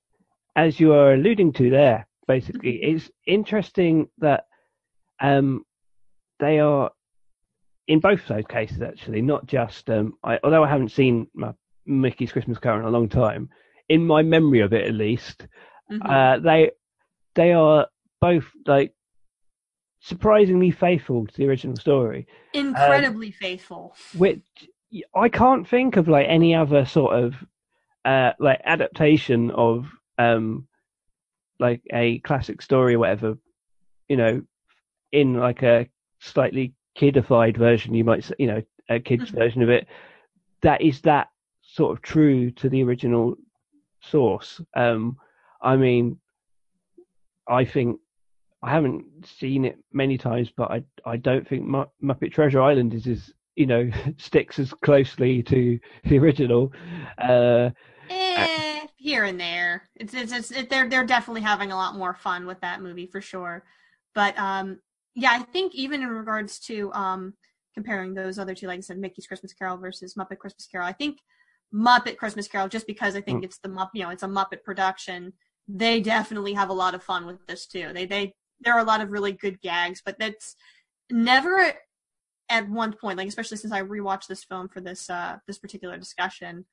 as 0.55 0.79
you 0.79 0.93
are 0.93 1.13
alluding 1.13 1.51
to 1.53 1.69
there. 1.69 2.07
Basically, 2.27 2.77
Mm-hmm. 2.77 2.95
it's 2.95 3.11
interesting 3.27 4.07
that 4.19 4.45
um 5.19 5.65
they 6.39 6.59
are 6.59 6.91
in 7.87 7.99
both 7.99 8.25
those 8.27 8.45
cases 8.47 8.81
actually, 8.81 9.21
not 9.21 9.45
just 9.45 9.89
um. 9.89 10.13
I, 10.23 10.39
although 10.43 10.63
I 10.63 10.69
haven't 10.69 10.91
seen 10.91 11.27
my 11.33 11.53
Mickey's 11.85 12.31
Christmas 12.31 12.59
Carol 12.59 12.79
in 12.79 12.85
a 12.85 12.97
long 12.97 13.09
time, 13.09 13.49
in 13.89 14.05
my 14.05 14.21
memory 14.21 14.61
of 14.61 14.71
it 14.73 14.85
at 14.87 14.93
least, 14.93 15.47
Mhm. 15.91 16.09
uh, 16.09 16.39
they 16.39 16.71
they 17.35 17.51
are 17.51 17.87
both 18.21 18.45
like 18.65 18.93
surprisingly 19.99 20.71
faithful 20.71 21.27
to 21.27 21.37
the 21.37 21.47
original 21.47 21.75
story. 21.77 22.27
Incredibly 22.53 23.31
faithful. 23.31 23.95
which 24.17 24.41
I 25.15 25.29
can't 25.29 25.67
think 25.67 25.97
of 25.97 26.07
like 26.07 26.25
any 26.27 26.55
other 26.55 26.85
sort 26.85 27.15
of 27.23 27.35
uh 28.05 28.31
like 28.39 28.61
adaptation 28.63 29.51
of 29.51 29.91
um 30.17 30.67
like 31.59 31.81
a 31.91 32.19
classic 32.19 32.61
story 32.61 32.93
or 32.95 32.99
whatever 32.99 33.37
you 34.07 34.15
know 34.15 34.41
in 35.11 35.33
like 35.35 35.61
a 35.63 35.87
slightly 36.19 36.73
kidified 36.97 37.57
version 37.57 37.93
you 37.93 38.03
might 38.05 38.23
say 38.23 38.33
you 38.39 38.47
know 38.47 38.61
a 38.89 38.99
kids 38.99 39.29
Mhm. 39.31 39.35
version 39.37 39.61
of 39.61 39.69
it 39.69 39.85
that 40.61 40.81
is 40.81 41.01
that 41.01 41.27
sort 41.61 41.91
of 41.95 42.01
true 42.01 42.49
to 42.51 42.69
the 42.69 42.81
original 42.83 43.35
source 44.01 44.61
um 44.75 45.17
i 45.61 45.75
mean 45.75 46.17
i 47.49 47.65
think 47.65 47.99
I 48.61 48.71
haven't 48.71 49.05
seen 49.25 49.65
it 49.65 49.77
many 49.93 50.17
times, 50.17 50.51
but 50.55 50.71
I 50.71 50.83
I 51.05 51.17
don't 51.17 51.47
think 51.47 51.65
Mu- 51.65 51.85
Muppet 52.03 52.31
Treasure 52.33 52.61
Island 52.61 52.93
is 52.93 53.07
as 53.07 53.31
you 53.55 53.65
know 53.65 53.89
sticks 54.17 54.59
as 54.59 54.73
closely 54.73 55.43
to 55.43 55.79
the 56.05 56.19
original. 56.19 56.73
Uh, 57.17 57.69
Eh, 58.09 58.87
here 58.97 59.23
and 59.25 59.39
there. 59.39 59.89
It's 59.95 60.13
it's, 60.13 60.31
it's 60.31 60.51
it, 60.51 60.69
they're 60.69 60.89
they're 60.89 61.05
definitely 61.05 61.41
having 61.41 61.71
a 61.71 61.75
lot 61.75 61.95
more 61.95 62.13
fun 62.15 62.47
with 62.47 62.59
that 62.61 62.81
movie 62.81 63.05
for 63.07 63.21
sure. 63.21 63.63
But 64.15 64.37
um, 64.37 64.79
yeah, 65.15 65.31
I 65.31 65.39
think 65.43 65.75
even 65.75 66.01
in 66.01 66.09
regards 66.09 66.59
to 66.61 66.91
um 66.93 67.33
comparing 67.75 68.13
those 68.13 68.39
other 68.39 68.55
two, 68.55 68.67
like 68.67 68.79
I 68.79 68.81
said, 68.81 68.97
Mickey's 68.97 69.27
Christmas 69.27 69.53
Carol 69.53 69.77
versus 69.77 70.15
Muppet 70.15 70.39
Christmas 70.39 70.67
Carol, 70.67 70.87
I 70.87 70.93
think 70.93 71.19
Muppet 71.73 72.17
Christmas 72.17 72.47
Carol, 72.47 72.67
just 72.67 72.87
because 72.87 73.15
I 73.15 73.21
think 73.21 73.43
Mm. 73.43 73.43
it's 73.43 73.59
the 73.59 73.69
you 73.93 74.03
know, 74.03 74.09
it's 74.09 74.23
a 74.23 74.27
Muppet 74.27 74.63
production. 74.63 75.33
They 75.67 76.01
definitely 76.01 76.53
have 76.53 76.69
a 76.69 76.73
lot 76.73 76.95
of 76.95 77.03
fun 77.03 77.27
with 77.27 77.45
this 77.45 77.67
too. 77.67 77.91
They 77.93 78.05
they 78.07 78.33
there 78.61 78.73
are 78.73 78.79
a 78.79 78.85
lot 78.85 79.01
of 79.01 79.11
really 79.11 79.31
good 79.31 79.61
gags, 79.61 80.01
but 80.03 80.19
that's 80.19 80.55
never 81.09 81.73
at 82.49 82.69
one 82.69 82.93
point, 82.93 83.17
like 83.17 83.27
especially 83.27 83.57
since 83.57 83.73
I 83.73 83.81
rewatched 83.81 84.27
this 84.27 84.43
film 84.43 84.69
for 84.69 84.81
this 84.81 85.09
uh 85.09 85.37
this 85.47 85.59
particular 85.59 85.97
discussion, 85.97 86.65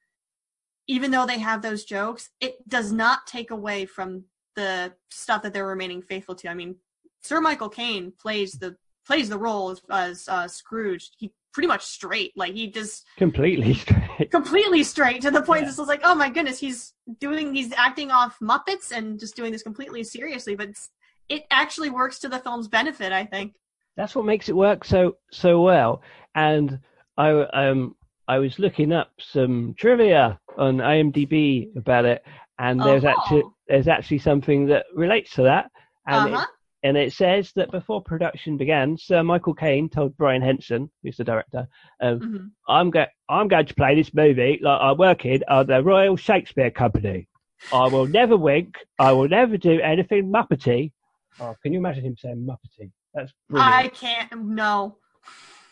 even 0.89 1.11
though 1.11 1.27
they 1.27 1.39
have 1.39 1.63
those 1.63 1.85
jokes, 1.85 2.31
it 2.41 2.57
does 2.69 2.93
not 2.93 3.27
take 3.27 3.51
away 3.51 3.87
from 3.87 4.25
the 4.55 4.95
stuff 5.11 5.43
that 5.43 5.53
they're 5.53 5.67
remaining 5.67 6.03
faithful 6.03 6.35
to. 6.37 6.49
I 6.49 6.55
mean, 6.55 6.77
Sir 7.23 7.41
Michael 7.41 7.69
Caine 7.69 8.13
plays 8.19 8.53
the 8.53 8.77
plays 9.07 9.29
the 9.29 9.39
role 9.39 9.71
as, 9.71 9.81
as 9.91 10.29
uh, 10.29 10.49
Scrooge. 10.49 11.11
He 11.19 11.33
pretty 11.53 11.69
much 11.69 11.85
straight, 11.85 12.33
like 12.37 12.53
he 12.53 12.67
just 12.67 13.07
completely 13.17 13.75
straight. 13.85 14.31
completely 14.31 14.83
straight 14.83 15.23
to 15.23 15.31
the 15.31 15.43
point. 15.43 15.63
Yeah. 15.63 15.69
This 15.69 15.79
was 15.79 15.89
like, 15.89 16.03
oh 16.05 16.15
my 16.15 16.29
goodness, 16.29 16.59
he's 16.59 16.93
doing, 17.19 17.55
he's 17.55 17.73
acting 17.73 18.11
off 18.11 18.37
Muppets 18.43 18.93
and 18.93 19.19
just 19.19 19.37
doing 19.37 19.53
this 19.53 19.63
completely 19.63 20.05
seriously. 20.05 20.55
But 20.55 20.69
it's, 20.69 20.91
it 21.29 21.45
actually 21.51 21.91
works 21.91 22.19
to 22.21 22.29
the 22.29 22.39
film's 22.39 22.69
benefit, 22.69 23.13
I 23.13 23.25
think. 23.25 23.55
That's 23.97 24.15
what 24.15 24.25
makes 24.27 24.49
it 24.49 24.57
work 24.57 24.85
so 24.85 25.17
so 25.33 25.61
well. 25.63 26.03
And 26.35 26.79
I 27.17 27.31
um 27.31 27.97
I 28.29 28.39
was 28.39 28.59
looking 28.59 28.93
up 28.93 29.11
some 29.19 29.75
trivia 29.79 30.39
on 30.59 30.79
IMDb 30.79 31.75
about 31.77 32.05
it, 32.05 32.23
and 32.59 32.81
there's 32.81 33.05
Oh. 33.05 33.09
actually 33.09 33.43
there's 33.69 33.89
actually 33.89 34.19
something 34.19 34.67
that 34.67 34.87
relates 34.95 35.33
to 35.35 35.43
that. 35.43 35.71
And 36.07 36.35
Uh 36.35 36.39
it- 36.39 36.49
and 36.83 36.97
it 36.97 37.13
says 37.15 37.53
that 37.57 37.73
before 37.73 38.01
production 38.03 38.57
began, 38.57 38.97
Sir 38.97 39.23
Michael 39.25 39.55
Caine 39.55 39.89
told 39.89 40.17
Brian 40.17 40.43
Henson, 40.43 40.89
who's 41.03 41.17
the 41.17 41.25
director, 41.25 41.67
um, 42.01 42.19
hmm 42.21 42.47
I'm 42.69 42.91
going 42.91 43.07
I'm 43.29 43.49
going 43.49 43.67
to 43.67 43.75
play 43.75 43.95
this 43.97 44.13
movie 44.15 44.59
like 44.63 44.81
I 44.81 44.93
work 44.93 45.25
in 45.25 45.43
at 45.49 45.67
the 45.69 45.83
Royal 45.83 46.17
Shakespeare 46.17 46.71
Company. 46.71 47.29
I 47.73 47.87
will 47.87 48.07
never 48.07 48.37
wink. 48.37 48.77
I 48.99 49.13
will 49.13 49.29
never 49.29 49.57
do 49.57 49.81
anything 49.81 50.31
Muppety. 50.31 50.93
Oh, 51.41 51.55
can 51.63 51.73
you 51.73 51.79
imagine 51.79 52.05
him 52.05 52.17
saying 52.17 52.47
Muppety? 52.49 52.91
That's 53.15 53.33
brilliant. 53.49 53.75
I 53.75 53.89
can't. 53.89 54.45
No. 54.47 54.97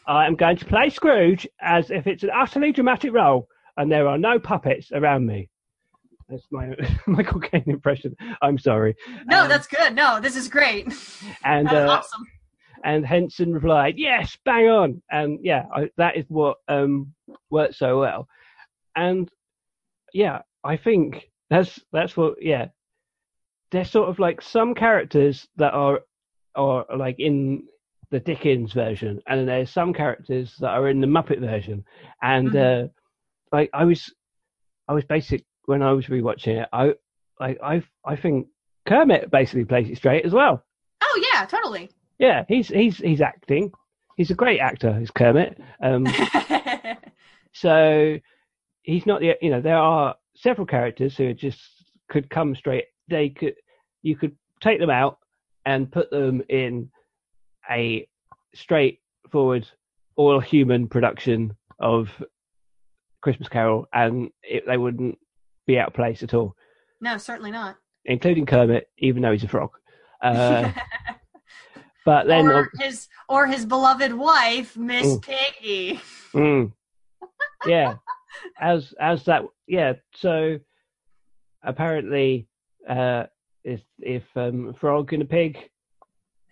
I 0.07 0.27
am 0.27 0.35
going 0.37 0.57
to 0.59 0.65
play 0.67 0.91
Scrooge 0.91 1.47
as 1.61 1.91
if 1.91 2.07
it's 2.07 2.23
an 2.23 2.31
utterly 2.35 2.73
dramatic 2.73 3.13
role 3.13 3.49
and 3.77 3.91
there 3.91 4.07
are 4.07 4.19
no 4.19 4.39
puppets 4.39 4.93
around 4.93 5.27
me. 5.27 5.49
That's 6.29 6.47
my 6.51 6.75
Michael 7.07 7.41
Caine 7.41 7.65
impression. 7.67 8.15
I'm 8.43 8.59
sorry. 8.59 8.95
No, 9.27 9.43
Um, 9.43 9.49
that's 9.49 9.67
good. 9.67 9.95
No, 9.95 10.21
this 10.21 10.37
is 10.37 10.49
great. 10.49 10.87
And 11.45 11.67
That's 11.67 11.91
uh, 11.91 11.93
awesome. 11.99 12.27
and 12.85 13.05
Henson 13.07 13.53
replied, 13.53 13.95
"Yes, 13.99 14.37
bang 14.45 14.69
on." 14.69 15.03
And 15.11 15.39
yeah, 15.43 15.65
I, 15.75 15.91
that 15.99 16.17
is 16.17 16.25
what 16.29 16.59
um, 16.69 17.13
worked 17.51 17.75
so 17.75 18.01
well. 18.01 18.27
And 18.97 19.31
yeah, 20.15 20.43
I 20.63 20.77
think 20.79 21.31
that's 21.51 21.79
that's 21.93 22.17
what 22.17 22.43
yeah. 22.43 22.69
There's 23.75 23.91
sort 23.91 24.09
of 24.09 24.19
like 24.19 24.41
some 24.41 24.75
characters 24.75 25.49
that 25.57 25.73
are 25.75 26.01
are 26.55 26.87
like 26.97 27.17
in 27.19 27.65
the 28.11 28.21
Dickens 28.21 28.73
version, 28.73 29.21
and 29.27 29.41
then 29.41 29.47
there's 29.47 29.71
some 29.71 29.93
characters 29.93 30.55
that 30.61 30.71
are 30.71 30.89
in 30.89 31.01
the 31.01 31.07
Muppet 31.09 31.41
version. 31.41 31.85
And 32.23 32.53
Mhm. 32.53 32.85
uh, 32.85 32.89
like 33.51 33.71
I 33.73 33.85
was, 33.85 34.15
I 34.87 34.93
was 34.95 35.05
basic 35.05 35.45
when 35.65 35.83
I 35.83 35.93
was 35.93 36.07
rewatching 36.07 36.63
it. 36.63 36.69
I 36.73 36.95
like 37.41 37.59
I 37.63 37.83
I 38.05 38.15
think 38.17 38.47
Kermit 38.87 39.31
basically 39.33 39.65
plays 39.65 39.91
it 39.91 39.97
straight 39.97 40.25
as 40.25 40.33
well. 40.33 40.63
Oh 41.03 41.23
yeah, 41.33 41.45
totally. 41.47 41.91
Yeah, 42.19 42.45
he's 42.47 42.69
he's 42.69 42.99
he's 42.99 43.21
acting. 43.21 43.73
He's 44.17 44.31
a 44.31 44.35
great 44.37 44.61
actor. 44.61 44.97
He's 44.97 45.11
Kermit. 45.11 45.61
Um, 45.83 46.07
so 47.53 48.19
he's 48.83 49.07
not 49.07 49.21
the 49.21 49.35
you 49.43 49.51
know 49.51 49.61
there 49.61 49.77
are 49.79 50.15
several 50.37 50.67
characters 50.67 51.17
who 51.17 51.35
just 51.35 51.61
could 52.09 52.31
come 52.31 52.55
straight. 52.55 52.85
They 53.09 53.31
could 53.31 53.55
you 54.05 54.15
could 54.17 54.37
take 54.61 54.79
them 54.79 54.91
out 54.91 55.19
and 55.67 55.91
put 55.91 56.11
them 56.11 56.43
in 56.49 56.91
a 57.69 58.07
straightforward 58.55 59.67
all 60.17 60.39
human 60.39 60.87
production 60.87 61.57
of 61.81 62.09
Christmas 63.23 63.49
Carol, 63.49 63.89
and 63.93 64.31
it, 64.43 64.65
they 64.67 64.77
wouldn't 64.77 65.19
be 65.67 65.79
out 65.79 65.89
of 65.89 65.95
place 65.95 66.23
at 66.23 66.35
all, 66.35 66.55
no, 67.01 67.17
certainly 67.19 67.51
not. 67.51 67.77
including 68.05 68.47
Kermit, 68.47 68.87
even 68.99 69.23
though 69.23 69.33
he's 69.33 69.43
a 69.43 69.49
frog. 69.49 69.71
Uh, 70.21 70.71
but 72.05 72.27
then 72.27 72.47
or 72.49 72.71
his 72.79 73.09
or 73.29 73.47
his 73.47 73.65
beloved 73.65 74.13
wife, 74.13 74.77
Miss 74.77 75.07
Mm. 75.17 75.23
Piggy. 75.23 76.01
Mm. 76.35 76.73
Yeah, 77.67 77.95
as 78.61 78.93
as 79.01 79.25
that. 79.25 79.43
Yeah, 79.67 79.95
so 80.15 80.59
apparently, 81.63 82.47
uh, 82.89 83.25
if 83.65 83.81
if 84.01 84.25
um, 84.37 84.69
a 84.69 84.73
frog 84.75 85.13
and 85.13 85.23
a 85.23 85.27
pig 85.27 85.59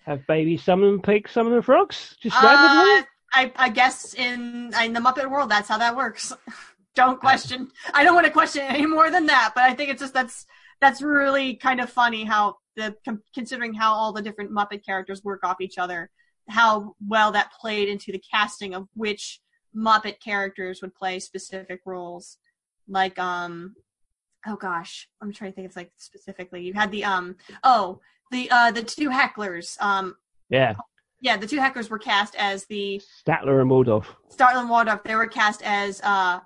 have 0.04 0.26
babies, 0.26 0.62
some 0.64 0.82
of 0.82 0.90
them 0.90 1.00
pigs, 1.02 1.30
some 1.30 1.46
of 1.46 1.52
them 1.52 1.62
frogs, 1.62 2.16
just 2.22 2.36
Uh, 2.36 2.46
randomly. 2.46 3.06
I 3.34 3.52
I 3.56 3.68
guess 3.68 4.14
in 4.14 4.72
in 4.82 4.92
the 4.92 5.00
Muppet 5.00 5.30
world, 5.30 5.50
that's 5.50 5.68
how 5.68 5.78
that 5.78 5.96
works. 5.96 6.32
don't 6.94 7.20
question. 7.20 7.70
I 7.94 8.04
don't 8.04 8.14
want 8.14 8.26
to 8.26 8.32
question 8.32 8.62
any 8.62 8.86
more 8.86 9.10
than 9.10 9.26
that. 9.26 9.52
But 9.54 9.64
I 9.64 9.74
think 9.74 9.90
it's 9.90 10.00
just 10.00 10.12
that's 10.14 10.46
that's 10.80 11.00
really 11.00 11.54
kind 11.56 11.80
of 11.80 11.88
funny 11.88 12.24
how 12.24 12.56
the 12.76 12.96
considering 13.34 13.72
how 13.74 13.92
all 13.94 14.12
the 14.12 14.22
different 14.22 14.50
Muppet 14.50 14.84
characters 14.84 15.22
work 15.24 15.40
off 15.44 15.60
each 15.60 15.78
other. 15.78 16.10
how 16.48 16.96
well 17.08 17.30
that 17.32 17.52
played 17.60 17.88
into 17.88 18.10
the 18.12 18.22
casting 18.30 18.74
of 18.74 18.88
which 18.94 19.40
Muppet 19.74 20.18
characters 20.20 20.82
would 20.82 20.94
play 20.94 21.18
specific 21.20 21.80
roles. 21.86 22.38
Like 22.88 23.18
um 23.18 23.74
oh 24.46 24.56
gosh, 24.56 25.08
I'm 25.20 25.32
trying 25.32 25.52
to 25.52 25.54
think 25.54 25.68
of 25.68 25.76
like 25.76 25.92
specifically. 25.96 26.62
You 26.62 26.74
had 26.74 26.90
the 26.90 27.04
um 27.04 27.36
oh 27.64 28.00
the 28.30 28.50
uh 28.50 28.70
the 28.70 28.82
two 28.82 29.10
hecklers. 29.10 29.80
Um 29.80 30.16
Yeah, 30.48 30.74
yeah, 31.20 31.36
the 31.36 31.46
two 31.46 31.58
hecklers 31.58 31.88
were 31.88 31.98
cast 31.98 32.34
as 32.36 32.66
the 32.66 33.00
Statler 33.26 33.60
and 33.60 33.70
Waldorf. 33.70 34.14
Startler 34.28 34.60
and 34.60 34.70
Waldorf. 34.70 35.04
They 35.04 35.14
were 35.14 35.28
cast 35.28 35.62
as 35.62 36.00
uh 36.02 36.40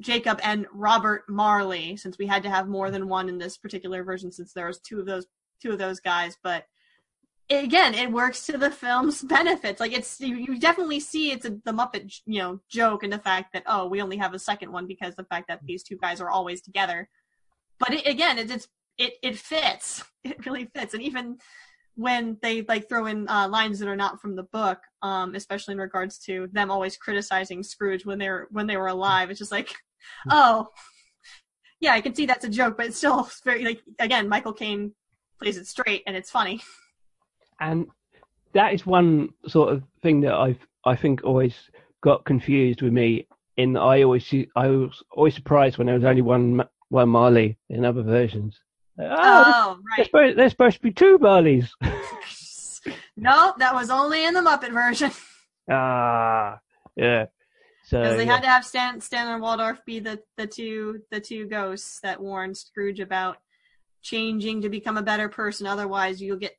Jacob 0.00 0.40
and 0.42 0.66
Robert 0.72 1.24
Marley, 1.28 1.96
since 1.96 2.18
we 2.18 2.26
had 2.26 2.42
to 2.42 2.50
have 2.50 2.66
more 2.66 2.90
than 2.90 3.08
one 3.08 3.28
in 3.28 3.38
this 3.38 3.56
particular 3.56 4.02
version, 4.02 4.32
since 4.32 4.52
there 4.52 4.66
was 4.66 4.80
two 4.80 5.00
of 5.00 5.06
those 5.06 5.26
two 5.60 5.70
of 5.70 5.78
those 5.78 6.00
guys. 6.00 6.36
But 6.42 6.64
again, 7.50 7.94
it 7.94 8.10
works 8.10 8.46
to 8.46 8.58
the 8.58 8.70
film's 8.70 9.22
benefits. 9.22 9.80
Like 9.80 9.92
it's 9.92 10.20
you, 10.20 10.36
you 10.36 10.58
definitely 10.58 11.00
see 11.00 11.30
it's 11.30 11.44
a, 11.44 11.50
the 11.50 11.72
Muppet 11.72 12.20
you 12.26 12.40
know 12.40 12.60
joke 12.70 13.02
and 13.02 13.12
the 13.12 13.18
fact 13.18 13.52
that 13.52 13.64
oh 13.66 13.86
we 13.86 14.02
only 14.02 14.16
have 14.16 14.34
a 14.34 14.38
second 14.38 14.72
one 14.72 14.86
because 14.86 15.14
the 15.14 15.24
fact 15.24 15.48
that 15.48 15.60
these 15.64 15.82
two 15.82 15.96
guys 15.96 16.20
are 16.20 16.30
always 16.30 16.62
together. 16.62 17.08
But 17.82 17.94
it, 17.94 18.06
again, 18.06 18.38
it, 18.38 18.48
it's 18.48 18.68
it 18.96 19.14
it 19.22 19.36
fits. 19.36 20.04
It 20.24 20.46
really 20.46 20.68
fits, 20.72 20.94
and 20.94 21.02
even 21.02 21.38
when 21.96 22.38
they 22.42 22.62
like 22.62 22.88
throw 22.88 23.06
in 23.06 23.28
uh, 23.28 23.48
lines 23.48 23.80
that 23.80 23.88
are 23.88 23.96
not 23.96 24.20
from 24.20 24.36
the 24.36 24.44
book, 24.44 24.78
um, 25.02 25.34
especially 25.34 25.72
in 25.72 25.78
regards 25.78 26.16
to 26.26 26.48
them 26.52 26.70
always 26.70 26.96
criticizing 26.96 27.64
Scrooge 27.64 28.06
when 28.06 28.20
they 28.20 28.28
were 28.28 28.46
when 28.52 28.68
they 28.68 28.76
were 28.76 28.86
alive, 28.86 29.30
it's 29.30 29.40
just 29.40 29.50
like, 29.50 29.74
oh, 30.30 30.68
yeah, 31.80 31.92
I 31.92 32.00
can 32.00 32.14
see 32.14 32.24
that's 32.24 32.44
a 32.44 32.48
joke, 32.48 32.76
but 32.76 32.86
it's 32.86 32.98
still 32.98 33.28
very 33.44 33.64
like 33.64 33.82
again, 33.98 34.28
Michael 34.28 34.52
Caine 34.52 34.94
plays 35.40 35.56
it 35.56 35.66
straight 35.66 36.04
and 36.06 36.14
it's 36.14 36.30
funny. 36.30 36.62
and 37.60 37.88
that 38.54 38.72
is 38.74 38.86
one 38.86 39.30
sort 39.48 39.72
of 39.72 39.82
thing 40.02 40.20
that 40.20 40.34
I've 40.34 40.64
I 40.84 40.94
think 40.94 41.24
always 41.24 41.54
got 42.00 42.24
confused 42.24 42.80
with 42.80 42.92
me. 42.92 43.26
In 43.56 43.76
I 43.76 44.02
always 44.02 44.32
I 44.54 44.68
was 44.68 45.02
always 45.10 45.34
surprised 45.34 45.78
when 45.78 45.88
there 45.88 45.96
was 45.96 46.04
only 46.04 46.22
one 46.22 46.62
one 46.92 47.08
Marley 47.08 47.56
in 47.70 47.84
other 47.86 48.02
versions. 48.02 48.60
Like, 48.98 49.08
oh, 49.10 49.16
Oh, 49.18 49.78
there's, 49.96 49.98
right. 49.98 50.06
supposed, 50.06 50.38
there's 50.38 50.52
supposed 50.52 50.76
to 50.76 50.82
be 50.82 50.92
two 50.92 51.18
Marleys. 51.18 51.70
no, 53.16 53.54
that 53.58 53.74
was 53.74 53.88
only 53.90 54.24
in 54.26 54.34
the 54.34 54.40
Muppet 54.40 54.72
version 54.72 55.10
ah, 55.70 56.58
yeah. 56.94 57.26
So 57.84 58.16
they 58.16 58.26
yeah. 58.26 58.32
had 58.32 58.42
to 58.42 58.48
have 58.48 58.64
Stan, 58.64 59.00
Stan 59.00 59.26
and 59.28 59.42
Waldorf 59.42 59.84
be 59.86 59.98
the 60.00 60.20
the 60.36 60.46
two 60.46 61.00
the 61.10 61.20
two 61.20 61.46
ghosts 61.46 62.00
that 62.00 62.20
warned 62.20 62.56
Scrooge 62.56 63.00
about 63.00 63.38
changing 64.02 64.62
to 64.62 64.68
become 64.68 64.96
a 64.96 65.02
better 65.02 65.28
person. 65.28 65.66
Otherwise, 65.66 66.20
you'll 66.20 66.36
get 66.36 66.56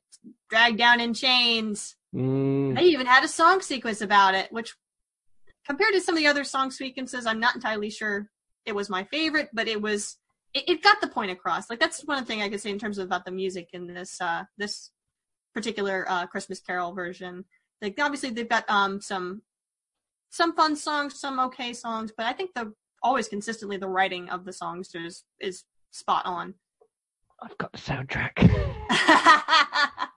dragged 0.50 0.78
down 0.78 1.00
in 1.00 1.14
chains. 1.14 1.96
Mm, 2.14 2.76
They 2.76 2.84
even 2.86 3.06
had 3.06 3.24
a 3.24 3.28
song 3.28 3.60
sequence 3.62 4.00
about 4.00 4.34
it, 4.34 4.52
which 4.52 4.74
compared 5.66 5.94
to 5.94 6.00
some 6.00 6.14
of 6.14 6.18
the 6.20 6.26
other 6.28 6.44
song 6.44 6.70
sequences, 6.70 7.26
I'm 7.26 7.40
not 7.40 7.54
entirely 7.54 7.90
sure 7.90 8.28
it 8.66 8.74
was 8.74 8.88
my 8.90 9.04
favorite, 9.04 9.48
but 9.52 9.66
it 9.68 9.80
was 9.80 10.16
it, 10.54 10.68
it 10.68 10.82
got 10.82 11.00
the 11.00 11.08
point 11.08 11.30
across. 11.30 11.68
Like 11.68 11.80
that's 11.80 12.04
one 12.04 12.24
thing 12.24 12.40
I 12.42 12.48
could 12.48 12.60
say 12.60 12.70
in 12.70 12.78
terms 12.78 12.98
of 12.98 13.06
about 13.06 13.24
the 13.24 13.30
music 13.30 13.70
in 13.72 13.86
this 13.86 14.20
uh 14.20 14.44
this 14.56 14.90
particular 15.54 16.04
uh 16.08 16.26
Christmas 16.26 16.60
Carol 16.60 16.92
version. 16.94 17.44
Like 17.82 17.98
obviously 18.00 18.30
they've 18.30 18.48
got 18.48 18.64
um 18.68 19.00
some 19.00 19.42
some 20.30 20.54
fun 20.54 20.74
songs, 20.76 21.20
some 21.20 21.38
okay 21.40 21.72
songs, 21.72 22.12
but 22.16 22.26
I 22.26 22.32
think 22.32 22.50
the 22.54 22.72
always 23.02 23.28
consistently 23.28 23.76
the 23.76 23.88
writing 23.88 24.30
of 24.30 24.44
the 24.44 24.52
songs 24.52 24.94
is 24.94 25.24
is 25.40 25.64
spot 25.90 26.24
on. 26.26 26.54
I've 27.42 27.58
got 27.58 27.72
the 27.72 27.78
soundtrack, 27.78 28.32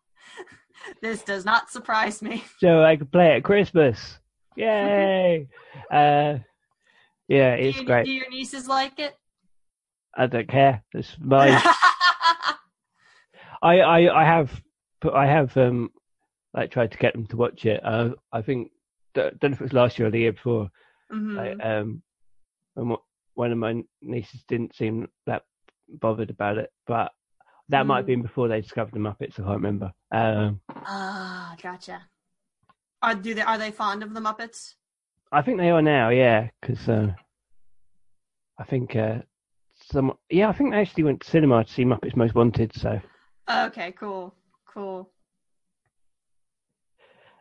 this 1.01 1.23
does 1.23 1.43
not 1.45 1.69
surprise 1.69 2.21
me. 2.21 2.43
so 2.59 2.83
I 2.83 2.95
could 2.95 3.11
play 3.11 3.33
it 3.33 3.37
at 3.37 3.43
Christmas. 3.43 4.19
Yay! 4.55 5.47
uh, 5.91 6.37
yeah, 7.27 7.55
Do, 7.57 7.63
it's 7.63 7.77
you- 7.79 7.85
great. 7.85 8.05
do 8.05 8.11
your 8.11 8.29
nieces 8.29 8.67
like 8.67 8.99
it? 8.99 9.15
I 10.17 10.25
don't 10.27 10.47
care. 10.47 10.83
It's 10.93 11.15
mine. 11.19 11.61
I, 13.61 13.79
I, 13.79 14.21
I 14.21 14.25
have, 14.25 14.61
I 15.13 15.25
have 15.27 15.55
um, 15.57 15.89
like 16.53 16.71
tried 16.71 16.91
to 16.91 16.97
get 16.97 17.13
them 17.13 17.27
to 17.27 17.37
watch 17.37 17.65
it. 17.65 17.79
Uh, 17.83 18.11
I 18.31 18.41
think 18.41 18.71
don't 19.13 19.41
know 19.43 19.49
if 19.49 19.61
it 19.61 19.63
was 19.63 19.73
last 19.73 19.97
year 19.99 20.07
or 20.07 20.11
the 20.11 20.19
year 20.19 20.33
before. 20.33 20.69
Mhm. 21.11 21.35
Like, 21.37 21.65
um, 21.65 22.01
and 22.75 22.95
one 23.35 23.51
of 23.51 23.57
my 23.57 23.83
nieces 24.01 24.43
didn't 24.47 24.75
seem 24.75 25.07
that 25.25 25.43
bothered 25.87 26.29
about 26.29 26.57
it, 26.57 26.71
but 26.85 27.11
that 27.69 27.85
might 27.85 27.97
have 27.97 28.05
Mm. 28.05 28.07
been 28.07 28.21
before 28.23 28.47
they 28.47 28.61
discovered 28.61 28.93
the 28.93 28.99
Muppets. 28.99 29.33
I 29.39 29.43
can't 29.43 29.47
remember. 29.49 29.93
Um, 30.11 30.61
Ah, 30.69 31.55
gotcha. 31.61 32.01
Are 33.01 33.15
do 33.15 33.33
they 33.33 33.41
are 33.41 33.57
they 33.57 33.71
fond 33.71 34.03
of 34.03 34.13
the 34.13 34.19
Muppets? 34.19 34.75
I 35.31 35.41
think 35.41 35.57
they 35.57 35.69
are 35.69 35.81
now, 35.81 36.09
yeah, 36.09 36.49
because 36.61 36.87
uh, 36.87 37.13
I 38.57 38.63
think 38.63 38.95
uh, 38.95 39.19
some, 39.91 40.13
yeah, 40.29 40.49
I 40.49 40.53
think 40.53 40.71
they 40.71 40.77
actually 40.81 41.03
went 41.03 41.21
to 41.21 41.29
cinema 41.29 41.63
to 41.63 41.71
see 41.71 41.85
Muppets 41.85 42.15
Most 42.15 42.35
Wanted. 42.35 42.73
So, 42.75 42.99
Okay, 43.49 43.91
cool, 43.93 44.33
cool. 44.65 45.09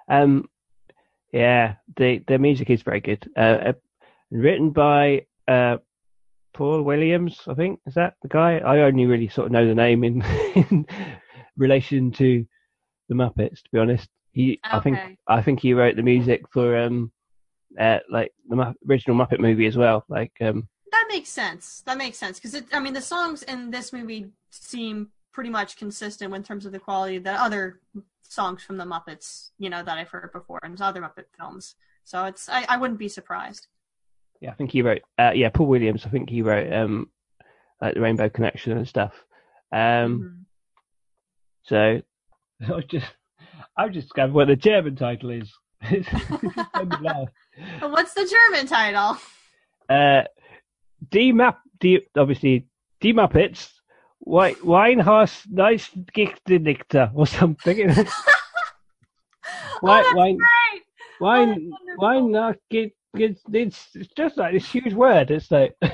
um, 0.08 0.48
yeah, 1.32 1.74
the 1.96 2.22
the 2.26 2.38
music 2.38 2.70
is 2.70 2.82
very 2.82 3.00
good. 3.00 3.28
Uh, 3.36 3.58
uh, 3.70 3.72
written 4.30 4.70
by 4.70 5.26
uh, 5.48 5.78
Paul 6.54 6.82
Williams, 6.82 7.42
I 7.48 7.54
think 7.54 7.80
is 7.86 7.94
that 7.94 8.14
the 8.22 8.28
guy? 8.28 8.58
I 8.58 8.80
only 8.80 9.06
really 9.06 9.28
sort 9.28 9.46
of 9.46 9.52
know 9.52 9.66
the 9.66 9.74
name 9.74 10.04
in, 10.04 10.22
in 10.54 10.86
relation 11.56 12.10
to 12.12 12.44
the 13.08 13.14
Muppets. 13.14 13.62
To 13.62 13.70
be 13.72 13.78
honest, 13.78 14.08
he, 14.32 14.60
I 14.64 14.80
think, 14.80 14.98
I 15.28 15.42
think 15.42 15.60
he 15.60 15.74
wrote 15.74 15.96
the 15.96 16.02
music 16.02 16.42
for 16.52 16.76
um, 16.76 17.10
uh, 17.78 17.98
like 18.10 18.32
the 18.48 18.74
original 18.88 19.16
Muppet 19.16 19.40
movie 19.40 19.66
as 19.66 19.76
well. 19.76 20.04
Like, 20.08 20.32
um, 20.40 20.68
makes 21.16 21.28
sense. 21.30 21.82
That 21.86 21.96
makes 21.98 22.18
sense 22.18 22.38
because 22.38 22.62
I 22.72 22.80
mean 22.80 22.94
the 22.94 23.00
songs 23.00 23.42
in 23.42 23.70
this 23.70 23.92
movie 23.92 24.26
seem 24.50 25.08
pretty 25.32 25.50
much 25.50 25.76
consistent 25.76 26.34
in 26.34 26.42
terms 26.42 26.66
of 26.66 26.72
the 26.72 26.78
quality 26.78 27.16
of 27.16 27.24
the 27.24 27.32
other 27.32 27.80
songs 28.22 28.62
from 28.62 28.76
the 28.76 28.84
Muppets, 28.84 29.50
you 29.58 29.70
know, 29.70 29.82
that 29.82 29.98
I've 29.98 30.08
heard 30.08 30.32
before 30.32 30.60
in 30.64 30.76
other 30.80 31.00
Muppet 31.00 31.26
films. 31.38 31.74
So 32.04 32.24
it's 32.24 32.48
I, 32.48 32.64
I 32.68 32.76
wouldn't 32.76 32.98
be 32.98 33.08
surprised. 33.08 33.66
yeah, 34.40 34.50
I 34.50 34.54
think 34.54 34.70
he 34.72 34.82
wrote, 34.82 35.02
uh, 35.18 35.32
yeah, 35.34 35.48
Paul 35.50 35.66
Williams. 35.66 36.04
I 36.06 36.10
think 36.10 36.28
he 36.30 36.42
wrote 36.42 36.72
um, 36.72 37.10
like 37.80 37.94
the 37.94 38.00
Rainbow 38.00 38.28
Connection 38.28 38.72
and 38.76 38.86
stuff. 38.88 39.12
Um, 39.72 40.12
Mhm. 40.20 40.42
So 41.64 42.00
I 42.76 42.80
just 42.82 43.06
I 43.76 43.88
just 43.88 44.06
discovered 44.08 44.34
what 44.34 44.48
the 44.48 44.56
German 44.56 44.96
title 44.96 45.30
is. 45.30 45.50
It's 45.82 46.08
made 46.76 46.90
me 46.90 46.96
laugh. 47.02 47.28
But 47.80 47.90
What's 47.90 48.14
the 48.14 48.26
German 48.26 48.66
title? 48.66 49.18
uh, 49.88 50.22
Die 51.10 51.32
Map, 51.32 51.60
die, 51.80 52.00
obviously 52.16 52.66
Die 53.00 53.12
Muppets, 53.12 53.72
Wei- 54.20 54.54
Weinhaus 54.64 55.46
Neusgichtenicter 55.52 57.10
or 57.14 57.26
something. 57.26 57.90
Why? 59.80 60.02
oh, 60.06 60.14
why? 60.14 60.32
great. 60.32 60.82
Oh, 61.20 61.24
wine, 61.24 61.48
that's 61.48 61.60
wonderful. 61.60 61.96
wine, 61.98 62.30
not 62.32 62.56
get, 62.70 62.92
get, 63.14 63.38
it's, 63.52 63.88
it's 63.94 64.08
just 64.16 64.36
like 64.36 64.52
this 64.54 64.70
huge 64.70 64.94
word. 64.94 65.30
It's 65.30 65.50
like, 65.50 65.76
I 65.82 65.90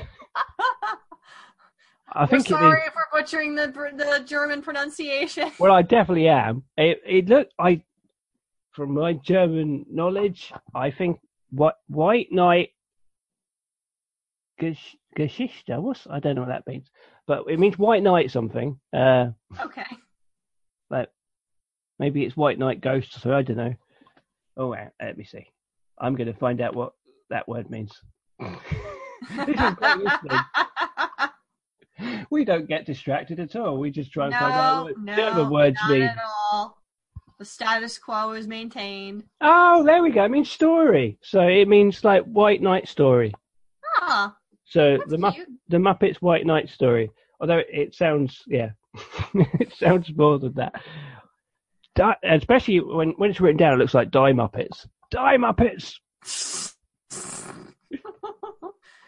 We're 2.21 2.27
think 2.27 2.49
it 2.49 2.53
is. 2.53 2.59
sorry 2.59 2.81
if 2.85 2.93
we're 2.95 3.19
butchering 3.19 3.55
the 3.55 3.67
the 3.67 4.23
German 4.25 4.61
pronunciation. 4.61 5.51
Well, 5.59 5.73
I 5.73 5.81
definitely 5.81 6.27
am. 6.27 6.63
It, 6.77 7.01
it 7.05 7.27
look, 7.27 7.49
I, 7.59 7.81
from 8.71 8.93
my 8.93 9.13
German 9.13 9.85
knowledge, 9.91 10.53
I 10.73 10.91
think 10.91 11.19
what 11.51 11.75
White 11.87 12.31
Knight 12.31 12.69
Gesch- 14.61 14.95
Geschichte, 15.17 15.79
what's, 15.81 16.07
I 16.09 16.19
don't 16.19 16.35
know 16.35 16.41
what 16.41 16.49
that 16.49 16.67
means, 16.67 16.89
but 17.27 17.45
it 17.49 17.59
means 17.59 17.77
White 17.77 18.03
Knight 18.03 18.31
something. 18.31 18.79
Uh, 18.95 19.27
Okay. 19.61 19.85
but 20.89 21.11
maybe 21.99 22.23
it's 22.23 22.37
White 22.37 22.59
Knight 22.59 22.81
Ghost, 22.81 23.19
so 23.21 23.33
I 23.33 23.41
don't 23.41 23.57
know. 23.57 23.73
Oh, 24.57 24.67
wait, 24.67 24.87
let 25.01 25.17
me 25.17 25.23
see. 25.23 25.47
I'm 25.99 26.15
going 26.15 26.31
to 26.31 26.37
find 26.39 26.61
out 26.61 26.75
what 26.75 26.93
that 27.29 27.47
word 27.47 27.69
means. 27.69 27.91
this 28.39 28.49
is 29.59 29.73
great 29.75 29.97
listening. 29.97 30.39
We 32.31 32.43
don't 32.43 32.67
get 32.67 32.85
distracted 32.85 33.39
at 33.39 33.55
all. 33.55 33.77
We 33.77 33.91
just 33.91 34.11
try 34.11 34.25
and 34.25 34.33
find 34.33 34.53
out 34.53 34.83
what 34.85 34.97
no, 34.99 35.15
the 35.15 35.23
other 35.23 35.49
words 35.49 35.77
not 35.83 35.91
mean. 35.91 36.01
at 36.03 36.17
all. 36.51 36.77
The 37.39 37.45
status 37.45 37.97
quo 37.97 38.31
is 38.33 38.47
maintained. 38.47 39.23
Oh, 39.41 39.83
there 39.83 40.01
we 40.01 40.11
go. 40.11 40.23
It 40.25 40.31
means 40.31 40.49
story. 40.51 41.17
So 41.21 41.41
it 41.41 41.67
means 41.67 42.03
like 42.03 42.23
White 42.25 42.61
Knight 42.61 42.87
story. 42.87 43.31
Ah, 44.01 44.35
So 44.73 44.97
the 45.05 45.17
Mupp- 45.17 45.45
the 45.67 45.77
Muppets 45.77 46.17
White 46.17 46.47
Knight 46.47 46.67
story. 46.67 47.11
Although 47.39 47.61
it 47.71 47.93
sounds, 47.93 48.41
yeah, 48.47 48.71
it 49.35 49.71
sounds 49.77 50.11
more 50.15 50.39
than 50.39 50.53
that. 50.53 50.81
Di- 51.93 52.17
especially 52.23 52.79
when 52.79 53.11
when 53.17 53.29
it's 53.29 53.39
written 53.39 53.57
down, 53.57 53.73
it 53.73 53.77
looks 53.77 53.93
like 53.93 54.09
Die 54.09 54.31
Muppets. 54.33 54.87
Die 55.11 55.37
Muppets. 55.37 55.99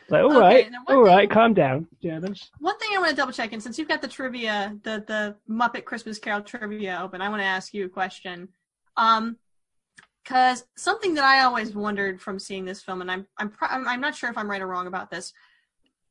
Like, 0.07 0.21
all 0.23 0.37
Okay, 0.37 0.39
right, 0.39 0.71
all 0.87 1.01
right, 1.01 1.27
calm 1.27 1.55
down, 1.55 1.87
Germans. 1.99 2.51
One 2.59 2.77
thing 2.77 2.89
I 2.93 2.99
want 2.99 3.09
to 3.09 3.15
double 3.15 3.33
check, 3.33 3.53
and 3.53 3.63
since 3.63 3.79
you've 3.79 3.87
got 3.87 4.03
the 4.03 4.07
trivia, 4.07 4.77
the 4.83 5.03
the 5.07 5.35
Muppet 5.49 5.83
Christmas 5.83 6.19
Carol 6.19 6.41
trivia 6.41 6.99
open, 7.01 7.21
I 7.21 7.29
want 7.29 7.41
to 7.41 7.45
ask 7.45 7.73
you 7.73 7.85
a 7.85 7.89
question. 7.89 8.49
Um, 8.97 9.37
because 10.23 10.65
something 10.75 11.15
that 11.15 11.23
I 11.23 11.43
always 11.43 11.73
wondered 11.73 12.21
from 12.21 12.37
seeing 12.37 12.65
this 12.65 12.83
film, 12.83 13.01
and 13.01 13.09
I'm 13.09 13.25
I'm 13.39 13.49
pr- 13.49 13.65
I'm 13.65 13.87
I'm 13.87 13.99
not 13.99 14.13
sure 14.15 14.29
if 14.29 14.37
I'm 14.37 14.49
right 14.49 14.61
or 14.61 14.67
wrong 14.67 14.85
about 14.85 15.09
this, 15.09 15.33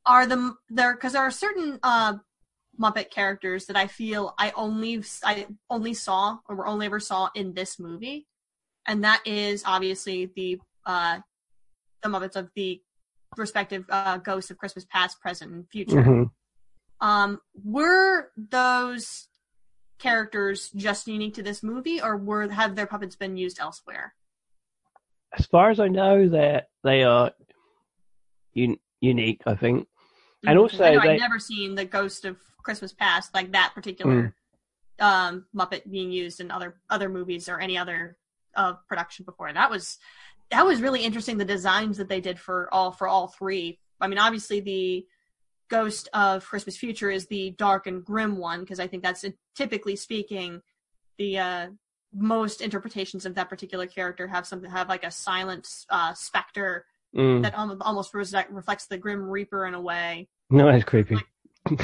are 0.07 0.27
the 0.27 0.55
there 0.69 0.95
because 0.95 1.13
there 1.13 1.23
are 1.23 1.31
certain 1.31 1.79
uh, 1.83 2.15
Muppet 2.81 3.11
characters 3.11 3.67
that 3.67 3.77
I 3.77 3.87
feel 3.87 4.35
I 4.39 4.53
only 4.57 5.03
I 5.25 5.47
only 5.71 5.95
saw 5.95 6.39
or 6.49 6.67
only 6.67 6.87
ever 6.87 7.01
saw 7.01 7.31
in 7.35 7.55
this 7.55 7.79
movie, 7.79 8.27
and 8.87 9.05
that 9.05 9.23
is 9.25 9.63
obviously 9.67 10.31
the 10.35 10.61
uh, 10.85 11.21
the 12.03 12.09
Muppets 12.09 12.37
of 12.37 12.51
the 12.55 12.83
respective 13.37 13.85
uh, 13.89 14.19
ghosts 14.19 14.51
of 14.51 14.59
Christmas 14.59 14.85
past, 14.85 15.21
present, 15.21 15.53
and 15.53 15.69
future. 15.71 16.03
Mhm. 16.03 16.31
Um, 17.01 17.41
were 17.55 18.31
those 18.37 19.29
characters 19.99 20.71
just 20.75 21.07
unique 21.07 21.35
to 21.35 21.43
this 21.43 21.63
movie, 21.63 22.01
or 22.01 22.17
were 22.17 22.49
have 22.49 22.77
their 22.77 22.87
puppets 22.87 23.17
been 23.17 23.37
used 23.37 23.59
elsewhere? 23.59 24.15
As 25.37 25.47
far 25.47 25.71
as 25.71 25.81
I 25.81 25.89
know, 25.89 26.29
that 26.29 26.69
they 26.83 27.03
are 27.03 27.33
un- 28.57 28.79
unique. 29.01 29.43
I 29.47 29.55
think, 29.55 29.89
and 30.47 30.59
also 30.59 30.85
I 30.85 30.97
I've 30.97 31.21
never 31.21 31.39
seen 31.39 31.75
the 31.75 31.85
Ghost 31.85 32.25
of 32.25 32.37
Christmas 32.63 32.93
Past 32.93 33.35
like 33.35 33.53
that 33.53 33.73
particular 33.75 34.35
Mm. 35.01 35.05
um, 35.05 35.45
Muppet 35.55 35.91
being 35.91 36.11
used 36.11 36.41
in 36.41 36.51
other 36.51 36.77
other 36.91 37.09
movies 37.09 37.49
or 37.49 37.61
any 37.61 37.77
other 37.77 38.17
uh, 38.55 38.75
production 38.89 39.25
before. 39.25 39.53
That 39.53 39.71
was 39.71 39.99
that 40.51 40.65
was 40.65 40.81
really 40.81 41.05
interesting. 41.05 41.39
The 41.39 41.45
designs 41.45 41.97
that 41.99 42.09
they 42.09 42.21
did 42.21 42.39
for 42.39 42.73
all 42.73 42.93
for 42.93 43.09
all 43.09 43.29
three. 43.29 43.79
I 44.01 44.07
mean, 44.09 44.19
obviously 44.19 44.61
the 44.61 45.07
Ghost 45.69 46.09
of 46.13 46.45
Christmas 46.45 46.77
Future 46.77 47.11
is 47.11 47.27
the 47.27 47.51
dark 47.53 47.87
and 47.87 48.05
grim 48.05 48.37
one 48.37 48.61
because 48.61 48.79
I 48.79 48.87
think 48.87 49.03
that's 49.03 49.25
typically 49.57 49.97
speaking 49.97 50.61
the 51.17 51.39
uh, 51.39 51.67
most 52.13 52.61
interpretations 52.61 53.27
of 53.27 53.35
that 53.35 53.49
particular 53.49 53.87
character 53.87 54.29
have 54.29 54.47
something 54.47 54.71
have 54.71 54.89
like 54.89 55.05
a 55.05 55.11
silent 55.11 55.69
uh, 55.91 56.15
specter 56.15 56.85
Mm. 57.17 57.43
that 57.43 57.55
almost 57.55 58.13
reflects 58.15 58.87
the 58.87 58.99
Grim 58.99 59.23
Reaper 59.23 59.67
in 59.67 59.75
a 59.75 59.81
way. 59.81 60.29
no, 60.51 60.69
it's 60.69 60.85
creepy. 60.85 61.17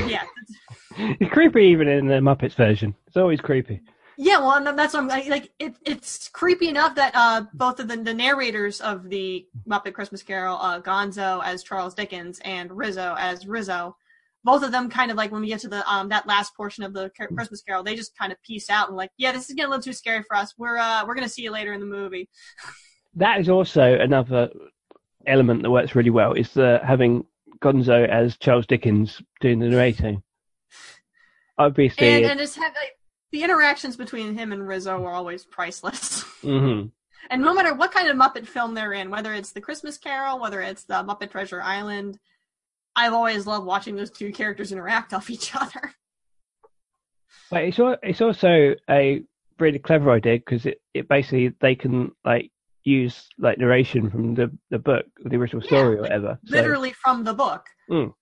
Yeah, 0.07 0.24
It's 0.99 1.33
creepy 1.33 1.62
even 1.64 1.89
in 1.89 2.07
the 2.07 2.14
Muppets 2.16 2.55
version. 2.55 2.95
It's 3.07 3.16
always 3.16 3.41
creepy. 3.41 3.81
Yeah, 4.18 4.39
well, 4.41 4.53
and 4.57 4.78
that's 4.78 4.93
what 4.93 5.05
I'm 5.05 5.11
I- 5.11 5.28
like. 5.28 5.51
It, 5.59 5.76
it's 5.87 6.28
creepy 6.28 6.68
enough 6.68 6.95
that 6.97 7.12
uh, 7.14 7.45
both 7.55 7.81
of 7.81 7.89
the, 7.89 7.97
the 7.97 8.12
narrators 8.12 8.81
of 8.83 9.09
the 9.09 9.47
Muppet 9.66 9.95
Christmas 9.95 10.22
Carol, 10.22 10.59
uh, 10.61 10.81
Gonzo 10.83 11.41
as 11.43 11.62
Charles 11.62 11.95
Dickens 11.95 12.39
and 12.45 12.70
Rizzo 12.70 13.14
as 13.18 13.47
Rizzo, 13.47 13.97
both 14.45 14.62
of 14.62 14.72
them 14.72 14.91
kind 14.91 15.11
of 15.11 15.16
like 15.16 15.33
when 15.33 15.41
we 15.41 15.47
get 15.49 15.61
to 15.61 15.68
the 15.68 15.89
um 15.91 16.09
that 16.11 16.26
last 16.26 16.55
portion 16.55 16.85
of 16.85 16.93
the 16.93 17.11
Car- 17.16 17.28
Christmas 17.28 17.62
Carol, 17.62 17.83
they 17.83 17.95
just 17.97 18.14
kind 18.18 18.33
of 18.33 18.43
peace 18.43 18.68
out 18.68 18.89
and 18.89 18.97
like, 18.97 19.11
yeah, 19.16 19.33
this 19.33 19.49
is 19.49 19.55
getting 19.55 19.68
a 19.68 19.70
little 19.70 19.83
too 19.83 19.93
scary 19.95 20.22
for 20.24 20.37
us. 20.37 20.53
We're 20.59 20.76
uh 20.76 21.07
we're 21.07 21.14
gonna 21.14 21.28
see 21.28 21.43
you 21.43 21.51
later 21.53 21.72
in 21.72 21.81
the 21.81 21.87
movie. 21.87 22.28
That 23.14 23.41
is 23.41 23.49
also 23.49 23.83
another 23.99 24.51
element 25.27 25.62
that 25.62 25.71
works 25.71 25.95
really 25.95 26.11
well. 26.11 26.33
Is 26.33 26.53
the 26.53 26.81
having 26.85 27.25
Gonzo 27.61 28.09
as 28.09 28.37
Charles 28.39 28.66
Dickens 28.66 29.23
doing 29.41 29.59
the 29.59 29.68
narrating. 29.68 30.23
Obviously, 31.59 32.09
And 32.09 32.25
and 32.25 32.41
just 32.41 32.57
have 32.57 32.73
like, 32.75 32.97
the 33.33 33.43
interactions 33.43 33.97
between 33.97 34.37
him 34.37 34.53
and 34.53 34.66
Rizzo 34.66 35.05
are 35.05 35.12
always 35.12 35.45
priceless. 35.45 36.25
mhm. 36.43 36.91
And 37.29 37.43
no 37.43 37.53
matter 37.53 37.75
what 37.75 37.93
kind 37.93 38.09
of 38.09 38.16
Muppet 38.16 38.47
film 38.47 38.75
they're 38.75 38.95
in, 38.95 39.11
whether 39.11 39.35
it's 39.35 39.53
the 39.53 39.61
Christmas 39.61 39.99
Carol, 39.99 40.41
whether 40.41 40.62
it's 40.62 40.85
the 40.85 40.95
Muppet 40.95 41.31
Treasure 41.31 41.62
Island, 41.62 42.18
I've 42.97 43.12
always 43.12 43.47
loved 43.47 43.66
watching 43.66 43.95
those 43.95 44.11
two 44.11 44.33
characters 44.33 44.73
interact 44.73 45.12
off 45.12 45.31
each 45.31 45.55
other. 45.55 45.93
But 47.49 47.64
it's 47.64 47.79
it's 47.81 48.21
also 48.21 48.77
a 48.89 49.25
really 49.59 49.81
clever 49.81 50.12
idea 50.12 50.39
because 50.39 50.66
it, 50.66 50.81
it 50.95 51.09
basically 51.09 51.53
they 51.61 51.75
can 51.75 52.12
like 52.25 52.53
use 52.85 53.28
like 53.39 53.59
narration 53.59 54.11
from 54.11 54.35
the 54.35 54.51
the 54.70 54.78
book, 54.78 55.05
the 55.24 55.37
original 55.37 55.62
story 55.62 55.97
or 55.97 56.03
like, 56.03 56.11
whatever. 56.11 56.39
So- 56.45 56.57
Literally 56.57 56.93
from 56.93 57.24
the 57.24 57.35
book. 57.35 57.66
Mm. 57.91 58.14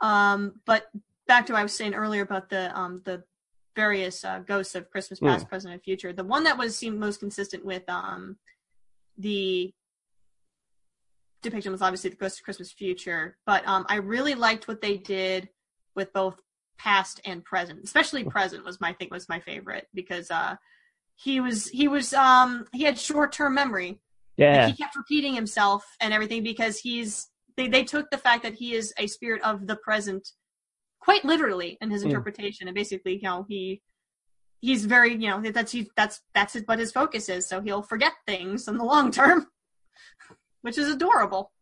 Um, 0.00 0.60
but 0.64 0.86
back 1.26 1.46
to 1.46 1.52
what 1.52 1.60
I 1.60 1.62
was 1.62 1.74
saying 1.74 1.94
earlier 1.94 2.22
about 2.22 2.48
the 2.48 2.76
um 2.78 3.02
the 3.04 3.22
various 3.76 4.24
uh, 4.24 4.40
ghosts 4.40 4.74
of 4.74 4.90
Christmas 4.90 5.20
past, 5.20 5.48
present, 5.48 5.72
and 5.72 5.82
future. 5.82 6.12
The 6.12 6.24
one 6.24 6.44
that 6.44 6.58
was 6.58 6.76
seemed 6.76 6.98
most 6.98 7.20
consistent 7.20 7.64
with 7.64 7.88
um 7.88 8.36
the 9.18 9.72
depiction 11.42 11.72
was 11.72 11.82
obviously 11.82 12.10
the 12.10 12.16
Ghost 12.16 12.38
of 12.38 12.44
Christmas 12.44 12.72
Future, 12.72 13.36
but 13.46 13.66
um 13.68 13.86
I 13.88 13.96
really 13.96 14.34
liked 14.34 14.66
what 14.68 14.80
they 14.80 14.96
did 14.96 15.48
with 15.94 16.12
both 16.12 16.40
past 16.78 17.20
and 17.24 17.44
present. 17.44 17.84
Especially 17.84 18.24
present 18.24 18.64
was 18.64 18.80
my 18.80 18.92
think 18.94 19.12
was 19.12 19.28
my 19.28 19.40
favorite 19.40 19.86
because 19.94 20.30
uh 20.30 20.56
he 21.22 21.40
was 21.40 21.68
he 21.68 21.86
was 21.88 22.14
um 22.14 22.66
he 22.72 22.84
had 22.84 22.98
short 22.98 23.32
term 23.32 23.54
memory. 23.54 24.00
yeah, 24.36 24.66
Like, 24.66 24.74
he 24.74 24.82
kept 24.82 24.96
repeating 24.96 25.34
himself 25.34 25.84
and 26.00 26.14
everything 26.14 26.42
because 26.42 26.78
he's 26.78 27.28
they, 27.56 27.68
they 27.68 27.84
took 27.84 28.10
the 28.10 28.18
fact 28.18 28.42
that 28.42 28.54
he 28.54 28.74
is 28.74 28.94
a 28.98 29.06
spirit 29.06 29.42
of 29.42 29.66
the 29.66 29.76
present 29.76 30.26
quite 31.00 31.24
literally 31.24 31.76
in 31.80 31.90
his 31.90 32.02
Mm. 32.02 32.06
interpretation 32.06 32.68
and 32.68 32.74
basically 32.74 33.14
you 33.16 33.22
know 33.22 33.44
he 33.48 33.82
he's 34.60 34.84
very 34.86 35.12
you 35.12 35.28
know 35.30 35.40
that's 35.50 35.72
he, 35.72 35.90
that's 35.96 36.20
that's 36.34 36.54
what 36.66 36.78
his 36.78 36.92
focus 36.92 37.28
is 37.28 37.46
so 37.46 37.60
he'll 37.60 37.82
forget 37.82 38.12
things 38.26 38.68
in 38.68 38.76
the 38.78 38.84
long 38.84 39.10
term 39.10 39.46
which 40.62 40.78
is 40.78 40.88
adorable 40.88 41.52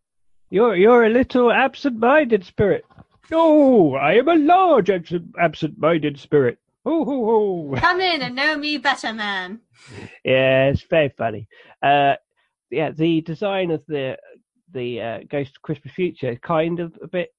you're 0.50 0.76
you're 0.76 1.04
a 1.04 1.10
little 1.10 1.52
absent-minded 1.52 2.42
spirit. 2.44 2.84
No, 3.30 3.94
I 3.96 4.14
am 4.14 4.28
a 4.28 4.36
large 4.36 4.88
absent 4.88 5.34
absent-minded 5.38 6.18
spirit. 6.18 6.58
Ho 6.88 7.04
ho 7.04 7.70
ho. 7.74 7.76
come 7.80 8.00
in 8.00 8.22
and 8.22 8.34
know 8.34 8.56
me 8.56 8.78
better 8.78 9.12
man 9.12 9.60
Yeah, 10.24 10.68
it's 10.68 10.80
very 10.82 11.10
funny. 11.10 11.46
Uh, 11.82 12.14
yeah, 12.70 12.92
the 12.92 13.20
design 13.20 13.70
of 13.70 13.82
the 13.86 14.16
the 14.72 15.00
uh, 15.00 15.18
Ghost 15.28 15.56
of 15.56 15.62
Christmas 15.62 15.92
Future 15.92 16.36
kind 16.36 16.80
of 16.80 16.96
a 17.02 17.06
bit 17.06 17.34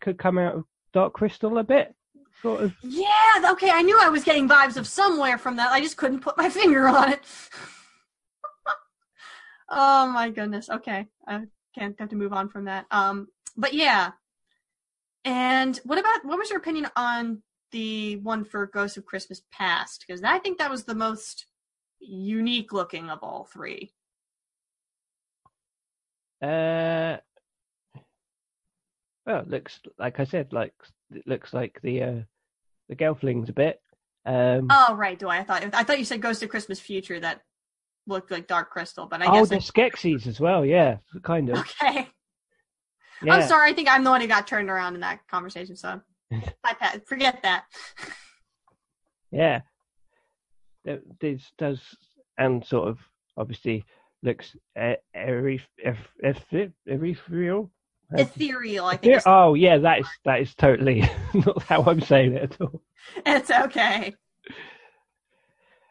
could 0.00 0.18
come 0.18 0.38
out 0.38 0.54
of 0.54 0.64
Dark 0.92 1.14
Crystal 1.14 1.58
a 1.58 1.64
bit, 1.64 1.94
sort 2.42 2.62
of. 2.62 2.72
yeah 2.82 3.50
okay 3.50 3.70
i 3.70 3.82
knew 3.82 3.98
i 4.00 4.08
was 4.08 4.24
getting 4.24 4.48
vibes 4.48 4.76
of 4.76 4.86
somewhere 4.86 5.38
from 5.38 5.56
that 5.56 5.70
i 5.72 5.80
just 5.80 5.96
couldn't 5.96 6.20
put 6.20 6.36
my 6.36 6.48
finger 6.60 6.86
on 6.88 7.12
it 7.12 7.20
oh 9.70 10.06
my 10.12 10.30
goodness 10.30 10.68
okay 10.70 11.06
i 11.26 11.40
can't 11.74 11.98
have 11.98 12.08
to 12.10 12.16
move 12.16 12.32
on 12.32 12.48
from 12.48 12.64
that 12.66 12.86
um 12.90 13.26
but 13.56 13.74
yeah 13.74 14.12
and 15.24 15.80
what 15.84 15.98
about 15.98 16.24
what 16.24 16.38
was 16.38 16.50
your 16.50 16.58
opinion 16.58 16.88
on 16.96 17.42
the 17.72 18.16
one 18.16 18.44
for 18.44 18.66
ghost 18.66 18.96
of 18.96 19.04
christmas 19.06 19.42
past 19.50 20.04
because 20.06 20.22
i 20.22 20.38
think 20.38 20.58
that 20.58 20.70
was 20.70 20.84
the 20.84 20.94
most 20.94 21.46
unique 22.00 22.72
looking 22.72 23.10
of 23.10 23.18
all 23.22 23.48
three 23.52 23.92
Uh, 26.42 27.18
well, 29.24 29.42
it 29.42 29.48
looks 29.48 29.78
like 29.96 30.18
I 30.18 30.24
said, 30.24 30.52
like 30.52 30.74
it 31.14 31.24
looks 31.24 31.54
like 31.54 31.78
the 31.82 32.02
uh, 32.02 32.20
the 32.88 32.96
Gelflings 32.96 33.48
a 33.48 33.52
bit. 33.52 33.80
Um, 34.26 34.66
oh 34.70 34.94
right 34.94 35.18
do 35.18 35.28
i 35.28 35.38
i 35.38 35.42
thought 35.42 35.64
i 35.72 35.82
thought 35.82 35.98
you 35.98 36.04
said 36.04 36.22
ghost 36.22 36.44
of 36.44 36.48
christmas 36.48 36.78
future 36.78 37.18
that 37.18 37.42
looked 38.06 38.30
like 38.30 38.46
dark 38.46 38.70
crystal 38.70 39.06
but 39.06 39.20
i 39.20 39.26
oh, 39.26 39.32
guess 39.32 39.48
the 39.48 39.56
it, 39.56 39.62
Skeksis 39.62 40.28
as 40.28 40.38
well. 40.38 40.64
Yeah, 40.64 40.98
kind 41.22 41.48
of. 41.48 41.58
okay 41.82 42.08
Yeah. 43.22 43.34
I'm 43.34 43.48
sorry. 43.48 43.70
I 43.70 43.72
think 43.72 43.88
I'm 43.88 44.04
the 44.04 44.10
one 44.10 44.20
who 44.20 44.26
got 44.26 44.46
turned 44.46 44.68
around 44.68 44.94
in 44.94 45.00
that 45.00 45.26
conversation. 45.28 45.76
So, 45.76 46.00
I 46.64 46.74
pat 46.74 47.06
forget 47.06 47.42
that. 47.42 47.64
Yeah. 49.30 49.62
Th- 50.84 51.00
This 51.20 51.52
does, 51.56 51.80
and 52.36 52.62
sort 52.64 52.88
of 52.88 52.98
obviously 53.38 53.84
looks 54.22 54.54
every 54.76 55.62
every 55.82 56.72
every 56.86 57.16
real. 57.30 57.70
Ethereal. 58.14 58.84
I 58.84 58.96
think 58.96 59.22
oh 59.24 59.54
yeah, 59.54 59.78
that 59.78 60.00
is 60.00 60.06
that 60.26 60.40
is 60.40 60.54
totally 60.54 61.00
not 61.34 61.62
how 61.62 61.82
I'm 61.82 62.02
saying 62.02 62.34
it 62.34 62.42
at 62.42 62.60
all. 62.60 62.82
it's 63.24 63.50
okay. 63.50 64.14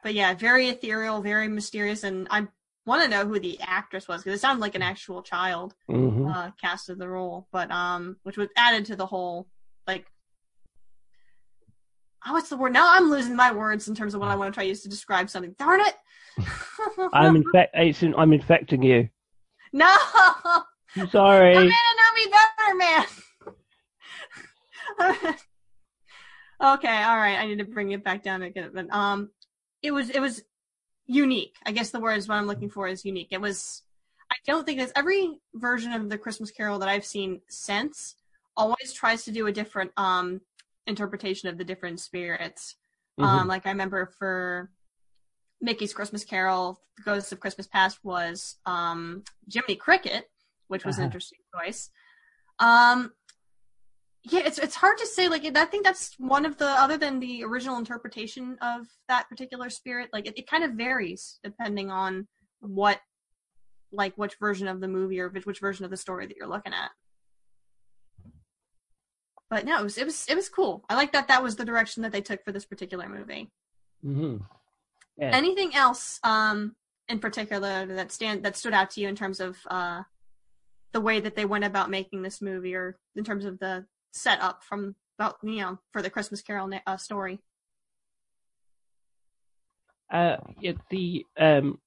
But 0.04 0.14
yeah, 0.14 0.34
very 0.36 0.68
ethereal, 0.70 1.22
very 1.22 1.48
mysterious, 1.48 2.04
and 2.04 2.28
I 2.30 2.48
want 2.86 3.04
to 3.04 3.10
know 3.10 3.26
who 3.26 3.39
the 3.39 3.60
actress 3.62 4.08
was 4.08 4.22
because 4.24 4.38
it 4.38 4.42
sounded 4.42 4.62
like 4.62 4.76
an 4.76 4.82
actual 4.82 5.22
child 5.24 5.74
hmm 5.88 6.28
uh, 6.28 6.52
casted 6.62 7.00
the 7.00 7.10
role, 7.10 7.48
but 7.52 7.72
um, 7.72 8.18
which 8.24 8.38
was 8.38 8.50
added 8.56 8.86
to 8.86 8.96
the 8.96 9.06
whole 9.08 9.48
like. 9.88 10.06
Oh, 12.26 12.34
what's 12.34 12.49
the 12.49 12.57
word? 12.57 12.74
Now 12.74 12.88
I'm 12.91 13.09
losing 13.09 13.36
my 13.36 13.51
words 13.51 13.88
in 13.88 13.95
terms 13.95 14.13
of 14.13 14.22
what 14.22 14.30
I 14.30 14.36
want 14.36 14.53
to 14.53 14.55
try 14.55 14.63
to 14.63 14.69
use 14.69 14.82
to 14.84 14.89
describe 14.89 15.30
something. 15.30 15.55
Darn 15.57 15.82
it! 15.82 15.95
I'm 17.13 17.36
infect. 17.36 17.76
I'm 17.76 18.34
infecting 18.34 18.84
you. 18.84 19.09
no. 19.74 19.95
I'm 20.97 21.09
sorry. 21.09 21.53
Come 21.53 21.63
in 21.63 21.72
and 21.72 21.97
know 21.97 22.13
me 22.15 22.26
better, 22.32 22.76
man. 22.76 23.05
okay, 26.76 27.03
all 27.03 27.17
right. 27.17 27.39
I 27.39 27.47
need 27.47 27.59
to 27.59 27.65
bring 27.65 27.91
it 27.91 28.03
back 28.03 28.24
down 28.24 28.41
again. 28.43 28.69
But 28.74 28.93
um, 28.93 29.32
it 29.82 29.91
was 29.91 30.09
it 30.09 30.19
was 30.19 30.43
unique. 31.07 31.55
I 31.65 31.72
guess 31.72 31.89
the 31.91 31.99
word 31.99 32.17
is 32.17 32.28
what 32.28 32.36
I'm 32.36 32.47
looking 32.47 32.69
for 32.69 32.88
is 32.88 33.05
unique. 33.05 33.30
It 33.32 33.41
was. 33.41 33.84
I 34.32 34.36
don't 34.45 34.65
think 34.65 34.78
there's 34.80 34.93
every 34.95 35.39
version 35.55 35.91
of 35.91 36.09
the 36.09 36.17
Christmas 36.17 36.51
Carol 36.51 36.80
that 36.80 36.89
I've 36.89 37.05
seen 37.05 37.41
since 37.49 38.15
always 38.55 38.93
tries 38.93 39.24
to 39.26 39.32
do 39.32 39.47
a 39.47 39.51
different 39.51 39.91
um 39.97 40.41
interpretation 40.92 41.50
of 41.50 41.58
the 41.58 41.64
different 41.64 42.00
spirits. 42.00 42.76
Um, 43.20 43.48
like 43.48 43.66
I 43.68 43.72
remember 43.72 44.12
for 44.18 44.70
Mickey's 45.60 45.94
Christmas 45.94 46.24
Carol, 46.24 46.80
The 46.98 47.04
Ghosts 47.04 47.32
of 47.32 47.39
Christmas 47.39 47.68
Past 47.68 48.00
was 48.04 48.58
um, 48.66 49.24
Jiminy 49.52 49.76
Cricket, 49.76 50.26
which 50.70 50.86
was 50.86 50.98
an 50.98 51.02
Uh-huh. 51.02 51.08
interesting 51.08 51.39
choice. 51.56 51.89
Um, 52.58 53.12
yeah, 54.24 54.42
it's 54.46 54.60
it's 54.60 54.76
hard 54.76 54.98
to 55.00 55.06
say. 55.06 55.28
Like, 55.28 55.46
I 55.58 55.66
think 55.66 55.84
that's 55.84 56.16
one 56.18 56.46
of 56.46 56.58
the 56.58 56.68
other 56.68 56.98
than 56.98 57.20
the 57.20 57.44
original 57.44 57.78
interpretation 57.78 58.58
of 58.62 58.88
that 59.08 59.30
particular 59.30 59.70
spirit. 59.70 60.10
Like, 60.14 60.28
it, 60.28 60.38
it 60.38 60.48
kind 60.48 60.64
of 60.64 60.72
varies 60.72 61.39
depending 61.44 61.92
on 61.92 62.28
what, 62.60 63.00
like, 63.92 64.16
which 64.18 64.36
version 64.39 64.68
of 64.68 64.80
the 64.80 64.88
movie 64.88 65.20
or 65.20 65.30
which, 65.30 65.46
which 65.46 65.60
version 65.60 65.86
of 65.86 65.92
the 65.92 65.98
story 65.98 66.26
that 66.28 66.38
you're 66.38 66.48
looking 66.56 66.74
at. 66.74 66.92
But 69.52 69.66
no, 69.66 69.82
it 69.82 69.84
was 69.84 69.97
it 69.97 70.06
was 70.06 70.26
it 70.30 70.36
was 70.36 70.47
cool. 70.47 70.86
I 70.89 70.95
like 70.95 71.12
that 71.12 71.28
that 71.28 71.43
was 71.43 71.58
the 71.58 71.66
direction 71.66 72.04
that 72.04 72.14
they 72.14 72.22
took 72.22 72.43
for 72.45 72.54
this 72.54 72.66
particular 72.66 73.10
movie. 73.10 73.52
hmm 74.02 74.38
Yeah. 75.18 75.36
Anything 75.36 75.76
else 75.76 76.20
um 76.24 76.76
in 77.10 77.20
particular 77.20 77.86
that 77.86 78.14
stand 78.14 78.43
that 78.43 78.56
stood 78.56 78.74
out 78.74 78.91
to 78.91 79.02
you 79.02 79.10
in 79.10 79.16
terms 79.16 79.41
of 79.41 79.58
uh 79.68 80.04
the 80.93 81.02
way 81.02 81.20
that 81.20 81.36
they 81.36 81.43
went 81.43 81.66
about 81.66 81.89
making 81.89 82.22
this 82.22 82.41
movie 82.41 82.74
or 82.76 82.97
in 83.18 83.26
terms 83.26 83.43
of 83.43 83.60
the 83.60 83.86
setup 84.14 84.64
from 84.64 84.95
about 85.20 85.36
you 85.43 85.58
know 85.58 85.80
for 85.91 86.02
the 86.02 86.10
Christmas 86.10 86.41
Carol 86.41 86.68
na- 86.68 86.80
uh, 86.88 86.95
story? 86.95 87.39
Uh, 90.10 90.38
yeah, 90.62 90.74
the 90.89 91.26
um, 91.38 91.78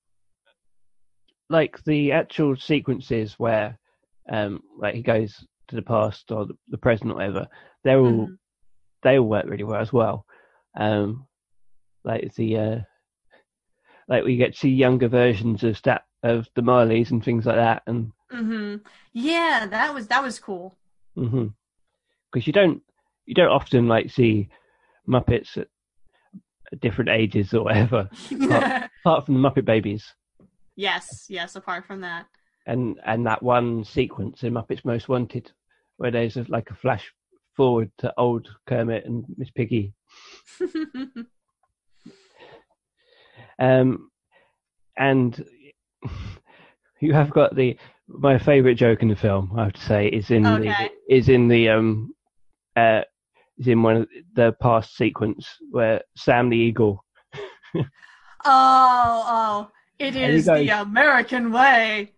like 1.48 1.82
the 1.84 2.12
actual 2.12 2.56
sequences 2.56 3.34
where 3.38 3.78
um, 4.30 4.62
like 4.78 4.94
he 4.94 5.02
goes 5.02 5.46
to 5.68 5.76
the 5.76 5.82
past 5.82 6.30
or 6.30 6.46
the, 6.68 6.78
present 6.78 7.10
or 7.10 7.14
whatever, 7.14 7.48
they're 7.82 7.98
all 8.00 8.28
Mhm. 8.28 8.38
they 9.02 9.18
all 9.18 9.28
work 9.28 9.46
really 9.46 9.64
well 9.64 9.80
as 9.80 9.92
well. 9.92 10.26
Um, 10.76 11.26
like 12.04 12.34
the 12.34 12.56
uh, 12.58 12.78
like 14.08 14.24
we 14.24 14.36
get 14.36 14.52
to 14.54 14.58
see 14.58 14.68
younger 14.70 15.08
versions 15.08 15.62
of 15.64 15.76
stat 15.76 16.04
of 16.22 16.48
the 16.54 16.62
Marleys 16.62 17.10
and 17.10 17.22
things 17.24 17.46
like 17.46 17.56
that, 17.56 17.82
and 17.86 18.12
mm-hmm. 18.32 18.76
Yeah, 19.12 19.66
that 19.70 19.94
was 19.94 20.06
that 20.08 20.22
was 20.22 20.38
cool. 20.38 20.76
because 21.14 22.46
you 22.46 22.52
don't 22.52 22.82
you 23.26 23.34
don't 23.34 23.50
often 23.52 23.88
like 23.88 24.10
see 24.10 24.48
Muppets 25.08 25.56
at, 25.56 25.68
at 26.72 26.80
different 26.80 27.10
ages 27.10 27.54
or 27.54 27.64
whatever, 27.64 28.08
apart, 28.42 28.90
apart 29.04 29.26
from 29.26 29.34
the 29.40 29.48
Muppet 29.48 29.64
Babies. 29.64 30.12
yes, 30.76 31.26
yes, 31.28 31.56
apart 31.56 31.86
from 31.86 32.00
that. 32.02 32.26
And 32.66 33.00
and 33.04 33.26
that 33.26 33.42
one 33.42 33.84
sequence 33.84 34.42
in 34.42 34.54
Muppets 34.54 34.84
Most 34.84 35.08
Wanted, 35.08 35.50
where 35.96 36.10
there's 36.10 36.36
a, 36.36 36.44
like 36.48 36.70
a 36.70 36.74
flash 36.74 37.12
forward 37.56 37.90
to 37.98 38.12
old 38.16 38.48
Kermit 38.66 39.04
and 39.04 39.24
Miss 39.36 39.50
Piggy. 39.50 39.92
Um, 43.58 44.10
and 44.96 45.44
you 47.00 47.12
have 47.12 47.30
got 47.30 47.54
the 47.54 47.76
my 48.06 48.38
favourite 48.38 48.76
joke 48.76 49.02
in 49.02 49.08
the 49.08 49.16
film. 49.16 49.52
I 49.56 49.64
have 49.64 49.72
to 49.74 49.80
say 49.80 50.08
is 50.08 50.30
in 50.30 50.46
Okay. 50.46 50.90
the 51.08 51.14
is 51.14 51.28
in 51.28 51.48
the 51.48 51.68
um 51.70 52.14
uh 52.76 53.02
is 53.58 53.68
in 53.68 53.82
one 53.82 53.96
of 53.96 54.08
the 54.34 54.52
past 54.60 54.96
sequence 54.96 55.48
where 55.70 56.02
Sam 56.16 56.50
the 56.50 56.56
Eagle. 56.56 57.04
oh, 57.76 57.84
oh, 58.44 59.70
it 59.98 60.16
is 60.16 60.46
the 60.46 60.68
American 60.70 61.52
way. 61.52 62.13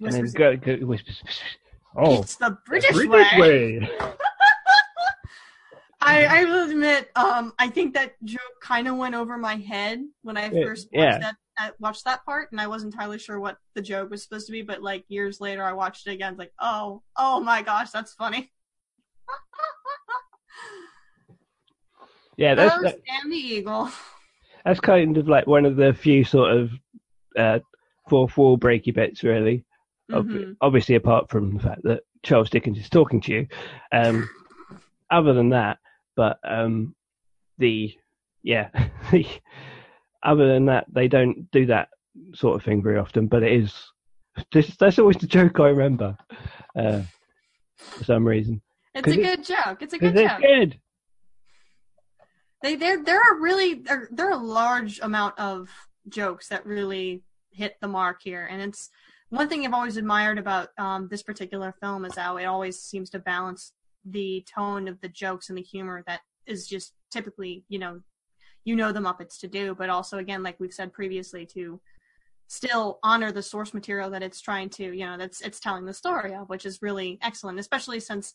And 0.00 0.12
then 0.12 0.30
go, 0.32 0.56
go, 0.56 0.76
whispers, 0.86 1.22
oh, 1.96 2.22
it's 2.22 2.36
the 2.36 2.56
British, 2.64 2.92
British 2.92 3.32
way. 3.38 3.78
way. 3.78 3.90
I, 6.00 6.24
I 6.24 6.44
will 6.44 6.70
admit, 6.70 7.10
um, 7.16 7.52
I 7.58 7.68
think 7.68 7.94
that 7.94 8.14
joke 8.24 8.40
kind 8.62 8.88
of 8.88 8.96
went 8.96 9.14
over 9.14 9.36
my 9.36 9.56
head 9.56 10.02
when 10.22 10.36
I 10.36 10.48
first 10.48 10.88
watched 10.92 11.04
yeah. 11.04 11.18
that 11.18 11.36
I 11.58 11.72
watched 11.80 12.04
that 12.04 12.24
part, 12.24 12.52
and 12.52 12.60
I 12.60 12.68
wasn't 12.68 12.94
entirely 12.94 13.18
sure 13.18 13.40
what 13.40 13.58
the 13.74 13.82
joke 13.82 14.10
was 14.10 14.22
supposed 14.22 14.46
to 14.46 14.52
be. 14.52 14.62
But 14.62 14.82
like 14.82 15.04
years 15.08 15.40
later, 15.40 15.62
I 15.64 15.72
watched 15.72 16.06
it 16.06 16.12
again. 16.12 16.32
It's 16.32 16.38
like, 16.38 16.52
oh, 16.60 17.02
oh 17.16 17.40
my 17.40 17.62
gosh, 17.62 17.90
that's 17.90 18.14
funny. 18.14 18.50
Yeah, 22.38 22.54
that's 22.54 22.76
oh, 22.78 22.82
that, 22.82 23.00
Sam 23.04 23.30
the 23.30 23.36
Eagle. 23.36 23.90
that's 24.64 24.78
kind 24.78 25.16
of 25.16 25.28
like 25.28 25.48
one 25.48 25.66
of 25.66 25.74
the 25.74 25.92
few 25.92 26.22
sort 26.22 26.52
of 26.52 26.70
uh, 27.36 27.58
fourth 28.08 28.36
wall 28.36 28.58
breaky 28.58 28.94
bits, 28.94 29.22
really. 29.22 29.64
Ob- 30.12 30.26
Mhm. 30.26 30.56
Obviously, 30.60 30.94
apart 30.94 31.30
from 31.30 31.54
the 31.54 31.62
fact 31.62 31.82
that 31.84 32.02
Charles 32.22 32.50
Dickens 32.50 32.78
is 32.78 32.88
talking 32.88 33.20
to 33.22 33.32
you. 33.32 33.46
Um, 33.92 34.28
other 35.10 35.32
than 35.34 35.50
that, 35.50 35.78
but 36.16 36.38
um, 36.44 36.94
the 37.58 37.94
yeah, 38.42 38.70
the, 39.10 39.26
other 40.22 40.48
than 40.52 40.66
that, 40.66 40.86
they 40.92 41.08
don't 41.08 41.50
do 41.50 41.66
that 41.66 41.88
sort 42.34 42.56
of 42.56 42.62
thing 42.64 42.82
very 42.82 42.98
often. 42.98 43.26
But 43.26 43.42
it 43.42 43.52
is 43.52 43.74
this, 44.52 44.76
that's 44.76 44.98
always 44.98 45.16
the 45.16 45.26
joke 45.26 45.60
I 45.60 45.68
remember 45.68 46.16
uh, 46.76 47.02
for 47.76 48.04
some 48.04 48.26
reason. 48.26 48.62
It's 48.94 49.08
a 49.08 49.16
good 49.16 49.44
joke. 49.44 49.82
It's 49.82 49.94
a 49.94 49.98
good 49.98 50.16
it's 50.16 50.30
joke. 50.32 50.40
good. 50.40 50.80
They 52.62 52.74
there 52.74 53.02
there 53.04 53.20
are 53.20 53.38
really 53.40 53.74
there, 53.74 54.08
there 54.10 54.28
are 54.28 54.32
a 54.32 54.42
large 54.42 54.98
amount 55.00 55.38
of 55.38 55.68
jokes 56.08 56.48
that 56.48 56.66
really 56.66 57.22
hit 57.50 57.76
the 57.80 57.88
mark 57.88 58.20
here, 58.22 58.46
and 58.50 58.62
it's 58.62 58.90
one 59.30 59.48
thing 59.48 59.64
I've 59.64 59.74
always 59.74 59.96
admired 59.96 60.38
about 60.38 60.70
um, 60.78 61.08
this 61.10 61.22
particular 61.22 61.74
film 61.80 62.04
is 62.04 62.16
how 62.16 62.38
it 62.38 62.44
always 62.44 62.80
seems 62.80 63.10
to 63.10 63.18
balance 63.18 63.72
the 64.04 64.44
tone 64.52 64.88
of 64.88 65.00
the 65.00 65.08
jokes 65.08 65.48
and 65.48 65.58
the 65.58 65.62
humor 65.62 66.02
that 66.06 66.20
is 66.46 66.66
just 66.66 66.94
typically 67.10 67.64
you 67.68 67.78
know 67.78 68.00
you 68.64 68.74
know 68.74 68.92
the 68.92 69.00
Muppets 69.00 69.38
to 69.40 69.48
do, 69.48 69.74
but 69.74 69.90
also 69.90 70.18
again 70.18 70.42
like 70.42 70.58
we've 70.58 70.72
said 70.72 70.92
previously 70.92 71.46
to 71.46 71.80
still 72.46 72.98
honor 73.02 73.30
the 73.30 73.42
source 73.42 73.74
material 73.74 74.10
that 74.10 74.22
it's 74.22 74.40
trying 74.40 74.70
to 74.70 74.84
you 74.96 75.04
know 75.04 75.18
that's 75.18 75.40
it's 75.42 75.60
telling 75.60 75.84
the 75.84 75.94
story 75.94 76.34
of, 76.34 76.48
which 76.48 76.66
is 76.66 76.82
really 76.82 77.18
excellent, 77.22 77.58
especially 77.58 78.00
since 78.00 78.34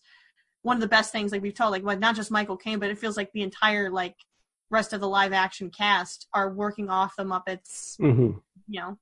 one 0.61 0.77
of 0.77 0.81
the 0.81 0.87
best 0.87 1.11
things 1.11 1.31
like 1.31 1.41
we've 1.41 1.53
told 1.53 1.71
like 1.71 1.83
well, 1.83 1.97
not 1.97 2.15
just 2.15 2.31
Michael 2.31 2.57
Caine, 2.57 2.79
but 2.79 2.89
it 2.89 2.99
feels 2.99 3.17
like 3.17 3.31
the 3.33 3.41
entire 3.41 3.89
like 3.89 4.15
rest 4.73 4.91
of 4.91 4.99
the 4.99 5.07
live 5.07 5.31
action 5.31 5.69
cast 5.69 6.27
are 6.33 6.51
working 6.51 6.89
off 6.89 7.15
the 7.15 7.23
Muppets, 7.23 7.95
hmm 7.97 8.31
you 8.67 8.79
know, 8.79 8.97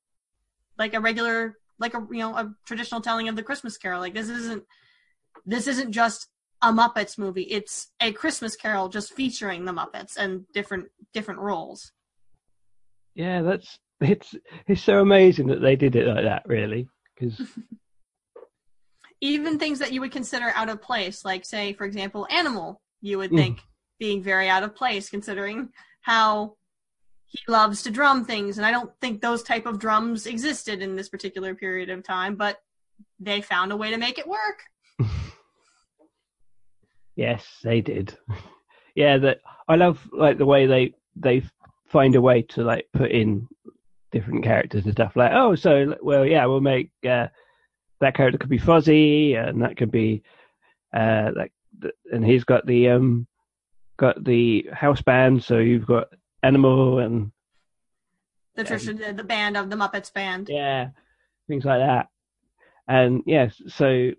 like 0.77 0.93
a 0.93 0.99
regular 0.99 1.55
like 1.79 1.93
a 1.93 2.05
you 2.11 2.19
know 2.19 2.35
a 2.35 2.53
traditional 2.65 3.01
telling 3.01 3.27
of 3.29 3.35
the 3.35 3.43
Christmas 3.43 3.77
Carol. 3.77 3.99
Like 3.99 4.13
this 4.13 4.29
isn't 4.29 4.63
this 5.45 5.67
isn't 5.67 5.91
just 5.91 6.27
a 6.61 6.71
Muppets 6.71 7.17
movie. 7.17 7.43
It's 7.43 7.91
a 7.99 8.11
Christmas 8.11 8.55
Carol 8.55 8.89
just 8.89 9.13
featuring 9.13 9.65
the 9.65 9.71
Muppets 9.71 10.17
and 10.17 10.45
different 10.53 10.89
different 11.13 11.39
roles. 11.39 11.91
Yeah, 13.15 13.41
that's 13.41 13.79
it's 13.99 14.35
it's 14.67 14.83
so 14.83 14.99
amazing 14.99 15.47
that 15.47 15.61
they 15.61 15.75
did 15.75 15.95
it 15.95 16.07
like 16.07 16.23
that, 16.23 16.43
really. 16.45 16.87
Because 17.15 17.39
Even 19.21 19.59
things 19.59 19.79
that 19.79 19.91
you 19.93 20.01
would 20.01 20.11
consider 20.11 20.51
out 20.55 20.69
of 20.69 20.81
place, 20.81 21.23
like 21.23 21.45
say 21.45 21.73
for 21.73 21.85
example, 21.85 22.27
Animal, 22.29 22.81
you 23.01 23.17
would 23.19 23.31
Mm. 23.31 23.37
Being 24.01 24.21
very 24.21 24.49
out 24.49 24.63
of 24.63 24.75
place 24.75 25.09
considering 25.09 25.69
how 26.01 26.57
he 27.27 27.39
loves 27.47 27.83
to 27.83 27.89
drum 27.89 28.25
things 28.25 28.57
and 28.57 28.65
i 28.65 28.71
don't 28.71 28.91
think 28.99 29.21
those 29.21 29.43
type 29.43 29.65
of 29.65 29.79
drums 29.79 30.25
existed 30.25 30.81
in 30.81 30.95
this 30.95 31.07
particular 31.07 31.55
period 31.55 31.89
of 31.89 32.03
time 32.03 32.35
but 32.35 32.57
they 33.19 33.39
found 33.39 33.71
a 33.71 33.77
way 33.77 33.89
to 33.91 33.97
make 33.97 34.19
it 34.19 34.27
work 34.27 34.63
Yes, 37.15 37.45
they 37.63 37.81
did. 37.81 38.17
yeah, 38.95 39.17
that 39.17 39.41
I 39.67 39.75
love 39.75 40.07
like 40.11 40.37
the 40.37 40.45
way 40.45 40.65
they 40.65 40.93
they 41.15 41.43
find 41.87 42.15
a 42.15 42.21
way 42.21 42.41
to 42.41 42.63
like 42.63 42.87
put 42.93 43.11
in 43.11 43.47
different 44.11 44.43
characters 44.43 44.85
and 44.85 44.93
stuff. 44.93 45.15
Like, 45.15 45.31
oh, 45.33 45.55
so 45.55 45.95
well, 46.01 46.25
yeah, 46.25 46.45
we'll 46.45 46.61
make 46.61 46.91
uh, 47.07 47.27
that 47.99 48.15
character 48.15 48.37
could 48.37 48.49
be 48.49 48.57
Fuzzy, 48.57 49.35
and 49.35 49.61
that 49.61 49.77
could 49.77 49.91
be 49.91 50.23
uh, 50.93 51.31
like, 51.35 51.53
and 52.11 52.25
he's 52.25 52.43
got 52.43 52.65
the 52.65 52.89
um 52.89 53.27
got 54.01 54.23
the 54.23 54.67
house 54.73 55.01
band, 55.01 55.43
so 55.43 55.59
you've 55.59 55.85
got 55.85 56.07
Animal 56.43 56.97
and 56.97 57.31
the 58.55 58.63
tradition 58.63 59.15
the 59.15 59.23
band 59.23 59.55
of 59.55 59.69
the 59.69 59.75
muppets 59.75 60.11
band 60.11 60.49
yeah, 60.49 60.89
things 61.47 61.63
like 61.63 61.79
that. 61.79 62.07
And 62.87 63.21
yes, 63.27 63.61
so 63.67 64.09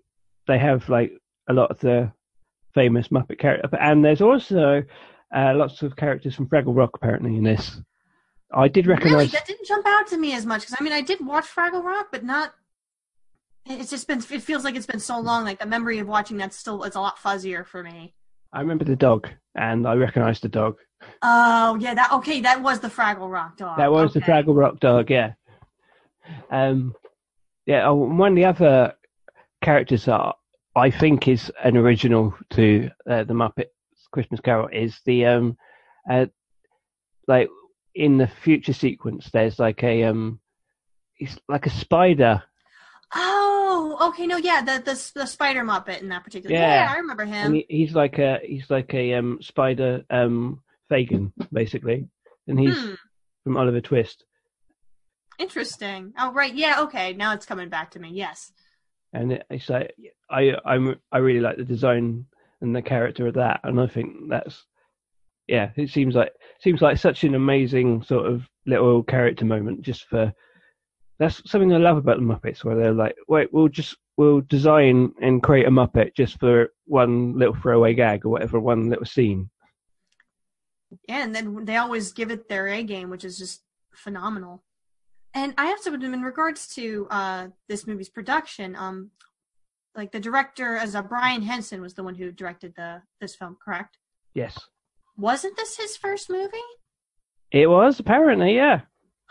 they 0.47 0.57
have 0.57 0.87
like 0.87 1.11
a 1.49 1.53
lot 1.53 1.69
of 1.69 1.79
the 1.79 2.13
famous 2.73 3.09
Muppet 3.09 3.39
characters, 3.39 3.71
and 3.77 4.05
there's 4.05 4.21
also 4.21 4.83
uh, 5.35 5.53
lots 5.53 5.81
of 5.83 5.97
characters 5.97 6.33
from 6.33 6.47
Fraggle 6.47 6.75
Rock 6.75 6.91
apparently 6.95 7.35
in 7.35 7.43
this. 7.43 7.81
I 8.55 8.69
did 8.69 8.87
really 8.87 9.03
recognise. 9.03 9.31
that 9.33 9.45
didn't 9.45 9.67
jump 9.67 9.85
out 9.85 10.07
to 10.07 10.17
me 10.17 10.33
as 10.33 10.45
much 10.45 10.61
because 10.61 10.75
i 10.79 10.83
mean 10.83 10.93
i 10.93 11.01
did 11.01 11.25
watch 11.25 11.45
fraggle 11.45 11.83
rock 11.83 12.09
but 12.11 12.23
not 12.23 12.53
it's 13.65 13.89
just 13.89 14.07
been 14.07 14.19
it 14.19 14.43
feels 14.43 14.63
like 14.63 14.75
it's 14.75 14.85
been 14.85 14.99
so 14.99 15.19
long 15.19 15.43
like 15.43 15.57
the 15.57 15.65
memory 15.65 15.97
of 15.97 16.07
watching 16.07 16.37
that 16.37 16.53
still 16.53 16.83
is 16.83 16.93
a 16.93 17.01
lot 17.01 17.17
fuzzier 17.17 17.65
for 17.65 17.81
me 17.81 18.13
I 18.53 18.61
remember 18.61 18.85
the 18.85 18.95
dog, 18.95 19.29
and 19.55 19.87
I 19.87 19.93
recognised 19.95 20.43
the 20.43 20.49
dog. 20.49 20.77
oh 21.21 21.75
yeah 21.75 21.93
that 21.93 22.11
okay 22.13 22.41
that 22.41 22.61
was 22.61 22.79
the 22.79 22.87
fraggle 22.87 23.31
rock 23.31 23.57
dog 23.57 23.77
that 23.77 23.91
was 23.91 24.13
the. 24.13 24.21
Fraggle 24.21 24.55
Rock 24.55 24.79
dog, 24.79 25.09
yeah. 25.09 25.33
Um, 26.49 26.95
yeah. 27.65 27.87
Oh, 27.87 27.95
one 27.95 28.31
of 28.31 28.35
the 28.35 28.45
other 28.45 28.93
characters 29.61 30.05
that 30.05 30.35
I 30.75 30.89
think 30.89 31.27
is 31.27 31.51
an 31.63 31.77
original 31.77 32.33
to 32.51 32.89
uh, 33.09 33.23
the 33.23 33.33
Muppets 33.33 33.67
Christmas 34.11 34.39
Carol 34.39 34.69
is 34.71 34.99
the 35.05 35.25
um, 35.25 35.57
uh, 36.09 36.27
like 37.27 37.49
in 37.95 38.17
the 38.17 38.27
future 38.27 38.73
sequence, 38.73 39.29
there's 39.31 39.59
like 39.59 39.83
a 39.83 40.03
um, 40.03 40.39
it's 41.17 41.37
like 41.47 41.65
a 41.65 41.71
spider. 41.71 42.43
Okay, 44.09 44.25
no, 44.27 44.37
yeah, 44.37 44.61
the 44.61 44.81
the 44.83 45.11
the 45.15 45.25
spider 45.25 45.63
Muppet 45.63 46.01
in 46.01 46.09
that 46.09 46.23
particular. 46.23 46.55
Yeah. 46.55 46.85
Yeah, 46.85 46.91
I 46.91 46.97
remember 46.97 47.25
him. 47.25 47.53
he, 47.53 47.65
he's 47.69 47.93
like 47.95 48.17
a 48.19 48.39
he's 48.43 48.69
like 48.69 48.93
a 48.93 49.13
um 49.15 49.39
spider 49.41 50.03
um 50.09 50.61
Fagin 50.89 51.31
basically, 51.51 52.07
and 52.47 52.59
he's 52.59 52.77
Hmm, 52.77 52.93
from 53.43 53.57
Oliver 53.57 53.81
Twist. 53.81 54.25
interesting. 55.39 56.13
Oh, 56.17 56.31
right, 56.33 56.53
yeah, 56.53 56.81
okay, 56.81 57.13
now 57.13 57.33
it's 57.33 57.45
coming 57.45 57.69
back 57.69 57.91
to 57.91 57.99
me. 57.99 58.09
Yes. 58.13 58.51
and 59.13 59.33
it- 59.33 59.45
it's 59.49 59.69
like 59.69 59.93
I 60.29 60.53
I'm 60.65 60.95
I 61.11 61.19
really 61.19 61.39
like 61.39 61.57
the 61.57 61.63
design 61.63 62.25
and 62.61 62.75
the 62.75 62.81
character 62.81 63.27
of 63.27 63.35
that, 63.35 63.59
and 63.63 63.79
I 63.79 63.87
think 63.87 64.29
that's 64.29 64.65
yeah, 65.47 65.71
it 65.75 65.89
seems 65.89 66.15
like 66.15 66.31
seems 66.61 66.81
like 66.81 66.97
such 66.97 67.23
an 67.23 67.35
amazing 67.35 68.03
sort 68.03 68.25
of 68.25 68.43
little 68.65 69.03
character 69.03 69.45
moment 69.45 69.81
just 69.81 70.05
for 70.05 70.33
that's 71.19 71.49
something 71.49 71.71
I 71.73 71.77
love 71.77 71.97
about 71.97 72.17
the 72.17 72.23
Muppets 72.23 72.63
where 72.63 72.75
they're 72.75 72.93
like, 72.93 73.15
wait, 73.27 73.53
we'll 73.53 73.67
just 73.69 73.95
we'll 74.17 74.41
design 74.41 75.13
and 75.21 75.41
create 75.43 75.67
a 75.67 75.71
Muppet 75.71 76.15
just 76.15 76.39
for 76.39 76.69
one 76.85 77.37
little 77.37 77.55
throwaway 77.55 77.93
gag 77.93 78.25
or 78.25 78.29
whatever, 78.29 78.59
one 78.59 78.89
little 78.89 79.05
scene. 79.05 79.49
Yeah, 81.07 81.23
and 81.23 81.33
then 81.35 81.65
they 81.65 81.77
always 81.77 82.11
give 82.11 82.31
it 82.31 82.49
their 82.49 82.67
A 82.67 82.83
game, 82.83 83.09
which 83.09 83.23
is 83.23 83.37
just 83.37 83.63
phenomenal. 83.93 84.63
And 85.33 85.53
I 85.57 85.65
have 85.67 85.81
to 85.83 85.93
in 85.93 86.21
regards 86.21 86.67
to 86.75 87.07
uh, 87.09 87.47
this 87.67 87.87
movie's 87.87 88.09
production, 88.09 88.75
um, 88.75 89.09
like 89.95 90.11
the 90.11 90.19
director 90.19 90.75
as 90.77 90.93
a 90.93 91.01
Brian 91.01 91.41
Henson 91.41 91.81
was 91.81 91.95
the 91.95 92.03
one 92.03 92.13
who 92.15 92.31
directed 92.31 92.73
the 92.75 93.01
this 93.19 93.35
film, 93.35 93.57
correct? 93.63 93.97
Yes, 94.35 94.57
Wasn't 95.17 95.55
this 95.57 95.77
his 95.77 95.95
first 95.97 96.29
movie? 96.29 96.57
it 97.51 97.69
was 97.69 97.99
apparently 97.99 98.55
yeah, 98.55 98.81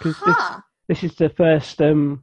Huh. 0.00 0.60
This 0.92 1.04
is 1.04 1.16
the 1.16 1.30
first 1.30 1.80
um 1.80 2.22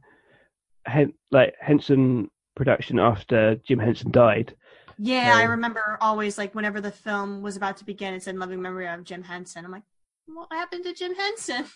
Hen- 0.86 1.14
like 1.30 1.54
Henson 1.60 2.30
production 2.56 2.98
after 2.98 3.56
Jim 3.66 3.78
Henson 3.78 4.10
died. 4.10 4.54
Yeah, 4.98 5.34
I 5.36 5.44
Um, 5.44 5.50
remember 5.50 5.98
always 6.00 6.38
like 6.38 6.54
whenever 6.54 6.80
the 6.80 6.90
film 6.90 7.42
was 7.42 7.56
about 7.56 7.76
to 7.78 7.84
begin, 7.84 8.14
it 8.14 8.22
said 8.22 8.36
"Loving 8.36 8.62
Memory 8.62 8.86
of 8.88 9.04
Jim 9.04 9.22
Henson." 9.22 9.64
I'm 9.64 9.72
like, 9.72 9.82
what 10.26 10.48
happened 10.52 10.84
to 10.84 10.94
Jim 10.94 11.14
Henson? 11.14 11.64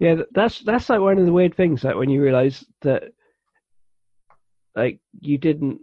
Yeah, 0.00 0.22
that's 0.30 0.60
that's 0.60 0.88
like 0.88 1.00
one 1.00 1.18
of 1.18 1.26
the 1.26 1.32
weird 1.32 1.56
things, 1.56 1.82
like 1.82 1.96
when 1.96 2.08
you 2.08 2.22
realise 2.22 2.64
that, 2.82 3.02
like 4.76 5.00
you 5.18 5.38
didn't, 5.38 5.80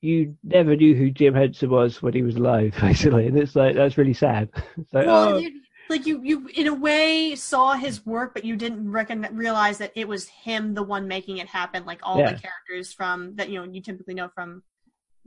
you 0.00 0.36
never 0.42 0.74
knew 0.74 0.96
who 0.96 1.10
Jim 1.12 1.34
Henson 1.34 1.70
was 1.70 2.02
when 2.02 2.12
he 2.12 2.22
was 2.22 2.34
alive, 2.34 2.74
basically, 2.80 3.28
and 3.28 3.38
it's 3.38 3.54
like 3.54 3.76
that's 3.76 3.96
really 3.96 4.14
sad. 4.14 4.48
It's 4.76 4.92
like, 4.92 5.06
Well, 5.06 5.36
oh, 5.36 5.50
like 5.88 6.06
you, 6.06 6.20
you 6.22 6.48
in 6.54 6.66
a 6.66 6.74
way 6.74 7.34
saw 7.34 7.74
his 7.74 8.04
work, 8.06 8.32
but 8.34 8.44
you 8.44 8.56
didn't 8.56 8.90
reckon 8.90 9.26
realize 9.32 9.78
that 9.78 9.92
it 9.94 10.08
was 10.08 10.28
him, 10.28 10.74
the 10.74 10.82
one 10.82 11.08
making 11.08 11.38
it 11.38 11.48
happen. 11.48 11.84
Like 11.84 12.00
all 12.02 12.18
Yeah. 12.18 12.32
the 12.32 12.40
characters 12.40 12.92
from 12.92 13.36
that 13.36 13.50
you 13.50 13.58
know 13.58 13.70
you 13.70 13.80
typically 13.82 14.14
know 14.14 14.28
from 14.34 14.62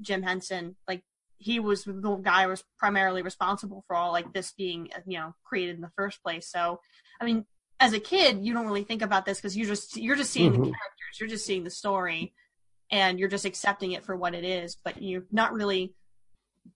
Jim 0.02 0.24
Henson, 0.24 0.76
like 0.88 1.04
he 1.38 1.60
was 1.60 1.84
the 1.84 2.20
guy 2.24 2.44
who 2.44 2.50
was 2.50 2.64
primarily 2.80 3.22
responsible 3.22 3.84
for 3.88 3.96
all 3.96 4.12
like 4.12 4.34
this 4.34 4.52
being 4.58 4.90
you 5.06 5.20
know 5.20 5.34
created 5.44 5.76
in 5.76 5.82
the 5.82 5.92
first 5.96 6.24
place. 6.24 6.50
So, 6.50 6.80
I 7.22 7.26
mean, 7.26 7.46
as 7.80 7.94
a 7.94 8.00
kid, 8.00 8.44
you 8.44 8.54
don't 8.54 8.66
really 8.66 8.84
think 8.84 9.02
about 9.04 9.26
this 9.26 9.38
because 9.40 9.56
you're 9.56 9.68
just 9.68 9.96
you're 9.98 10.16
just 10.16 10.32
seeing 10.32 10.52
the 10.52 10.58
Mhm. 10.58 10.64
characters, 10.64 11.20
you're 11.20 11.30
just 11.30 11.46
seeing 11.46 11.64
the 11.64 11.70
story, 11.70 12.34
and 12.92 13.20
you're 13.20 13.30
just 13.30 13.46
accepting 13.46 13.92
it 13.92 14.04
for 14.06 14.16
what 14.16 14.34
it 14.34 14.44
is. 14.44 14.76
But 14.84 15.02
you're 15.04 15.26
not 15.32 15.54
really 15.54 15.94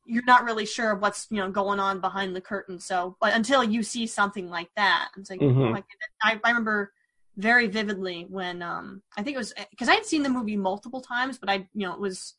you're 0.06 0.24
not 0.26 0.44
really 0.44 0.66
sure 0.66 0.96
what's 0.96 1.28
you 1.30 1.38
know 1.38 1.50
going 1.52 1.80
on 1.80 2.00
behind 2.02 2.36
the 2.36 2.42
curtain. 2.42 2.80
So 2.80 3.18
but 3.22 3.34
until 3.34 3.64
you 3.64 3.84
see 3.84 4.08
something 4.08 4.50
like 4.50 4.70
that, 4.76 5.10
it's 5.18 5.30
like 5.30 5.40
Mhm. 5.40 5.58
oh 5.58 5.72
my 5.72 5.82
goodness. 5.82 6.10
I, 6.24 6.40
I 6.44 6.50
remember 6.50 6.92
very 7.38 7.68
vividly 7.68 8.26
when 8.30 8.62
um 8.62 9.02
I 9.18 9.24
think 9.24 9.36
it 9.36 9.40
was 9.40 9.54
because 9.72 9.90
I 9.90 9.96
had 9.96 10.06
seen 10.06 10.24
the 10.24 10.30
movie 10.30 10.58
multiple 10.58 11.02
times, 11.02 11.38
but 11.38 11.50
I 11.50 11.68
you 11.74 11.86
know 11.88 11.94
it 11.94 12.00
was 12.00 12.36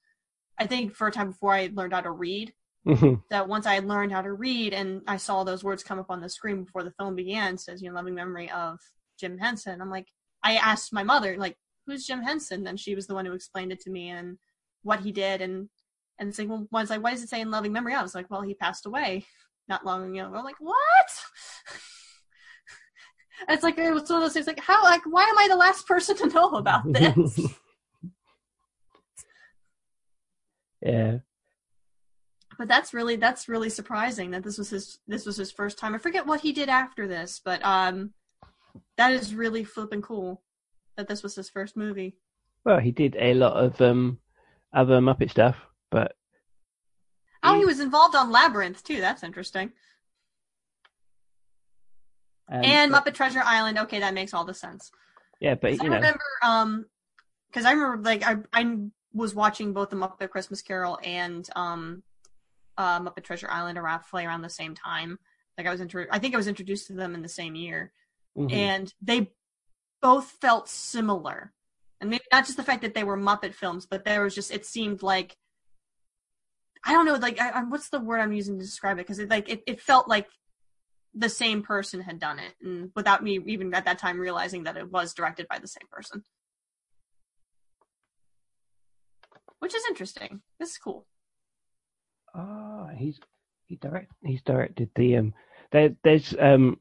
I 0.59 0.67
think 0.67 0.95
for 0.95 1.07
a 1.09 1.13
time 1.13 1.31
before 1.31 1.55
I 1.55 1.71
learned 1.75 1.93
how 1.95 2.01
to 2.03 2.11
read. 2.11 2.53
mhm, 2.87 3.23
That 3.31 3.49
once 3.49 3.67
I 3.67 3.75
had 3.75 3.87
learned 3.87 4.13
how 4.13 4.23
to 4.23 4.33
read 4.33 4.75
and 4.75 5.03
I 5.07 5.17
saw 5.17 5.45
those 5.45 5.65
words 5.65 5.83
come 5.83 5.99
up 5.99 6.11
on 6.11 6.21
the 6.21 6.29
screen 6.29 6.65
before 6.65 6.83
the 6.85 6.93
film 6.93 7.15
began, 7.17 7.57
says 7.59 7.83
you 7.83 7.89
know 7.89 7.95
loving 7.97 8.15
memory 8.15 8.51
of 8.51 8.79
Jim 9.19 9.39
Henson. 9.39 9.81
I'm 9.81 9.91
like 9.91 10.09
I 10.43 10.57
asked 10.57 10.93
my 10.93 11.03
mother 11.03 11.37
like 11.37 11.57
who's 11.87 12.07
Jim 12.07 12.23
Henson, 12.23 12.67
and 12.67 12.79
she 12.79 12.95
was 12.95 13.07
the 13.07 13.15
one 13.15 13.27
who 13.27 13.33
explained 13.33 13.73
it 13.73 13.81
to 13.83 13.91
me 13.91 14.11
and 14.11 14.39
what 14.83 15.01
he 15.01 15.13
did 15.13 15.41
and 15.41 15.69
and 16.23 16.29
it's 16.29 16.39
like, 16.39 16.49
well, 16.49 16.69
I 16.73 16.81
was 16.81 16.89
like, 16.89 17.03
why 17.03 17.11
does 17.11 17.25
it 17.25 17.29
say 17.29 17.41
in 17.41 17.51
loving 17.51 17.73
memory? 17.73 17.95
I 17.95 18.03
was 18.03 18.15
like, 18.15 18.31
well, 18.31 18.43
he 18.43 18.55
passed 18.55 18.87
away 18.87 19.27
not 19.69 19.85
long 19.85 20.17
ago. 20.17 20.33
I'm 20.33 20.45
like, 20.45 20.61
what? 20.61 20.77
it's 23.49 23.65
like 23.65 23.77
it 23.77 23.93
was 23.93 24.09
one 24.09 24.19
of 24.19 24.23
those 24.23 24.33
things. 24.33 24.47
Like, 24.47 24.61
how? 24.61 24.85
Like, 24.85 25.03
why 25.05 25.25
am 25.25 25.37
I 25.37 25.49
the 25.49 25.57
last 25.57 25.89
person 25.89 26.17
to 26.19 26.29
know 26.29 26.51
about 26.51 26.85
this? 26.93 27.41
yeah, 30.81 31.19
but 32.57 32.69
that's 32.69 32.95
really 32.95 33.17
that's 33.17 33.49
really 33.49 33.69
surprising 33.69 34.31
that 34.31 34.45
this 34.45 34.59
was 34.59 34.71
his 34.71 35.01
this 35.09 35.27
was 35.27 35.37
his 35.37 35.51
first 35.51 35.77
time. 35.77 35.93
I 35.93 35.99
forget 35.99 36.25
what 36.25 36.41
he 36.41 36.53
did 36.53 36.69
after 36.69 37.09
this, 37.09 37.41
but 37.45 37.65
um, 37.65 38.13
that 38.97 39.13
is 39.13 39.35
really 39.35 39.65
flipping 39.65 40.03
cool 40.03 40.41
that 40.97 41.09
this 41.09 41.25
was 41.25 41.35
his 41.35 41.51
first 41.51 41.77
movie. 41.77 42.15
well, 42.65 42.79
he 42.79 42.93
did 42.93 43.17
a 43.19 43.35
lot 43.35 43.55
of 43.55 43.81
um 43.81 44.19
other 44.73 45.01
Muppet 45.01 45.31
stuff, 45.31 45.57
but 45.93 46.17
Oh, 47.45 47.55
he 47.59 47.65
was 47.65 47.81
involved 47.81 48.15
on 48.17 48.31
Labyrinth 48.31 48.83
too. 48.85 49.01
That's 49.01 49.23
interesting. 49.25 49.73
um, 52.51 52.65
and 52.65 52.93
but- 52.93 53.05
Muppet 53.05 53.15
Treasure 53.15 53.43
Island. 53.45 53.79
Okay, 53.79 54.01
that 54.01 54.15
makes 54.15 54.35
all 54.35 54.45
the 54.45 54.55
sense. 54.55 54.91
yeah, 55.41 55.55
but 55.55 55.73
I 55.73 55.77
know, 55.77 55.95
remember, 55.97 56.21
um, 56.43 56.87
because 57.51 57.65
I 57.67 57.73
remember, 57.73 58.03
like, 58.03 58.23
I 58.25 58.37
I 58.53 58.77
was 59.13 59.35
watching 59.35 59.73
both 59.73 59.91
the 59.91 59.97
Muppet 59.97 60.31
Christmas 60.31 60.63
Carol 60.63 60.99
and 61.05 61.49
um, 61.57 62.03
uh, 62.79 63.01
Muppet 63.01 63.25
Treasure 63.25 63.49
Island 63.51 63.77
around 63.79 63.99
roughly 63.99 64.25
around 64.25 64.43
the 64.43 64.49
same 64.51 64.75
time. 64.75 65.19
Like, 65.59 65.67
I 65.67 65.71
was 65.71 65.81
intro- 65.81 66.07
I 66.11 66.19
think 66.19 66.35
I 66.35 66.39
was 66.39 66.49
introduced 66.49 66.87
to 66.89 66.93
them 66.95 67.15
in 67.15 67.23
the 67.23 67.29
same 67.29 67.55
year, 67.55 67.93
mhm. 68.39 68.53
and 68.53 68.93
they 69.03 69.33
both 70.01 70.31
felt 70.41 70.69
similar. 70.69 71.53
And 72.01 72.11
maybe 72.11 72.25
not 72.33 72.47
just 72.47 72.57
the 72.57 72.65
fact 72.65 72.83
that 72.83 72.95
they 72.95 73.05
were 73.05 73.17
Muppet 73.17 73.55
films, 73.55 73.87
but 73.87 74.05
there 74.05 74.23
was 74.23 74.35
just 74.35 74.51
it 74.51 74.65
seemed 74.67 75.03
like 75.03 75.37
I 76.85 76.93
don't 76.93 77.07
know, 77.07 77.15
like 77.15 77.41
I, 77.41 77.51
I, 77.51 77.63
what's 77.65 77.91
the 77.91 78.01
word 78.01 78.21
I'm 78.21 78.33
using 78.33 78.59
to 78.59 78.65
describe 78.65 78.99
it? 78.99 79.07
Because 79.07 79.19
it 79.19 79.31
like 79.31 79.49
it, 79.49 79.63
it 79.67 79.81
felt 79.81 80.09
like 80.09 80.27
the 81.15 81.29
same 81.29 81.63
person 81.63 82.01
had 82.01 82.19
done 82.19 82.39
it, 82.39 82.55
and 82.63 82.91
without 82.97 83.23
me 83.23 83.39
even 83.47 83.73
at 83.75 83.85
that 83.85 83.99
time 83.99 84.19
realizing 84.19 84.65
that 84.65 84.77
it 84.77 84.91
was 84.91 85.15
directed 85.15 85.47
by 85.49 85.59
the 85.59 85.69
same 85.69 85.87
person, 85.91 86.25
which 89.61 89.75
is 89.75 89.85
interesting. 89.89 90.41
This 90.59 90.71
is 90.71 90.79
cool. 90.79 91.07
Oh, 92.35 92.89
he's 92.97 93.21
he 93.67 93.77
direct 93.77 94.13
he's 94.25 94.43
directed 94.43 94.91
the 94.97 95.17
um 95.17 95.35
there 95.71 95.95
there's 96.03 96.35
um 96.39 96.81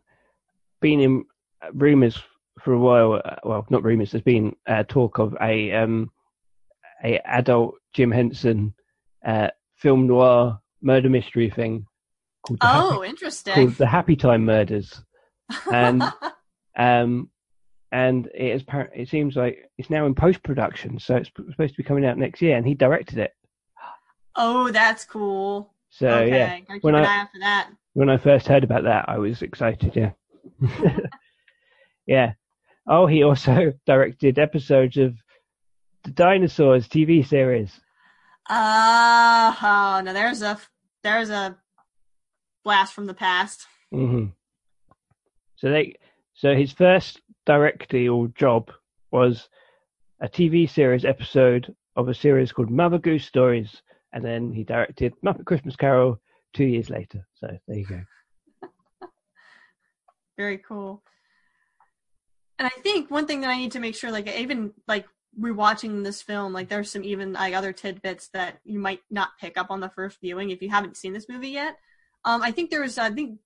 been 0.81 0.99
in 0.99 1.25
rumors 1.73 2.21
for 2.59 2.73
a 2.73 2.79
while 2.79 3.21
uh, 3.23 3.35
well 3.43 3.65
not 3.69 3.83
rumors 3.83 4.11
there's 4.11 4.23
been 4.23 4.55
uh, 4.67 4.83
talk 4.87 5.19
of 5.19 5.35
a 5.41 5.71
um 5.71 6.11
a 7.03 7.19
adult 7.25 7.75
Jim 7.93 8.11
Henson 8.11 8.73
uh 9.25 9.49
film 9.81 10.07
noir 10.07 10.59
murder 10.81 11.09
mystery 11.09 11.49
thing 11.49 11.85
called 12.45 12.59
the 12.59 12.67
Oh, 12.71 12.91
Happy, 12.91 13.09
interesting. 13.09 13.53
called 13.53 13.75
the 13.75 13.87
Happy 13.87 14.15
Time 14.15 14.45
Murders 14.45 15.01
and 15.71 16.03
um 16.77 17.29
and 17.91 18.27
it 18.33 18.55
is 18.55 18.63
it 18.95 19.09
seems 19.09 19.35
like 19.35 19.69
it's 19.77 19.89
now 19.89 20.05
in 20.05 20.15
post 20.15 20.41
production 20.43 20.97
so 20.99 21.15
it's 21.17 21.29
supposed 21.29 21.73
to 21.73 21.77
be 21.77 21.83
coming 21.83 22.05
out 22.05 22.17
next 22.17 22.41
year 22.41 22.55
and 22.55 22.65
he 22.65 22.73
directed 22.73 23.17
it 23.17 23.33
oh, 24.37 24.71
that's 24.71 25.03
cool. 25.03 25.73
so 25.89 26.07
okay, 26.07 26.29
yeah 26.29 26.59
gotta 26.59 26.73
keep 26.75 26.83
when 26.83 26.95
an 26.95 27.03
I- 27.03 27.07
eye 27.07 27.19
out 27.21 27.27
for 27.33 27.39
that. 27.39 27.69
when 27.93 28.09
I 28.09 28.17
first 28.17 28.47
heard 28.47 28.63
about 28.63 28.83
that, 28.85 29.05
I 29.09 29.17
was 29.17 29.41
excited. 29.41 29.93
Yeah, 29.95 30.11
yeah. 32.05 32.33
Oh, 32.87 33.05
he 33.07 33.23
also 33.23 33.73
directed 33.85 34.39
episodes 34.39 34.95
of 34.95 35.15
the 36.03 36.11
Dinosaurs 36.11 36.87
TV 36.87 37.27
series. 37.27 37.77
Uh, 38.51 39.55
oh, 39.63 40.01
no, 40.03 40.11
there's 40.11 40.41
a 40.41 40.59
there's 41.03 41.29
a 41.29 41.55
blast 42.65 42.91
from 42.91 43.05
the 43.05 43.13
past. 43.13 43.65
hmm 43.93 44.25
So 45.55 45.71
they, 45.71 45.95
so 46.33 46.53
his 46.53 46.73
first 46.73 47.21
directorial 47.45 48.27
job 48.27 48.69
was 49.09 49.47
a 50.19 50.27
TV 50.27 50.69
series 50.69 51.05
episode 51.05 51.73
of 51.95 52.09
a 52.09 52.13
series 52.13 52.51
called 52.51 52.69
Mother 52.69 52.97
Goose 52.97 53.23
Stories, 53.23 53.81
and 54.11 54.23
then 54.23 54.51
he 54.51 54.65
directed 54.65 55.13
Muppet 55.25 55.45
Christmas 55.45 55.77
Carol 55.77 56.19
two 56.53 56.65
years 56.65 56.89
later. 56.89 57.25
So 57.35 57.57
there 57.69 57.77
you 57.77 57.85
go. 57.85 58.01
Very 60.37 60.57
cool. 60.57 61.01
And 62.59 62.67
I 62.67 62.81
think 62.81 63.09
one 63.09 63.27
thing 63.27 63.39
that 63.41 63.49
I 63.49 63.55
need 63.55 63.71
to 63.71 63.79
make 63.79 63.95
sure, 63.95 64.11
like 64.11 64.27
even 64.27 64.73
like 64.89 65.05
rewatching 65.39 66.03
this 66.03 66.21
film, 66.21 66.53
like 66.53 66.69
there's 66.69 66.91
some 66.91 67.03
even 67.03 67.33
like 67.33 67.53
other 67.53 67.73
tidbits 67.73 68.29
that 68.33 68.59
you 68.63 68.79
might 68.79 68.99
not 69.09 69.29
pick 69.39 69.57
up 69.57 69.67
on 69.69 69.79
the 69.79 69.89
first 69.89 70.19
viewing 70.19 70.49
if 70.49 70.61
you 70.61 70.69
haven't 70.69 70.97
seen 70.97 71.13
this 71.13 71.29
movie 71.29 71.49
yet. 71.49 71.77
Um, 72.25 72.41
I 72.41 72.51
think 72.51 72.69
there 72.69 72.81
was, 72.81 72.97
I 72.97 73.09
think 73.09 73.39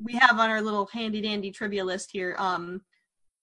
we 0.00 0.14
have 0.14 0.38
on 0.38 0.50
our 0.50 0.62
little 0.62 0.86
handy 0.86 1.20
dandy 1.20 1.50
trivia 1.50 1.84
list 1.84 2.10
here. 2.12 2.34
Um, 2.38 2.82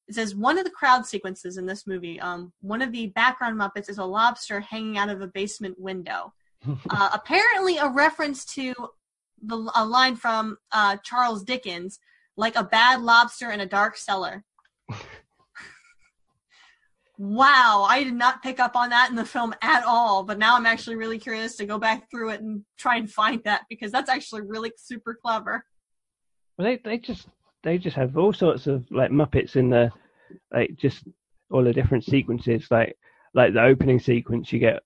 it 0.07 0.15
says 0.15 0.35
one 0.35 0.57
of 0.57 0.65
the 0.65 0.71
crowd 0.71 1.05
sequences 1.05 1.57
in 1.57 1.65
this 1.65 1.87
movie. 1.87 2.19
Um, 2.19 2.53
one 2.61 2.81
of 2.81 2.91
the 2.91 3.07
background 3.07 3.59
Muppets 3.59 3.89
is 3.89 3.97
a 3.97 4.05
lobster 4.05 4.59
hanging 4.59 4.97
out 4.97 5.09
of 5.09 5.21
a 5.21 5.27
basement 5.27 5.79
window. 5.79 6.33
uh, 6.89 7.09
apparently, 7.13 7.77
a 7.77 7.89
reference 7.89 8.45
to 8.45 8.73
the 9.41 9.71
a 9.75 9.85
line 9.85 10.15
from 10.15 10.57
uh, 10.71 10.97
Charles 11.03 11.43
Dickens, 11.43 11.99
like 12.37 12.55
a 12.55 12.63
bad 12.63 13.01
lobster 13.01 13.51
in 13.51 13.59
a 13.59 13.65
dark 13.65 13.97
cellar. 13.97 14.43
wow, 17.17 17.85
I 17.87 18.03
did 18.03 18.13
not 18.13 18.43
pick 18.43 18.59
up 18.59 18.75
on 18.75 18.89
that 18.89 19.09
in 19.09 19.15
the 19.15 19.25
film 19.25 19.53
at 19.61 19.83
all. 19.85 20.23
But 20.23 20.39
now 20.39 20.55
I'm 20.55 20.65
actually 20.65 20.95
really 20.95 21.19
curious 21.19 21.55
to 21.57 21.65
go 21.65 21.77
back 21.77 22.09
through 22.09 22.31
it 22.31 22.41
and 22.41 22.63
try 22.77 22.97
and 22.97 23.09
find 23.09 23.41
that 23.43 23.63
because 23.69 23.91
that's 23.91 24.09
actually 24.09 24.41
really 24.41 24.71
super 24.77 25.17
clever. 25.21 25.65
Well, 26.57 26.65
they 26.67 26.77
they 26.77 26.97
just 26.97 27.27
they 27.63 27.77
just 27.77 27.95
have 27.95 28.17
all 28.17 28.33
sorts 28.33 28.67
of 28.67 28.85
like 28.91 29.11
Muppets 29.11 29.55
in 29.55 29.69
the 29.69 29.91
like 30.53 30.75
just 30.75 31.03
all 31.49 31.63
the 31.63 31.73
different 31.73 32.03
sequences. 32.03 32.67
Like 32.69 32.97
like 33.33 33.53
the 33.53 33.63
opening 33.63 33.99
sequence, 33.99 34.51
you 34.51 34.59
get 34.59 34.83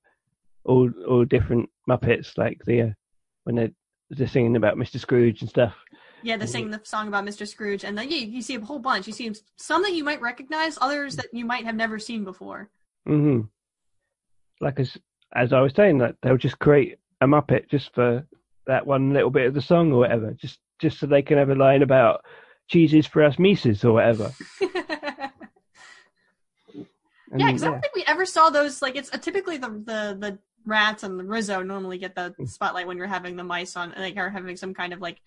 all 0.64 0.90
all 1.08 1.26
different 1.26 1.70
Muppets. 1.88 2.38
Like 2.38 2.62
the 2.66 2.82
uh, 2.82 2.90
when 3.44 3.56
they're 3.56 3.72
they're 4.10 4.28
singing 4.28 4.56
about 4.56 4.78
Mr. 4.78 5.00
Scrooge 5.00 5.42
and 5.42 5.50
stuff. 5.50 5.76
Yeah, 6.22 6.38
they're 6.38 6.48
singing 6.48 6.72
the 6.72 6.82
song 6.84 7.08
about 7.08 7.26
Mr. 7.26 7.48
Scrooge, 7.48 7.84
and 7.84 7.98
then 7.98 8.10
yeah, 8.10 8.18
you 8.18 8.42
see 8.42 8.56
a 8.56 8.62
whole 8.62 8.80
bunch. 8.80 9.08
You 9.08 9.14
see 9.14 9.32
some 9.58 9.84
that 9.84 9.94
you 9.94 10.04
might 10.04 10.22
recognize, 10.22 10.78
others 10.80 11.16
that 11.16 11.28
you 11.34 11.46
might 11.46 11.66
have 11.66 11.76
never 11.76 12.00
seen 12.00 12.24
before. 12.24 12.70
Mm-hmm. 13.08 13.42
Like 14.62 14.80
as 14.80 14.98
as 15.34 15.54
I 15.54 15.62
was 15.62 15.74
saying, 15.74 16.00
that 16.00 16.16
they'll 16.22 16.38
just 16.38 16.60
create 16.60 16.98
a 17.22 17.28
Muppet 17.28 17.70
just 17.70 17.94
for 17.94 18.26
that 18.68 18.86
one 18.86 19.14
little 19.14 19.30
bit 19.30 19.48
of 19.48 19.54
the 19.54 19.62
song 19.62 19.92
or 19.92 20.00
whatever, 20.00 20.32
just 20.32 20.60
just 20.80 21.00
so 21.00 21.08
they 21.08 21.22
can 21.22 21.38
have 21.38 21.50
a 21.50 21.56
line 21.56 21.82
about 21.82 22.26
cheeses 22.68 23.08
for 23.08 23.24
us 23.24 23.40
meeces 23.40 23.84
or 23.84 23.94
whatever. 23.94 24.32
Yeah, 27.36 27.48
because 27.48 27.64
I 27.64 27.68
don't 27.68 27.82
think 27.82 27.96
we 27.96 28.04
ever 28.08 28.26
saw 28.26 28.50
those. 28.50 28.82
Like, 28.82 28.96
it's 28.96 29.14
uh, 29.14 29.18
typically 29.18 29.58
the 29.58 29.70
the 29.70 30.18
the 30.20 30.40
rats 30.66 31.04
and 31.04 31.20
the 31.20 31.24
Rizzo 31.24 31.62
normally 31.62 31.98
get 31.98 32.16
the 32.16 32.34
spotlight 32.46 32.88
when 32.88 32.98
you're 32.98 33.08
having 33.08 33.36
the 33.36 33.44
mice 33.44 33.76
on, 33.76 33.94
like, 33.98 34.18
are 34.18 34.30
having 34.30 34.58
some 34.58 34.74
kind 34.74 34.94
of 34.94 35.00
like 35.00 35.22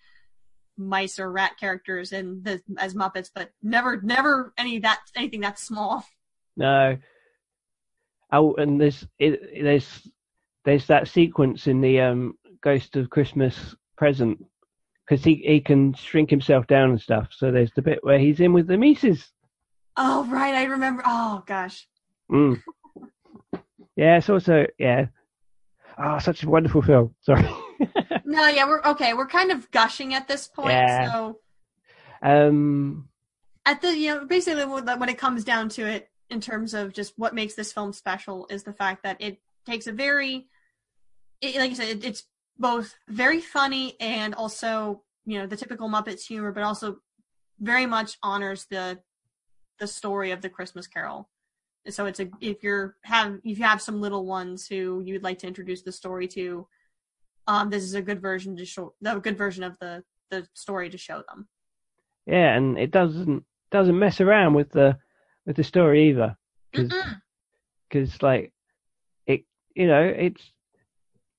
mice 0.77 1.19
or 1.19 1.31
rat 1.31 1.53
characters 1.59 2.11
and 2.11 2.43
the 2.43 2.61
as 2.77 2.93
Muppets, 2.93 3.29
but 3.33 3.51
never 3.61 4.01
never 4.01 4.53
any 4.57 4.79
that 4.79 4.99
anything 5.15 5.41
that 5.41 5.59
small. 5.59 6.05
No. 6.55 6.97
Oh, 8.31 8.55
and 8.55 8.79
there's 8.79 9.05
it, 9.19 9.63
there's 9.63 10.07
there's 10.65 10.87
that 10.87 11.07
sequence 11.07 11.67
in 11.67 11.81
the 11.81 12.01
um, 12.01 12.37
Ghost 12.61 12.95
of 12.95 13.09
Christmas 13.09 13.75
Present 13.97 14.43
because 15.05 15.23
he 15.23 15.35
he 15.35 15.59
can 15.59 15.93
shrink 15.93 16.29
himself 16.29 16.67
down 16.67 16.91
and 16.91 17.01
stuff. 17.01 17.27
So 17.31 17.51
there's 17.51 17.71
the 17.75 17.81
bit 17.81 18.03
where 18.03 18.19
he's 18.19 18.39
in 18.39 18.53
with 18.53 18.67
the 18.67 18.77
meeces. 18.77 19.31
Oh 19.97 20.25
right, 20.25 20.55
I 20.55 20.65
remember. 20.65 21.03
Oh 21.05 21.43
gosh. 21.45 21.87
Mm. 22.31 22.61
Yeah, 23.95 24.17
it's 24.17 24.29
also 24.29 24.65
yeah. 24.79 25.05
Ah, 25.99 26.17
such 26.17 26.41
a 26.41 26.49
wonderful 26.49 26.81
film. 26.81 27.13
Sorry. 27.21 27.47
No, 28.25 28.47
yeah, 28.47 28.67
we're 28.67 28.81
okay. 28.83 29.13
We're 29.13 29.27
kind 29.27 29.51
of 29.51 29.69
gushing 29.71 30.13
at 30.13 30.27
this 30.27 30.47
point, 30.47 30.71
Yeah. 30.71 31.11
so 31.11 31.39
um. 32.21 33.09
at 33.65 33.81
the 33.81 33.97
you 33.97 34.13
know 34.13 34.25
basically 34.25 34.65
when 34.65 35.09
it 35.09 35.17
comes 35.17 35.43
down 35.43 35.69
to 35.69 35.85
it 35.85 36.09
in 36.29 36.39
terms 36.41 36.73
of 36.73 36.93
just 36.93 37.13
what 37.17 37.35
makes 37.35 37.55
this 37.55 37.73
film 37.73 37.93
special 37.93 38.47
is 38.49 38.63
the 38.63 38.73
fact 38.73 39.03
that 39.03 39.17
it 39.19 39.41
takes 39.65 39.87
a 39.87 39.91
very 39.91 40.47
it, 41.41 41.55
like 41.55 41.71
I 41.71 41.73
said 41.73 41.89
it, 41.89 42.05
it's 42.05 42.23
both 42.57 42.95
very 43.07 43.41
funny 43.41 43.95
and 43.99 44.33
also 44.35 45.03
you 45.25 45.37
know 45.39 45.47
the 45.47 45.57
typical 45.57 45.89
Muppets 45.89 46.25
humor 46.25 46.51
but 46.51 46.63
also 46.63 46.97
very 47.59 47.85
much 47.85 48.17
honors 48.23 48.65
the 48.69 48.99
the 49.79 49.87
story 49.87 50.31
of 50.31 50.41
the 50.41 50.49
Christmas 50.49 50.87
Carol. 50.87 51.29
So 51.89 52.05
it's 52.05 52.19
a 52.19 52.29
if 52.39 52.63
you're 52.63 52.95
have 53.03 53.39
if 53.43 53.57
you 53.57 53.65
have 53.65 53.81
some 53.81 53.99
little 53.99 54.25
ones 54.25 54.67
who 54.67 55.01
you'd 55.05 55.23
like 55.23 55.39
to 55.39 55.47
introduce 55.47 55.81
the 55.81 55.91
story 55.91 56.27
to, 56.29 56.67
um, 57.47 57.69
this 57.69 57.83
is 57.83 57.93
a 57.93 58.01
good 58.01 58.21
version 58.21 58.55
to 58.57 58.65
show 58.65 58.93
a 59.05 59.19
good 59.19 59.37
version 59.37 59.63
of 59.63 59.77
the 59.79 60.03
the 60.29 60.47
story 60.53 60.89
to 60.89 60.97
show 60.97 61.23
them. 61.27 61.47
Yeah, 62.25 62.55
and 62.55 62.77
it 62.77 62.91
doesn't 62.91 63.43
doesn't 63.71 63.97
mess 63.97 64.21
around 64.21 64.53
with 64.53 64.71
the 64.71 64.97
with 65.45 65.55
the 65.55 65.63
story 65.63 66.09
either, 66.09 66.37
because 66.71 68.21
like 68.21 68.53
it 69.25 69.43
you 69.75 69.87
know 69.87 70.03
it's 70.03 70.41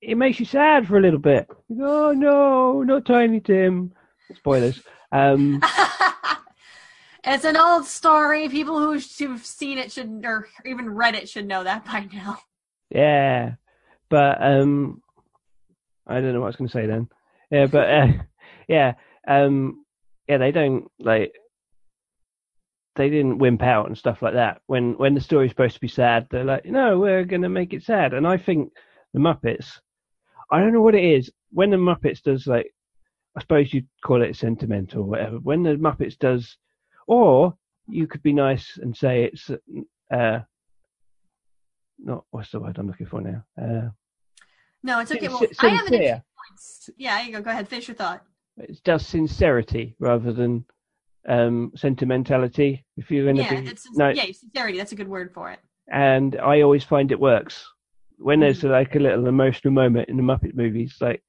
it 0.01 0.17
makes 0.17 0.39
you 0.39 0.45
sad 0.45 0.87
for 0.87 0.97
a 0.97 1.01
little 1.01 1.19
bit. 1.19 1.47
You 1.69 1.77
go, 1.77 2.09
oh 2.09 2.13
no, 2.13 2.83
not 2.83 3.05
Tiny 3.05 3.39
Tim. 3.39 3.93
Spoilers. 4.35 4.81
Um. 5.11 5.61
it's 7.23 7.45
an 7.45 7.57
old 7.57 7.85
story. 7.85 8.49
People 8.49 8.79
who, 8.79 8.99
who've 8.99 9.45
seen 9.45 9.77
it 9.77 9.91
should, 9.91 10.21
or 10.23 10.47
even 10.65 10.89
read 10.89 11.15
it, 11.15 11.29
should 11.29 11.47
know 11.47 11.63
that 11.63 11.85
by 11.85 12.07
now. 12.13 12.37
Yeah, 12.89 13.55
but 14.09 14.43
um, 14.43 15.01
I 16.07 16.15
don't 16.15 16.33
know 16.33 16.39
what 16.39 16.47
I 16.47 16.49
was 16.49 16.55
going 16.55 16.67
to 16.67 16.73
say 16.73 16.85
then. 16.85 17.09
Yeah, 17.51 17.67
but 17.67 17.89
uh, 17.89 18.07
yeah, 18.67 18.93
um, 19.27 19.85
yeah, 20.27 20.37
they 20.37 20.51
don't 20.51 20.89
like 20.99 21.33
they 22.95 23.09
didn't 23.09 23.39
wimp 23.39 23.61
out 23.61 23.87
and 23.87 23.97
stuff 23.97 24.21
like 24.21 24.33
that. 24.33 24.61
When 24.67 24.93
when 24.93 25.13
the 25.13 25.21
story's 25.21 25.51
supposed 25.51 25.75
to 25.75 25.81
be 25.81 25.87
sad, 25.87 26.27
they're 26.29 26.45
like, 26.45 26.65
no, 26.65 26.99
we're 26.99 27.25
going 27.25 27.41
to 27.41 27.49
make 27.49 27.73
it 27.73 27.83
sad. 27.83 28.13
And 28.13 28.27
I 28.27 28.37
think 28.37 28.71
the 29.13 29.19
Muppets, 29.19 29.79
I 30.51 30.59
don't 30.59 30.73
know 30.73 30.81
what 30.81 30.95
it 30.95 31.03
is. 31.03 31.31
When 31.51 31.69
the 31.69 31.77
Muppets 31.77 32.21
does 32.21 32.47
like, 32.47 32.73
I 33.35 33.41
suppose 33.41 33.73
you'd 33.73 33.87
call 34.03 34.21
it 34.21 34.35
sentimental 34.35 35.01
or 35.01 35.05
whatever. 35.09 35.37
When 35.37 35.63
the 35.63 35.75
Muppets 35.75 36.17
does, 36.17 36.57
or 37.07 37.55
you 37.87 38.07
could 38.07 38.23
be 38.23 38.33
nice 38.33 38.77
and 38.81 38.95
say 38.95 39.25
it's 39.25 39.51
uh, 40.11 40.39
not 41.99 42.25
what's 42.31 42.51
the 42.51 42.59
word 42.59 42.77
I'm 42.77 42.87
looking 42.87 43.07
for 43.07 43.21
now. 43.21 43.43
Uh, 43.61 43.89
No, 44.85 44.99
it's 44.99 45.11
okay. 45.11 45.27
Well, 45.27 45.39
sin- 45.39 45.49
I 45.61 45.69
have 45.69 45.87
an 45.87 45.93
sincere. 45.93 46.23
points. 46.49 46.89
Yeah, 46.95 47.23
you 47.23 47.31
go. 47.33 47.41
Go 47.41 47.49
ahead. 47.49 47.67
Finish 47.67 47.87
your 47.87 47.95
thought. 47.95 48.23
It's 48.57 48.79
just 48.81 49.09
sincerity 49.09 49.95
rather 49.99 50.31
than 50.31 50.63
um, 51.27 51.71
sentimentality. 51.75 52.85
If 52.95 53.09
you're 53.09 53.23
going 53.25 53.37
to 53.37 53.41
Yeah, 53.41 53.61
be 53.61 53.67
it's 53.69 53.87
no, 53.95 54.09
yeah, 54.09 54.25
sincerity. 54.31 54.77
That's 54.77 54.91
a 54.91 54.95
good 54.95 55.07
word 55.09 55.33
for 55.33 55.49
it. 55.51 55.59
and 55.91 56.39
I 56.39 56.61
always 56.61 56.83
find 56.83 57.11
it 57.11 57.19
works 57.19 57.65
when 58.17 58.39
there's 58.39 58.61
Mm. 58.61 58.69
like 58.69 58.95
a 58.95 58.99
little 58.99 59.27
emotional 59.27 59.73
moment 59.73 60.07
in 60.07 60.17
the 60.17 60.23
Muppet 60.23 60.53
movies, 60.55 60.97
like 61.01 61.23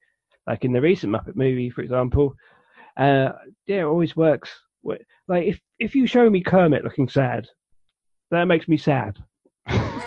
like 0.45 0.63
in 0.63 0.71
the 0.71 0.79
recent 0.81 1.11
Muppet 1.11 1.35
movie, 1.35 1.71
for 1.71 1.81
example. 1.81 2.35
Uh, 2.95 3.31
yeah, 3.65 3.81
it 3.81 3.83
always 3.83 4.15
works. 4.15 4.51
Like 4.83 5.45
if 5.47 5.59
if 5.79 5.95
you 5.95 6.05
show 6.05 6.29
me 6.29 6.43
Kermit 6.43 6.83
looking 6.83 7.09
sad, 7.09 7.47
that 8.29 8.45
makes 8.45 8.67
me 8.67 8.77
sad, 8.77 9.17
and 9.67 10.03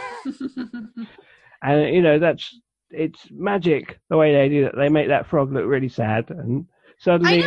you 1.95 2.01
know 2.03 2.19
that's 2.21 2.57
it's 2.91 3.27
magic 3.31 3.99
the 4.09 4.17
way 4.17 4.33
they 4.35 4.49
do 4.49 4.65
that. 4.65 4.77
They 4.77 4.89
make 4.89 5.09
that 5.09 5.29
frog 5.29 5.53
look 5.53 5.67
really 5.67 5.89
sad, 5.89 6.31
and 6.31 6.67
suddenly, 6.99 7.43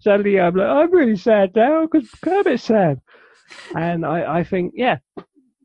suddenly 0.00 0.40
I'm 0.40 0.54
like, 0.54 0.68
I'm 0.68 0.92
really 0.92 1.16
sad 1.16 1.54
now 1.54 1.86
because 1.90 2.08
Kermit's 2.22 2.64
sad, 2.64 3.00
and 3.76 4.04
I 4.04 4.38
I 4.40 4.44
think 4.44 4.74
yeah, 4.76 4.98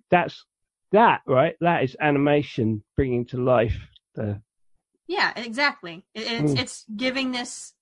that's 0.09 0.45
that 0.91 1.21
right. 1.27 1.55
That 1.61 1.83
is 1.83 1.95
animation 1.99 2.83
bringing 2.95 3.25
to 3.27 3.37
life 3.37 3.77
the 4.15 4.41
yeah, 5.07 5.31
exactly. 5.35 6.05
It, 6.13 6.27
it's 6.27 6.53
Mm. 6.53 6.59
it's 6.59 6.85
giving 6.95 7.31
this. 7.31 7.73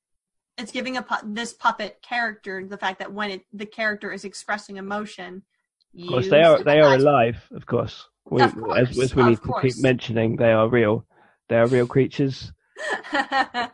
It's 0.58 0.72
giving 0.72 0.96
a 0.96 1.02
pu- 1.02 1.34
this 1.34 1.54
puppet 1.54 2.02
character 2.02 2.66
the 2.66 2.78
fact 2.78 3.00
that 3.00 3.12
when 3.12 3.32
it, 3.32 3.42
the 3.52 3.66
character 3.66 4.14
is 4.14 4.24
expressing 4.24 4.78
emotion, 4.78 5.44
Of 6.00 6.08
course, 6.08 6.30
they 6.30 6.44
are 6.44 6.64
they 6.64 6.80
are 6.80 6.96
alive. 6.96 7.46
Of 7.52 7.66
course, 7.66 8.08
we, 8.30 8.44
Of 8.44 8.56
course, 8.56 8.80
as, 8.80 9.00
as 9.00 9.16
we 9.16 9.24
need 9.24 9.42
to 9.44 9.54
keep 9.62 9.78
mentioning, 9.78 10.38
they 10.38 10.54
are 10.54 10.70
real. 10.70 11.06
They 11.50 11.58
are 11.58 11.68
real 11.68 11.88
creatures. 11.88 12.52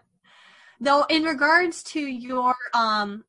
Though, 0.82 1.04
in 1.10 1.24
regards 1.24 1.84
to 1.84 2.00
your 2.00 2.56
um 2.74 3.24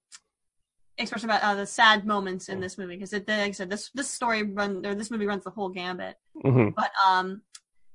expression 0.99 1.29
about 1.31 1.43
uh, 1.43 1.55
the 1.55 1.67
sad 1.67 2.07
moments 2.07 2.49
in 2.49 2.61
this 2.61 2.79
movie, 2.79 2.97
because 2.97 3.13
like 3.13 3.29
I 3.29 3.51
said, 3.53 3.71
this 3.71 3.91
this 3.95 4.09
story 4.09 4.43
run 4.43 4.85
or 4.87 4.95
this 4.95 5.11
movie 5.11 5.27
runs 5.27 5.45
the 5.45 5.51
whole 5.51 5.69
gambit. 5.69 6.17
hmm 6.43 6.69
But 6.77 6.91
um, 7.05 7.43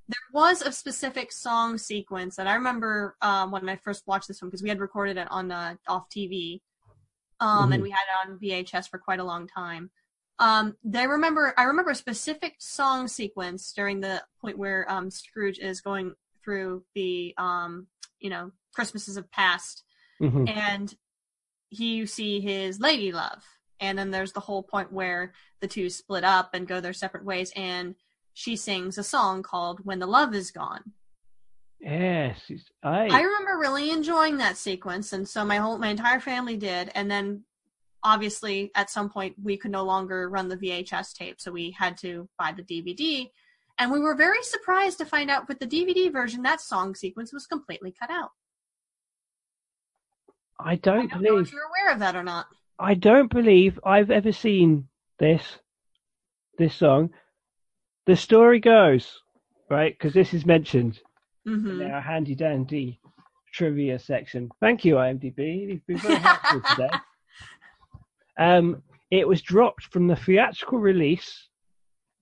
there 0.07 0.15
was 0.34 0.61
a 0.61 0.72
specific 0.72 1.32
song 1.32 1.78
sequence 1.78 2.36
that 2.38 2.48
I 2.48 2.56
remember 2.56 3.15
um, 3.22 3.52
when 3.52 3.68
I 3.68 3.76
first 3.78 4.07
watched 4.07 4.28
this 4.28 4.41
one 4.41 4.49
because 4.49 4.64
we 4.64 4.69
had 4.69 4.80
recorded 4.80 5.18
it 5.18 5.28
on 5.30 5.52
uh, 5.52 5.76
off 5.88 6.10
TV, 6.10 6.61
um, 7.40 7.72
and 7.72 7.82
Mhm. 7.82 7.84
we 7.84 7.90
had 7.91 7.99
it 8.26 8.30
on 8.30 8.40
VHS 8.40 8.88
for 8.88 8.99
quite 8.99 9.19
a 9.19 9.24
long 9.24 9.48
time. 9.48 9.91
Um, 10.40 10.76
they 10.84 11.07
remember 11.07 11.53
I 11.57 11.64
remember 11.64 11.91
a 11.91 11.95
specific 11.95 12.56
song 12.60 13.07
sequence 13.07 13.74
during 13.74 14.02
the 14.02 14.24
point 14.40 14.57
where 14.57 14.90
um, 14.91 15.10
Scrooge 15.10 15.57
is 15.60 15.82
going 15.82 16.14
through 16.48 16.84
the 16.95 17.34
um, 17.38 17.88
you 18.19 18.30
know 18.30 18.52
Christmases 18.74 19.18
of 19.18 19.30
past, 19.32 19.84
hmm 20.19 20.45
and 20.48 20.95
he 21.69 21.95
you 21.95 22.07
see 22.07 22.40
his 22.40 22.80
lady 22.80 23.11
love. 23.11 23.44
And 23.80 23.98
then 23.99 24.10
there's 24.10 24.32
the 24.32 24.40
whole 24.40 24.64
point 24.64 24.91
where 24.91 25.34
the 25.60 25.68
two 25.68 25.90
split 25.90 26.24
up 26.24 26.52
and 26.53 26.68
go 26.68 26.80
their 26.80 26.94
separate 26.94 27.26
ways. 27.26 27.52
And 27.56 27.95
she 28.34 28.56
sings 28.56 28.98
a 28.98 29.03
song 29.03 29.44
called 29.44 29.82
when 29.84 29.99
the 29.99 30.07
love 30.07 30.34
is 30.34 30.49
gone. 30.49 30.94
Yes, 31.80 32.40
I, 32.82 33.07
I 33.07 33.22
remember 33.22 33.60
really 33.60 33.91
enjoying 33.91 34.38
that 34.38 34.57
sequence, 34.57 35.14
and 35.14 35.28
so 35.28 35.45
my 35.45 35.57
whole 35.57 35.78
my 35.78 35.90
entire 35.90 36.19
family 36.19 36.57
did. 36.57 36.90
And 36.95 37.10
then, 37.11 37.44
obviously, 38.03 38.72
at 38.74 38.90
some 38.90 39.10
point, 39.10 39.36
we 39.44 39.57
could 39.57 39.69
no 39.69 39.84
longer 39.84 40.28
run 40.28 40.48
the 40.48 40.57
VHS 40.57 41.14
tape, 41.14 41.40
so 41.40 41.52
we 41.52 41.72
had 41.72 41.98
to 41.98 42.28
buy 42.40 42.52
the 42.56 42.64
DVD. 42.64 43.30
And 43.79 43.91
we 43.91 43.99
were 43.99 44.15
very 44.15 44.41
surprised 44.43 44.97
to 44.97 45.05
find 45.05 45.29
out 45.29 45.47
with 45.47 45.59
the 45.59 45.67
DVD 45.67 46.11
version 46.11 46.41
that 46.43 46.61
song 46.61 46.95
sequence 46.95 47.31
was 47.31 47.45
completely 47.45 47.93
cut 47.97 48.09
out. 48.09 48.31
I 50.59 50.71
I 50.71 50.75
don't 50.75 51.09
don't 51.09 51.21
know 51.21 51.29
believe 51.29 51.47
if 51.47 51.53
you're 51.53 51.61
aware 51.67 51.93
of 51.93 51.99
that 51.99 52.15
or 52.15 52.23
not. 52.23 52.47
I 52.79 52.95
don't 52.95 53.29
believe 53.31 53.79
I've 53.83 54.11
ever 54.11 54.31
seen 54.31 54.87
this 55.19 55.43
this 56.57 56.75
song. 56.75 57.11
The 58.07 58.15
story 58.15 58.59
goes 58.59 59.21
right 59.69 59.93
because 59.97 60.13
this 60.13 60.33
is 60.33 60.45
mentioned 60.45 60.99
hmm 61.45 61.81
in 61.81 61.91
our 61.91 62.01
handy 62.01 62.35
dandy 62.35 62.99
trivia 63.53 63.99
section. 63.99 64.49
Thank 64.59 64.85
you, 64.85 64.95
IMDb. 64.95 65.69
You've 65.69 65.87
been 65.87 65.97
very 65.97 66.15
helpful 66.15 66.61
today. 66.69 66.89
Um, 68.39 68.83
it 69.09 69.27
was 69.27 69.41
dropped 69.41 69.85
from 69.85 70.05
the 70.05 70.15
theatrical 70.15 70.77
release 70.77 71.47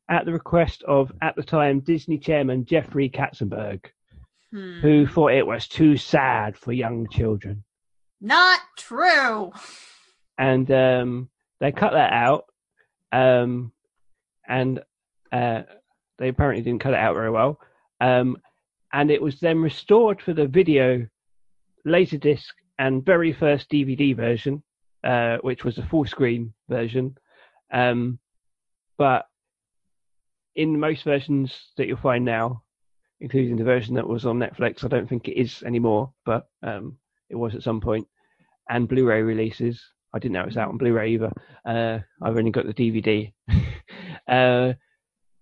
at 0.10 0.26
the 0.26 0.34
request 0.34 0.84
of, 0.84 1.12
at 1.22 1.36
the 1.36 1.44
time, 1.44 1.80
Disney 1.80 2.18
chairman 2.18 2.66
Jeffrey 2.66 3.10
Katzenberg, 3.10 3.86
Hmm. 4.52 4.80
who 4.80 5.08
thought 5.08 5.32
it 5.34 5.46
was 5.48 5.68
too 5.68 5.98
sad 5.98 6.56
for 6.56 6.72
young 6.72 7.08
children. 7.10 7.64
Not 8.22 8.60
true. 8.78 9.52
and 10.38 10.70
um, 10.72 11.30
they 11.60 11.72
cut 11.72 11.94
that 11.94 12.14
out, 12.14 12.46
um, 13.12 13.72
and 14.48 14.80
uh, 15.32 15.64
they 16.20 16.30
apparently 16.30 16.64
didn't 16.64 16.82
cut 16.82 16.94
it 16.94 17.00
out 17.00 17.16
very 17.16 17.32
well. 17.32 17.60
Um, 18.00 18.38
and 18.94 19.10
it 19.12 19.22
was 19.22 19.40
then 19.40 19.62
restored 19.62 20.22
for 20.22 20.34
the 20.34 20.48
video, 20.48 21.08
laserdisc, 21.86 22.46
and 22.78 23.06
very 23.06 23.34
first 23.34 23.70
DVD 23.70 24.16
version, 24.16 24.62
uh, 25.04 25.38
which 25.42 25.64
was 25.66 25.78
a 25.78 25.86
full 25.88 26.06
screen 26.06 26.54
version. 26.70 27.18
Um, 27.74 28.20
but 28.98 29.26
in 30.56 30.80
most 30.80 31.04
versions 31.04 31.54
that 31.78 31.88
you'll 31.88 31.98
find 31.98 32.24
now, 32.26 32.64
including 33.20 33.56
the 33.58 33.64
version 33.64 33.96
that 33.96 34.08
was 34.08 34.26
on 34.26 34.40
Netflix, 34.40 34.84
I 34.84 34.88
don't 34.88 35.08
think 35.08 35.28
it 35.28 35.40
is 35.40 35.64
anymore, 35.64 36.14
but 36.26 36.48
um, 36.64 36.98
it 37.30 37.36
was 37.36 37.56
at 37.56 37.64
some 37.64 37.82
point. 37.82 38.08
and 38.70 38.88
Blu-ray 38.88 39.22
releases. 39.22 39.84
I 40.14 40.20
didn't 40.20 40.34
know 40.34 40.42
it 40.42 40.48
was 40.48 40.58
out 40.58 40.70
on 40.70 40.78
Blu-ray 40.78 41.14
either. 41.14 41.32
Uh, 41.66 42.00
I've 42.22 42.38
only 42.38 42.52
got 42.52 42.66
the 42.66 42.74
DVD. 42.74 43.32
uh, 44.28 44.74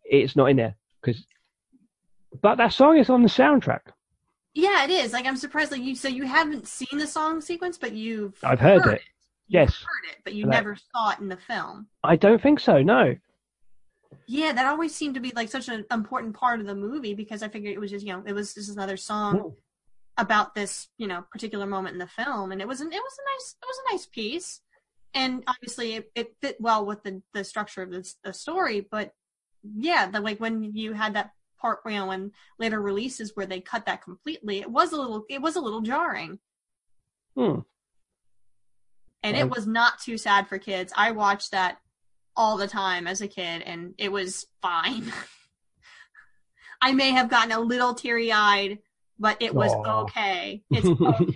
it's 0.03 0.35
not 0.35 0.47
in 0.49 0.57
there 0.57 0.75
because, 1.01 1.25
but 2.41 2.55
that 2.55 2.73
song 2.73 2.97
is 2.97 3.09
on 3.09 3.21
the 3.21 3.29
soundtrack. 3.29 3.81
Yeah, 4.55 4.83
it 4.83 4.89
is. 4.91 5.13
Like 5.13 5.25
I'm 5.25 5.37
surprised. 5.37 5.71
Like 5.71 5.81
you, 5.81 5.95
so 5.95 6.07
you 6.07 6.23
haven't 6.25 6.67
seen 6.67 6.99
the 6.99 7.07
song 7.07 7.41
sequence, 7.41 7.77
but 7.77 7.93
you've 7.93 8.37
I've 8.43 8.59
heard 8.59 8.85
it. 8.85 9.01
You've 9.47 9.61
Yes. 9.61 9.73
heard 9.73 10.11
it, 10.11 10.17
but 10.23 10.33
you 10.33 10.45
never 10.45 10.75
saw 10.75 11.11
it 11.11 11.19
in 11.19 11.27
the 11.27 11.37
film. 11.37 11.87
I 12.03 12.15
don't 12.15 12.41
think 12.41 12.59
so. 12.59 12.81
No. 12.83 13.15
Yeah, 14.27 14.53
that 14.53 14.65
always 14.65 14.95
seemed 14.95 15.15
to 15.15 15.19
be 15.21 15.31
like 15.35 15.49
such 15.49 15.69
an 15.69 15.85
important 15.91 16.35
part 16.35 16.59
of 16.59 16.65
the 16.65 16.75
movie 16.75 17.13
because 17.13 17.43
I 17.43 17.47
figured 17.47 17.73
it 17.73 17.79
was 17.79 17.91
just 17.91 18.05
you 18.05 18.13
know 18.13 18.23
it 18.25 18.33
was 18.33 18.53
just 18.53 18.69
another 18.71 18.97
song 18.97 19.37
Mm. 19.37 19.55
about 20.17 20.55
this 20.55 20.89
you 20.97 21.07
know 21.07 21.25
particular 21.31 21.65
moment 21.65 21.93
in 21.93 21.99
the 21.99 22.07
film, 22.07 22.51
and 22.51 22.61
it 22.61 22.67
was 22.67 22.81
an 22.81 22.87
it 22.91 23.01
was 23.01 23.17
a 23.19 23.25
nice 23.33 23.55
it 23.61 23.65
was 23.65 23.77
a 23.77 23.93
nice 23.93 24.05
piece, 24.05 24.61
and 25.13 25.43
obviously 25.47 25.93
it, 25.93 26.11
it 26.15 26.35
fit 26.41 26.57
well 26.59 26.85
with 26.85 27.03
the 27.03 27.21
the 27.33 27.43
structure 27.43 27.81
of 27.81 27.91
the, 27.91 28.13
the 28.23 28.33
story. 28.33 28.81
But 28.81 29.13
yeah, 29.63 30.09
the, 30.09 30.19
like 30.19 30.39
when 30.39 30.63
you 30.75 30.93
had 30.93 31.15
that 31.15 31.31
part 31.59 31.79
you 31.85 31.91
know 31.93 32.11
in 32.11 32.31
later 32.59 32.81
releases 32.81 33.35
where 33.35 33.45
they 33.45 33.61
cut 33.61 33.85
that 33.85 34.01
completely, 34.03 34.59
it 34.59 34.69
was 34.69 34.91
a 34.91 34.97
little 34.97 35.25
it 35.29 35.41
was 35.41 35.55
a 35.55 35.61
little 35.61 35.81
jarring. 35.81 36.39
Hmm. 37.35 37.59
and 39.23 39.35
it 39.35 39.49
was 39.49 39.65
not 39.65 39.99
too 39.99 40.17
sad 40.19 40.47
for 40.47 40.59
kids. 40.59 40.93
I 40.95 41.11
watched 41.11 41.51
that 41.51 41.79
all 42.35 42.57
the 42.57 42.67
time 42.67 43.07
as 43.07 43.21
a 43.21 43.27
kid, 43.27 43.61
and 43.61 43.93
it 43.97 44.11
was 44.11 44.45
fine. 44.61 45.11
I 46.81 46.91
may 46.93 47.11
have 47.11 47.29
gotten 47.29 47.51
a 47.51 47.59
little 47.59 47.93
teary 47.93 48.31
eyed, 48.31 48.79
but 49.19 49.37
it 49.41 49.53
was 49.55 49.71
Aw. 49.71 50.01
okay. 50.03 50.63
It's 50.71 50.85
okay. 51.01 51.33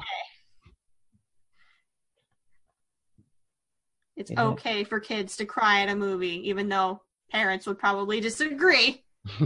it's 4.16 4.32
Yeah. 4.32 4.44
okay 4.48 4.84
for 4.84 5.00
kids 5.00 5.38
to 5.38 5.46
cry 5.46 5.82
at 5.82 5.90
a 5.90 5.96
movie, 5.96 6.50
even 6.50 6.70
though 6.70 7.02
parents 7.32 7.66
would 7.68 7.80
probably 7.80 8.20
disagree. 8.20 9.04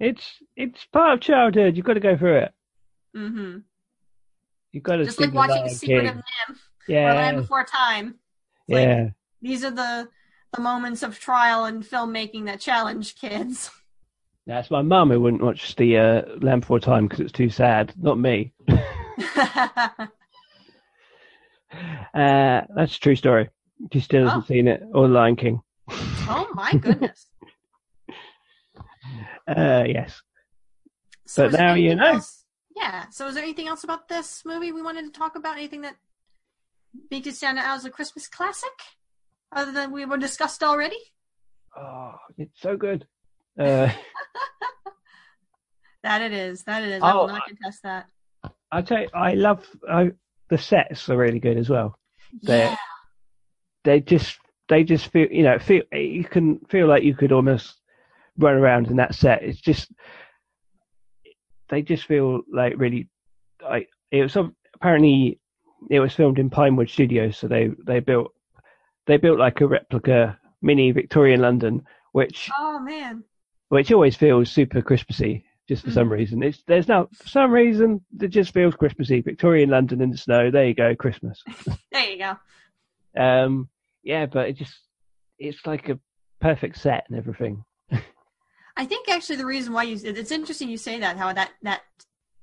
It's 0.00 0.22
it's 0.54 0.84
part 0.92 1.14
of 1.14 1.20
childhood. 1.20 1.76
You've 1.76 1.84
got 1.84 1.94
to 1.94 2.00
go 2.00 2.16
through 2.16 2.36
it. 2.38 2.52
Mm-hmm. 3.16 3.58
You've 4.70 4.84
got 4.84 4.96
to 4.96 5.04
Just 5.04 5.20
like 5.20 5.34
watching 5.34 5.68
Secret 5.68 6.06
of 6.06 6.14
NIMH 6.14 6.50
or 6.50 6.54
Yeah. 6.86 7.14
Land 7.14 7.36
Before 7.38 7.64
Time. 7.64 8.14
It's 8.68 8.74
like, 8.74 8.86
yeah. 8.86 9.08
These 9.42 9.64
are 9.64 9.70
the 9.70 10.08
the 10.54 10.60
moments 10.62 11.02
of 11.02 11.18
trial 11.18 11.64
and 11.64 11.82
filmmaking 11.84 12.46
that 12.46 12.60
challenge 12.60 13.16
kids. 13.16 13.70
That's 14.46 14.70
my 14.70 14.80
mum 14.80 15.10
who 15.10 15.20
wouldn't 15.20 15.42
watch 15.42 15.76
the 15.76 15.98
uh, 15.98 16.22
Land 16.40 16.62
Before 16.62 16.80
Time 16.80 17.06
because 17.06 17.20
it's 17.20 17.32
too 17.32 17.50
sad. 17.50 17.92
Not 18.00 18.18
me. 18.18 18.52
Uh, 22.14 22.62
that's 22.74 22.96
a 22.96 23.00
true 23.00 23.14
story. 23.16 23.50
She 23.92 24.00
still 24.00 24.24
hasn't 24.24 24.44
Oh. 24.44 24.46
seen 24.46 24.68
it 24.68 24.82
or 24.94 25.06
The 25.06 25.12
Lion 25.14 25.36
King. 25.36 25.60
oh 25.90 26.48
my 26.54 26.72
goodness. 26.72 27.26
Uh, 29.46 29.84
yes. 29.86 30.20
So 31.26 31.48
But 31.50 31.58
now 31.58 31.74
you 31.74 31.94
know. 31.94 32.06
else- 32.14 32.44
Yeah. 32.76 33.08
So 33.10 33.28
is 33.28 33.34
there 33.34 33.42
anything 33.44 33.66
else 33.68 33.82
about 33.84 34.08
this 34.08 34.42
movie 34.44 34.72
we 34.72 34.82
wanted 34.82 35.04
to 35.04 35.10
talk 35.18 35.36
about? 35.36 35.56
Anything 35.56 35.80
that 35.82 35.96
makes 37.10 37.26
it 37.26 37.36
stand 37.36 37.58
out 37.58 37.76
as 37.76 37.84
a 37.86 37.90
Christmas 37.90 38.28
classic? 38.28 38.72
Other 39.52 39.72
than 39.72 39.92
we 39.92 40.04
were 40.04 40.18
discussed 40.18 40.62
already? 40.62 40.98
Oh, 41.76 42.14
it's 42.36 42.60
so 42.60 42.76
good. 42.76 43.06
Uh, 43.58 43.90
That 46.04 46.22
it 46.22 46.32
is. 46.32 46.62
That 46.62 46.84
it 46.84 46.90
is. 46.90 47.02
I 47.02 47.12
Oh, 47.12 47.20
will 47.22 47.26
not 47.26 47.44
contest 47.44 47.82
that. 47.82 48.06
I 48.70 48.82
tell 48.82 49.00
you, 49.00 49.08
I 49.12 49.34
love 49.34 49.66
I, 49.90 50.12
the 50.48 50.56
sets 50.56 51.08
are 51.08 51.16
really 51.16 51.40
good 51.40 51.56
as 51.58 51.68
well. 51.68 51.98
They 52.44 52.58
Yeah. 52.58 52.76
they 53.84 54.00
just 54.00 54.38
they 54.68 54.84
just 54.84 55.08
feel 55.10 55.26
you 55.30 55.42
know 55.42 55.58
feel 55.58 55.82
you 55.92 56.22
can 56.24 56.60
feel 56.68 56.86
like 56.86 57.02
you 57.02 57.16
could 57.16 57.32
almost 57.32 57.80
run 58.38 58.54
around 58.54 58.86
in 58.86 58.96
that 58.96 59.14
set. 59.16 59.42
It's 59.42 59.60
just 59.60 59.90
they 61.68 61.82
just 61.82 62.06
feel 62.06 62.42
like 62.52 62.74
really 62.76 63.08
like 63.62 63.88
it 64.12 64.22
was 64.22 64.36
apparently 64.76 65.40
it 65.90 65.98
was 65.98 66.14
filmed 66.14 66.38
in 66.38 66.48
Pinewood 66.48 66.88
Studios, 66.90 67.36
so 67.36 67.48
they 67.48 67.70
they 67.86 67.98
built 67.98 68.32
they 69.08 69.16
built 69.16 69.38
like 69.40 69.60
a 69.60 69.66
replica 69.66 70.38
mini 70.62 70.92
Victorian 70.92 71.40
London, 71.40 71.82
which 72.12 72.48
Oh 72.56 72.78
man. 72.78 73.24
which 73.70 73.90
always 73.90 74.14
feels 74.14 74.50
super 74.50 74.80
Christmassy. 74.82 75.44
Just 75.68 75.84
for 75.84 75.90
some 75.90 76.10
reason, 76.10 76.42
it's 76.42 76.62
there's 76.66 76.88
no 76.88 77.08
for 77.12 77.28
some 77.28 77.50
reason 77.50 78.00
it 78.20 78.28
just 78.28 78.54
feels 78.54 78.74
Christmassy. 78.74 79.20
Victorian 79.20 79.68
London 79.70 80.00
in 80.00 80.10
the 80.10 80.16
snow. 80.16 80.50
There 80.50 80.66
you 80.66 80.74
go, 80.74 80.94
Christmas. 80.94 81.42
There 81.92 82.08
you 82.10 82.18
go. 82.18 82.36
Um, 83.20 83.68
yeah, 84.02 84.26
but 84.26 84.48
it 84.48 84.56
just 84.56 84.78
it's 85.38 85.66
like 85.66 85.88
a 85.88 85.98
perfect 86.40 86.78
set 86.78 87.04
and 87.08 87.18
everything. 87.18 87.64
I 88.76 88.86
think 88.86 89.08
actually 89.08 89.36
the 89.36 89.46
reason 89.46 89.72
why 89.72 89.82
you 89.82 89.98
it's 90.02 90.30
interesting 90.30 90.68
you 90.68 90.78
say 90.78 91.00
that 91.00 91.16
how 91.16 91.32
that 91.32 91.50
that 91.62 91.82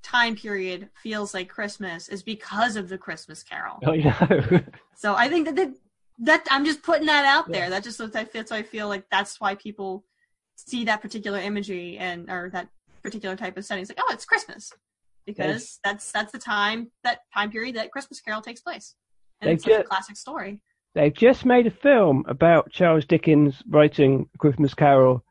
time 0.04 0.36
period 0.36 0.90
feels 1.02 1.34
like 1.34 1.50
Christmas 1.50 2.10
is 2.10 2.22
because 2.22 2.76
of 2.76 2.90
the 2.90 2.98
Christmas 2.98 3.42
Carol. 3.42 3.80
I 3.88 3.96
know. 3.98 4.62
So 4.96 5.16
I 5.16 5.30
think 5.30 5.46
that 5.48 5.56
that, 5.56 5.74
that 6.20 6.46
I'm 6.50 6.66
just 6.66 6.82
putting 6.84 7.08
that 7.08 7.26
out 7.26 7.52
there. 7.52 7.70
That 7.70 7.84
just 7.84 8.00
what 8.00 8.16
I 8.16 8.26
feel. 8.26 8.46
So 8.46 8.56
I 8.56 8.64
feel 8.64 8.88
like 8.88 9.06
that's 9.12 9.40
why 9.42 9.56
people 9.56 10.04
see 10.56 10.86
that 10.86 11.02
particular 11.02 11.40
imagery 11.40 11.98
and 11.98 12.30
or 12.30 12.50
that 12.54 12.70
particular 13.04 13.36
type 13.36 13.58
of 13.58 13.66
setting. 13.66 13.82
It's 13.82 13.92
like, 13.92 14.00
oh, 14.02 14.14
it's 14.14 14.26
Christmas 14.26 14.72
because 15.26 15.46
Yes. 15.62 15.80
that's 15.84 16.12
that's 16.12 16.32
the 16.32 16.40
time 16.40 16.92
that 17.04 17.20
time 17.34 17.52
period 17.52 17.76
that 17.76 17.92
Christmas 17.92 18.22
Carol 18.22 18.42
takes 18.42 18.62
place. 18.62 18.96
And 19.42 19.50
They 19.50 19.54
it's 19.56 19.64
such 19.64 19.74
a 19.82 19.84
classic 19.84 20.16
story. 20.16 20.62
They've 20.94 21.14
just 21.14 21.44
made 21.46 21.68
a 21.68 21.72
film 21.72 22.24
about 22.28 22.72
Charles 22.72 23.04
Dickens 23.06 23.62
writing 23.68 24.30
Christmas 24.38 24.74
Carol 24.74 25.26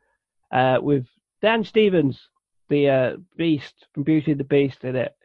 uh, 0.51 0.77
with 0.79 1.07
Dan 1.41 1.63
Stevens, 1.63 2.21
the 2.69 2.89
uh, 2.89 3.15
Beast 3.35 3.87
from 3.93 4.03
Beauty 4.03 4.31
and 4.31 4.39
the 4.39 4.43
Beast, 4.43 4.83
in 4.83 4.95
it, 4.95 5.15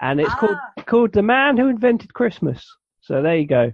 and 0.00 0.20
it's 0.20 0.32
called 0.34 0.56
Ah. 0.78 0.82
called 0.82 1.12
The 1.12 1.22
Man 1.22 1.56
Who 1.56 1.66
Invented 1.66 2.14
Christmas. 2.14 2.64
So 3.00 3.22
there 3.22 3.36
you 3.36 3.46
go. 3.48 3.72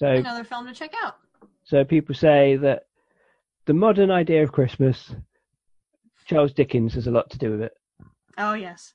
So 0.00 0.06
Another 0.06 0.44
film 0.44 0.66
to 0.66 0.72
check 0.72 0.94
out. 1.04 1.16
so 1.62 1.84
people 1.84 2.14
say 2.14 2.56
that 2.56 2.84
the 3.66 3.74
modern 3.74 4.10
idea 4.10 4.42
of 4.42 4.50
Christmas, 4.50 5.14
Charles 6.24 6.54
Dickens 6.54 6.94
has 6.94 7.06
a 7.06 7.10
lot 7.10 7.28
to 7.30 7.38
do 7.38 7.50
with 7.50 7.60
it. 7.60 7.72
Oh 8.38 8.54
yes. 8.54 8.94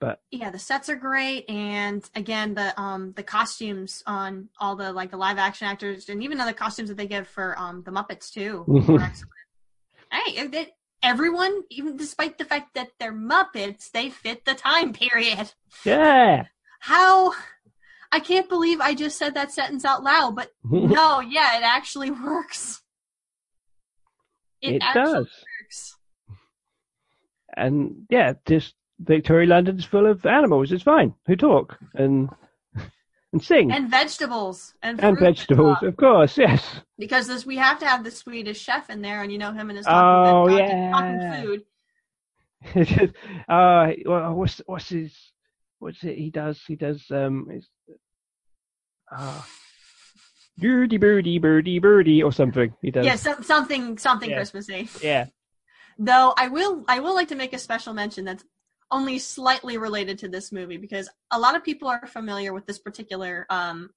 But 0.00 0.20
Yeah, 0.30 0.50
the 0.50 0.58
sets 0.58 0.90
are 0.90 0.96
great, 0.96 1.48
and 1.48 2.06
again, 2.14 2.52
the 2.52 2.78
um 2.78 3.14
the 3.16 3.22
costumes 3.22 4.02
on 4.06 4.50
all 4.58 4.76
the 4.76 4.92
like 4.92 5.10
the 5.10 5.16
live 5.16 5.38
action 5.38 5.66
actors, 5.66 6.10
and 6.10 6.22
even 6.22 6.36
the 6.36 6.52
costumes 6.52 6.90
that 6.90 6.98
they 6.98 7.06
give 7.06 7.26
for 7.26 7.58
um 7.58 7.82
the 7.84 7.90
Muppets 7.90 8.30
too. 8.30 8.66
Hey, 10.12 10.68
everyone, 11.02 11.62
even 11.70 11.96
despite 11.96 12.36
the 12.36 12.44
fact 12.44 12.74
that 12.74 12.90
they're 13.00 13.14
Muppets, 13.14 13.90
they 13.90 14.10
fit 14.10 14.44
the 14.44 14.54
time 14.54 14.92
period. 14.92 15.52
Yeah. 15.84 16.44
How 16.80 17.32
I 18.14 18.20
can't 18.20 18.48
believe 18.48 18.80
I 18.80 18.94
just 18.94 19.18
said 19.18 19.34
that 19.34 19.50
sentence 19.52 19.84
out 19.84 20.04
loud, 20.04 20.36
but 20.36 20.50
no, 20.64 21.20
yeah, 21.20 21.58
it 21.58 21.64
actually 21.64 22.10
works. 22.26 22.80
It 24.62 24.80
actually 24.82 25.02
does. 25.04 25.44
works. 25.60 25.96
And 27.56 28.06
yeah, 28.10 28.34
just 28.46 28.74
Victoria 29.00 29.48
London's 29.48 29.84
full 29.84 30.06
of 30.06 30.24
animals. 30.26 30.72
It's 30.72 30.82
fine. 30.84 31.14
Who 31.26 31.36
talk 31.36 31.76
and 31.94 32.28
and 33.32 33.42
sing 33.42 33.70
And 33.72 33.90
vegetables 33.90 34.74
and, 34.82 35.02
and 35.02 35.18
vegetables, 35.18 35.78
stuff. 35.78 35.88
of 35.88 35.96
course. 35.96 36.38
Yes. 36.38 36.80
because 36.98 37.26
this 37.26 37.44
we 37.44 37.56
have 37.56 37.78
to 37.80 37.86
have 37.86 38.04
the 38.04 38.10
Swedish 38.10 38.60
chef 38.60 38.90
in 38.90 39.02
there, 39.02 39.22
and 39.22 39.30
you 39.32 39.38
know 39.38 39.52
him 39.52 39.70
and 39.70 39.76
his 39.78 39.86
Oh, 39.88 39.90
talking, 40.48 40.58
talking, 40.58 40.78
yeah. 40.78 40.92
talking 40.92 41.42
food. 41.42 41.62
Uh, 43.48 43.88
what's 44.32 44.62
what's 44.66 44.88
his 44.88 45.14
what's 45.80 46.02
it 46.04 46.16
he 46.16 46.30
does? 46.30 46.60
He 46.66 46.76
does 46.76 47.04
um, 47.10 47.48
uh, 49.10 49.42
birdie 50.58 50.98
birdie 50.98 51.38
birdie 51.38 51.78
birdie 51.78 52.22
or 52.22 52.32
something. 52.32 52.74
He 52.82 52.90
does. 52.90 53.06
Yeah, 53.06 53.16
some, 53.16 53.42
something 53.42 53.98
something 53.98 54.30
Yeah. 54.30 54.36
Christmassy. 54.36 54.88
Yeah. 55.02 55.26
Though 55.98 56.34
I 56.36 56.48
will 56.48 56.84
I 56.88 57.00
will 57.00 57.14
like 57.14 57.28
to 57.28 57.36
make 57.36 57.52
a 57.52 57.58
special 57.58 57.94
mention 57.94 58.24
that's 58.24 58.44
only 58.90 59.18
slightly 59.18 59.78
related 59.78 60.18
to 60.18 60.28
this 60.28 60.52
movie 60.52 60.76
because 60.76 61.08
a 61.30 61.38
lot 61.38 61.56
of 61.56 61.64
people 61.64 61.88
are 61.88 62.06
familiar 62.06 62.52
with 62.52 62.66
this 62.66 62.78
particular 62.78 63.46
um, 63.50 63.90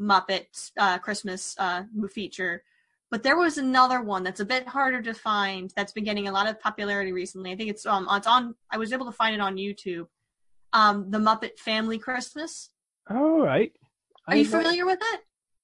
Muppet 0.00 0.72
uh, 0.78 0.98
Christmas 0.98 1.54
uh, 1.58 1.84
feature, 2.10 2.64
but 3.10 3.22
there 3.22 3.36
was 3.36 3.58
another 3.58 4.00
one 4.00 4.24
that's 4.24 4.40
a 4.40 4.44
bit 4.44 4.66
harder 4.66 5.00
to 5.02 5.14
find 5.14 5.72
that's 5.76 5.92
been 5.92 6.04
getting 6.04 6.26
a 6.26 6.32
lot 6.32 6.48
of 6.48 6.58
popularity 6.58 7.12
recently. 7.12 7.52
I 7.52 7.56
think 7.56 7.70
it's 7.70 7.86
um 7.86 8.08
it's 8.10 8.26
on 8.26 8.54
I 8.70 8.78
was 8.78 8.92
able 8.92 9.06
to 9.06 9.12
find 9.12 9.34
it 9.34 9.40
on 9.40 9.56
YouTube. 9.56 10.06
Um, 10.72 11.10
the 11.10 11.18
Muppet 11.18 11.58
Family 11.58 11.98
Christmas. 11.98 12.70
All 13.08 13.40
right. 13.40 13.72
Are 14.26 14.34
I 14.34 14.38
you 14.38 14.44
familiar 14.44 14.86
with 14.86 15.00
it? 15.00 15.20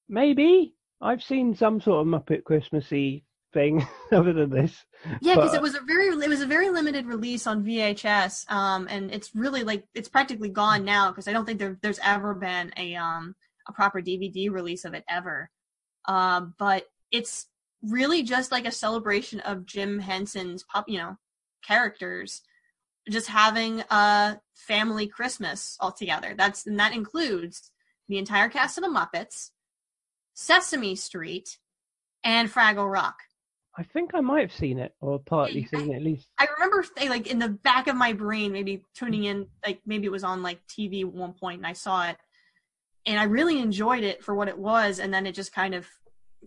Maybe 0.08 0.74
I've 1.00 1.22
seen 1.22 1.54
some 1.54 1.80
sort 1.80 2.06
of 2.06 2.06
Muppet 2.06 2.44
Christmassy 2.44 3.24
thing 3.52 3.86
other 4.12 4.32
than 4.32 4.50
this. 4.50 4.84
Yeah, 5.20 5.36
because 5.36 5.54
it 5.54 5.62
was 5.62 5.74
a 5.74 5.80
very 5.80 6.08
it 6.08 6.28
was 6.28 6.42
a 6.42 6.46
very 6.46 6.70
limited 6.70 7.06
release 7.06 7.46
on 7.46 7.64
VHS, 7.64 8.50
um, 8.50 8.86
and 8.90 9.10
it's 9.10 9.34
really 9.34 9.64
like 9.64 9.84
it's 9.94 10.08
practically 10.08 10.50
gone 10.50 10.84
now 10.84 11.10
because 11.10 11.28
I 11.28 11.32
don't 11.32 11.46
think 11.46 11.58
there, 11.58 11.78
there's 11.80 12.00
ever 12.02 12.34
been 12.34 12.72
a 12.76 12.96
um 12.96 13.34
a 13.66 13.72
proper 13.72 14.02
DVD 14.02 14.50
release 14.50 14.84
of 14.84 14.94
it 14.94 15.04
ever. 15.08 15.50
Um, 16.06 16.54
but 16.58 16.84
it's 17.10 17.46
really 17.82 18.22
just 18.22 18.52
like 18.52 18.66
a 18.66 18.72
celebration 18.72 19.40
of 19.40 19.66
Jim 19.66 19.98
Henson's 19.98 20.64
pop, 20.64 20.88
you 20.88 20.98
know, 20.98 21.16
characters, 21.64 22.42
just 23.08 23.28
having 23.28 23.82
a 23.90 24.38
family 24.54 25.06
Christmas 25.06 25.76
all 25.80 25.92
together. 25.92 26.34
That's 26.36 26.66
and 26.66 26.78
that 26.78 26.94
includes 26.94 27.70
the 28.10 28.18
entire 28.18 28.48
cast 28.48 28.76
of 28.76 28.82
the 28.82 28.90
Muppets, 28.90 29.50
Sesame 30.34 30.96
Street, 30.96 31.58
and 32.24 32.52
Fraggle 32.52 32.92
Rock. 32.92 33.14
I 33.78 33.84
think 33.84 34.10
I 34.14 34.20
might 34.20 34.40
have 34.40 34.52
seen 34.52 34.80
it 34.80 34.92
or 35.00 35.20
partly 35.20 35.60
Yeah, 35.60 35.78
seen 35.78 35.92
it 35.92 35.96
at 35.96 36.02
least. 36.02 36.26
I 36.36 36.48
remember 36.58 36.84
like 37.08 37.28
in 37.28 37.38
the 37.38 37.48
back 37.48 37.86
of 37.86 37.94
my 37.94 38.12
brain, 38.12 38.52
maybe 38.52 38.82
tuning 38.94 39.24
in, 39.24 39.46
like 39.64 39.80
maybe 39.86 40.06
it 40.06 40.12
was 40.12 40.24
on 40.24 40.42
like 40.42 40.60
TV 40.66 41.02
at 41.02 41.12
one 41.12 41.34
point, 41.34 41.58
and 41.58 41.66
I 41.66 41.72
saw 41.72 42.08
it, 42.08 42.16
and 43.06 43.18
I 43.18 43.24
really 43.24 43.60
enjoyed 43.60 44.02
it 44.02 44.24
for 44.24 44.34
what 44.34 44.48
it 44.48 44.58
was, 44.58 44.98
and 44.98 45.14
then 45.14 45.24
it 45.24 45.36
just 45.36 45.54
kind 45.54 45.74
of 45.74 45.86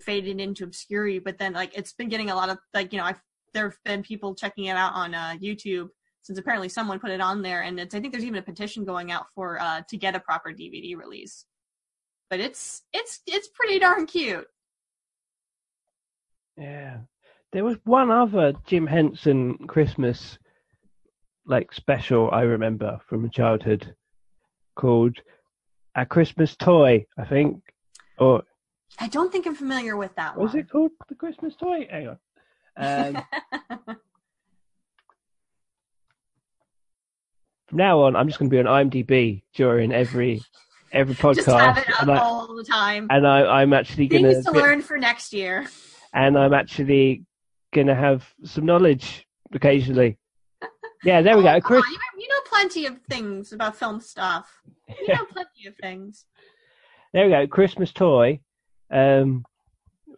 faded 0.02 0.42
into 0.42 0.66
obscurity. 0.66 1.20
But 1.20 1.38
then 1.40 1.54
like 1.54 1.76
it's 1.78 1.94
been 1.94 2.10
getting 2.10 2.30
a 2.30 2.36
lot 2.36 2.50
of 2.50 2.58
like 2.74 2.92
you 2.92 3.00
know 3.00 3.06
I've 3.06 3.22
there 3.54 3.70
have 3.70 3.78
been 3.86 4.04
people 4.04 4.36
checking 4.36 4.66
it 4.66 4.76
out 4.76 4.94
on 4.94 5.16
uh, 5.16 5.36
YouTube 5.42 5.88
since 6.24 6.40
apparently 6.40 6.70
someone 6.70 7.00
put 7.00 7.12
it 7.12 7.22
on 7.22 7.42
there, 7.42 7.62
and 7.62 7.80
it's 7.80 7.96
I 7.96 8.02
think 8.02 8.12
there's 8.12 8.26
even 8.26 8.40
a 8.40 8.44
petition 8.44 8.84
going 8.84 9.12
out 9.12 9.28
for 9.34 9.62
uh, 9.62 9.82
to 9.88 9.98
get 9.98 10.16
a 10.16 10.20
proper 10.20 10.52
DVD 10.52 10.98
release. 10.98 11.46
But 12.34 12.40
it's 12.40 12.82
it's 12.92 13.22
it's 13.28 13.48
pretty 13.50 13.78
darn 13.78 14.08
cute. 14.08 14.48
Yeah. 16.58 17.02
There 17.52 17.64
was 17.64 17.78
one 17.84 18.10
other 18.10 18.54
Jim 18.66 18.88
Henson 18.88 19.68
Christmas 19.68 20.40
like 21.46 21.72
special 21.72 22.32
I 22.32 22.42
remember 22.42 23.00
from 23.08 23.22
childhood 23.30 23.94
called 24.76 25.16
A 25.94 26.08
Christmas 26.08 26.56
Toy, 26.56 27.06
I 27.20 27.26
think. 27.26 27.62
Or 28.18 28.42
I 29.00 29.10
don't 29.10 29.32
think 29.32 29.46
I'm 29.46 29.54
familiar 29.54 29.96
with 29.96 30.16
that 30.16 30.36
one. 30.36 30.46
was 30.46 30.54
one. 30.54 30.62
it 30.62 30.72
called 30.72 30.92
The 31.10 31.14
Christmas 31.14 31.56
Toy? 31.56 31.88
Hang 31.88 32.08
on. 32.08 33.16
Um, 33.16 33.24
from 37.68 37.78
now 37.78 38.02
on 38.02 38.16
I'm 38.16 38.26
just 38.28 38.40
gonna 38.40 38.50
be 38.50 38.58
on 38.58 38.66
IMDb 38.66 39.44
during 39.54 39.92
every 39.92 40.42
every 40.94 41.16
podcast. 41.16 41.36
Just 41.36 41.48
have 41.50 41.78
it 41.78 41.90
up 41.90 42.08
I, 42.08 42.18
all 42.20 42.56
the 42.56 42.64
time. 42.64 43.08
and 43.10 43.28
I, 43.28 43.62
I'm 43.62 43.74
actually 43.74 44.08
Things 44.08 44.46
to 44.46 44.52
learn 44.52 44.82
for 44.82 44.98
next 44.98 45.34
year. 45.34 45.66
and 46.14 46.38
I'm 46.38 46.54
actually 46.54 47.24
gonna 47.74 47.96
have 47.96 48.28
some 48.46 48.66
knowledge 48.66 49.28
occasionally. 49.54 50.18
Yeah, 51.06 51.22
there 51.22 51.36
we 51.38 51.44
Oh, 51.46 51.60
go. 51.60 51.60
Chris, 51.60 51.84
on, 51.84 51.92
you, 51.92 52.00
you 52.20 52.28
know 52.30 52.40
plenty 52.46 52.86
of 52.86 52.98
things 53.10 53.52
about 53.52 53.76
film 53.76 54.00
stuff. 54.00 54.62
You 54.88 54.96
Yeah. 55.06 55.16
know 55.18 55.26
plenty 55.32 55.68
of 55.68 55.76
things. 55.76 56.24
there 57.12 57.26
we 57.26 57.32
go. 57.34 57.46
Christmas 57.46 57.92
toy, 57.92 58.40
um, 58.90 59.44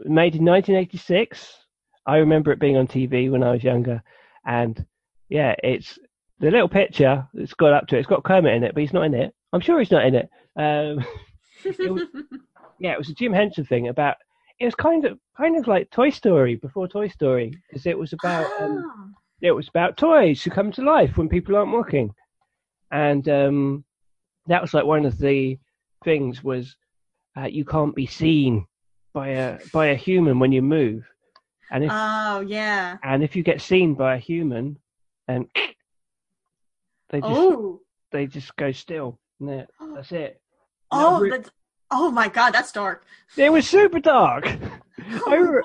made 0.01 0.35
in 0.35 0.45
1986. 0.45 1.51
I 2.05 2.17
remember 2.17 2.51
it 2.51 2.59
being 2.59 2.77
on 2.77 2.85
TV 2.85 3.31
when 3.31 3.41
I 3.41 3.49
was 3.51 3.63
younger, 3.63 4.03
and 4.45 4.85
yeah, 5.27 5.55
it's 5.63 5.97
the 6.39 6.51
little 6.51 6.69
picture 6.69 7.27
that's 7.33 7.55
got 7.55 7.73
up 7.73 7.87
to 7.87 7.95
it. 7.95 7.99
It's 8.01 8.07
got 8.07 8.23
Kermit 8.23 8.53
in 8.53 8.63
it, 8.63 8.75
but 8.75 8.81
he's 8.81 8.93
not 8.93 9.05
in 9.05 9.15
it. 9.15 9.33
I'm 9.53 9.61
sure 9.61 9.79
he's 9.79 9.89
not 9.89 10.05
in 10.05 10.13
it. 10.13 10.29
Um, 10.55 11.05
It 11.65 11.91
was- 11.91 12.03
yeah, 12.79 12.91
it 12.91 12.97
was 12.97 13.09
a 13.09 13.13
Jim 13.13 13.33
Henson 13.33 13.65
thing 13.65 13.87
about. 13.87 14.17
It 14.59 14.65
was 14.65 14.75
kind 14.75 15.03
of 15.05 15.17
kind 15.35 15.57
of 15.57 15.67
like 15.67 15.89
Toy 15.91 16.09
Story 16.11 16.55
before 16.55 16.87
Toy 16.87 17.07
Story 17.07 17.57
because 17.67 17.85
it 17.85 17.97
was 17.97 18.13
about. 18.13 18.45
Um, 18.61 18.83
Oh. 18.85 19.11
it 19.41 19.51
was 19.51 19.67
about 19.67 19.97
toys 19.97 20.41
who 20.43 20.49
come 20.51 20.71
to 20.73 20.81
life 20.83 21.17
when 21.17 21.27
people 21.29 21.55
aren't 21.55 21.71
looking, 21.73 22.13
and 22.91 23.27
um, 23.29 23.83
that 24.47 24.61
was 24.61 24.73
like 24.73 24.85
one 24.85 25.05
of 25.05 25.17
the 25.17 25.57
things 26.03 26.43
was 26.43 26.75
uh, 27.37 27.45
you 27.47 27.65
can't 27.65 27.95
be 27.95 28.05
seen 28.05 28.65
by 29.13 29.29
a 29.29 29.59
by 29.73 29.87
a 29.87 29.95
human 29.95 30.39
when 30.39 30.51
you 30.51 30.61
move, 30.61 31.03
and 31.71 31.83
if 31.83 31.91
Oh 31.93 32.41
yeah. 32.41 32.97
and 33.03 33.23
if 33.23 33.35
you 33.35 33.43
get 33.43 33.59
seen 33.61 33.93
by 33.95 34.15
a 34.15 34.19
human, 34.19 34.77
and 35.27 35.47
they 37.09 37.19
just 37.21 37.31
Oh. 37.33 37.81
they 38.11 38.27
just 38.27 38.55
go 38.55 38.71
still. 38.71 39.19
And 39.39 39.67
that's 39.95 40.11
it. 40.11 40.39
Oh. 40.91 41.19
re- 41.19 41.29
That's, 41.29 41.49
oh 41.91 42.11
my 42.11 42.27
God, 42.27 42.51
that's 42.51 42.71
dark. 42.71 43.05
It 43.37 43.51
was 43.51 43.67
super 43.67 43.99
dark. 43.99 44.47
oh 45.11 45.31
I 45.31 45.35
re- 45.35 45.63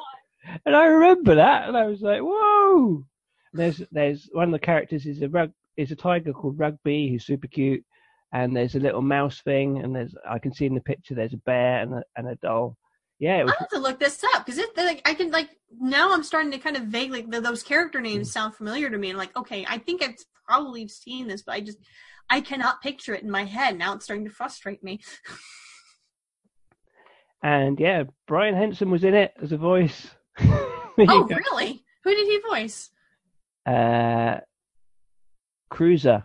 and 0.65 0.75
I 0.77 0.85
remember 0.87 1.37
that, 1.37 1.69
and 1.69 1.77
I 1.77 1.87
was 1.87 2.01
like, 2.01 2.21
"Whoa!" 2.23 3.05
There's 3.53 3.83
there's 3.91 4.29
one 4.33 4.49
of 4.49 4.53
the 4.53 4.59
characters 4.59 5.07
is 5.07 5.23
a 5.23 5.29
rug 5.29 5.53
is 5.77 5.93
a 5.93 5.97
tiger 5.97 6.33
called 6.33 6.59
Rugby 6.59 7.11
who's 7.11 7.27
super 7.27 7.47
cute, 7.47 7.85
and 8.33 8.57
there's 8.57 8.75
a 8.75 8.81
little 8.81 9.03
mouse 9.03 9.41
thing, 9.43 9.79
and 9.83 9.95
there's 9.95 10.15
I 10.29 10.39
can 10.39 10.53
see 10.53 10.67
in 10.67 10.75
the 10.75 10.81
picture 10.81 11.15
there's 11.15 11.35
a 11.35 11.39
bear 11.39 11.81
and 11.81 11.95
a 11.95 12.03
and 12.17 12.29
a 12.29 12.37
doll. 12.37 12.77
Yeah, 13.19 13.43
it 13.43 13.49
I 13.49 13.55
have 13.59 13.69
to 13.71 13.79
look 13.79 14.01
this 14.01 14.25
up 14.35 14.45
because 14.45 14.59
it 14.59 14.77
like 14.77 15.03
I 15.05 15.15
can 15.15 15.31
like 15.31 15.51
now 15.79 16.13
I'm 16.13 16.23
starting 16.23 16.53
to 16.53 16.59
kind 16.59 16.77
of 16.77 16.85
vaguely 16.85 17.23
th 17.23 17.43
those 17.43 17.63
character 17.63 18.01
names 18.01 18.29
mm. 18.29 18.33
sound 18.33 18.55
familiar 18.55 18.89
to 18.89 18.99
me 18.99 19.11
and 19.11 19.19
like 19.19 19.37
okay 19.37 19.67
I 19.69 19.79
think 19.79 20.03
I've 20.03 20.17
probably 20.47 20.89
seen 20.89 21.29
this 21.29 21.43
but 21.43 21.53
I 21.53 21.61
just 21.61 21.79
I 22.31 22.41
cannot 22.41 22.81
picture 22.81 23.15
it 23.15 23.23
in 23.23 23.31
my 23.31 23.45
head 23.45 23.77
now 23.77 23.95
it's 23.95 24.05
starting 24.05 24.25
to 24.25 24.31
frustrate 24.31 24.83
me. 24.85 25.01
and 27.43 27.79
yeah, 27.79 28.05
Brian 28.27 28.55
Henson 28.55 28.91
was 28.91 29.05
in 29.05 29.15
it 29.15 29.33
as 29.43 29.53
a 29.53 29.59
voice. 29.59 30.11
Oh 31.09 31.27
really? 31.27 31.83
Who 32.05 32.15
did 32.15 32.27
he 32.27 32.41
voice? 32.47 32.91
Uh, 33.65 34.41
Cruiser, 35.71 36.25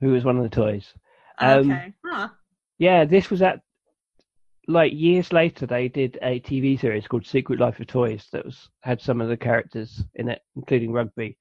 who 0.00 0.08
was 0.08 0.24
one 0.24 0.36
of 0.36 0.42
the 0.42 0.50
toys. 0.50 0.92
Um, 1.38 1.70
Okay. 1.72 1.94
huh. 2.04 2.28
Yeah, 2.78 3.06
this 3.06 3.30
was 3.30 3.40
at 3.40 3.60
like 4.68 4.92
years 4.92 5.32
later. 5.32 5.66
They 5.66 5.88
did 5.88 6.18
a 6.22 6.40
TV 6.40 6.78
series 6.78 7.06
called 7.06 7.26
Secret 7.26 7.60
Life 7.60 7.80
of 7.80 7.86
Toys 7.86 8.26
that 8.32 8.44
was 8.44 8.68
had 8.82 9.00
some 9.00 9.20
of 9.20 9.28
the 9.28 9.36
characters 9.36 10.04
in 10.14 10.28
it, 10.28 10.42
including 10.54 10.92
Rugby. 10.92 11.38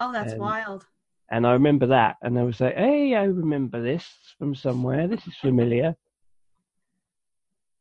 Oh, 0.00 0.12
that's 0.12 0.32
um, 0.32 0.38
wild. 0.38 0.86
And 1.30 1.46
I 1.46 1.52
remember 1.52 1.86
that, 1.88 2.16
and 2.22 2.38
I 2.38 2.44
was 2.44 2.60
like, 2.60 2.76
"Hey, 2.76 3.14
I 3.14 3.24
remember 3.24 3.82
this 3.82 4.06
from 4.38 4.54
somewhere. 4.54 5.08
This 5.08 5.26
is 5.26 5.34
familiar." 5.36 5.96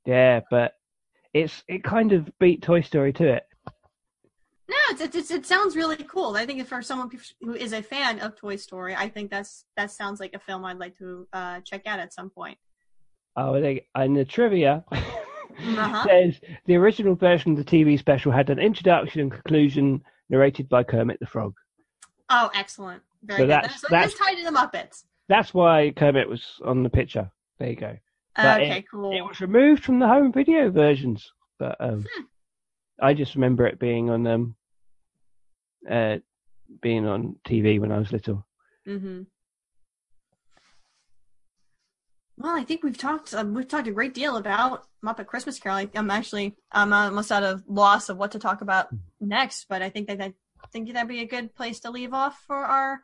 Yeah, 0.06 0.42
but 0.50 0.74
it's 1.34 1.64
it 1.68 1.84
kind 1.84 2.12
of 2.12 2.30
beat 2.40 2.62
Toy 2.64 2.82
Story 2.82 3.14
to 3.14 3.34
it. 3.34 3.44
No, 4.68 4.76
it's, 4.90 5.02
it's, 5.02 5.16
it's, 5.16 5.32
it 5.32 5.46
sounds 5.46 5.76
really 5.76 5.98
cool. 5.98 6.36
I 6.36 6.46
think 6.48 6.66
for 6.68 6.82
someone 6.82 7.12
who 7.42 7.54
is 7.54 7.72
a 7.74 7.84
fan 7.84 8.20
of 8.20 8.36
Toy 8.36 8.56
Story, 8.56 8.96
I 8.96 9.10
think 9.10 9.30
that's 9.30 9.66
that 9.78 9.92
sounds 9.92 10.20
like 10.20 10.34
a 10.34 10.40
film 10.40 10.66
I'd 10.66 10.80
like 10.80 10.98
to 10.98 11.28
uh, 11.34 11.60
check 11.64 11.86
out 11.86 12.00
at 12.00 12.14
some 12.14 12.32
point. 12.32 12.58
Oh, 13.36 13.60
they, 13.62 13.86
and 13.94 14.16
the 14.16 14.26
trivia 14.26 14.84
Uh-huh. 14.92 16.04
says 16.08 16.40
the 16.66 16.76
original 16.76 17.16
version 17.16 17.52
of 17.52 17.58
the 17.58 17.64
TV 17.64 17.98
special 18.00 18.32
had 18.32 18.50
an 18.50 18.60
introduction 18.60 19.22
and 19.22 19.32
conclusion 19.32 20.02
narrated 20.30 20.68
by 20.68 20.84
Kermit 20.84 21.20
the 21.20 21.28
Frog. 21.28 21.54
Oh, 22.30 22.50
excellent. 22.56 23.04
Very 23.26 23.40
So 23.40 23.44
good. 23.46 23.50
that's- 23.52 23.82
so 23.82 23.88
that's- 23.90 24.14
tied 24.14 24.36
to 24.36 24.44
the 24.44 24.52
Muppets. 24.52 25.04
That's 25.28 25.54
why 25.54 25.92
Kermit 25.96 26.30
was 26.30 26.60
on 26.64 26.84
the 26.84 26.90
picture. 26.90 27.32
There 27.58 27.70
you 27.70 27.76
go. 27.76 27.98
But 28.36 28.62
okay, 28.62 28.80
it, 28.80 28.86
cool. 28.92 29.12
It 29.16 29.22
was 29.22 29.42
removed 29.42 29.84
from 29.84 30.00
the 30.00 30.08
home 30.08 30.32
video 30.32 30.70
versions, 30.70 31.32
but 31.58 31.76
um, 31.80 32.06
Hmm. 32.16 32.24
I 33.02 33.14
just 33.14 33.34
remember 33.36 33.66
it 33.66 33.80
being 33.80 34.10
on 34.10 34.28
um, 34.28 34.56
uh, 35.90 36.18
being 36.82 37.06
on 37.08 37.40
TV 37.48 37.80
when 37.80 37.92
I 37.92 37.98
was 37.98 38.12
little. 38.12 38.46
hmm 38.86 39.24
Well, 42.38 42.56
I 42.56 42.64
think 42.64 42.84
we've 42.84 42.98
talked 42.98 43.34
uh, 43.34 43.46
we've 43.48 43.68
talked 43.68 43.88
a 43.88 43.92
great 43.92 44.14
deal 44.14 44.36
about 44.38 44.86
Muppet 45.04 45.26
Christmas 45.28 45.58
Carol. 45.60 45.78
I, 45.78 45.90
I'm 45.96 46.12
actually 46.12 46.56
I'm 46.72 46.92
almost 46.94 47.32
out 47.32 47.44
of 47.44 47.64
loss 47.68 48.10
of 48.10 48.18
what 48.18 48.32
to 48.34 48.40
talk 48.40 48.62
about 48.62 48.90
next, 49.22 49.68
but 49.70 49.82
I 49.82 49.90
think 49.90 50.08
that 50.08 50.22
I 50.22 50.34
think 50.72 50.92
that'd 50.92 51.08
be 51.08 51.22
a 51.22 51.28
good 51.28 51.56
place 51.56 51.80
to 51.82 51.92
leave 51.92 52.14
off 52.14 52.44
for 52.46 52.58
our 52.58 53.02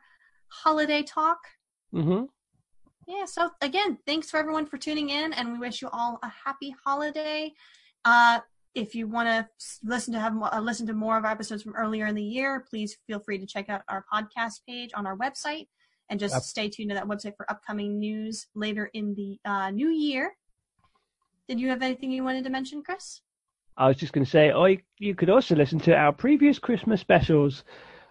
holiday 0.62 1.02
talk. 1.02 1.38
hmm 1.92 2.24
Yeah. 3.06 3.24
So 3.26 3.50
again, 3.60 3.98
thanks 4.06 4.30
for 4.30 4.38
everyone 4.38 4.66
for 4.66 4.78
tuning 4.78 5.10
in, 5.10 5.32
and 5.32 5.52
we 5.52 5.58
wish 5.58 5.82
you 5.82 5.88
all 5.92 6.18
a 6.22 6.30
happy 6.44 6.74
holiday. 6.84 7.52
Uh, 8.04 8.40
if 8.74 8.94
you 8.94 9.06
want 9.06 9.28
to 9.28 9.46
listen 9.84 10.14
to 10.14 10.20
have 10.20 10.34
uh, 10.40 10.60
listen 10.60 10.86
to 10.86 10.94
more 10.94 11.16
of 11.18 11.24
our 11.24 11.30
episodes 11.30 11.62
from 11.62 11.74
earlier 11.74 12.06
in 12.06 12.14
the 12.14 12.22
year, 12.22 12.64
please 12.68 12.96
feel 13.06 13.20
free 13.20 13.38
to 13.38 13.46
check 13.46 13.68
out 13.68 13.82
our 13.88 14.04
podcast 14.12 14.60
page 14.66 14.90
on 14.94 15.06
our 15.06 15.16
website, 15.16 15.66
and 16.08 16.18
just 16.20 16.34
Yep. 16.34 16.42
stay 16.42 16.68
tuned 16.68 16.90
to 16.90 16.94
that 16.94 17.06
website 17.06 17.36
for 17.36 17.50
upcoming 17.50 17.98
news 17.98 18.46
later 18.54 18.90
in 18.94 19.14
the 19.14 19.38
uh, 19.44 19.70
new 19.70 19.88
year. 19.90 20.36
Did 21.48 21.60
you 21.60 21.68
have 21.68 21.82
anything 21.82 22.10
you 22.12 22.24
wanted 22.24 22.44
to 22.44 22.50
mention, 22.50 22.82
Chris? 22.82 23.20
I 23.76 23.88
was 23.88 23.96
just 23.96 24.12
going 24.12 24.24
to 24.24 24.30
say, 24.30 24.52
oh, 24.52 24.66
you, 24.66 24.78
you 24.98 25.14
could 25.14 25.30
also 25.30 25.54
listen 25.54 25.78
to 25.80 25.94
our 25.94 26.12
previous 26.12 26.58
Christmas 26.58 27.00
specials, 27.00 27.64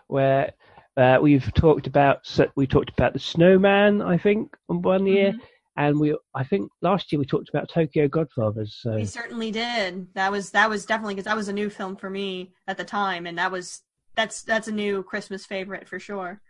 where 0.07 0.51
uh, 0.97 1.19
we've 1.21 1.53
talked 1.53 1.87
about 1.87 2.19
we 2.55 2.67
talked 2.67 2.89
about 2.89 3.13
the 3.13 3.19
snowman, 3.19 4.01
I 4.01 4.17
think, 4.17 4.55
on 4.69 4.81
one 4.81 5.05
year, 5.05 5.33
and 5.77 5.99
we 5.99 6.17
I 6.35 6.43
think 6.43 6.69
last 6.81 7.11
year 7.11 7.19
we 7.19 7.25
talked 7.25 7.49
about 7.49 7.69
Tokyo 7.69 8.07
Godfathers. 8.07 8.77
So 8.81 8.95
We 8.95 9.05
certainly 9.05 9.51
did. 9.51 10.07
That 10.15 10.31
was 10.31 10.51
that 10.51 10.69
was 10.69 10.85
definitely 10.85 11.15
because 11.15 11.25
that 11.25 11.35
was 11.35 11.47
a 11.47 11.53
new 11.53 11.69
film 11.69 11.95
for 11.95 12.09
me 12.09 12.53
at 12.67 12.77
the 12.77 12.83
time, 12.83 13.25
and 13.25 13.37
that 13.37 13.51
was 13.51 13.81
that's 14.15 14.43
that's 14.43 14.67
a 14.67 14.71
new 14.73 15.03
Christmas 15.03 15.45
favorite 15.45 15.87
for 15.87 15.99
sure. 15.99 16.41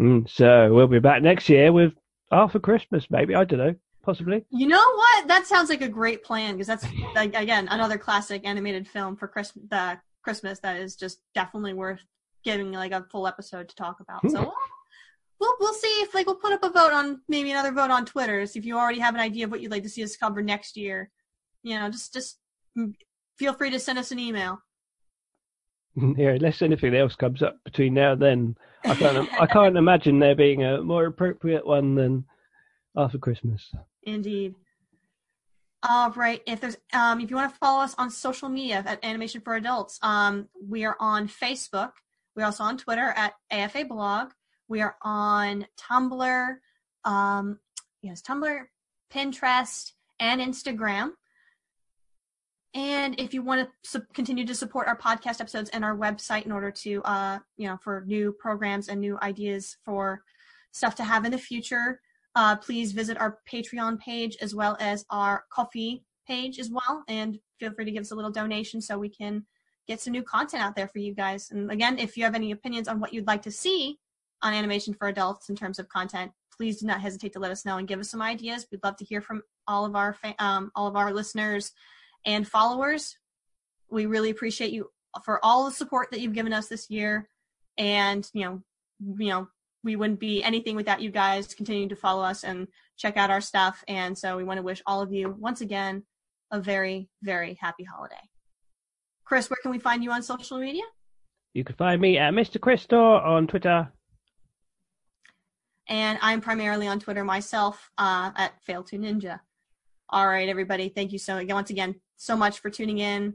Mm, 0.00 0.28
so 0.28 0.72
we'll 0.72 0.86
be 0.86 0.98
back 0.98 1.22
next 1.22 1.48
year 1.48 1.72
with 1.72 1.92
Arthur 2.30 2.58
Christmas, 2.58 3.06
maybe 3.10 3.34
I 3.34 3.44
don't 3.44 3.58
know, 3.58 3.74
possibly. 4.02 4.44
You 4.50 4.66
know 4.66 4.94
what? 4.94 5.28
That 5.28 5.46
sounds 5.46 5.68
like 5.68 5.82
a 5.82 5.88
great 5.88 6.24
plan 6.24 6.54
because 6.54 6.66
that's 6.66 6.86
like 7.14 7.34
again 7.34 7.68
another 7.70 7.98
classic 7.98 8.46
animated 8.46 8.86
film 8.86 9.16
for 9.16 9.26
Christmas. 9.26 9.64
The 9.68 9.98
Christmas 10.22 10.60
that 10.60 10.76
is 10.76 10.96
just 10.96 11.18
definitely 11.34 11.74
worth 11.74 12.00
giving 12.44 12.72
like 12.72 12.92
a 12.92 13.06
full 13.10 13.26
episode 13.26 13.68
to 13.68 13.74
talk 13.74 14.00
about. 14.00 14.30
So 14.30 14.52
we'll 15.40 15.54
we'll 15.60 15.74
see 15.74 15.88
if 16.02 16.14
like 16.14 16.26
we'll 16.26 16.36
put 16.36 16.52
up 16.52 16.64
a 16.64 16.70
vote 16.70 16.92
on 16.92 17.20
maybe 17.28 17.50
another 17.50 17.72
vote 17.72 17.90
on 17.90 18.04
Twitter. 18.06 18.46
So 18.46 18.58
if 18.58 18.64
you 18.64 18.78
already 18.78 19.00
have 19.00 19.14
an 19.14 19.20
idea 19.20 19.44
of 19.44 19.50
what 19.50 19.60
you'd 19.60 19.70
like 19.70 19.82
to 19.82 19.88
see 19.88 20.04
us 20.04 20.16
cover 20.16 20.42
next 20.42 20.76
year, 20.76 21.10
you 21.62 21.78
know, 21.78 21.90
just 21.90 22.12
just 22.12 22.38
feel 23.38 23.52
free 23.52 23.70
to 23.70 23.80
send 23.80 23.98
us 23.98 24.12
an 24.12 24.18
email. 24.18 24.60
Yeah, 26.16 26.30
unless 26.30 26.60
anything 26.60 26.92
else 26.96 27.14
comes 27.14 27.40
up 27.40 27.62
between 27.64 27.94
now 27.94 28.14
and 28.14 28.22
then, 28.22 28.56
I 28.84 28.96
can't 28.96 29.32
I 29.40 29.46
can't 29.46 29.76
imagine 29.84 30.18
there 30.18 30.34
being 30.34 30.64
a 30.64 30.82
more 30.82 31.06
appropriate 31.06 31.64
one 31.64 31.94
than 31.94 32.24
Arthur 32.96 33.18
Christmas. 33.18 33.72
Indeed. 34.02 34.56
All 35.88 36.10
right. 36.10 36.42
If 36.48 36.60
there's 36.60 36.76
um 36.92 37.20
if 37.20 37.30
you 37.30 37.36
want 37.36 37.52
to 37.52 37.58
follow 37.58 37.84
us 37.84 37.94
on 37.96 38.10
social 38.10 38.48
media 38.48 38.82
at 38.84 39.04
Animation 39.04 39.40
for 39.40 39.54
Adults, 39.54 40.00
um 40.02 40.48
we 40.60 40.84
are 40.84 40.96
on 40.98 41.28
Facebook. 41.28 41.92
We're 42.36 42.44
also 42.44 42.64
on 42.64 42.76
Twitter 42.76 43.12
at 43.16 43.34
AFA 43.50 43.84
blog. 43.84 44.30
We 44.68 44.80
are 44.80 44.96
on 45.02 45.66
Tumblr, 45.78 46.56
um 47.04 47.58
yes, 48.02 48.22
Tumblr, 48.22 48.64
Pinterest, 49.12 49.92
and 50.18 50.40
Instagram. 50.40 51.12
And 52.74 53.18
if 53.20 53.32
you 53.32 53.42
want 53.42 53.68
to 53.68 53.88
su- 53.88 54.06
continue 54.14 54.44
to 54.46 54.54
support 54.54 54.88
our 54.88 54.98
podcast 54.98 55.40
episodes 55.40 55.70
and 55.70 55.84
our 55.84 55.96
website 55.96 56.44
in 56.44 56.50
order 56.50 56.72
to, 56.72 57.02
uh, 57.04 57.38
you 57.56 57.68
know, 57.68 57.78
for 57.82 58.02
new 58.06 58.32
programs 58.32 58.88
and 58.88 59.00
new 59.00 59.16
ideas 59.22 59.76
for 59.84 60.22
stuff 60.72 60.96
to 60.96 61.04
have 61.04 61.24
in 61.24 61.30
the 61.30 61.38
future, 61.38 62.00
uh, 62.34 62.56
please 62.56 62.90
visit 62.90 63.16
our 63.16 63.38
Patreon 63.50 64.00
page 64.00 64.36
as 64.40 64.56
well 64.56 64.76
as 64.80 65.04
our 65.10 65.44
Ko-fi 65.52 66.02
page 66.26 66.58
as 66.58 66.68
well. 66.68 67.04
And 67.06 67.38
feel 67.60 67.72
free 67.72 67.84
to 67.84 67.92
give 67.92 68.00
us 68.00 68.10
a 68.10 68.16
little 68.16 68.32
donation 68.32 68.80
so 68.80 68.98
we 68.98 69.08
can 69.08 69.46
get 69.86 70.00
some 70.00 70.12
new 70.12 70.22
content 70.22 70.62
out 70.62 70.74
there 70.74 70.88
for 70.88 70.98
you 70.98 71.14
guys. 71.14 71.50
And 71.50 71.70
again, 71.70 71.98
if 71.98 72.16
you 72.16 72.24
have 72.24 72.34
any 72.34 72.50
opinions 72.50 72.88
on 72.88 73.00
what 73.00 73.12
you'd 73.12 73.26
like 73.26 73.42
to 73.42 73.50
see 73.50 73.98
on 74.42 74.54
animation 74.54 74.94
for 74.94 75.08
adults 75.08 75.48
in 75.48 75.56
terms 75.56 75.78
of 75.78 75.88
content, 75.88 76.32
please 76.56 76.80
do 76.80 76.86
not 76.86 77.00
hesitate 77.00 77.32
to 77.32 77.38
let 77.38 77.50
us 77.50 77.64
know 77.64 77.78
and 77.78 77.88
give 77.88 78.00
us 78.00 78.10
some 78.10 78.22
ideas. 78.22 78.66
We'd 78.70 78.84
love 78.84 78.96
to 78.96 79.04
hear 79.04 79.20
from 79.20 79.42
all 79.66 79.84
of 79.84 79.96
our 79.96 80.12
fa- 80.14 80.34
um, 80.38 80.70
all 80.74 80.86
of 80.86 80.96
our 80.96 81.12
listeners 81.12 81.72
and 82.24 82.46
followers. 82.46 83.16
We 83.90 84.06
really 84.06 84.30
appreciate 84.30 84.72
you 84.72 84.90
for 85.24 85.44
all 85.44 85.64
the 85.64 85.72
support 85.72 86.08
that 86.10 86.20
you've 86.20 86.32
given 86.32 86.52
us 86.52 86.68
this 86.68 86.90
year. 86.90 87.28
And 87.76 88.28
you 88.32 88.44
know, 88.44 88.62
you 89.18 89.28
know, 89.28 89.48
we 89.82 89.96
wouldn't 89.96 90.20
be 90.20 90.42
anything 90.42 90.76
without 90.76 91.02
you 91.02 91.10
guys 91.10 91.54
continuing 91.54 91.90
to 91.90 91.96
follow 91.96 92.22
us 92.22 92.44
and 92.44 92.68
check 92.96 93.16
out 93.16 93.30
our 93.30 93.40
stuff. 93.40 93.84
And 93.88 94.16
so 94.16 94.36
we 94.36 94.44
want 94.44 94.58
to 94.58 94.62
wish 94.62 94.82
all 94.86 95.02
of 95.02 95.12
you 95.12 95.36
once 95.38 95.60
again 95.60 96.04
a 96.50 96.60
very, 96.60 97.08
very 97.22 97.54
happy 97.60 97.84
holiday. 97.84 98.30
Chris, 99.24 99.48
where 99.48 99.58
can 99.62 99.70
we 99.70 99.78
find 99.78 100.04
you 100.04 100.10
on 100.10 100.22
social 100.22 100.58
media? 100.58 100.82
You 101.54 101.64
can 101.64 101.76
find 101.76 102.00
me 102.00 102.18
at 102.18 102.34
Mr. 102.34 102.58
Christor 102.58 103.24
on 103.24 103.46
Twitter. 103.46 103.90
And 105.88 106.18
I'm 106.22 106.40
primarily 106.40 106.88
on 106.88 106.98
Twitter 106.98 107.24
myself 107.24 107.90
uh, 107.98 108.30
at 108.36 108.60
Fail 108.62 108.82
to 108.84 108.98
Ninja. 108.98 109.40
All 110.08 110.26
right, 110.26 110.48
everybody. 110.48 110.88
Thank 110.88 111.12
you 111.12 111.18
so 111.18 111.44
once 111.48 111.70
again 111.70 111.96
so 112.16 112.36
much 112.36 112.60
for 112.60 112.70
tuning 112.70 112.98
in. 112.98 113.34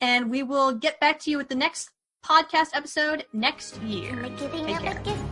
And 0.00 0.30
we 0.30 0.42
will 0.42 0.72
get 0.72 1.00
back 1.00 1.20
to 1.20 1.30
you 1.30 1.38
with 1.38 1.48
the 1.48 1.54
next 1.54 1.90
podcast 2.24 2.70
episode 2.74 3.26
next 3.32 3.80
year. 3.82 4.28
Giving 4.36 4.66
Take 4.66 4.76
up 4.76 5.04
care. 5.04 5.22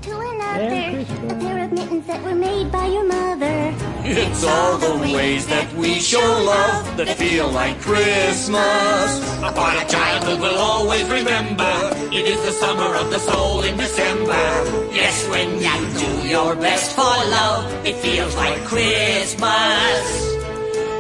Of 4.01 4.15
that. 4.15 4.19
It's 4.19 4.45
all 4.45 4.79
the 4.79 5.15
ways 5.15 5.47
that 5.47 5.73
we 5.75 6.01
show 6.01 6.19
love 6.19 6.97
that 6.97 7.09
feel 7.17 7.49
like 7.51 7.81
Christmas. 7.81 9.11
Upon 9.43 9.77
a 9.77 9.87
childhood 9.89 10.41
will 10.41 10.59
always 10.59 11.05
remember. 11.05 11.91
It 12.13 12.27
is 12.27 12.43
the 12.45 12.53
summer 12.53 12.95
of 12.97 13.11
the 13.11 13.19
soul 13.19 13.63
in 13.63 13.77
December. 13.77 14.91
Yes, 14.93 15.29
when 15.29 15.61
you 15.61 15.99
do 15.99 16.29
your 16.29 16.57
best 16.57 16.95
for 16.95 17.03
love, 17.03 17.87
it 17.87 17.97
feels 17.97 18.35
like 18.37 18.65
Christmas. 18.65 20.31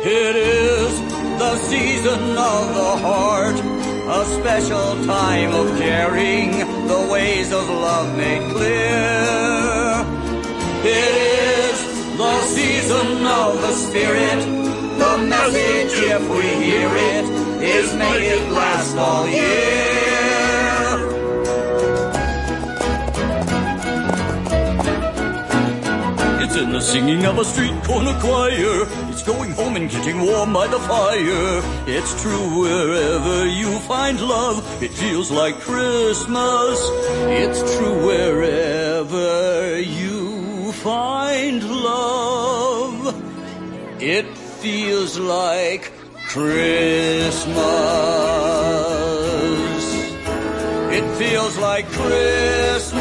It 0.03 0.37
is 0.37 1.01
the 1.39 1.57
season 1.57 2.21
of 2.31 2.75
the 2.75 2.97
heart, 3.05 3.57
a 3.57 4.25
special 4.41 5.05
time 5.05 5.53
of 5.55 5.79
caring, 5.79 6.53
the 6.89 7.09
ways 7.11 7.53
of 7.53 7.69
love 7.69 8.17
made 8.17 8.51
clear. 8.53 10.05
It 10.83 11.15
is 11.47 11.60
the 12.21 12.43
season 12.43 13.27
of 13.27 13.51
the 13.63 13.73
spirit. 13.73 14.41
The 15.03 15.13
message, 15.35 15.95
if 16.15 16.23
we 16.29 16.47
hear 16.65 16.91
it, 17.13 17.25
is 17.77 17.95
make 17.95 18.25
it 18.37 18.45
last 18.53 18.95
all 18.99 19.27
year. 19.27 19.91
It's 26.43 26.57
in 26.57 26.73
the 26.73 26.81
singing 26.93 27.25
of 27.25 27.39
a 27.39 27.45
street 27.45 27.79
corner 27.85 28.17
choir. 28.21 28.75
It's 29.11 29.23
going 29.23 29.53
home 29.53 29.77
and 29.77 29.89
getting 29.89 30.21
warm 30.21 30.53
by 30.53 30.67
the 30.67 30.81
fire. 30.81 31.55
It's 31.97 32.13
true 32.21 32.47
wherever 32.61 33.47
you 33.47 33.79
find 33.93 34.21
love, 34.21 34.59
it 34.83 34.93
feels 34.93 35.31
like 35.31 35.59
Christmas. 35.61 36.79
It's 37.41 37.61
true 37.77 37.99
wherever 38.07 39.81
you 39.81 40.10
find 40.83 41.63
love, 41.63 43.15
it 44.01 44.27
feels 44.63 45.19
like 45.19 45.93
Christmas. 46.27 47.61
It 50.91 51.05
feels 51.19 51.59
like 51.59 51.87
Christmas. 51.89 53.01